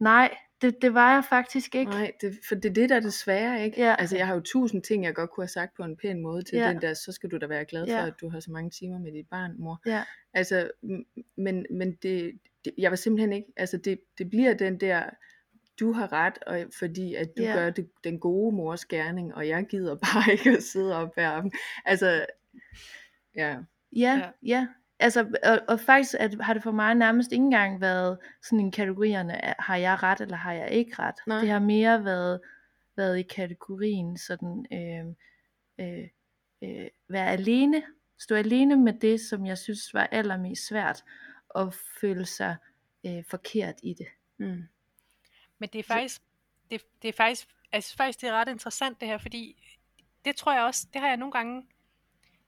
nej, 0.00 0.36
det, 0.62 0.82
det 0.82 0.94
var 0.94 1.14
jeg 1.14 1.24
faktisk 1.28 1.74
ikke. 1.74 1.90
Nej, 1.90 2.12
det, 2.20 2.38
for 2.48 2.54
det 2.54 2.64
er 2.64 2.72
det, 2.72 2.88
der 2.88 2.96
er 2.96 3.00
det 3.00 3.12
svære, 3.12 3.64
ikke? 3.64 3.80
Ja. 3.80 3.94
Altså, 3.98 4.16
jeg 4.16 4.26
har 4.26 4.34
jo 4.34 4.40
tusind 4.40 4.82
ting, 4.82 5.04
jeg 5.04 5.14
godt 5.14 5.30
kunne 5.30 5.44
have 5.44 5.48
sagt 5.48 5.76
på 5.76 5.82
en 5.82 5.96
pæn 5.96 6.20
måde 6.22 6.42
til 6.42 6.58
ja. 6.58 6.68
den 6.68 6.80
der, 6.80 6.94
så 6.94 7.12
skal 7.12 7.30
du 7.30 7.38
da 7.38 7.46
være 7.46 7.64
glad 7.64 7.86
for, 7.86 7.94
ja. 7.94 8.06
at 8.06 8.14
du 8.20 8.28
har 8.28 8.40
så 8.40 8.50
mange 8.50 8.70
timer 8.70 8.98
med 8.98 9.12
dit 9.12 9.26
barn, 9.30 9.54
mor. 9.58 9.80
Ja. 9.86 10.02
Altså, 10.34 10.70
men, 11.36 11.66
men 11.70 11.92
det, 12.02 12.32
det, 12.64 12.72
jeg 12.78 12.90
var 12.90 12.96
simpelthen 12.96 13.32
ikke, 13.32 13.52
altså 13.56 13.76
det, 13.76 14.00
det 14.18 14.30
bliver 14.30 14.54
den 14.54 14.80
der, 14.80 15.02
du 15.80 15.92
har 15.92 16.12
ret, 16.12 16.38
og 16.46 16.64
fordi 16.78 17.14
at 17.14 17.28
du 17.38 17.42
ja. 17.42 17.54
gør 17.54 17.70
det, 17.70 17.90
den 18.04 18.18
gode 18.18 18.56
mors 18.56 18.84
gerning, 18.84 19.34
og 19.34 19.48
jeg 19.48 19.66
gider 19.66 19.94
bare 20.14 20.32
ikke 20.32 20.50
at 20.50 20.62
sidde 20.62 20.96
op 20.96 21.14
hver 21.14 21.30
aften. 21.30 21.52
Altså, 21.84 22.26
ja. 23.36 23.56
Ja, 23.96 24.30
ja, 24.42 24.66
altså, 25.02 25.38
og, 25.44 25.60
og 25.68 25.80
faktisk 25.80 26.14
at, 26.18 26.36
har 26.40 26.54
det 26.54 26.62
for 26.62 26.70
mig 26.70 26.94
nærmest 26.94 27.32
ikke 27.32 27.44
engang 27.44 27.80
været 27.80 28.18
sådan 28.42 28.60
en 28.60 28.70
kategorierne, 28.70 29.40
har 29.58 29.76
jeg 29.76 30.02
ret 30.02 30.20
eller 30.20 30.36
har 30.36 30.52
jeg 30.52 30.70
ikke 30.70 30.94
ret. 30.98 31.14
Nej. 31.26 31.40
Det 31.40 31.48
har 31.48 31.58
mere 31.58 32.04
været, 32.04 32.40
været 32.96 33.18
i 33.18 33.22
kategorien 33.22 34.18
sådan, 34.18 34.66
øh, 34.72 35.06
øh, 35.86 36.08
øh, 36.62 36.88
være 37.08 37.30
alene, 37.30 37.82
stå 38.18 38.34
alene 38.34 38.76
med 38.76 38.92
det, 38.92 39.20
som 39.20 39.46
jeg 39.46 39.58
synes 39.58 39.94
var 39.94 40.06
allermest 40.06 40.66
svært, 40.66 41.04
og 41.48 41.74
føle 42.00 42.26
sig 42.26 42.56
øh, 43.06 43.24
forkert 43.30 43.74
i 43.82 43.94
det. 43.94 44.08
Mm. 44.38 44.62
Men 45.58 45.68
det 45.72 45.78
er 45.78 45.82
faktisk, 45.82 46.22
det, 46.70 46.82
det 47.02 47.08
er 47.08 47.12
faktisk, 47.12 47.48
altså 47.72 47.96
faktisk 47.96 48.20
det 48.20 48.28
er 48.28 48.32
ret 48.32 48.48
interessant 48.48 49.00
det 49.00 49.08
her, 49.08 49.18
fordi 49.18 49.62
det 50.24 50.36
tror 50.36 50.52
jeg 50.52 50.62
også, 50.62 50.86
det 50.92 51.00
har 51.00 51.08
jeg 51.08 51.16
nogle 51.16 51.32
gange 51.32 51.66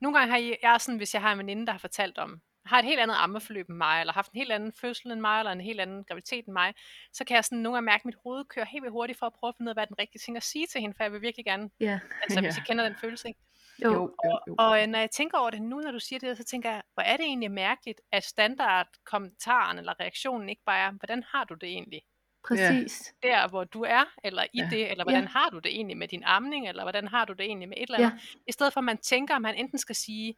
nogle 0.05 0.19
gange 0.19 0.31
har 0.31 0.39
jeg, 0.39 0.57
jeg 0.63 0.81
sådan, 0.81 0.97
hvis 0.97 1.15
jeg 1.15 1.23
har 1.23 1.33
en 1.33 1.39
veninde, 1.39 1.67
der 1.67 1.73
har 1.73 1.79
fortalt 1.79 2.19
om 2.19 2.41
har 2.67 2.79
et 2.79 2.85
helt 2.85 3.01
andet 3.01 3.15
ammeforløb 3.19 3.69
end 3.69 3.77
mig, 3.77 4.01
eller 4.01 4.13
haft 4.13 4.33
en 4.33 4.39
helt 4.39 4.53
anden 4.53 4.73
fødsel 4.73 5.11
end 5.11 5.21
mig, 5.21 5.39
eller 5.39 5.53
en 5.53 5.61
helt 5.61 5.81
anden 5.81 6.05
graviditet 6.05 6.45
end 6.47 6.53
mig, 6.53 6.75
så 7.13 7.25
kan 7.25 7.35
jeg 7.35 7.45
sådan 7.45 7.59
nogle 7.59 7.77
gange 7.77 7.87
mærke, 7.87 8.01
at 8.01 8.05
mit 8.05 8.15
hoved 8.23 8.45
kører 8.45 8.67
helt 8.67 8.83
vildt 8.83 8.93
hurtigt 8.93 9.19
for 9.19 9.27
at 9.27 9.33
prøve 9.33 9.49
at 9.49 9.55
finde 9.57 9.69
ud 9.69 9.71
af, 9.71 9.75
hvad 9.75 9.83
er 9.83 9.87
den 9.87 9.99
rigtige 9.99 10.21
ting 10.25 10.37
at 10.37 10.43
sige 10.43 10.67
til 10.67 10.81
hende, 10.81 10.95
for 10.97 11.05
jeg 11.05 11.13
vil 11.13 11.21
virkelig 11.21 11.45
gerne, 11.45 11.71
Ja. 11.81 12.01
altså 12.23 12.41
hvis 12.45 12.57
Ja. 12.57 12.63
I 12.63 12.65
kender 12.67 12.85
den 12.85 12.97
følelse, 13.01 13.29
ikke? 13.29 13.41
Jo. 13.85 13.93
Jo, 13.93 14.15
jo, 14.25 14.39
jo. 14.49 14.55
Og 14.59 14.83
øh, 14.83 14.87
når 14.87 14.99
jeg 14.99 15.11
tænker 15.11 15.39
over 15.39 15.51
det 15.51 15.63
nu, 15.63 15.81
når 15.81 15.93
du 15.93 15.99
siger 16.01 16.19
det, 16.19 16.37
så 16.37 16.45
tænker 16.45 16.71
jeg, 16.71 16.83
hvor 16.95 17.03
er 17.03 17.17
det 17.17 17.25
egentlig 17.27 17.51
mærkeligt, 17.51 18.01
at 18.13 18.25
standardkommentaren 18.25 19.79
eller 19.79 20.01
reaktionen 20.01 20.49
ikke 20.49 20.63
bare 20.67 20.79
er, 20.87 20.91
hvordan 20.91 21.23
har 21.29 21.45
du 21.45 21.55
det 21.55 21.69
egentlig? 21.69 22.03
Præcis. 22.49 23.15
Der, 23.23 23.49
hvor 23.49 23.65
du 23.65 23.83
er, 23.83 24.05
eller 24.25 24.43
i 24.43 24.49
Ja. 24.59 24.69
det, 24.71 24.91
eller 24.91 25.05
hvordan 25.05 25.27
har 25.29 25.49
du 25.51 25.59
det 25.59 25.73
egentlig 25.75 25.97
med 25.97 26.09
din 26.09 26.23
amning, 26.25 26.69
eller 26.69 26.83
hvordan 26.83 27.09
har 27.09 27.25
du 27.25 27.33
det 27.33 27.41
egentlig 27.47 27.69
med 27.69 27.77
et 27.77 27.83
eller 27.83 28.01
Ja. 28.01 28.07
andet. 28.07 28.21
I 28.49 28.53
stedet 28.53 28.73
for, 28.73 28.81
at 28.81 28.85
man 28.85 28.99
tænker, 28.99 29.35
at 29.37 29.43
man 29.43 29.55
enten 29.55 29.79
skal 29.79 29.95
sige, 29.95 30.35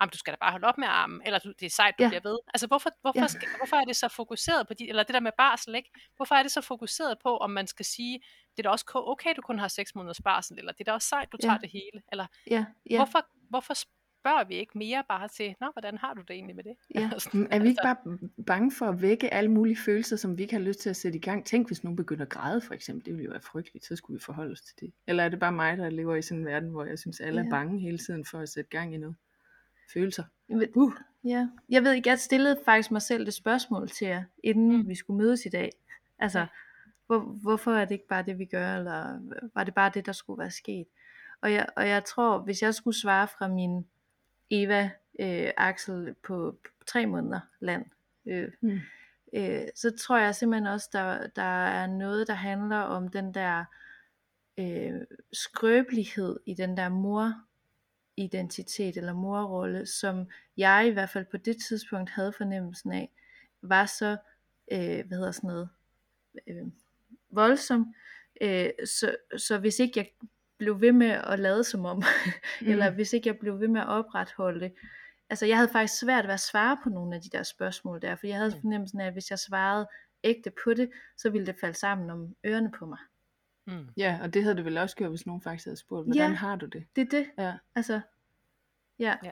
Jamen, 0.00 0.10
du 0.10 0.18
skal 0.18 0.32
da 0.32 0.36
bare 0.40 0.50
holde 0.50 0.66
op 0.66 0.78
med 0.78 0.88
armen, 0.90 1.22
eller 1.26 1.38
det 1.38 1.62
er 1.66 1.70
sejt, 1.70 1.94
du 1.98 2.02
Ja. 2.02 2.08
bliver 2.08 2.20
ved. 2.24 2.38
Altså, 2.54 2.66
hvorfor, 2.66 2.90
hvorfor, 3.00 3.20
Ja. 3.20 3.26
skal, 3.26 3.48
hvorfor 3.58 3.76
er 3.76 3.84
det 3.84 3.96
så 3.96 4.08
fokuseret 4.08 4.68
på 4.68 4.74
de, 4.74 4.88
eller 4.88 5.02
det 5.02 5.14
der 5.14 5.20
med 5.20 5.32
barsel, 5.38 5.74
ikke? 5.74 5.90
Hvorfor 6.16 6.34
er 6.34 6.42
det 6.42 6.52
så 6.52 6.60
fokuseret 6.60 7.18
på, 7.22 7.36
om 7.36 7.50
man 7.50 7.66
skal 7.66 7.84
sige, 7.84 8.20
det 8.56 8.58
er 8.58 8.62
da 8.62 8.68
også 8.68 8.84
okay, 8.94 9.34
du 9.36 9.42
kun 9.42 9.58
har 9.58 9.68
6 9.68 9.94
måneders 9.94 10.20
barsel, 10.24 10.58
eller 10.58 10.72
det 10.72 10.80
er 10.80 10.84
da 10.84 10.92
også 10.92 11.08
sejt, 11.08 11.32
du 11.32 11.38
Ja. 11.42 11.46
tager 11.48 11.58
det 11.58 11.70
hele, 11.70 12.02
eller 12.12 12.26
Ja. 12.50 12.64
Ja. 12.90 12.96
Hvorfor, 12.96 13.26
hvorfor 13.50 13.74
spørger 14.24 14.44
vi 14.44 14.54
ikke 14.54 14.78
mere 14.78 15.04
bare 15.08 15.28
til, 15.28 15.54
Nå, 15.60 15.66
hvordan 15.72 15.98
har 15.98 16.14
du 16.14 16.20
det 16.20 16.30
egentlig 16.30 16.56
med 16.56 16.64
det? 16.64 16.76
Ja. 17.00 17.10
Sådan, 17.18 17.48
er 17.50 17.58
vi 17.58 17.68
ikke 17.68 17.86
altså, 17.86 18.02
bare 18.04 18.44
bange 18.46 18.72
for 18.72 18.86
at 18.86 19.02
vække 19.02 19.34
alle 19.34 19.50
mulige 19.50 19.76
følelser, 19.76 20.16
som 20.16 20.38
vi 20.38 20.42
ikke 20.42 20.54
har 20.54 20.60
lyst 20.62 20.80
til 20.80 20.90
at 20.90 20.96
sætte 20.96 21.18
i 21.18 21.20
gang? 21.20 21.46
Tænk, 21.46 21.66
hvis 21.66 21.84
nogen 21.84 21.96
begynder 21.96 22.22
at 22.24 22.28
græde, 22.28 22.60
for 22.60 22.74
eksempel. 22.74 23.04
Det 23.04 23.12
ville 23.12 23.24
jo 23.24 23.30
være 23.30 23.40
frygteligt. 23.40 23.84
Så 23.84 23.96
skulle 23.96 24.18
vi 24.18 24.24
forholde 24.24 24.52
os 24.52 24.60
til 24.60 24.74
det. 24.80 24.92
Eller 25.06 25.22
er 25.24 25.28
det 25.28 25.38
bare 25.40 25.52
mig, 25.52 25.76
der 25.78 25.90
lever 25.90 26.14
i 26.16 26.22
sådan 26.22 26.38
en 26.40 26.46
verden, 26.46 26.70
hvor 26.70 26.84
jeg 26.84 26.98
synes, 26.98 27.20
alle 27.20 27.40
er 27.40 27.44
Ja. 27.44 27.50
bange 27.50 27.80
hele 27.80 27.98
tiden 27.98 28.24
for 28.24 28.38
at 28.38 28.48
sætte 28.48 28.70
gang 28.70 28.94
i 28.94 28.98
noget? 28.98 29.16
Følelser. 29.92 30.24
Men- 30.48 30.92
Ja, 31.24 31.48
jeg 31.68 31.82
ved 31.84 31.92
ikke, 31.92 32.08
jeg 32.08 32.18
stillede 32.18 32.58
faktisk 32.64 32.90
mig 32.90 33.02
selv 33.02 33.26
det 33.26 33.34
spørgsmål 33.34 33.88
til 33.88 34.06
jer, 34.06 34.24
inden 34.44 34.76
Mm. 34.76 34.88
vi 34.88 34.94
skulle 34.94 35.18
mødes 35.18 35.46
i 35.46 35.48
dag. 35.48 35.70
Altså, 36.18 36.46
hvor, 37.06 37.18
hvorfor 37.18 37.70
er 37.72 37.84
det 37.84 37.94
ikke 37.94 38.08
bare 38.08 38.22
det, 38.22 38.38
vi 38.38 38.44
gør, 38.44 38.76
eller 38.76 39.20
var 39.54 39.64
det 39.64 39.74
bare 39.74 39.90
det, 39.94 40.06
der 40.06 40.12
skulle 40.12 40.38
være 40.38 40.50
sket? 40.50 40.86
Og 41.42 41.52
jeg, 41.52 41.66
og 41.76 41.88
jeg 41.88 42.04
tror, 42.04 42.38
hvis 42.38 42.62
jeg 42.62 42.74
skulle 42.74 42.98
svare 42.98 43.28
fra 43.28 43.48
min 43.48 43.86
Eva 44.62 44.90
øh, 45.20 45.50
Axel 45.56 46.14
på 46.22 46.58
tre 46.86 47.06
måneder 47.06 47.40
land, 47.60 47.86
øh, 48.26 48.52
Mm. 48.60 48.78
øh, 49.32 49.62
så 49.74 49.90
tror 49.90 50.18
jeg 50.18 50.34
simpelthen 50.34 50.66
også, 50.66 50.88
der, 50.92 51.26
der 51.26 51.66
er 51.66 51.86
noget, 51.86 52.28
der 52.28 52.34
handler 52.34 52.78
om 52.78 53.08
den 53.08 53.34
der 53.34 53.64
øh, 54.58 55.00
skrøbelighed 55.32 56.40
i 56.46 56.54
den 56.54 56.76
der 56.76 56.88
mor 56.88 57.34
identitet 58.16 58.96
eller 58.96 59.12
morrolle, 59.12 59.86
som 59.86 60.26
jeg 60.56 60.86
i 60.88 60.90
hvert 60.90 61.10
fald 61.10 61.24
på 61.30 61.36
det 61.36 61.56
tidspunkt 61.68 62.10
havde 62.10 62.32
fornemmelsen 62.32 62.92
af, 62.92 63.12
var 63.62 63.86
så, 63.86 64.16
øh, 64.72 65.06
hvad 65.06 65.18
hedder 65.18 65.32
sådan 65.32 65.48
noget, 65.48 65.68
øh, 66.46 66.66
voldsom, 67.30 67.94
øh, 68.40 68.70
så, 68.84 69.16
så 69.36 69.58
hvis 69.58 69.78
ikke 69.78 69.98
jeg 69.98 70.08
blev 70.58 70.80
ved 70.80 70.92
med 70.92 71.10
at 71.10 71.38
lade 71.38 71.64
som 71.64 71.84
om, 71.84 71.96
mm. 72.60 72.66
eller 72.68 72.90
hvis 72.90 73.12
ikke 73.12 73.28
jeg 73.28 73.38
blev 73.38 73.60
ved 73.60 73.68
med 73.68 73.80
at 73.80 73.88
opretholde, 73.88 74.70
altså 75.30 75.46
jeg 75.46 75.56
havde 75.56 75.68
faktisk 75.72 76.00
svært 76.00 76.24
ved 76.26 76.34
at 76.34 76.40
svare 76.40 76.78
på 76.82 76.88
nogle 76.88 77.16
af 77.16 77.22
de 77.22 77.28
der 77.28 77.42
spørgsmål 77.42 78.02
der, 78.02 78.16
for 78.16 78.26
jeg 78.26 78.36
havde 78.36 78.50
Mm. 78.54 78.60
fornemmelsen 78.60 79.00
af, 79.00 79.06
at 79.06 79.12
hvis 79.12 79.30
jeg 79.30 79.38
svarede 79.38 79.86
ægte 80.24 80.52
på 80.64 80.74
det, 80.74 80.90
så 81.16 81.30
ville 81.30 81.46
det 81.46 81.56
falde 81.60 81.78
sammen 81.78 82.10
om 82.10 82.36
ørerne 82.46 82.70
på 82.78 82.86
mig. 82.86 82.98
mm. 83.66 83.86
Ja, 83.96 84.18
og 84.22 84.34
det 84.34 84.42
havde 84.42 84.56
det 84.56 84.64
vel 84.64 84.78
også 84.78 84.96
gjort, 84.96 85.10
hvis 85.10 85.26
nogen 85.26 85.42
faktisk 85.42 85.64
havde 85.66 85.76
spurgt, 85.76 86.06
hvordan 86.06 86.30
Ja. 86.30 86.36
har 86.36 86.56
du 86.56 86.66
det? 86.66 86.86
Det 86.96 87.02
er 87.02 87.10
det. 87.18 87.26
Ja. 87.38 87.52
Altså, 87.74 88.00
ja. 88.98 89.16
Ja. 89.24 89.30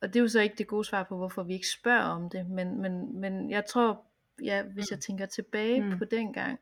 Og 0.00 0.08
det 0.08 0.16
er 0.16 0.20
jo 0.20 0.28
så 0.28 0.40
ikke 0.40 0.54
det 0.58 0.66
gode 0.66 0.84
svar 0.84 1.02
på, 1.02 1.16
hvorfor 1.16 1.42
vi 1.42 1.52
ikke 1.54 1.68
spørger 1.68 2.02
om 2.02 2.30
det, 2.30 2.46
men, 2.46 2.80
men, 2.82 3.20
men 3.20 3.50
jeg 3.50 3.66
tror, 3.66 4.04
ja, 4.44 4.62
hvis 4.62 4.90
Mm. 4.90 4.94
jeg 4.94 5.00
tænker 5.00 5.26
tilbage 5.26 5.82
Mm. 5.82 5.98
på 5.98 6.04
den 6.04 6.32
gang, 6.32 6.60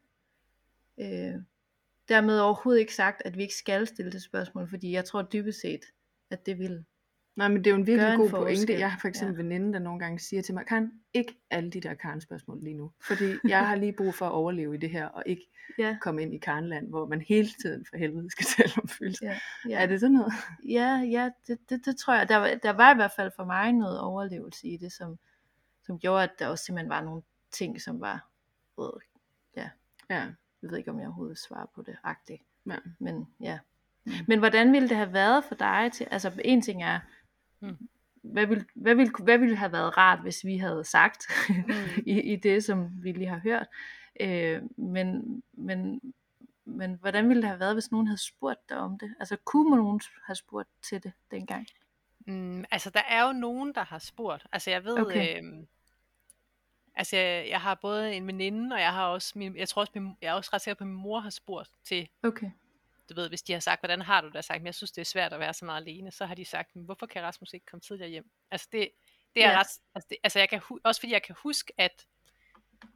øh, 0.98 1.34
dermed 2.08 2.40
overhovedet 2.40 2.80
ikke 2.80 2.94
sagt, 2.94 3.22
at 3.24 3.36
vi 3.36 3.42
ikke 3.42 3.54
skal 3.54 3.86
stille 3.86 4.12
det 4.12 4.22
spørgsmål, 4.22 4.68
fordi 4.68 4.92
jeg 4.92 5.04
tror 5.04 5.22
dybest 5.22 5.60
set, 5.60 5.80
at 6.30 6.46
det 6.46 6.58
vil. 6.58 6.84
Nej, 7.36 7.48
men 7.48 7.56
det 7.58 7.66
er 7.66 7.70
jo 7.70 7.76
en 7.76 7.86
virkelig 7.86 8.12
en 8.12 8.18
god 8.20 8.30
pointe. 8.30 8.72
Jeg 8.72 8.90
har 8.92 8.98
for 9.00 9.08
eksempel 9.08 9.36
ja. 9.36 9.42
veninder, 9.42 9.78
der 9.78 9.84
nogle 9.84 10.00
gange 10.00 10.18
siger 10.18 10.42
til 10.42 10.54
mig, 10.54 10.66
kan 10.66 10.92
ikke 11.14 11.38
alle 11.50 11.70
de 11.70 11.80
der 11.80 11.94
Karen-spørgsmål 11.94 12.58
lige 12.62 12.74
nu. 12.74 12.92
Fordi 13.06 13.24
jeg 13.48 13.66
har 13.68 13.74
lige 13.76 13.92
brug 13.92 14.14
for 14.14 14.26
at 14.26 14.32
overleve 14.32 14.74
i 14.74 14.78
det 14.78 14.90
her, 14.90 15.06
og 15.06 15.22
ikke 15.26 15.50
Ja, 15.78 15.96
komme 16.00 16.22
ind 16.22 16.34
i 16.34 16.38
Karenland, 16.38 16.88
hvor 16.88 17.06
man 17.06 17.20
hele 17.20 17.48
tiden 17.62 17.86
for 17.90 17.96
helvede 17.96 18.30
skal 18.30 18.46
tale 18.56 18.72
om 18.82 18.88
følelser. 18.88 19.26
ja, 19.26 19.38
Ja. 19.68 19.74
Er 19.76 19.80
ja, 19.80 19.86
det 19.86 20.00
sådan 20.00 20.14
noget? 20.14 20.32
ja, 20.68 20.96
ja 21.10 21.30
det, 21.46 21.58
det, 21.70 21.84
det 21.84 21.96
tror 21.96 22.14
jeg. 22.14 22.28
Der, 22.28 22.36
var- 22.36 22.58
der 22.62 22.70
var 22.70 22.92
i 22.92 22.96
hvert 22.96 23.12
fald 23.16 23.30
for 23.36 23.44
mig 23.44 23.72
noget 23.72 24.00
overlevelse 24.00 24.68
i 24.68 24.76
det, 24.76 24.92
som, 24.92 25.18
som 25.82 25.98
gjorde, 25.98 26.22
at 26.22 26.30
der 26.38 26.46
også 26.46 26.64
simpelthen 26.64 26.90
var 26.90 27.02
nogle 27.04 27.22
ting, 27.50 27.80
som 27.80 28.00
var, 28.00 28.28
øh, 28.80 28.86
Ja. 29.56 29.68
Jeg 30.62 30.70
ved 30.70 30.78
ikke, 30.78 30.90
om 30.90 30.98
jeg 30.98 31.06
overhovedet 31.06 31.38
svarer 31.38 31.66
på 31.74 31.82
det, 31.82 31.96
agtigt. 32.04 32.42
ja. 32.66 32.76
Men 32.98 33.28
ja. 33.40 33.58
Mm. 34.04 34.12
Men 34.28 34.38
hvordan 34.38 34.72
ville 34.72 34.88
det 34.88 34.96
have 34.96 35.12
været 35.12 35.44
for 35.44 35.54
dig 35.54 35.90
til, 35.92 36.06
altså 36.10 36.32
en 36.44 36.62
ting 36.62 36.82
er, 36.82 37.00
Mm. 37.60 37.88
hvad, 38.22 38.46
ville, 38.46 38.64
hvad, 38.74 38.94
ville, 38.94 39.12
hvad 39.18 39.38
ville 39.38 39.56
have 39.56 39.72
været 39.72 39.96
rart, 39.96 40.20
hvis 40.20 40.44
vi 40.44 40.56
havde 40.56 40.84
sagt 40.84 41.26
Mm. 41.48 41.54
i, 42.06 42.20
i 42.32 42.36
det, 42.36 42.64
som 42.64 42.90
vi 43.02 43.12
lige 43.12 43.28
har 43.28 43.38
hørt. 43.38 43.66
Øh, 44.20 44.62
men, 44.76 45.42
men, 45.52 46.00
men 46.64 46.94
hvordan 47.00 47.28
ville 47.28 47.42
det 47.42 47.48
have 47.48 47.60
været, 47.60 47.74
hvis 47.74 47.90
nogen 47.90 48.06
havde 48.06 48.22
spurgt 48.22 48.68
dig 48.68 48.76
om 48.76 48.98
det? 48.98 49.14
Altså 49.20 49.36
kunne 49.44 49.76
nogen 49.76 50.00
have 50.26 50.36
spurgt 50.36 50.68
til 50.82 51.02
det 51.02 51.12
dengang? 51.30 51.66
Mm, 52.26 52.64
altså, 52.70 52.90
der 52.90 53.02
er 53.08 53.26
jo 53.26 53.32
nogen, 53.32 53.74
der 53.74 53.84
har 53.84 53.98
spurgt. 53.98 54.46
Altså, 54.52 54.70
jeg 54.70 54.84
ved, 54.84 54.98
Okay. 55.00 55.38
øhm, 55.38 55.66
altså, 56.98 57.16
jeg, 57.16 57.48
jeg 57.48 57.60
har 57.60 57.74
både 57.74 58.14
en 58.14 58.26
veninde, 58.26 58.74
og 58.74 58.80
jeg 58.80 58.92
har 58.92 59.06
også, 59.06 59.32
min, 59.38 59.56
jeg 59.56 59.68
tror 59.68 59.80
også, 59.82 59.92
min, 59.94 60.16
jeg 60.22 60.28
er 60.28 60.32
også 60.32 60.50
ret 60.52 60.60
sikker 60.62 60.74
på, 60.74 60.84
at 60.84 60.88
min 60.88 60.96
mor 60.96 61.20
har 61.20 61.30
spurgt 61.30 61.70
til, 61.84 62.08
Okay. 62.22 62.50
du 63.08 63.14
ved, 63.14 63.28
hvis 63.28 63.42
de 63.42 63.52
har 63.52 63.60
sagt, 63.60 63.80
hvordan 63.80 64.02
har 64.02 64.20
du 64.20 64.28
det, 64.28 64.44
sagt, 64.44 64.58
men 64.60 64.66
jeg 64.66 64.74
synes, 64.74 64.92
det 64.92 65.00
er 65.00 65.04
svært 65.04 65.32
at 65.32 65.40
være 65.40 65.54
så 65.54 65.64
meget 65.64 65.80
alene, 65.82 66.10
så 66.10 66.26
har 66.26 66.34
de 66.34 66.44
sagt, 66.44 66.76
"Men 66.76 66.84
hvorfor 66.84 67.06
kan 67.06 67.22
Rasmus 67.22 67.52
ikke 67.54 67.66
komme 67.66 67.80
tidligere 67.80 68.10
hjem? 68.10 68.30
Altså, 68.50 68.68
det, 68.72 68.88
det 69.34 69.44
er 69.44 69.50
Ja. 69.50 69.58
ret, 69.60 69.66
altså, 69.94 70.06
det, 70.10 70.16
altså 70.22 70.38
jeg 70.38 70.48
kan, 70.48 70.60
også 70.84 71.00
fordi 71.00 71.12
jeg 71.12 71.22
kan 71.22 71.34
huske, 71.38 71.72
at, 71.78 72.06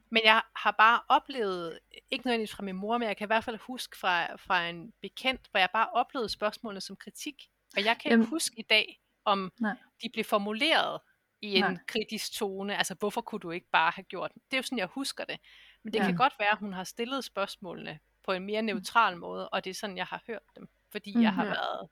men 0.09 0.21
jeg 0.23 0.41
har 0.55 0.71
bare 0.71 1.01
oplevet, 1.09 1.79
ikke 2.11 2.27
nødvendigvis 2.27 2.55
fra 2.55 2.63
min 2.63 2.75
mor, 2.75 2.97
men 2.97 3.07
jeg 3.07 3.17
kan 3.17 3.25
i 3.25 3.27
hvert 3.33 3.43
fald 3.43 3.57
huske 3.57 3.97
fra, 3.97 4.35
fra 4.35 4.67
en 4.69 4.93
bekendt, 5.01 5.47
hvor 5.51 5.59
jeg 5.59 5.69
bare 5.73 5.89
oplevede 5.89 6.29
spørgsmålene 6.29 6.81
som 6.81 6.95
kritik. 6.95 7.49
Og 7.77 7.83
jeg 7.85 7.97
kan 7.97 8.11
Jamen- 8.11 8.23
ikke 8.23 8.29
huske 8.29 8.59
i 8.59 8.61
dag, 8.61 8.99
om 9.25 9.51
Nej. 9.59 9.75
de 10.03 10.09
blev 10.09 10.23
formuleret 10.25 10.99
i 11.43 11.55
en 11.55 11.63
Nej. 11.63 11.77
Kritisk 11.87 12.33
tone. 12.33 12.77
Altså, 12.77 12.95
hvorfor 12.99 13.21
kunne 13.21 13.39
du 13.39 13.51
ikke 13.51 13.69
bare 13.71 13.91
have 13.95 14.03
gjort 14.03 14.31
det? 14.33 14.41
Det 14.51 14.53
er 14.53 14.57
jo 14.57 14.63
sådan, 14.63 14.77
jeg 14.77 14.87
husker 14.87 15.25
det. 15.25 15.39
Men 15.83 15.93
det 15.93 15.99
Ja. 15.99 16.05
kan 16.05 16.15
godt 16.15 16.33
være, 16.39 16.51
at 16.51 16.57
hun 16.57 16.73
har 16.73 16.83
stillet 16.83 17.23
spørgsmålene 17.23 17.99
på 18.25 18.31
en 18.31 18.45
mere 18.45 18.61
neutral 18.61 19.17
måde, 19.17 19.49
og 19.49 19.63
det 19.63 19.69
er 19.69 19.73
sådan, 19.73 19.97
jeg 19.97 20.05
har 20.05 20.23
hørt 20.27 20.41
dem. 20.55 20.69
Fordi 20.91 21.21
jeg 21.21 21.33
har 21.33 21.43
Mhm. 21.43 21.51
været, 21.51 21.89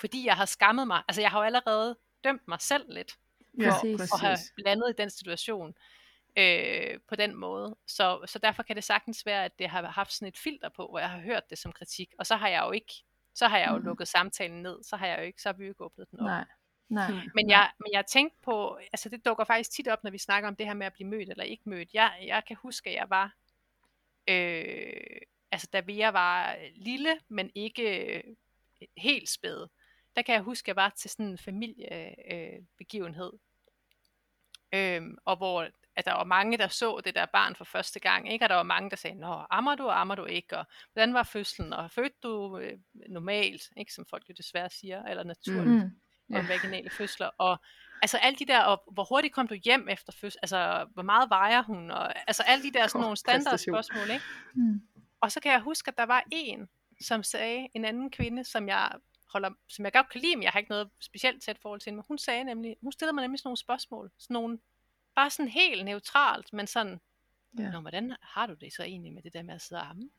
fordi 0.00 0.26
jeg 0.26 0.36
har 0.36 0.44
skammet 0.44 0.86
mig. 0.86 1.02
Altså, 1.08 1.20
jeg 1.20 1.30
har 1.30 1.38
jo 1.38 1.44
allerede 1.44 1.98
dømt 2.24 2.48
mig 2.48 2.60
selv 2.60 2.92
lidt 2.94 3.18
Ja, 3.60 3.70
Præcis. 3.70 4.00
at 4.12 4.20
have 4.20 4.38
blandet 4.56 4.90
i 4.90 5.02
den 5.02 5.10
situation 5.10 5.74
øh, 6.36 6.98
på 7.08 7.16
den 7.16 7.34
måde. 7.36 7.76
Så, 7.86 8.20
så 8.26 8.38
derfor 8.38 8.62
kan 8.62 8.76
det 8.76 8.84
sagtens 8.84 9.26
være, 9.26 9.44
at 9.44 9.58
det 9.58 9.68
har 9.70 9.86
haft 9.86 10.12
sådan 10.12 10.28
et 10.28 10.38
filter 10.38 10.68
på, 10.68 10.86
hvor 10.86 10.98
jeg 10.98 11.10
har 11.10 11.20
hørt 11.20 11.50
det 11.50 11.58
som 11.58 11.72
kritik. 11.72 12.12
Og 12.18 12.26
så 12.26 12.36
har 12.36 12.48
jeg 12.48 12.62
jo 12.66 12.70
ikke, 12.70 12.92
så 13.34 13.48
har 13.48 13.58
jeg 13.58 13.68
jo 13.70 13.76
Mhm. 13.76 13.84
lukket 13.84 14.08
samtalen 14.08 14.62
ned. 14.62 14.82
Så 14.82 14.96
har 14.96 15.06
jeg 15.06 15.18
jo 15.18 15.22
ikke, 15.24 15.42
så 15.42 15.48
har 15.48 15.52
vi 15.54 15.64
jo 15.64 15.70
ikke 15.70 15.84
åbnet 15.84 16.10
den 16.10 16.20
op. 16.20 16.26
Nej. 16.26 16.44
Nej. 16.88 17.10
Men 17.34 17.50
jeg, 17.50 17.70
men 17.80 17.92
jeg 17.92 18.06
tænkte 18.06 18.38
på, 18.42 18.78
altså 18.92 19.08
det 19.08 19.24
dukker 19.24 19.44
faktisk 19.44 19.70
tit 19.70 19.88
op, 19.88 20.04
når 20.04 20.10
vi 20.10 20.18
snakker 20.18 20.48
om 20.48 20.56
det 20.56 20.66
her 20.66 20.74
med 20.74 20.86
at 20.86 20.92
blive 20.92 21.08
mødt 21.08 21.30
eller 21.30 21.44
ikke 21.44 21.68
mødt. 21.68 21.94
Jeg, 21.94 22.24
jeg 22.26 22.42
kan 22.48 22.56
huske, 22.56 22.90
at 22.90 22.96
jeg 22.96 23.10
var, 23.10 23.34
øh, 24.28 25.20
altså 25.52 25.68
da 25.72 25.82
Vera 25.86 26.10
var 26.10 26.56
lille, 26.74 27.18
men 27.28 27.50
ikke 27.54 28.14
øh, 28.16 28.22
helt 28.96 29.28
spæd, 29.28 29.66
der 30.16 30.22
kan 30.22 30.34
jeg 30.34 30.42
huske, 30.42 30.64
at 30.64 30.68
jeg 30.68 30.76
var 30.76 30.92
til 30.96 31.10
sådan 31.10 31.26
en 31.26 31.38
familiebegivenhed. 31.38 32.58
Øh, 32.58 32.62
begivenhed. 32.78 33.32
øhm, 34.72 35.18
og 35.24 35.36
hvor 35.36 35.68
at 35.96 36.04
der 36.04 36.12
var 36.12 36.24
mange, 36.24 36.58
der 36.58 36.68
så 36.68 37.00
det 37.04 37.14
der 37.14 37.26
barn 37.26 37.56
for 37.56 37.64
første 37.64 38.00
gang, 38.00 38.32
ikke? 38.32 38.44
og 38.44 38.48
der 38.48 38.54
var 38.54 38.62
mange, 38.62 38.90
der 38.90 38.96
sagde, 38.96 39.20
Nå, 39.20 39.42
ammer 39.50 39.74
du, 39.74 39.84
og 39.84 40.00
ammer 40.00 40.14
du 40.14 40.24
ikke, 40.24 40.58
og 40.58 40.64
hvordan 40.92 41.14
var 41.14 41.22
fødslen, 41.22 41.72
og 41.72 41.90
fødte 41.90 42.16
du 42.22 42.58
øh, 42.58 42.78
normalt, 43.08 43.62
ikke? 43.76 43.92
som 43.92 44.06
folk 44.06 44.28
jo 44.28 44.34
desværre 44.36 44.70
siger, 44.70 45.02
eller 45.02 45.24
naturligt 45.24 45.66
Mm. 45.66 45.90
Ja. 46.34 46.40
Om 46.42 46.48
vaginale 46.48 46.90
fødsler, 46.90 47.26
og 47.38 47.60
altså 48.02 48.18
alle 48.18 48.38
de 48.38 48.46
der, 48.46 48.60
og 48.62 48.82
hvor 48.92 49.04
hurtigt 49.04 49.34
kom 49.34 49.48
du 49.48 49.54
hjem 49.54 49.88
efter 49.88 50.12
fødsel, 50.12 50.38
altså 50.42 50.86
hvor 50.94 51.02
meget 51.02 51.30
vejer 51.30 51.62
hun, 51.62 51.90
og 51.90 52.28
altså 52.28 52.42
alle 52.42 52.62
de 52.64 52.72
der 52.72 52.86
sådan 52.86 53.00
nogle 53.00 53.12
præstation. 53.12 53.40
standardspørgsmål, 53.42 54.10
ikke? 54.10 54.24
Mm. 54.54 54.80
Og 55.20 55.32
så 55.32 55.40
kan 55.40 55.52
jeg 55.52 55.60
huske, 55.60 55.88
at 55.88 55.96
der 55.98 56.06
var 56.06 56.24
en, 56.32 56.68
som 57.00 57.22
sagde, 57.22 57.68
en 57.74 57.84
anden 57.84 58.10
kvinde, 58.10 58.44
som 58.44 58.68
jeg 58.68 58.92
holder, 59.32 59.50
som 59.68 59.84
jeg 59.84 59.92
godt 59.92 60.08
kan 60.08 60.20
lide, 60.20 60.36
men 60.36 60.42
jeg 60.42 60.50
har 60.52 60.58
ikke 60.58 60.70
noget 60.70 60.90
specielt 61.00 61.42
tæt 61.42 61.58
forhold 61.62 61.80
til 61.80 61.90
hende, 61.90 61.96
men 61.96 62.04
hun 62.08 62.18
sagde 62.18 62.44
nemlig, 62.44 62.76
hun 62.82 62.92
stillede 62.92 63.14
mig 63.14 63.22
nemlig 63.22 63.38
sådan 63.40 63.48
nogle 63.48 63.56
spørgsmål, 63.58 64.10
sådan 64.18 64.34
nogle, 64.34 64.58
bare 65.14 65.30
sådan 65.30 65.48
helt 65.48 65.84
neutralt, 65.84 66.52
men 66.52 66.66
sådan, 66.66 67.00
Ja. 67.58 67.70
Nå, 67.70 67.80
hvordan 67.80 68.16
har 68.22 68.46
du 68.46 68.54
det 68.54 68.72
så 68.72 68.82
egentlig 68.82 69.12
med 69.12 69.22
det 69.22 69.32
der 69.32 69.42
med 69.42 69.54
at 69.54 69.62
sidde 69.62 69.80
og 69.82 69.90
amme? 69.90 70.10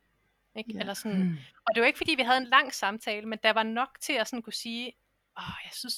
Ikke? 0.56 0.74
Ja. 0.74 0.80
Eller 0.80 0.94
sådan, 0.94 1.24
Mm. 1.24 1.38
og 1.68 1.76
det 1.76 1.82
var 1.82 1.88
ikke 1.88 1.98
fordi, 1.98 2.16
vi 2.16 2.22
havde 2.22 2.38
en 2.38 2.48
lang 2.48 2.74
samtale, 2.74 3.28
men 3.28 3.40
der 3.44 3.54
var 3.54 3.64
nok 3.64 3.98
til 4.02 4.14
at 4.14 4.28
sådan 4.28 4.42
kunne 4.42 4.54
sige, 4.54 4.94
åh, 5.38 5.56
jeg 5.64 5.72
synes, 5.74 5.94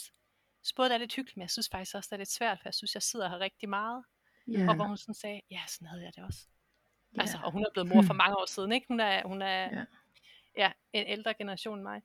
synes 0.62 0.74
både 0.76 0.90
det 0.90 0.94
er 0.96 1.00
lidt 1.00 1.16
hyggeligt, 1.16 1.38
men 1.38 1.42
jeg 1.42 1.50
synes 1.50 1.70
faktisk 1.72 1.96
også, 1.96 2.08
det 2.08 2.14
er 2.14 2.18
lidt 2.18 2.32
svært, 2.32 2.58
for 2.60 2.68
jeg 2.70 2.74
synes, 2.74 2.94
jeg 2.96 3.04
sidder 3.04 3.30
her 3.30 3.40
rigtig 3.40 3.70
meget. 3.70 4.04
Ja. 4.48 4.70
Og 4.70 4.76
hvor 4.76 4.86
hun 4.86 4.98
sådan 4.98 5.14
sagde, 5.14 5.42
ja, 5.52 5.62
sådan 5.68 5.88
havde 5.88 6.04
jeg 6.04 6.16
det 6.16 6.24
også. 6.24 6.40
Ja. 7.16 7.22
Altså, 7.22 7.38
og 7.44 7.52
hun 7.52 7.66
er 7.66 7.70
blevet 7.74 7.90
mor 7.90 8.02
for 8.02 8.14
mange 8.24 8.38
år 8.38 8.46
siden, 8.46 8.72
ikke? 8.72 8.88
Hun 8.88 9.00
er, 9.00 9.28
hun 9.28 9.42
er 9.42 9.64
Ja. 9.76 9.86
ja. 10.58 10.72
En 10.94 11.08
ældre 11.08 11.34
generation 11.34 11.78
end 11.78 11.84
mig. 11.84 12.02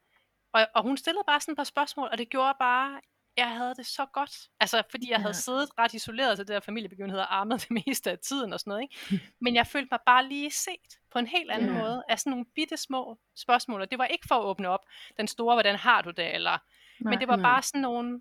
Og, 0.52 0.66
og 0.74 0.82
hun 0.82 0.96
stillede 0.96 1.24
bare 1.26 1.40
sådan 1.40 1.52
et 1.52 1.56
par 1.56 1.64
spørgsmål, 1.64 2.08
og 2.12 2.18
det 2.18 2.28
gjorde 2.30 2.54
bare, 2.58 3.00
jeg 3.36 3.50
havde 3.56 3.74
det 3.74 3.86
så 3.86 4.06
godt. 4.12 4.50
Altså, 4.60 4.82
fordi 4.90 5.10
jeg 5.10 5.18
havde 5.18 5.28
Ja. 5.28 5.32
siddet 5.40 5.68
ret 5.78 5.94
isoleret 5.94 6.38
til 6.38 6.46
det 6.46 6.54
der 6.54 6.60
familiebegivenhed 6.60 7.18
og 7.20 7.34
armet 7.36 7.60
det 7.68 7.70
meste 7.86 8.10
af 8.10 8.18
tiden 8.18 8.52
og 8.52 8.60
sådan 8.60 8.70
noget, 8.70 8.82
ikke? 8.82 9.24
Men 9.40 9.54
jeg 9.54 9.66
følte 9.66 9.88
mig 9.90 10.00
bare 10.06 10.28
lige 10.28 10.50
set 10.50 10.98
på 11.10 11.18
en 11.18 11.26
helt 11.26 11.50
anden 11.50 11.74
Ja. 11.74 11.78
måde 11.82 12.04
af 12.08 12.18
sådan 12.20 12.30
nogle 12.30 12.44
bitte 12.54 12.76
små 12.76 13.18
spørgsmål. 13.36 13.80
Og 13.80 13.90
det 13.90 13.98
var 13.98 14.04
ikke 14.04 14.24
for 14.28 14.34
at 14.34 14.44
åbne 14.44 14.68
op 14.68 14.80
den 15.16 15.28
store, 15.28 15.54
hvordan 15.54 15.76
har 15.76 16.02
du 16.02 16.10
det, 16.10 16.34
eller 16.34 16.58
Nej. 17.02 17.10
men 17.12 17.20
det 17.20 17.28
var 17.28 17.36
nej. 17.36 17.50
bare 17.50 17.62
sådan 17.62 17.80
nogle, 17.80 18.20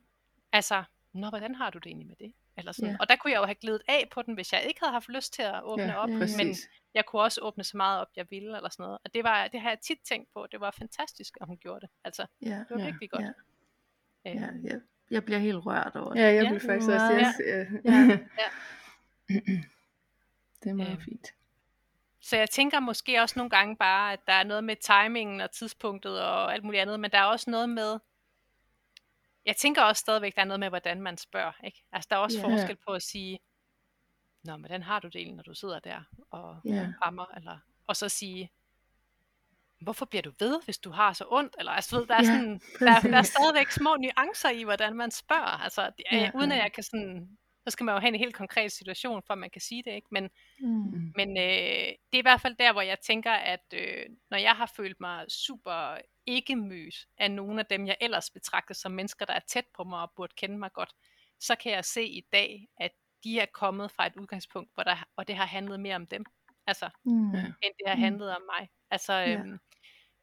altså, 0.51 0.83
nå, 1.13 1.29
hvordan 1.29 1.55
har 1.55 1.69
du 1.69 1.77
det 1.77 1.85
egentlig 1.85 2.07
med 2.07 2.15
det? 2.15 2.33
Eller 2.57 2.71
sådan. 2.71 2.91
Ja. 2.91 2.97
Og 2.99 3.09
der 3.09 3.15
kunne 3.15 3.31
jeg 3.31 3.39
jo 3.39 3.45
have 3.45 3.55
glædet 3.55 3.81
af 3.87 4.07
på 4.11 4.21
den, 4.21 4.33
hvis 4.33 4.53
jeg 4.53 4.63
ikke 4.63 4.79
havde 4.79 4.91
haft 4.91 5.09
lyst 5.09 5.33
til 5.33 5.41
at 5.41 5.63
åbne 5.63 5.83
ja, 5.83 5.95
op. 5.95 6.09
ja, 6.09 6.13
ja. 6.13 6.19
præcis. 6.19 6.37
Men 6.37 6.55
jeg 6.93 7.05
kunne 7.05 7.21
også 7.21 7.41
åbne 7.41 7.63
så 7.63 7.77
meget 7.77 8.01
op, 8.01 8.07
jeg 8.15 8.25
ville, 8.29 8.55
eller 8.57 8.69
sådan 8.69 8.83
noget. 8.83 8.97
Og 9.05 9.13
det, 9.13 9.23
var, 9.23 9.47
det 9.47 9.61
har 9.61 9.69
jeg 9.69 9.79
tit 9.79 9.97
tænkt 10.05 10.29
på. 10.33 10.47
Det 10.51 10.59
var 10.59 10.71
fantastisk, 10.71 11.37
at 11.41 11.47
hun 11.47 11.57
gjorde 11.57 11.81
det. 11.81 11.89
Altså, 12.03 12.25
Ja. 12.41 12.47
det 12.49 12.65
var 12.69 12.79
Ja. 12.79 12.85
virkelig 12.85 13.09
godt. 13.11 13.23
Ja. 14.25 14.31
Øh, 14.31 14.35
Ja, 14.35 14.47
jeg, 14.63 14.79
jeg 15.11 15.25
bliver 15.25 15.39
helt 15.39 15.65
rørt 15.65 15.95
over 15.95 16.13
det. 16.13 16.19
Ja, 16.21 16.25
jeg 16.33 16.43
Ja. 16.43 16.49
blev 16.49 16.59
faktisk 16.61 16.89
Ja. 16.89 16.93
også... 16.93 17.13
Jeg, 17.45 17.67
Ja. 17.85 17.91
ja. 17.91 18.17
Ja. 18.37 18.49
det 20.63 20.69
er 20.69 20.73
meget 20.73 20.91
Øhm. 20.91 21.01
fint. 21.01 21.27
Så 22.21 22.37
jeg 22.37 22.49
tænker 22.49 22.79
måske 22.79 23.21
også 23.21 23.39
nogle 23.39 23.49
gange 23.49 23.75
bare, 23.77 24.13
at 24.13 24.19
der 24.27 24.33
er 24.33 24.43
noget 24.43 24.63
med 24.63 24.75
timingen 24.75 25.41
og 25.41 25.51
tidspunktet 25.51 26.21
og 26.21 26.53
alt 26.53 26.63
muligt 26.63 26.81
andet, 26.81 26.99
men 26.99 27.11
der 27.11 27.17
er 27.17 27.23
også 27.25 27.49
noget 27.49 27.69
med, 27.69 27.99
jeg 29.45 29.55
tænker 29.55 29.81
også 29.83 29.99
stadigvæk, 29.99 30.35
der 30.35 30.41
er 30.41 30.45
noget 30.45 30.59
med, 30.59 30.69
hvordan 30.69 31.01
man 31.01 31.17
spørger. 31.17 31.51
Ikke? 31.63 31.83
Altså 31.91 32.07
der 32.09 32.15
er 32.15 32.19
også 32.19 32.39
Ja. 32.39 32.43
forskel 32.43 32.77
på 32.87 32.93
at 32.93 33.01
sige, 33.03 33.39
Nå, 34.43 34.51
men 34.51 34.61
hvordan 34.61 34.83
har 34.83 34.99
du 34.99 35.07
det 35.07 35.15
egentlig, 35.15 35.35
når 35.35 35.43
du 35.43 35.53
sidder 35.53 35.79
der 35.79 36.01
og 36.31 36.61
Ja. 36.65 36.93
rammer, 37.05 37.25
eller, 37.37 37.57
og 37.87 37.95
så 37.95 38.09
sige, 38.09 38.51
hvorfor 39.81 40.05
bliver 40.05 40.21
du 40.21 40.31
ved, 40.39 40.61
hvis 40.65 40.77
du 40.77 40.91
har 40.91 41.13
så 41.13 41.25
ondt? 41.31 41.55
Eller, 41.59 41.71
altså, 41.71 41.97
ved, 41.97 42.05
der, 42.07 42.15
er 42.15 42.19
Ja, 42.19 42.25
sådan, 42.25 42.61
der, 42.79 42.91
er- 42.91 42.99
der 43.01 43.17
er 43.17 43.21
stadigvæk 43.21 43.71
små 43.71 43.95
nuancer 43.95 44.49
i, 44.49 44.63
hvordan 44.63 44.95
man 44.95 45.11
spørger. 45.11 45.63
Altså, 45.63 45.91
det 45.97 46.03
ja. 46.11 46.31
uden 46.35 46.51
at 46.51 46.57
jeg 46.57 46.71
kan 46.73 46.83
sådan, 46.83 47.37
så 47.65 47.71
skal 47.71 47.83
man 47.83 47.95
jo 47.95 47.99
have 47.99 48.07
en 48.13 48.19
helt 48.19 48.35
konkret 48.35 48.71
situation, 48.71 49.23
for 49.27 49.33
at 49.33 49.37
man 49.39 49.49
kan 49.49 49.61
sige 49.61 49.83
det, 49.83 49.91
ikke? 49.91 50.07
Men, 50.11 50.29
Mm. 50.59 51.13
men 51.15 51.37
øh, 51.37 51.43
det 52.11 52.13
er 52.13 52.17
i 52.19 52.21
hvert 52.21 52.41
fald 52.41 52.55
der, 52.55 52.71
hvor 52.73 52.81
jeg 52.81 52.99
tænker, 52.99 53.31
at 53.31 53.65
øh, 53.73 54.05
når 54.31 54.37
jeg 54.37 54.51
har 54.55 54.65
følt 54.77 54.99
mig 54.99 55.25
super 55.31 55.97
ikke 56.25 56.55
mødt 56.55 56.95
af 57.17 57.31
nogle 57.31 57.59
af 57.59 57.65
dem, 57.65 57.87
jeg 57.87 57.97
ellers 58.01 58.29
betragter 58.29 58.73
som 58.73 58.91
mennesker, 58.91 59.25
der 59.25 59.33
er 59.33 59.39
tæt 59.47 59.65
på 59.75 59.83
mig 59.83 60.01
og 60.01 60.11
burde 60.15 60.33
kende 60.37 60.57
mig 60.57 60.73
godt, 60.73 60.93
så 61.39 61.55
kan 61.55 61.71
jeg 61.71 61.85
se 61.85 62.05
i 62.05 62.21
dag, 62.31 62.67
at 62.77 62.91
de 63.23 63.39
er 63.39 63.45
kommet 63.53 63.91
fra 63.91 64.07
et 64.07 64.15
udgangspunkt, 64.15 64.71
hvor 64.73 64.83
der, 64.83 65.03
og 65.15 65.27
det 65.27 65.35
har 65.35 65.45
handlet 65.45 65.79
mere 65.79 65.95
om 65.95 66.07
dem, 66.07 66.25
altså, 66.67 66.89
Mm. 67.05 67.53
End 67.63 67.73
det 67.79 67.87
har 67.87 67.95
Mm. 67.95 68.01
handlet 68.01 68.35
om 68.35 68.41
mig. 68.59 68.69
Altså, 68.91 69.13
Ja. 69.13 69.31
øhm, 69.39 69.59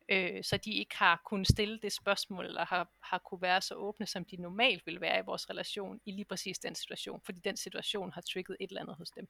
øh, 0.09 0.45
så 0.45 0.57
de 0.57 0.73
ikke 0.73 0.97
har 0.97 1.23
kunnet 1.25 1.49
stille 1.49 1.79
det 1.83 1.93
spørgsmål, 1.93 2.45
eller 2.45 2.65
har, 2.65 2.89
har 3.03 3.19
kunne 3.19 3.43
være 3.43 3.61
så 3.61 3.75
åbne, 3.75 4.07
som 4.07 4.25
de 4.25 4.37
normalt 4.37 4.87
vil 4.87 5.01
være 5.01 5.19
i 5.19 5.23
vores 5.27 5.51
relation, 5.51 6.01
i 6.07 6.13
lige 6.13 6.25
præcis 6.25 6.59
den 6.59 6.75
situation, 6.75 7.21
fordi 7.25 7.41
den 7.41 7.57
situation 7.57 8.13
har 8.13 8.21
trigget 8.21 8.57
et 8.61 8.69
eller 8.69 8.81
andet 8.81 8.97
hos 8.97 9.11
dem. 9.11 9.29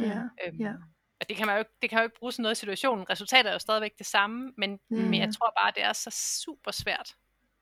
Ja. 0.00 0.20
Øhm, 0.46 0.60
Ja. 0.60 0.72
Og 1.20 1.28
det 1.28 1.36
kan, 1.36 1.46
man 1.46 1.54
jo 1.54 1.58
ikke, 1.58 1.70
det 1.82 1.90
kan 1.90 1.98
jo 1.98 2.02
ikke 2.02 2.18
bruge 2.18 2.32
sådan 2.32 2.42
noget 2.42 2.54
i 2.54 2.60
situationen. 2.60 3.10
Resultatet 3.10 3.48
er 3.48 3.52
jo 3.52 3.58
stadigvæk 3.58 3.98
det 3.98 4.06
samme, 4.06 4.52
men, 4.56 4.80
Ja, 4.90 4.96
men 4.96 5.14
jeg 5.14 5.34
tror 5.34 5.52
bare, 5.62 5.72
det 5.74 5.82
er 5.82 5.92
så 5.92 6.10
super 6.44 6.70
svært, 6.70 7.16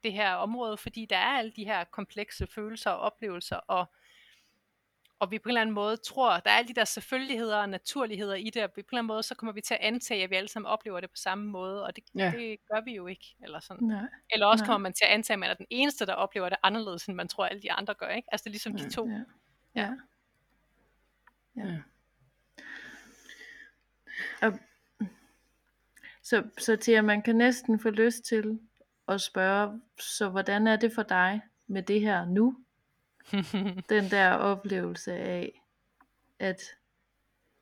det 0.04 0.12
her 0.12 0.34
område, 0.34 0.76
fordi 0.76 1.06
der 1.06 1.16
er 1.16 1.38
alle 1.38 1.52
de 1.56 1.64
her 1.64 1.84
komplekse 1.84 2.46
følelser 2.46 2.90
og 2.90 2.98
oplevelser, 2.98 3.56
og, 3.56 3.92
og 5.18 5.30
vi 5.30 5.38
på 5.38 5.48
en 5.48 5.50
eller 5.50 5.60
anden 5.60 5.74
måde 5.74 5.96
tror, 5.96 6.30
der 6.40 6.50
er 6.50 6.54
alle 6.54 6.68
de 6.68 6.74
der 6.74 6.84
selvfølgeligheder 6.84 7.56
og 7.56 7.68
naturligheder 7.68 8.34
i 8.34 8.50
det, 8.50 8.62
og 8.64 8.70
vi 8.76 8.82
på 8.82 8.86
en 8.86 8.88
eller 8.90 8.98
anden 8.98 9.06
måde, 9.06 9.22
så 9.22 9.34
kommer 9.34 9.52
vi 9.52 9.60
til 9.60 9.74
at 9.74 9.80
antage, 9.80 10.24
at 10.24 10.30
vi 10.30 10.34
alle 10.36 10.48
sammen 10.48 10.66
oplever 10.70 11.00
det 11.00 11.10
på 11.10 11.16
samme 11.16 11.44
måde, 11.50 11.84
og 11.84 11.96
det, 11.96 12.04
Ja. 12.14 12.32
det 12.36 12.58
gør 12.72 12.80
vi 12.84 12.94
jo 12.94 13.06
ikke. 13.06 13.36
Eller, 13.42 13.60
sådan. 13.60 13.86
Nej. 13.88 14.06
eller 14.32 14.46
også 14.46 14.62
Nej. 14.64 14.66
kommer 14.66 14.82
man 14.82 14.92
til 14.92 15.04
at 15.04 15.10
antage, 15.10 15.34
at 15.34 15.38
man 15.38 15.50
er 15.50 15.54
den 15.54 15.66
eneste, 15.70 16.06
der 16.06 16.12
oplever 16.14 16.48
det 16.48 16.58
anderledes, 16.62 17.06
end 17.06 17.16
man 17.16 17.28
tror, 17.28 17.44
alle 17.46 17.62
de 17.62 17.72
andre 17.72 17.94
gør. 17.94 18.08
Ikke? 18.08 18.28
Altså 18.32 18.44
det 18.44 18.50
er 18.50 18.52
ligesom 18.52 18.76
Ja. 18.76 18.84
de 18.84 18.90
to. 18.90 19.08
Ja. 19.08 19.20
Ja. 19.74 19.90
Ja. 21.56 21.62
Ja. 21.64 21.78
Og, 24.42 24.58
så, 26.22 26.42
så 26.58 26.76
til 26.76 26.92
at 26.92 27.04
man 27.04 27.22
kan 27.22 27.36
næsten 27.36 27.80
få 27.80 27.90
lyst 27.90 28.24
til 28.24 28.58
at 29.08 29.20
spørge, 29.20 29.80
så 29.98 30.28
hvordan 30.28 30.66
er 30.66 30.76
det 30.76 30.92
for 30.94 31.02
dig 31.02 31.40
med 31.66 31.82
det 31.82 32.00
her 32.00 32.24
nu? 32.24 32.56
Den 33.88 34.10
der 34.10 34.30
oplevelse 34.32 35.12
af, 35.14 35.62
at 36.38 36.60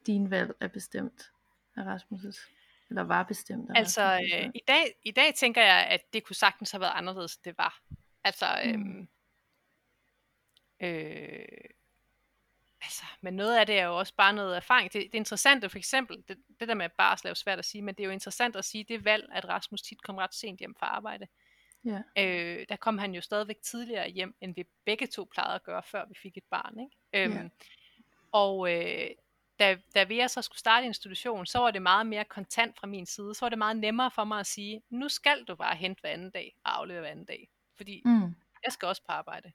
din 0.06 0.30
valg 0.30 0.54
er 0.60 0.68
bestemt 0.68 1.32
af 1.76 1.82
Rasmus' 1.82 2.48
eller 2.88 3.02
var 3.02 3.22
bestemt 3.22 3.70
af 3.70 3.78
Altså, 3.78 4.20
øh, 4.34 4.50
i, 4.54 4.60
dag, 4.68 4.94
i 5.04 5.10
dag 5.10 5.34
tænker 5.34 5.62
jeg, 5.62 5.86
at 5.90 6.12
det 6.12 6.24
kunne 6.24 6.36
sagtens 6.36 6.70
have 6.70 6.80
været 6.80 6.92
anderledes, 6.94 7.36
end 7.36 7.44
det 7.44 7.58
var. 7.58 7.82
Altså, 8.24 8.46
Mm. 8.64 8.70
øhm, 8.70 9.08
øh, 10.80 11.46
altså, 12.82 13.04
men 13.20 13.34
noget 13.34 13.56
af 13.58 13.66
det 13.66 13.78
er 13.78 13.84
jo 13.84 13.98
også 13.98 14.14
bare 14.14 14.32
noget 14.32 14.56
erfaring. 14.56 14.92
Det, 14.92 15.02
det 15.12 15.18
interessante 15.18 15.68
for 15.68 15.78
eksempel, 15.78 16.24
det, 16.28 16.38
det 16.60 16.68
der 16.68 16.74
med 16.74 16.88
barsel 16.98 17.26
er 17.26 17.30
jo 17.30 17.34
svært 17.34 17.58
at 17.58 17.64
sige, 17.64 17.82
men 17.82 17.94
det 17.94 18.02
er 18.02 18.06
jo 18.06 18.12
interessant 18.12 18.56
at 18.56 18.64
sige, 18.64 18.84
det 18.84 19.04
valg, 19.04 19.28
at 19.32 19.48
Rasmus 19.48 19.82
tit 19.82 20.02
kom 20.02 20.16
ret 20.16 20.34
sent 20.34 20.58
hjem 20.58 20.74
fra 20.78 20.86
arbejde. 20.86 21.26
Ja. 21.85 22.03
Øh, 22.18 22.66
der 22.68 22.76
kom 22.76 22.99
han 22.99 23.14
jo 23.14 23.20
stadigvæk 23.20 23.62
tidligere 23.62 24.09
hjem, 24.09 24.35
end 24.41 24.55
vi 24.55 24.64
begge 24.85 25.07
to 25.07 25.24
plejede 25.33 25.55
at 25.55 25.62
gøre, 25.62 25.83
før 25.83 26.05
vi 26.09 26.14
fik 26.22 26.37
et 26.37 26.45
barn. 26.51 26.78
Ikke? 26.80 27.24
Øhm, 27.24 27.37
Ja. 27.43 27.49
Og 28.33 28.72
øh, 28.72 29.11
da, 29.59 29.78
da 29.95 30.05
vi 30.05 30.28
så 30.28 30.43
skulle 30.43 30.59
starte 30.59 30.87
institution, 30.87 31.47
så 31.47 31.59
var 31.59 31.70
det 31.70 31.83
meget 31.83 32.07
mere 32.07 32.24
kontant 32.24 32.78
fra 32.78 32.87
min 32.87 33.07
side. 33.07 33.35
Så 33.35 33.45
var 33.45 33.49
det 33.49 33.59
meget 33.59 33.76
nemmere 33.76 34.11
for 34.11 34.24
mig 34.24 34.41
at 34.41 34.47
sige, 34.47 34.83
nu 34.91 35.09
skal 35.09 35.45
du 35.45 35.55
bare 35.57 35.76
hente 35.76 36.01
hver 36.01 36.11
anden 36.11 36.30
dag 36.30 36.55
og 36.64 36.78
aflevere 36.78 37.01
hver 37.01 37.11
anden 37.11 37.24
dag. 37.24 37.49
Fordi 37.76 38.03
Mm. 38.05 38.35
jeg 38.64 38.72
skal 38.72 38.89
også 38.89 39.03
på 39.07 39.12
arbejde. 39.12 39.53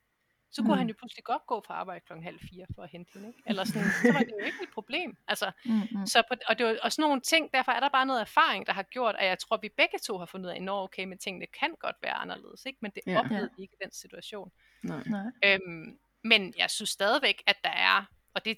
Så 0.57 0.61
kunne 0.61 0.73
Mm. 0.73 0.77
han 0.77 0.87
jo 0.87 0.95
pludselig 0.99 1.23
godt 1.23 1.45
gå 1.47 1.63
fra 1.67 1.73
arbejde 1.73 2.05
klokken 2.05 2.23
halv 2.23 2.39
fire 2.49 2.65
for 2.75 2.83
at 2.83 2.89
hente 2.89 3.11
hende. 3.13 3.27
Ikke? 3.27 3.39
Eller 3.45 3.63
sådan, 3.63 3.87
så 4.01 4.11
var 4.13 4.19
det 4.19 4.33
jo 4.39 4.45
ikke 4.45 4.57
et 4.63 4.69
problem. 4.73 5.17
Altså, 5.27 5.51
Mm, 5.65 5.71
mm. 5.91 6.05
så 6.05 6.23
på, 6.29 6.33
og, 6.49 6.57
det 6.57 6.65
var, 6.65 6.77
og 6.83 6.91
sådan 6.91 7.03
nogle 7.09 7.21
ting, 7.21 7.43
derfor 7.53 7.71
er 7.71 7.79
der 7.79 7.89
bare 7.89 8.05
noget 8.05 8.21
erfaring, 8.21 8.67
der 8.67 8.73
har 8.73 8.83
gjort, 8.83 9.15
at 9.19 9.27
jeg 9.27 9.39
tror, 9.39 9.55
at 9.57 9.63
vi 9.63 9.69
begge 9.77 9.97
to 9.99 10.17
har 10.17 10.25
fundet 10.25 10.45
ud 10.49 10.51
af, 10.55 10.61
at 10.61 10.69
okay, 10.69 11.03
men 11.05 11.17
tingene 11.17 11.45
kan 11.59 11.75
godt 11.79 11.95
være 12.01 12.13
anderledes, 12.13 12.65
ikke? 12.65 12.79
men 12.81 12.91
det 12.95 13.01
Ja. 13.07 13.19
oplevede 13.19 13.49
Ja. 13.51 13.55
vi 13.57 13.61
ikke 13.63 13.73
i 13.81 13.83
den 13.83 13.91
situation. 13.91 14.51
Nej. 14.83 15.03
Nej. 15.05 15.25
Øhm, 15.45 15.99
men 16.23 16.53
jeg 16.57 16.69
synes 16.69 16.89
stadigvæk, 16.89 17.43
at 17.47 17.57
der 17.63 17.69
er, 17.69 18.05
og 18.33 18.45
det, 18.45 18.57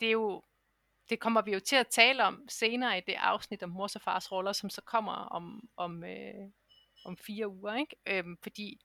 det 0.00 0.08
er 0.08 0.12
jo, 0.12 0.42
det 1.10 1.20
kommer 1.20 1.42
vi 1.42 1.52
jo 1.52 1.60
til 1.60 1.76
at 1.76 1.86
tale 1.86 2.24
om 2.24 2.48
senere 2.48 2.98
i 2.98 3.00
det 3.06 3.14
afsnit 3.18 3.62
om 3.62 3.70
mors 3.70 3.96
og 3.96 4.02
fars 4.02 4.32
roller, 4.32 4.52
som 4.52 4.70
så 4.70 4.80
kommer 4.82 5.12
om, 5.12 5.68
om, 5.76 6.04
øh, 6.04 6.34
om 7.04 7.16
fire 7.16 7.48
uger, 7.48 7.74
ikke? 7.76 7.96
Øhm, 8.06 8.36
fordi 8.42 8.80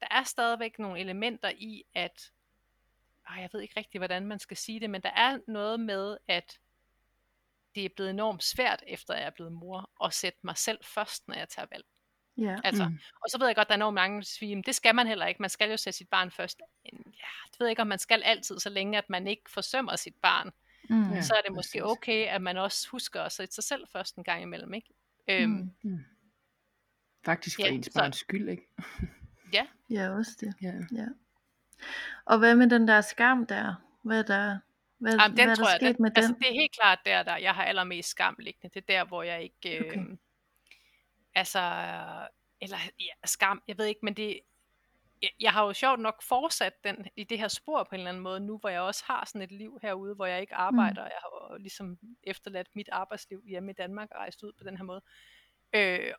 der 0.00 0.06
er 0.10 0.22
stadigvæk 0.24 0.78
nogle 0.78 1.00
elementer 1.00 1.52
i, 1.56 1.84
at, 1.94 2.32
øh, 3.30 3.40
jeg 3.42 3.48
ved 3.52 3.60
ikke 3.60 3.74
rigtig, 3.76 3.98
hvordan 3.98 4.26
man 4.26 4.38
skal 4.38 4.56
sige 4.56 4.80
det, 4.80 4.90
men 4.90 5.00
der 5.00 5.10
er 5.10 5.38
noget 5.46 5.80
med, 5.80 6.16
at 6.28 6.58
det 7.74 7.84
er 7.84 7.88
blevet 7.88 8.10
enormt 8.10 8.44
svært, 8.44 8.84
efter 8.86 9.14
jeg 9.14 9.24
er 9.24 9.30
blevet 9.30 9.52
mor, 9.52 9.90
at 10.04 10.14
sætte 10.14 10.38
mig 10.42 10.56
selv 10.56 10.78
først, 10.84 11.28
når 11.28 11.34
jeg 11.34 11.48
tager 11.48 11.66
valg. 11.70 11.84
Ja. 12.36 12.56
Altså, 12.64 12.84
Mm. 12.84 12.90
mm. 12.90 12.98
Og 13.22 13.30
så 13.30 13.38
ved 13.38 13.46
jeg 13.46 13.56
godt, 13.56 13.68
der 13.68 13.72
er 13.74 13.78
enormt 13.78 13.94
mange, 13.94 14.16
der 14.18 14.24
siger, 14.24 14.56
"Men 14.56 14.62
det 14.62 14.74
skal 14.74 14.94
man 14.94 15.06
heller 15.06 15.26
ikke. 15.26 15.42
Man 15.42 15.50
skal 15.50 15.70
jo 15.70 15.76
sætte 15.76 15.96
sit 15.96 16.08
barn 16.08 16.30
først. 16.30 16.60
Men 16.84 17.02
Ja, 17.06 17.28
det 17.52 17.60
ved 17.60 17.66
jeg 17.66 17.70
ikke, 17.70 17.82
om 17.82 17.88
man 17.88 17.98
skal 17.98 18.22
altid, 18.22 18.58
så 18.58 18.70
længe 18.70 18.98
at 18.98 19.10
man 19.10 19.26
ikke 19.26 19.50
forsømmer 19.50 19.96
sit 19.96 20.14
barn. 20.22 20.50
Mm. 20.90 21.12
Ja. 21.12 21.22
så 21.22 21.34
er 21.34 21.40
det 21.40 21.52
måske 21.52 21.80
præcis. 21.80 21.82
okay, 21.98 22.26
at 22.26 22.42
man 22.42 22.56
også 22.56 22.88
husker 22.88 23.22
at 23.22 23.32
sætte 23.32 23.54
sig 23.54 23.64
selv 23.64 23.88
først 23.92 24.16
en 24.16 24.24
gang 24.24 24.42
imellem. 24.42 24.74
Ikke? 24.74 24.88
Øhm, 25.28 25.70
Mm. 25.82 26.04
Faktisk 27.24 27.56
for 27.56 27.66
Ja, 27.66 27.72
ens 27.72 27.86
så- 27.86 27.92
barns 28.00 28.16
skyld, 28.16 28.48
ikke? 28.48 28.68
Ja, 29.90 30.10
også 30.10 30.30
det. 30.40 30.54
Ja. 30.62 30.72
Ja. 30.92 31.06
Og 32.24 32.38
hvad 32.38 32.54
med 32.54 32.70
den 32.70 32.88
der 32.88 33.00
skam 33.00 33.46
der? 33.46 33.74
Hvad 34.02 34.18
er 34.18 34.22
der, 34.22 34.58
hvad, 34.98 35.12
Jamen, 35.12 35.24
den 35.26 35.34
hvad 35.34 35.44
er 35.44 35.48
der 35.48 35.54
tror 35.54 35.68
jeg, 35.68 35.78
sket 35.80 35.96
den, 35.96 36.02
med 36.02 36.10
altså, 36.16 36.32
den? 36.32 36.40
det 36.40 36.48
er 36.48 36.52
helt 36.52 36.72
klart 36.72 36.98
der, 37.04 37.22
der 37.22 37.36
jeg 37.36 37.54
har 37.54 37.64
allermest 37.64 38.08
skam 38.08 38.36
liggende. 38.38 38.74
Det 38.74 38.90
er 38.90 38.94
der, 38.94 39.04
hvor 39.04 39.22
jeg 39.22 39.42
ikke... 39.42 39.78
Øh, 39.78 39.86
Okay. 39.86 40.16
Altså, 41.34 41.60
eller 42.60 42.76
ja, 43.00 43.26
skam, 43.26 43.62
jeg 43.68 43.78
ved 43.78 43.86
ikke, 43.86 44.00
men 44.02 44.14
det... 44.14 44.40
Jeg, 45.22 45.30
jeg 45.40 45.52
har 45.52 45.64
jo 45.64 45.72
sjovt 45.72 46.00
nok 46.00 46.22
fortsat 46.22 46.84
den, 46.84 47.06
i 47.16 47.24
det 47.24 47.38
her 47.38 47.48
spor 47.48 47.84
på 47.84 47.94
en 47.94 47.98
eller 47.98 48.08
anden 48.08 48.22
måde 48.22 48.40
nu, 48.40 48.58
hvor 48.58 48.68
jeg 48.68 48.80
også 48.80 49.04
har 49.06 49.24
sådan 49.26 49.42
et 49.42 49.52
liv 49.52 49.78
herude, 49.82 50.14
hvor 50.14 50.26
jeg 50.26 50.40
ikke 50.40 50.54
arbejder. 50.54 51.02
Mm. 51.02 51.10
Jeg 51.10 51.18
har 51.22 51.52
jo 51.52 51.56
ligesom 51.56 51.98
efterladt 52.22 52.68
mit 52.74 52.88
arbejdsliv 52.92 53.42
hjemme 53.46 53.70
i 53.70 53.74
Danmark 53.74 54.08
og 54.10 54.16
rejst 54.16 54.42
ud 54.42 54.52
på 54.58 54.64
den 54.64 54.76
her 54.76 54.84
måde. 54.84 55.02
Øh, 55.06 55.37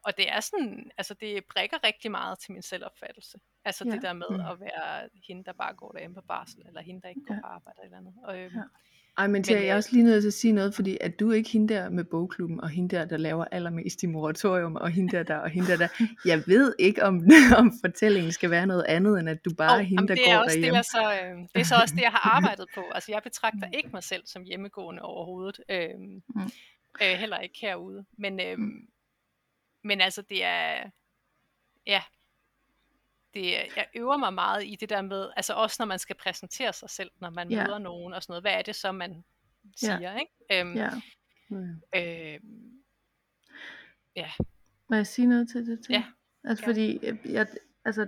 og 0.04 0.18
det 0.18 0.30
er 0.32 0.40
sådan, 0.40 0.92
altså 0.98 1.14
det 1.14 1.44
brækker 1.54 1.78
rigtig 1.84 2.12
meget 2.12 2.40
til 2.40 2.52
min 2.52 2.62
selvopfattelse. 2.62 3.38
Altså 3.66 3.84
Ja. 3.86 3.92
det 3.92 4.02
der 4.02 4.14
med 4.14 4.28
Mm. 4.30 4.36
at 4.40 4.60
være 4.60 5.10
hende, 5.28 5.44
der 5.44 5.54
bare 5.54 5.74
går 5.76 5.92
derhjemme 5.92 6.16
på 6.16 6.22
barsel, 6.28 6.62
eller 6.68 6.82
hende, 6.82 7.02
der 7.02 7.10
ikke 7.10 7.22
går 7.28 7.34
Ja. 7.34 7.42
på 7.42 7.48
arbejde 7.48 7.80
eller 7.84 7.98
andet. 7.98 8.14
Og, 8.24 8.40
øhm, 8.40 8.56
Ja. 8.56 8.62
Ej, 9.18 9.28
men, 9.28 9.32
men 9.48 9.56
jeg 9.58 9.68
er 9.68 9.76
også 9.76 9.90
lige 9.94 10.04
nødt 10.04 10.24
til 10.24 10.28
at 10.28 10.34
sige 10.34 10.54
noget, 10.54 10.76
fordi 10.76 10.98
at 11.02 11.20
du 11.20 11.32
er 11.32 11.36
ikke 11.36 11.50
hende 11.50 11.74
der 11.74 11.90
med 11.90 12.04
bogklubben, 12.04 12.62
og 12.62 12.70
hende 12.70 12.96
der, 12.96 13.06
der 13.06 13.18
laver 13.18 13.46
allermest 13.52 14.04
i 14.04 14.06
moratorium, 14.06 14.76
og 14.76 14.90
hende 14.90 15.18
der, 15.18 15.24
der, 15.24 15.36
og 15.38 15.50
hende 15.50 15.68
der, 15.68 15.78
der. 15.78 15.88
Jeg 16.26 16.44
ved 16.48 16.76
ikke, 16.80 17.04
om, 17.04 17.22
om 17.60 17.72
fortællingen 17.86 18.32
skal 18.32 18.50
være 18.52 18.68
noget 18.68 18.84
andet, 18.88 19.20
end 19.20 19.30
at 19.30 19.46
du 19.46 19.54
bare 19.58 19.74
oh, 19.76 19.80
er 19.80 19.84
hende, 19.84 20.08
der 20.08 20.16
det 20.16 20.24
går 20.26 20.32
er 20.34 20.38
også 20.40 20.56
derhjemme. 20.56 20.78
Det 20.78 20.86
er, 20.86 21.18
så, 21.22 21.26
øh, 21.26 21.38
det 21.54 21.60
er 21.62 21.64
så 21.66 21.76
også 21.82 21.96
det, 21.96 22.02
jeg 22.02 22.12
har 22.12 22.36
arbejdet 22.36 22.66
på. 22.76 22.82
Altså, 22.96 23.12
jeg 23.12 23.22
betragter 23.24 23.70
ikke 23.74 23.90
mig 23.94 24.04
selv 24.04 24.24
som 24.26 24.44
hjemmegående 24.44 25.02
overhovedet. 25.02 25.60
Øh, 25.70 25.90
mm. 26.00 26.22
øh, 27.02 27.18
heller 27.18 27.40
ikke 27.40 27.58
herude. 27.62 28.06
Men, 28.18 28.40
øh, 28.40 28.58
mm. 28.58 28.72
Men 29.84 30.02
altså, 30.02 30.22
det 30.22 30.44
er... 30.44 30.90
Ja, 31.86 32.02
det, 33.34 33.52
jeg 33.52 33.88
øver 33.96 34.18
mig 34.18 34.34
meget 34.34 34.64
i 34.66 34.78
det 34.80 34.90
der 34.90 35.02
med, 35.02 35.30
altså 35.36 35.54
også 35.54 35.76
når 35.80 35.86
man 35.86 36.00
skal 36.00 36.16
præsentere 36.16 36.74
sig 36.74 36.90
selv, 36.90 37.12
når 37.20 37.30
man 37.30 37.52
ja. 37.52 37.64
møder 37.64 37.78
nogen 37.78 38.14
og 38.14 38.24
sådan 38.24 38.32
noget. 38.32 38.44
Hvad 38.44 38.52
er 38.52 38.62
det 38.62 38.76
så, 38.76 38.92
man 38.92 39.24
siger, 39.76 40.00
ja. 40.00 40.18
ikke? 40.20 40.32
Øhm, 40.52 40.76
ja. 40.76 40.90
Øh, 41.96 42.40
ja. 44.16 44.30
Må 44.90 44.96
jeg 44.96 45.08
sige 45.08 45.28
noget 45.28 45.50
til 45.50 45.68
det? 45.68 45.86
Til? 45.86 45.94
Ja. 45.94 46.04
Altså 46.44 46.64
ja. 46.64 46.70
fordi, 46.70 47.00
jeg, 47.26 47.48
altså 47.86 48.08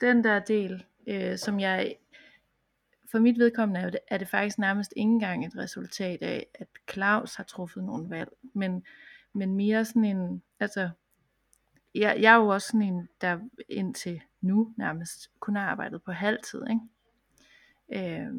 den 0.00 0.24
der 0.24 0.38
del, 0.38 0.84
øh, 1.06 1.38
som 1.38 1.60
jeg, 1.60 1.96
for 3.10 3.18
mit 3.18 3.38
vedkommende 3.38 3.80
er 3.80 3.90
det, 3.90 4.00
er 4.08 4.18
det 4.18 4.28
faktisk 4.28 4.58
nærmest 4.58 4.92
ikke 4.96 5.08
engang 5.08 5.46
et 5.46 5.56
resultat 5.56 6.22
af, 6.22 6.46
at 6.54 6.68
Claus 6.92 7.34
har 7.34 7.44
truffet 7.44 7.84
nogle 7.84 8.10
valg, 8.10 8.30
men, 8.54 8.86
men 9.32 9.54
mere 9.54 9.84
sådan 9.84 10.04
en, 10.04 10.42
altså, 10.60 10.90
jeg, 11.98 12.18
jeg 12.20 12.32
er 12.32 12.36
jo 12.36 12.48
også 12.48 12.68
sådan 12.68 12.82
en, 12.82 13.08
der 13.20 13.38
indtil 13.68 14.20
nu 14.40 14.74
nærmest 14.76 15.30
kun 15.40 15.56
har 15.56 15.62
arbejdet 15.62 16.02
på 16.02 16.12
halvtid, 16.12 16.62
ikke? 16.70 18.20
Øh, 18.22 18.32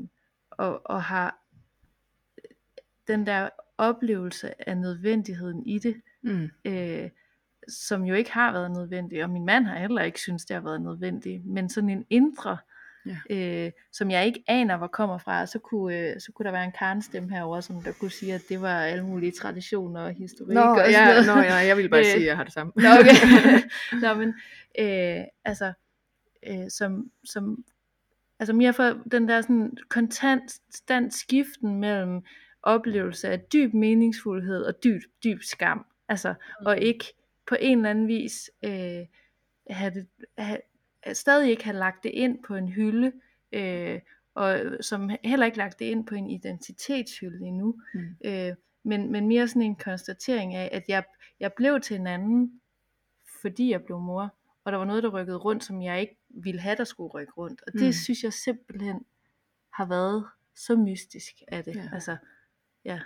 og, 0.51 0.82
og 0.86 1.03
har 1.03 1.39
den 3.07 3.26
der 3.26 3.49
oplevelse 3.78 4.70
af 4.70 4.78
nødvendigheden 4.78 5.66
i 5.66 5.80
det, 5.80 6.01
mm. 6.22 6.49
øh, 6.66 7.10
som 7.68 8.03
jo 8.03 8.14
ikke 8.14 8.32
har 8.32 8.51
været 8.51 8.72
nødvendig, 8.72 9.24
og 9.24 9.30
min 9.30 9.45
mand 9.45 9.66
har 9.66 9.80
heller 9.80 10.01
ikke 10.01 10.20
synes 10.20 10.45
det 10.45 10.53
har 10.53 10.62
været 10.62 10.82
nødvendigt, 10.82 11.45
men 11.45 11.70
sådan 11.70 11.89
en 11.89 12.05
indre, 12.10 12.57
ja. 13.06 13.66
øh, 13.66 13.72
som 13.91 14.12
jeg 14.12 14.26
ikke 14.26 14.43
aner, 14.47 14.78
hvor 14.78 14.88
kommer 14.88 15.18
fra, 15.18 15.45
så 15.45 15.60
kunne, 15.60 15.97
øh, 15.97 16.20
så 16.20 16.32
kunne 16.32 16.45
der 16.45 16.52
være 16.52 16.64
en 16.64 16.72
karnstemme 16.80 17.30
herover, 17.30 17.62
som 17.62 17.82
der 17.82 17.91
kunne 17.91 18.12
sige, 18.12 18.34
at 18.34 18.41
det 18.50 18.62
var 18.62 18.82
alle 18.82 19.06
mulige 19.06 19.32
traditioner 19.32 20.02
og 20.02 20.14
historik. 20.14 20.54
Nå, 20.54 20.62
og 20.62 20.78
sådan 20.78 20.91
ja, 20.91 21.06
noget. 21.06 21.26
nå, 21.26 21.41
ja, 21.41 21.56
jeg 21.56 21.78
vil 21.78 21.89
bare 21.89 22.04
sige, 22.04 22.16
at 22.16 22.26
jeg 22.26 22.38
har 22.38 22.43
det 22.43 22.54
samme. 22.54 22.72
Nå, 22.76 22.89
okay. 23.00 23.16
nå, 24.04 24.14
men 24.14 24.34
øh, 24.80 25.24
altså, 25.45 25.74
øh, 26.47 26.70
som, 26.70 27.12
som 27.26 27.64
altså 28.39 28.54
mere 28.54 28.74
for 28.74 28.97
den 29.12 29.28
der 29.28 29.41
sådan 29.41 29.78
konstant 29.89 31.14
skiften 31.14 31.80
mellem 31.80 32.22
oplevelse 32.64 33.30
af 33.30 33.39
dyb 33.39 33.74
meningsfuldhed 33.74 34.64
og 34.64 34.84
dyb, 34.84 35.02
dyb 35.24 35.41
skam. 35.41 35.86
Altså, 36.10 36.30
mm. 36.30 36.66
og 36.66 36.80
ikke 36.80 37.06
på 37.47 37.56
en 37.60 37.78
eller 37.78 37.89
anden 37.89 38.08
vis 38.08 38.52
øh, 38.66 39.06
have 39.70 39.93
det, 39.93 40.08
have, 40.38 40.58
stadig 41.14 41.50
ikke 41.50 41.64
have 41.64 41.78
lagt 41.78 42.04
det 42.04 42.10
ind 42.10 42.43
på 42.43 42.56
en 42.56 42.70
hylde, 42.70 43.12
øh, 43.52 44.00
og 44.36 44.60
som 44.82 45.10
heller 45.24 45.45
ikke 45.45 45.58
lagt 45.58 45.80
det 45.80 45.86
ind 45.86 46.08
på 46.08 46.16
en 46.16 46.30
identitetshylde 46.30 47.45
endnu. 47.45 47.82
Mm. 47.93 48.16
Øh, 48.26 48.56
men, 48.84 49.12
men 49.12 49.28
mere 49.28 49.47
sådan 49.47 49.62
en 49.62 49.76
konstatering 49.76 50.56
af, 50.56 50.70
at 50.72 50.84
jeg, 50.88 51.04
jeg 51.39 51.54
blev 51.54 51.82
til 51.82 51.95
en 51.95 52.08
anden, 52.08 52.62
fordi 53.41 53.72
jeg 53.72 53.84
blev 53.84 54.00
mor. 54.00 54.36
Og 54.64 54.72
der 54.72 54.78
var 54.78 54.86
noget, 54.86 55.04
der 55.04 55.10
rykkede 55.10 55.38
rundt, 55.38 55.64
som 55.64 55.82
jeg 55.82 56.02
ikke 56.02 56.18
ville 56.30 56.62
have, 56.62 56.76
der 56.76 56.84
skulle 56.84 57.10
rykke 57.10 57.34
rundt. 57.34 57.62
Og 57.68 57.74
det 57.74 57.86
mm. 57.86 57.93
synes 57.93 58.24
jeg 58.24 58.34
simpelthen 58.34 59.06
har 59.74 59.86
været 59.86 60.26
så 60.56 60.76
mystisk 60.76 61.34
af 61.47 61.64
det. 61.64 61.76
Ja. 61.76 61.89
Altså, 61.93 62.18
ja. 62.86 63.00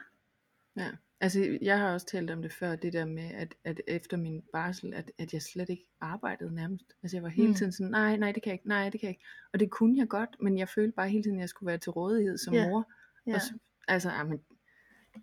Ja, 0.78 0.90
altså 1.20 1.58
jeg 1.62 1.80
har 1.80 1.94
også 1.94 2.06
talt 2.06 2.32
om 2.32 2.42
det 2.42 2.54
før, 2.54 2.76
det 2.76 2.94
der 2.94 3.06
med, 3.06 3.32
at, 3.34 3.56
at 3.64 3.82
efter 3.88 4.18
min 4.18 4.44
barsel, 4.54 4.94
at, 4.94 5.12
at 5.18 5.34
jeg 5.34 5.42
slet 5.42 5.70
ikke 5.70 5.88
arbejdede 6.02 6.56
nærmest. 6.56 6.94
Altså 7.04 7.18
jeg 7.18 7.24
var 7.24 7.30
hele 7.30 7.48
mm. 7.48 7.54
tiden 7.54 7.72
sådan, 7.72 7.92
nej, 7.92 8.18
nej, 8.18 8.32
det 8.32 8.44
kan 8.44 8.50
jeg 8.50 8.54
ikke, 8.54 8.68
nej, 8.68 8.90
det 8.90 9.00
kan 9.00 9.08
jeg 9.08 9.16
ikke. 9.16 9.26
Og 9.54 9.60
det 9.60 9.70
kunne 9.70 9.98
jeg 9.98 10.08
godt, 10.08 10.30
men 10.40 10.58
jeg 10.58 10.70
følte 10.70 10.96
bare 10.96 11.10
hele 11.10 11.24
tiden, 11.24 11.38
at 11.38 11.42
jeg 11.42 11.50
skulle 11.50 11.68
være 11.68 11.78
til 11.78 11.92
rådighed 11.92 12.38
som 12.38 12.54
ja. 12.54 12.70
mor. 12.70 12.92
Ja. 13.28 13.36
Og 13.36 13.42
så, 13.42 13.54
altså, 13.88 14.12
jamen, 14.12 14.40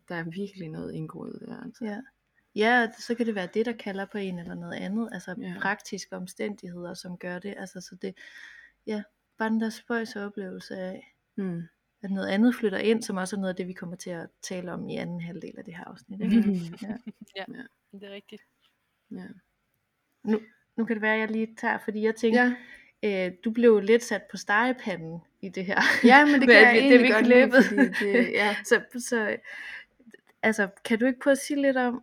der 0.08 0.14
er 0.14 0.24
virkelig 0.24 0.68
noget 0.68 0.92
indgroet 0.92 1.38
der. 1.46 1.62
Altså. 1.62 1.84
Ja. 1.84 2.00
Ja, 2.54 2.88
så 2.98 3.14
kan 3.14 3.26
det 3.26 3.34
være 3.34 3.48
det, 3.54 3.66
der 3.66 3.72
kalder 3.72 4.06
på 4.12 4.18
en 4.18 4.38
eller 4.38 4.54
noget 4.54 4.74
andet. 4.74 5.08
Altså 5.12 5.34
ja. 5.38 5.54
praktiske 5.60 6.16
omstændigheder, 6.16 6.94
som 6.94 7.18
gør 7.18 7.38
det. 7.38 7.54
Altså 7.56 7.80
så 7.80 7.96
det, 8.02 8.14
ja, 8.86 9.02
bare 9.38 9.50
den 9.50 9.60
der 9.60 9.70
spøjs 9.70 10.16
oplevelse 10.16 10.76
af, 10.76 11.16
mm. 11.36 11.62
At 12.02 12.10
noget 12.10 12.28
andet 12.28 12.54
flytter 12.54 12.78
ind, 12.78 13.02
som 13.02 13.16
også 13.16 13.36
er 13.36 13.40
noget 13.40 13.52
af 13.52 13.56
det, 13.56 13.68
vi 13.68 13.72
kommer 13.72 13.96
til 13.96 14.10
at 14.10 14.28
tale 14.42 14.72
om 14.72 14.88
i 14.88 14.96
anden 14.96 15.20
halvdel 15.20 15.54
af 15.58 15.64
det 15.64 15.76
her 15.76 15.84
afsnit. 15.84 16.20
Ikke? 16.20 16.36
ja. 16.82 16.94
ja, 17.36 17.44
det 17.92 18.08
er 18.08 18.10
rigtigt. 18.10 18.42
Ja. 19.10 19.24
Nu, 20.24 20.40
nu 20.76 20.84
kan 20.84 20.96
det 20.96 21.02
være, 21.02 21.14
at 21.14 21.20
jeg 21.20 21.30
lige 21.30 21.54
tager, 21.56 21.78
fordi 21.84 22.02
jeg 22.02 22.14
tænker, 22.14 22.52
ja. 23.02 23.26
øh, 23.26 23.32
du 23.44 23.50
blev 23.50 23.80
lidt 23.80 24.02
sat 24.02 24.22
på 24.30 24.36
stegepanden 24.36 25.20
i 25.40 25.48
det 25.48 25.64
her. 25.64 25.80
Ja, 26.04 26.24
men 26.24 26.40
det 26.40 26.48
kan 26.50 26.56
jeg 26.56 26.82
det, 26.82 26.92
det, 26.92 27.02
vi 27.02 27.08
godt 27.08 27.26
lide, 27.26 27.94
det, 28.00 28.32
ja. 28.32 28.56
så, 28.68 28.82
så 28.98 29.36
altså, 30.42 30.68
kan 30.84 30.98
du 30.98 31.06
ikke 31.06 31.20
prøve 31.20 31.32
at 31.32 31.38
sige 31.38 31.62
lidt 31.62 31.76
om, 31.76 32.02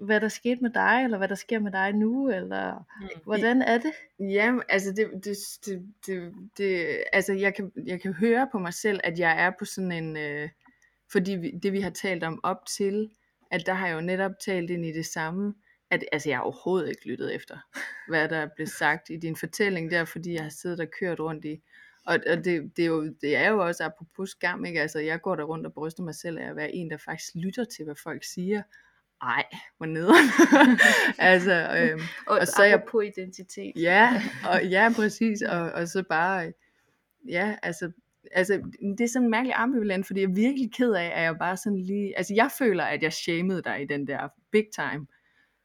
hvad 0.00 0.20
der 0.20 0.28
skete 0.28 0.62
med 0.62 0.70
dig, 0.70 1.00
eller 1.04 1.18
hvad 1.18 1.28
der 1.28 1.34
sker 1.34 1.58
med 1.58 1.72
dig 1.72 1.92
nu, 1.92 2.30
eller 2.30 2.86
mm. 3.00 3.08
hvordan 3.24 3.62
er 3.62 3.78
det? 3.78 3.92
Ja, 4.20 4.54
altså 4.68 4.92
det, 4.92 5.10
det, 5.24 5.36
det, 5.66 5.82
det, 6.06 6.32
det 6.58 6.98
altså 7.12 7.32
jeg 7.32 7.54
kan, 7.54 7.72
jeg 7.86 8.00
kan 8.00 8.12
høre 8.12 8.48
på 8.52 8.58
mig 8.58 8.74
selv, 8.74 9.00
at 9.04 9.18
jeg 9.18 9.42
er 9.42 9.50
på 9.58 9.64
sådan 9.64 9.92
en, 9.92 10.16
øh, 10.16 10.48
fordi 11.12 11.32
vi, 11.32 11.50
det 11.62 11.72
vi 11.72 11.80
har 11.80 11.90
talt 11.90 12.24
om 12.24 12.40
op 12.42 12.66
til, 12.76 13.10
at 13.50 13.66
der 13.66 13.74
har 13.74 13.86
jeg 13.86 13.94
jo 13.94 14.00
netop 14.00 14.32
talt 14.44 14.70
ind 14.70 14.86
i 14.86 14.92
det 14.92 15.06
samme, 15.06 15.54
at 15.90 16.04
altså 16.12 16.28
jeg 16.28 16.38
har 16.38 16.42
overhovedet 16.42 16.88
ikke 16.88 17.08
lyttet 17.08 17.34
efter, 17.34 17.58
hvad 18.08 18.28
der 18.28 18.36
er 18.36 18.48
blevet 18.56 18.70
sagt 18.70 19.10
i 19.10 19.16
din 19.16 19.36
fortælling 19.36 19.90
der, 19.90 20.04
fordi 20.04 20.34
jeg 20.34 20.42
har 20.42 20.50
siddet 20.50 20.80
og 20.80 20.86
kørt 21.00 21.20
rundt 21.20 21.44
i, 21.44 21.62
og, 22.06 22.18
og 22.30 22.44
det, 22.44 22.76
det, 22.76 22.82
er 22.82 22.86
jo, 22.86 23.12
det 23.20 23.36
er 23.36 23.48
jo 23.48 23.66
også 23.66 23.84
apropos 23.84 24.30
skam, 24.30 24.64
ikke? 24.64 24.80
Altså, 24.80 24.98
jeg 24.98 25.20
går 25.20 25.36
der 25.36 25.44
rundt 25.44 25.66
og 25.66 25.72
bryster 25.72 26.02
mig 26.02 26.14
selv 26.14 26.38
af 26.38 26.48
at 26.48 26.56
være 26.56 26.74
en, 26.74 26.90
der 26.90 26.96
faktisk 26.96 27.34
lytter 27.34 27.64
til, 27.64 27.84
hvad 27.84 27.94
folk 28.02 28.24
siger, 28.24 28.62
ej, 29.22 29.44
hvor 29.76 29.86
nederen. 29.86 30.28
altså, 31.18 31.76
øhm, 31.78 32.00
og, 32.26 32.38
og 32.38 32.46
så 32.46 32.62
er 32.62 32.66
jeg 32.66 32.82
på 32.90 33.00
identitet. 33.00 33.72
Ja, 33.76 34.22
og, 34.48 34.66
ja, 34.66 34.92
præcis. 34.96 35.42
Og, 35.42 35.72
og 35.72 35.88
så 35.88 36.02
bare, 36.08 36.52
ja, 37.28 37.56
altså, 37.62 37.90
altså, 38.32 38.62
det 38.98 39.00
er 39.04 39.08
sådan 39.08 39.30
mærkeligt 39.30 39.56
ambivalent, 39.56 40.06
fordi 40.06 40.20
jeg 40.20 40.28
er 40.28 40.34
virkelig 40.34 40.72
ked 40.72 40.92
af, 40.92 41.12
at 41.14 41.22
jeg 41.22 41.38
bare 41.38 41.56
sådan 41.56 41.78
lige, 41.78 42.18
altså 42.18 42.34
jeg 42.34 42.50
føler, 42.58 42.84
at 42.84 43.02
jeg 43.02 43.12
shamede 43.12 43.62
dig 43.62 43.82
i 43.82 43.86
den 43.86 44.06
der 44.06 44.28
big 44.52 44.66
time. 44.74 45.06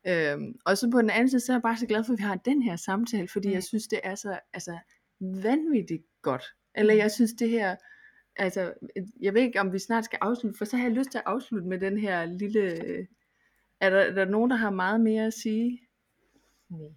Øhm, 0.07 0.53
og 0.65 0.77
så 0.77 0.89
på 0.91 1.01
den 1.01 1.09
anden 1.09 1.29
side, 1.29 1.39
så 1.39 1.51
er 1.51 1.55
jeg 1.55 1.61
bare 1.61 1.77
så 1.77 1.85
glad 1.85 2.03
for, 2.03 2.13
at 2.13 2.19
vi 2.19 2.23
har 2.23 2.35
den 2.35 2.61
her 2.61 2.75
samtale, 2.75 3.27
fordi 3.27 3.47
mm. 3.47 3.53
jeg 3.53 3.63
synes, 3.63 3.87
det 3.87 3.99
er 4.03 4.15
så 4.15 4.39
altså, 4.53 4.77
vanvittigt 5.19 6.03
godt. 6.21 6.43
Eller 6.75 6.93
mm. 6.93 6.99
jeg 6.99 7.11
synes, 7.11 7.31
det 7.39 7.49
her, 7.49 7.75
altså, 8.35 8.73
jeg 9.21 9.33
ved 9.33 9.41
ikke, 9.41 9.59
om 9.59 9.73
vi 9.73 9.79
snart 9.79 10.05
skal 10.05 10.19
afslutte, 10.21 10.57
for 10.57 10.65
så 10.65 10.77
har 10.77 10.83
jeg 10.83 10.93
lyst 10.93 11.11
til 11.11 11.17
at 11.17 11.23
afslutte 11.25 11.67
med 11.67 11.79
den 11.79 11.97
her 11.97 12.25
lille 12.25 13.07
er 13.81 13.89
der, 13.89 13.99
er 13.99 14.11
der 14.11 14.25
nogen, 14.25 14.51
der 14.51 14.57
har 14.57 14.69
meget 14.69 15.01
mere 15.01 15.25
at 15.25 15.33
sige? 15.33 15.81
Nej. 16.69 16.89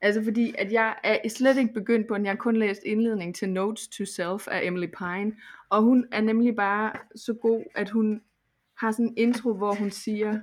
Altså 0.00 0.24
fordi, 0.24 0.54
at 0.58 0.72
jeg 0.72 0.96
er 1.04 1.28
slet 1.28 1.56
ikke 1.56 1.74
begyndt 1.74 2.08
på 2.08 2.16
den. 2.16 2.24
Jeg 2.24 2.32
har 2.32 2.36
kun 2.36 2.56
læst 2.56 2.82
indledning 2.84 3.34
til 3.34 3.48
Notes 3.48 3.88
to 3.88 4.04
Self 4.04 4.48
af 4.48 4.60
Emily 4.64 4.86
Pine. 4.86 5.36
Og 5.70 5.82
hun 5.82 6.06
er 6.12 6.20
nemlig 6.20 6.56
bare 6.56 6.92
så 7.16 7.34
god, 7.34 7.64
at 7.74 7.90
hun 7.90 8.22
har 8.78 8.92
sådan 8.92 9.06
en 9.06 9.14
intro, 9.16 9.52
hvor 9.52 9.74
hun 9.74 9.90
siger, 9.90 10.40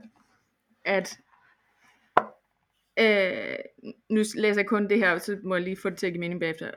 at 0.85 1.19
øh, 2.99 3.55
nu 4.09 4.23
læser 4.35 4.61
jeg 4.61 4.67
kun 4.67 4.89
det 4.89 4.97
her, 4.97 5.17
så 5.17 5.37
må 5.43 5.55
jeg 5.55 5.63
lige 5.63 5.77
få 5.77 5.89
det 5.89 5.97
til 5.97 6.07
at 6.07 6.13
give 6.13 6.19
mening 6.19 6.39
bagefter. 6.39 6.71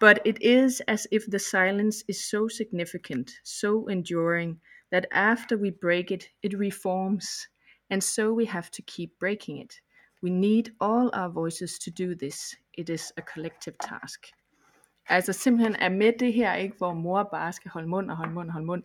But 0.00 0.18
it 0.24 0.38
is 0.42 0.80
as 0.80 1.08
if 1.12 1.22
the 1.28 1.38
silence 1.38 2.04
is 2.08 2.16
so 2.16 2.48
significant, 2.48 3.30
so 3.44 3.86
enduring, 3.86 4.60
that 4.92 5.06
after 5.12 5.56
we 5.56 5.72
break 5.82 6.10
it, 6.10 6.24
it 6.42 6.54
reforms 6.60 7.24
and 7.94 8.02
so 8.02 8.32
we 8.32 8.46
have 8.46 8.70
to 8.70 8.82
keep 8.82 9.10
breaking 9.20 9.58
it. 9.58 9.80
We 10.22 10.30
need 10.30 10.72
all 10.80 11.10
our 11.12 11.28
voices 11.28 11.78
to 11.78 11.90
do 11.90 12.14
this. 12.14 12.56
It 12.72 12.88
is 12.88 13.12
a 13.16 13.22
collective 13.22 13.74
task. 13.80 14.26
Altså 15.08 15.32
simpelthen 15.32 15.76
er 15.76 15.88
med 15.88 16.12
det 16.18 16.32
her, 16.32 16.54
ikke, 16.54 16.76
hvor 16.76 16.94
mor 16.94 17.22
bare 17.22 17.52
skal 17.52 17.70
holde 17.70 17.88
mund 17.88 18.10
og 18.10 18.16
holde 18.16 18.32
mund 18.32 18.48
og 18.48 18.52
holde 18.52 18.66
mund. 18.66 18.82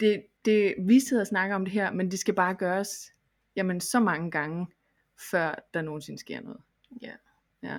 Det, 0.00 0.26
det, 0.44 0.74
vi 0.78 1.00
sidder 1.00 1.22
og 1.22 1.26
snakker 1.26 1.56
om 1.56 1.64
det 1.64 1.72
her, 1.72 1.92
men 1.92 2.10
det 2.10 2.18
skal 2.18 2.34
bare 2.34 2.54
gøres 2.54 3.12
jamen, 3.56 3.80
så 3.80 4.00
mange 4.00 4.30
gange, 4.30 4.66
før 5.30 5.54
der 5.74 5.82
nogensinde 5.82 6.18
sker 6.18 6.40
noget. 6.40 6.60
Ja. 7.02 7.12
ja. 7.62 7.78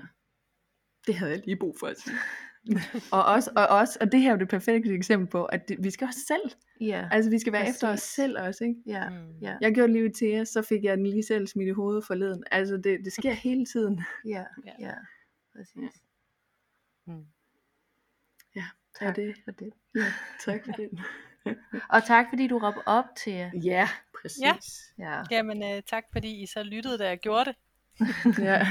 Det 1.08 1.16
havde 1.16 1.32
jeg 1.32 1.42
lige 1.46 1.56
brug 1.60 1.76
for 1.80 1.94
sige. 1.98 2.16
og, 3.12 3.26
også, 3.26 3.52
og, 3.56 3.68
også, 3.68 3.98
og 4.02 4.12
det 4.12 4.22
her 4.22 4.28
er 4.28 4.34
jo 4.34 4.40
det 4.40 4.50
perfekte 4.50 4.94
eksempel 4.94 5.28
på, 5.28 5.46
at 5.46 5.70
det, 5.70 5.84
vi 5.84 5.92
skal 5.92 6.08
også 6.08 6.20
selv. 6.28 6.52
Ja, 6.82 7.10
altså 7.12 7.30
vi 7.30 7.40
skal 7.40 7.54
være 7.54 7.62
præcis. 7.62 7.76
efter 7.76 7.90
os 7.90 8.02
selv 8.02 8.40
også, 8.40 8.64
ikke? 8.64 8.76
Ja, 8.86 9.10
mm. 9.10 9.16
ja. 9.42 9.58
Jeg 9.62 9.74
gjorde 9.74 9.94
lige 9.94 10.10
til 10.10 10.28
jer, 10.28 10.44
så 10.44 10.62
fik 10.62 10.84
jeg 10.84 10.98
den 10.98 11.08
lige 11.08 11.24
selv 11.24 11.48
smidt 11.48 11.68
i 11.68 11.72
hovedet 11.72 12.06
forleden. 12.06 12.44
Altså 12.52 12.78
det, 12.78 13.00
det 13.06 13.14
sker 13.14 13.32
hele 13.48 13.66
tiden. 13.66 14.04
Ja, 14.26 14.44
ja, 14.66 14.72
ja. 14.80 14.94
præcis. 15.56 15.76
Ja. 15.78 17.14
Mm. 17.14 17.26
Ja, 18.56 18.66
tak 19.00 19.16
det. 19.16 19.36
for 19.44 19.52
det. 19.52 19.74
Ja, 19.96 20.06
tak 20.46 20.66
for 20.66 20.72
det. 20.72 20.90
Og 21.94 22.04
tak 22.04 22.26
fordi 22.30 22.48
du 22.48 22.58
råbte 22.58 22.88
op 22.88 23.06
til 23.18 23.34
jer. 23.34 23.52
Ja, 23.64 23.90
præcis. 24.22 24.42
Ja. 24.42 24.56
Ja. 25.00 25.22
Jamen, 25.32 25.64
øh, 25.64 25.82
tak 25.90 26.04
fordi 26.12 26.42
I 26.42 26.46
så 26.46 26.64
lyttede, 26.64 26.98
da 26.98 27.08
jeg 27.08 27.20
gjorde 27.20 27.46
det. 27.46 27.56
ja. 28.50 28.68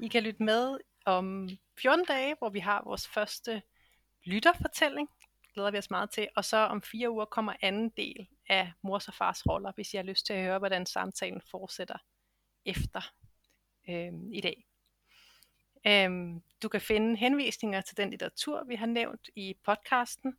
I 0.00 0.08
kan 0.08 0.22
lytte 0.22 0.42
med 0.42 0.78
om 1.04 1.48
14 1.78 2.04
dage, 2.04 2.34
hvor 2.38 2.48
vi 2.48 2.58
har 2.58 2.82
vores 2.84 3.08
første 3.08 3.62
lytterfortælling. 4.24 5.08
Glæder 5.54 5.70
vi 5.70 5.78
os 5.78 5.90
meget 5.90 6.10
til. 6.10 6.28
Og 6.36 6.44
så 6.44 6.56
om 6.56 6.82
fire 6.82 7.10
uger 7.10 7.24
kommer 7.24 7.52
anden 7.62 7.88
del 7.88 8.28
af 8.48 8.72
mors 8.82 9.08
og 9.08 9.14
fars 9.14 9.46
roller, 9.46 9.72
hvis 9.74 9.94
I 9.94 9.96
har 9.96 10.04
lyst 10.04 10.26
til 10.26 10.32
at 10.32 10.44
høre, 10.44 10.58
hvordan 10.58 10.86
samtalen 10.86 11.40
fortsætter 11.50 11.98
efter 12.64 13.12
øhm, 13.88 14.32
i 14.32 14.40
dag. 14.40 14.66
Øhm, 15.86 16.42
du 16.62 16.68
kan 16.68 16.80
finde 16.80 17.16
henvisninger 17.16 17.80
til 17.80 17.96
den 17.96 18.10
litteratur, 18.10 18.64
vi 18.64 18.74
har 18.74 18.86
nævnt 18.86 19.30
i 19.36 19.56
podcasten, 19.64 20.36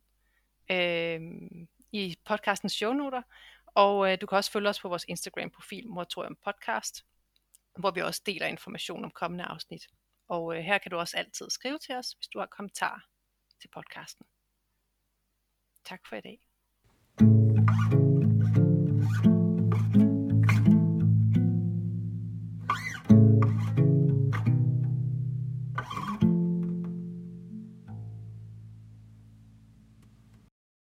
øhm, 0.70 1.68
i 1.92 2.16
podcastens 2.24 2.72
shownoter, 2.72 3.22
og 3.66 4.12
øh, 4.12 4.18
du 4.20 4.26
kan 4.26 4.36
også 4.36 4.50
følge 4.50 4.68
os 4.68 4.80
på 4.80 4.88
vores 4.88 5.04
Instagram-profil, 5.08 5.88
Moratorium 5.88 6.36
Podcast, 6.44 7.04
hvor 7.78 7.90
vi 7.90 8.00
også 8.00 8.22
deler 8.26 8.46
information 8.46 9.04
om 9.04 9.10
kommende 9.10 9.44
afsnit. 9.44 9.82
Og 10.28 10.56
øh, 10.56 10.62
her 10.62 10.78
kan 10.78 10.90
du 10.90 10.96
også 10.96 11.16
altid 11.16 11.50
skrive 11.50 11.78
til 11.78 11.94
os, 11.94 12.12
hvis 12.12 12.28
du 12.28 12.38
har 12.38 12.46
kommentarer 12.46 13.00
til 13.60 13.68
podcasten. 13.68 14.26
Tak 15.84 16.00
for 16.08 16.16
i 16.16 16.20
dag. 16.20 16.47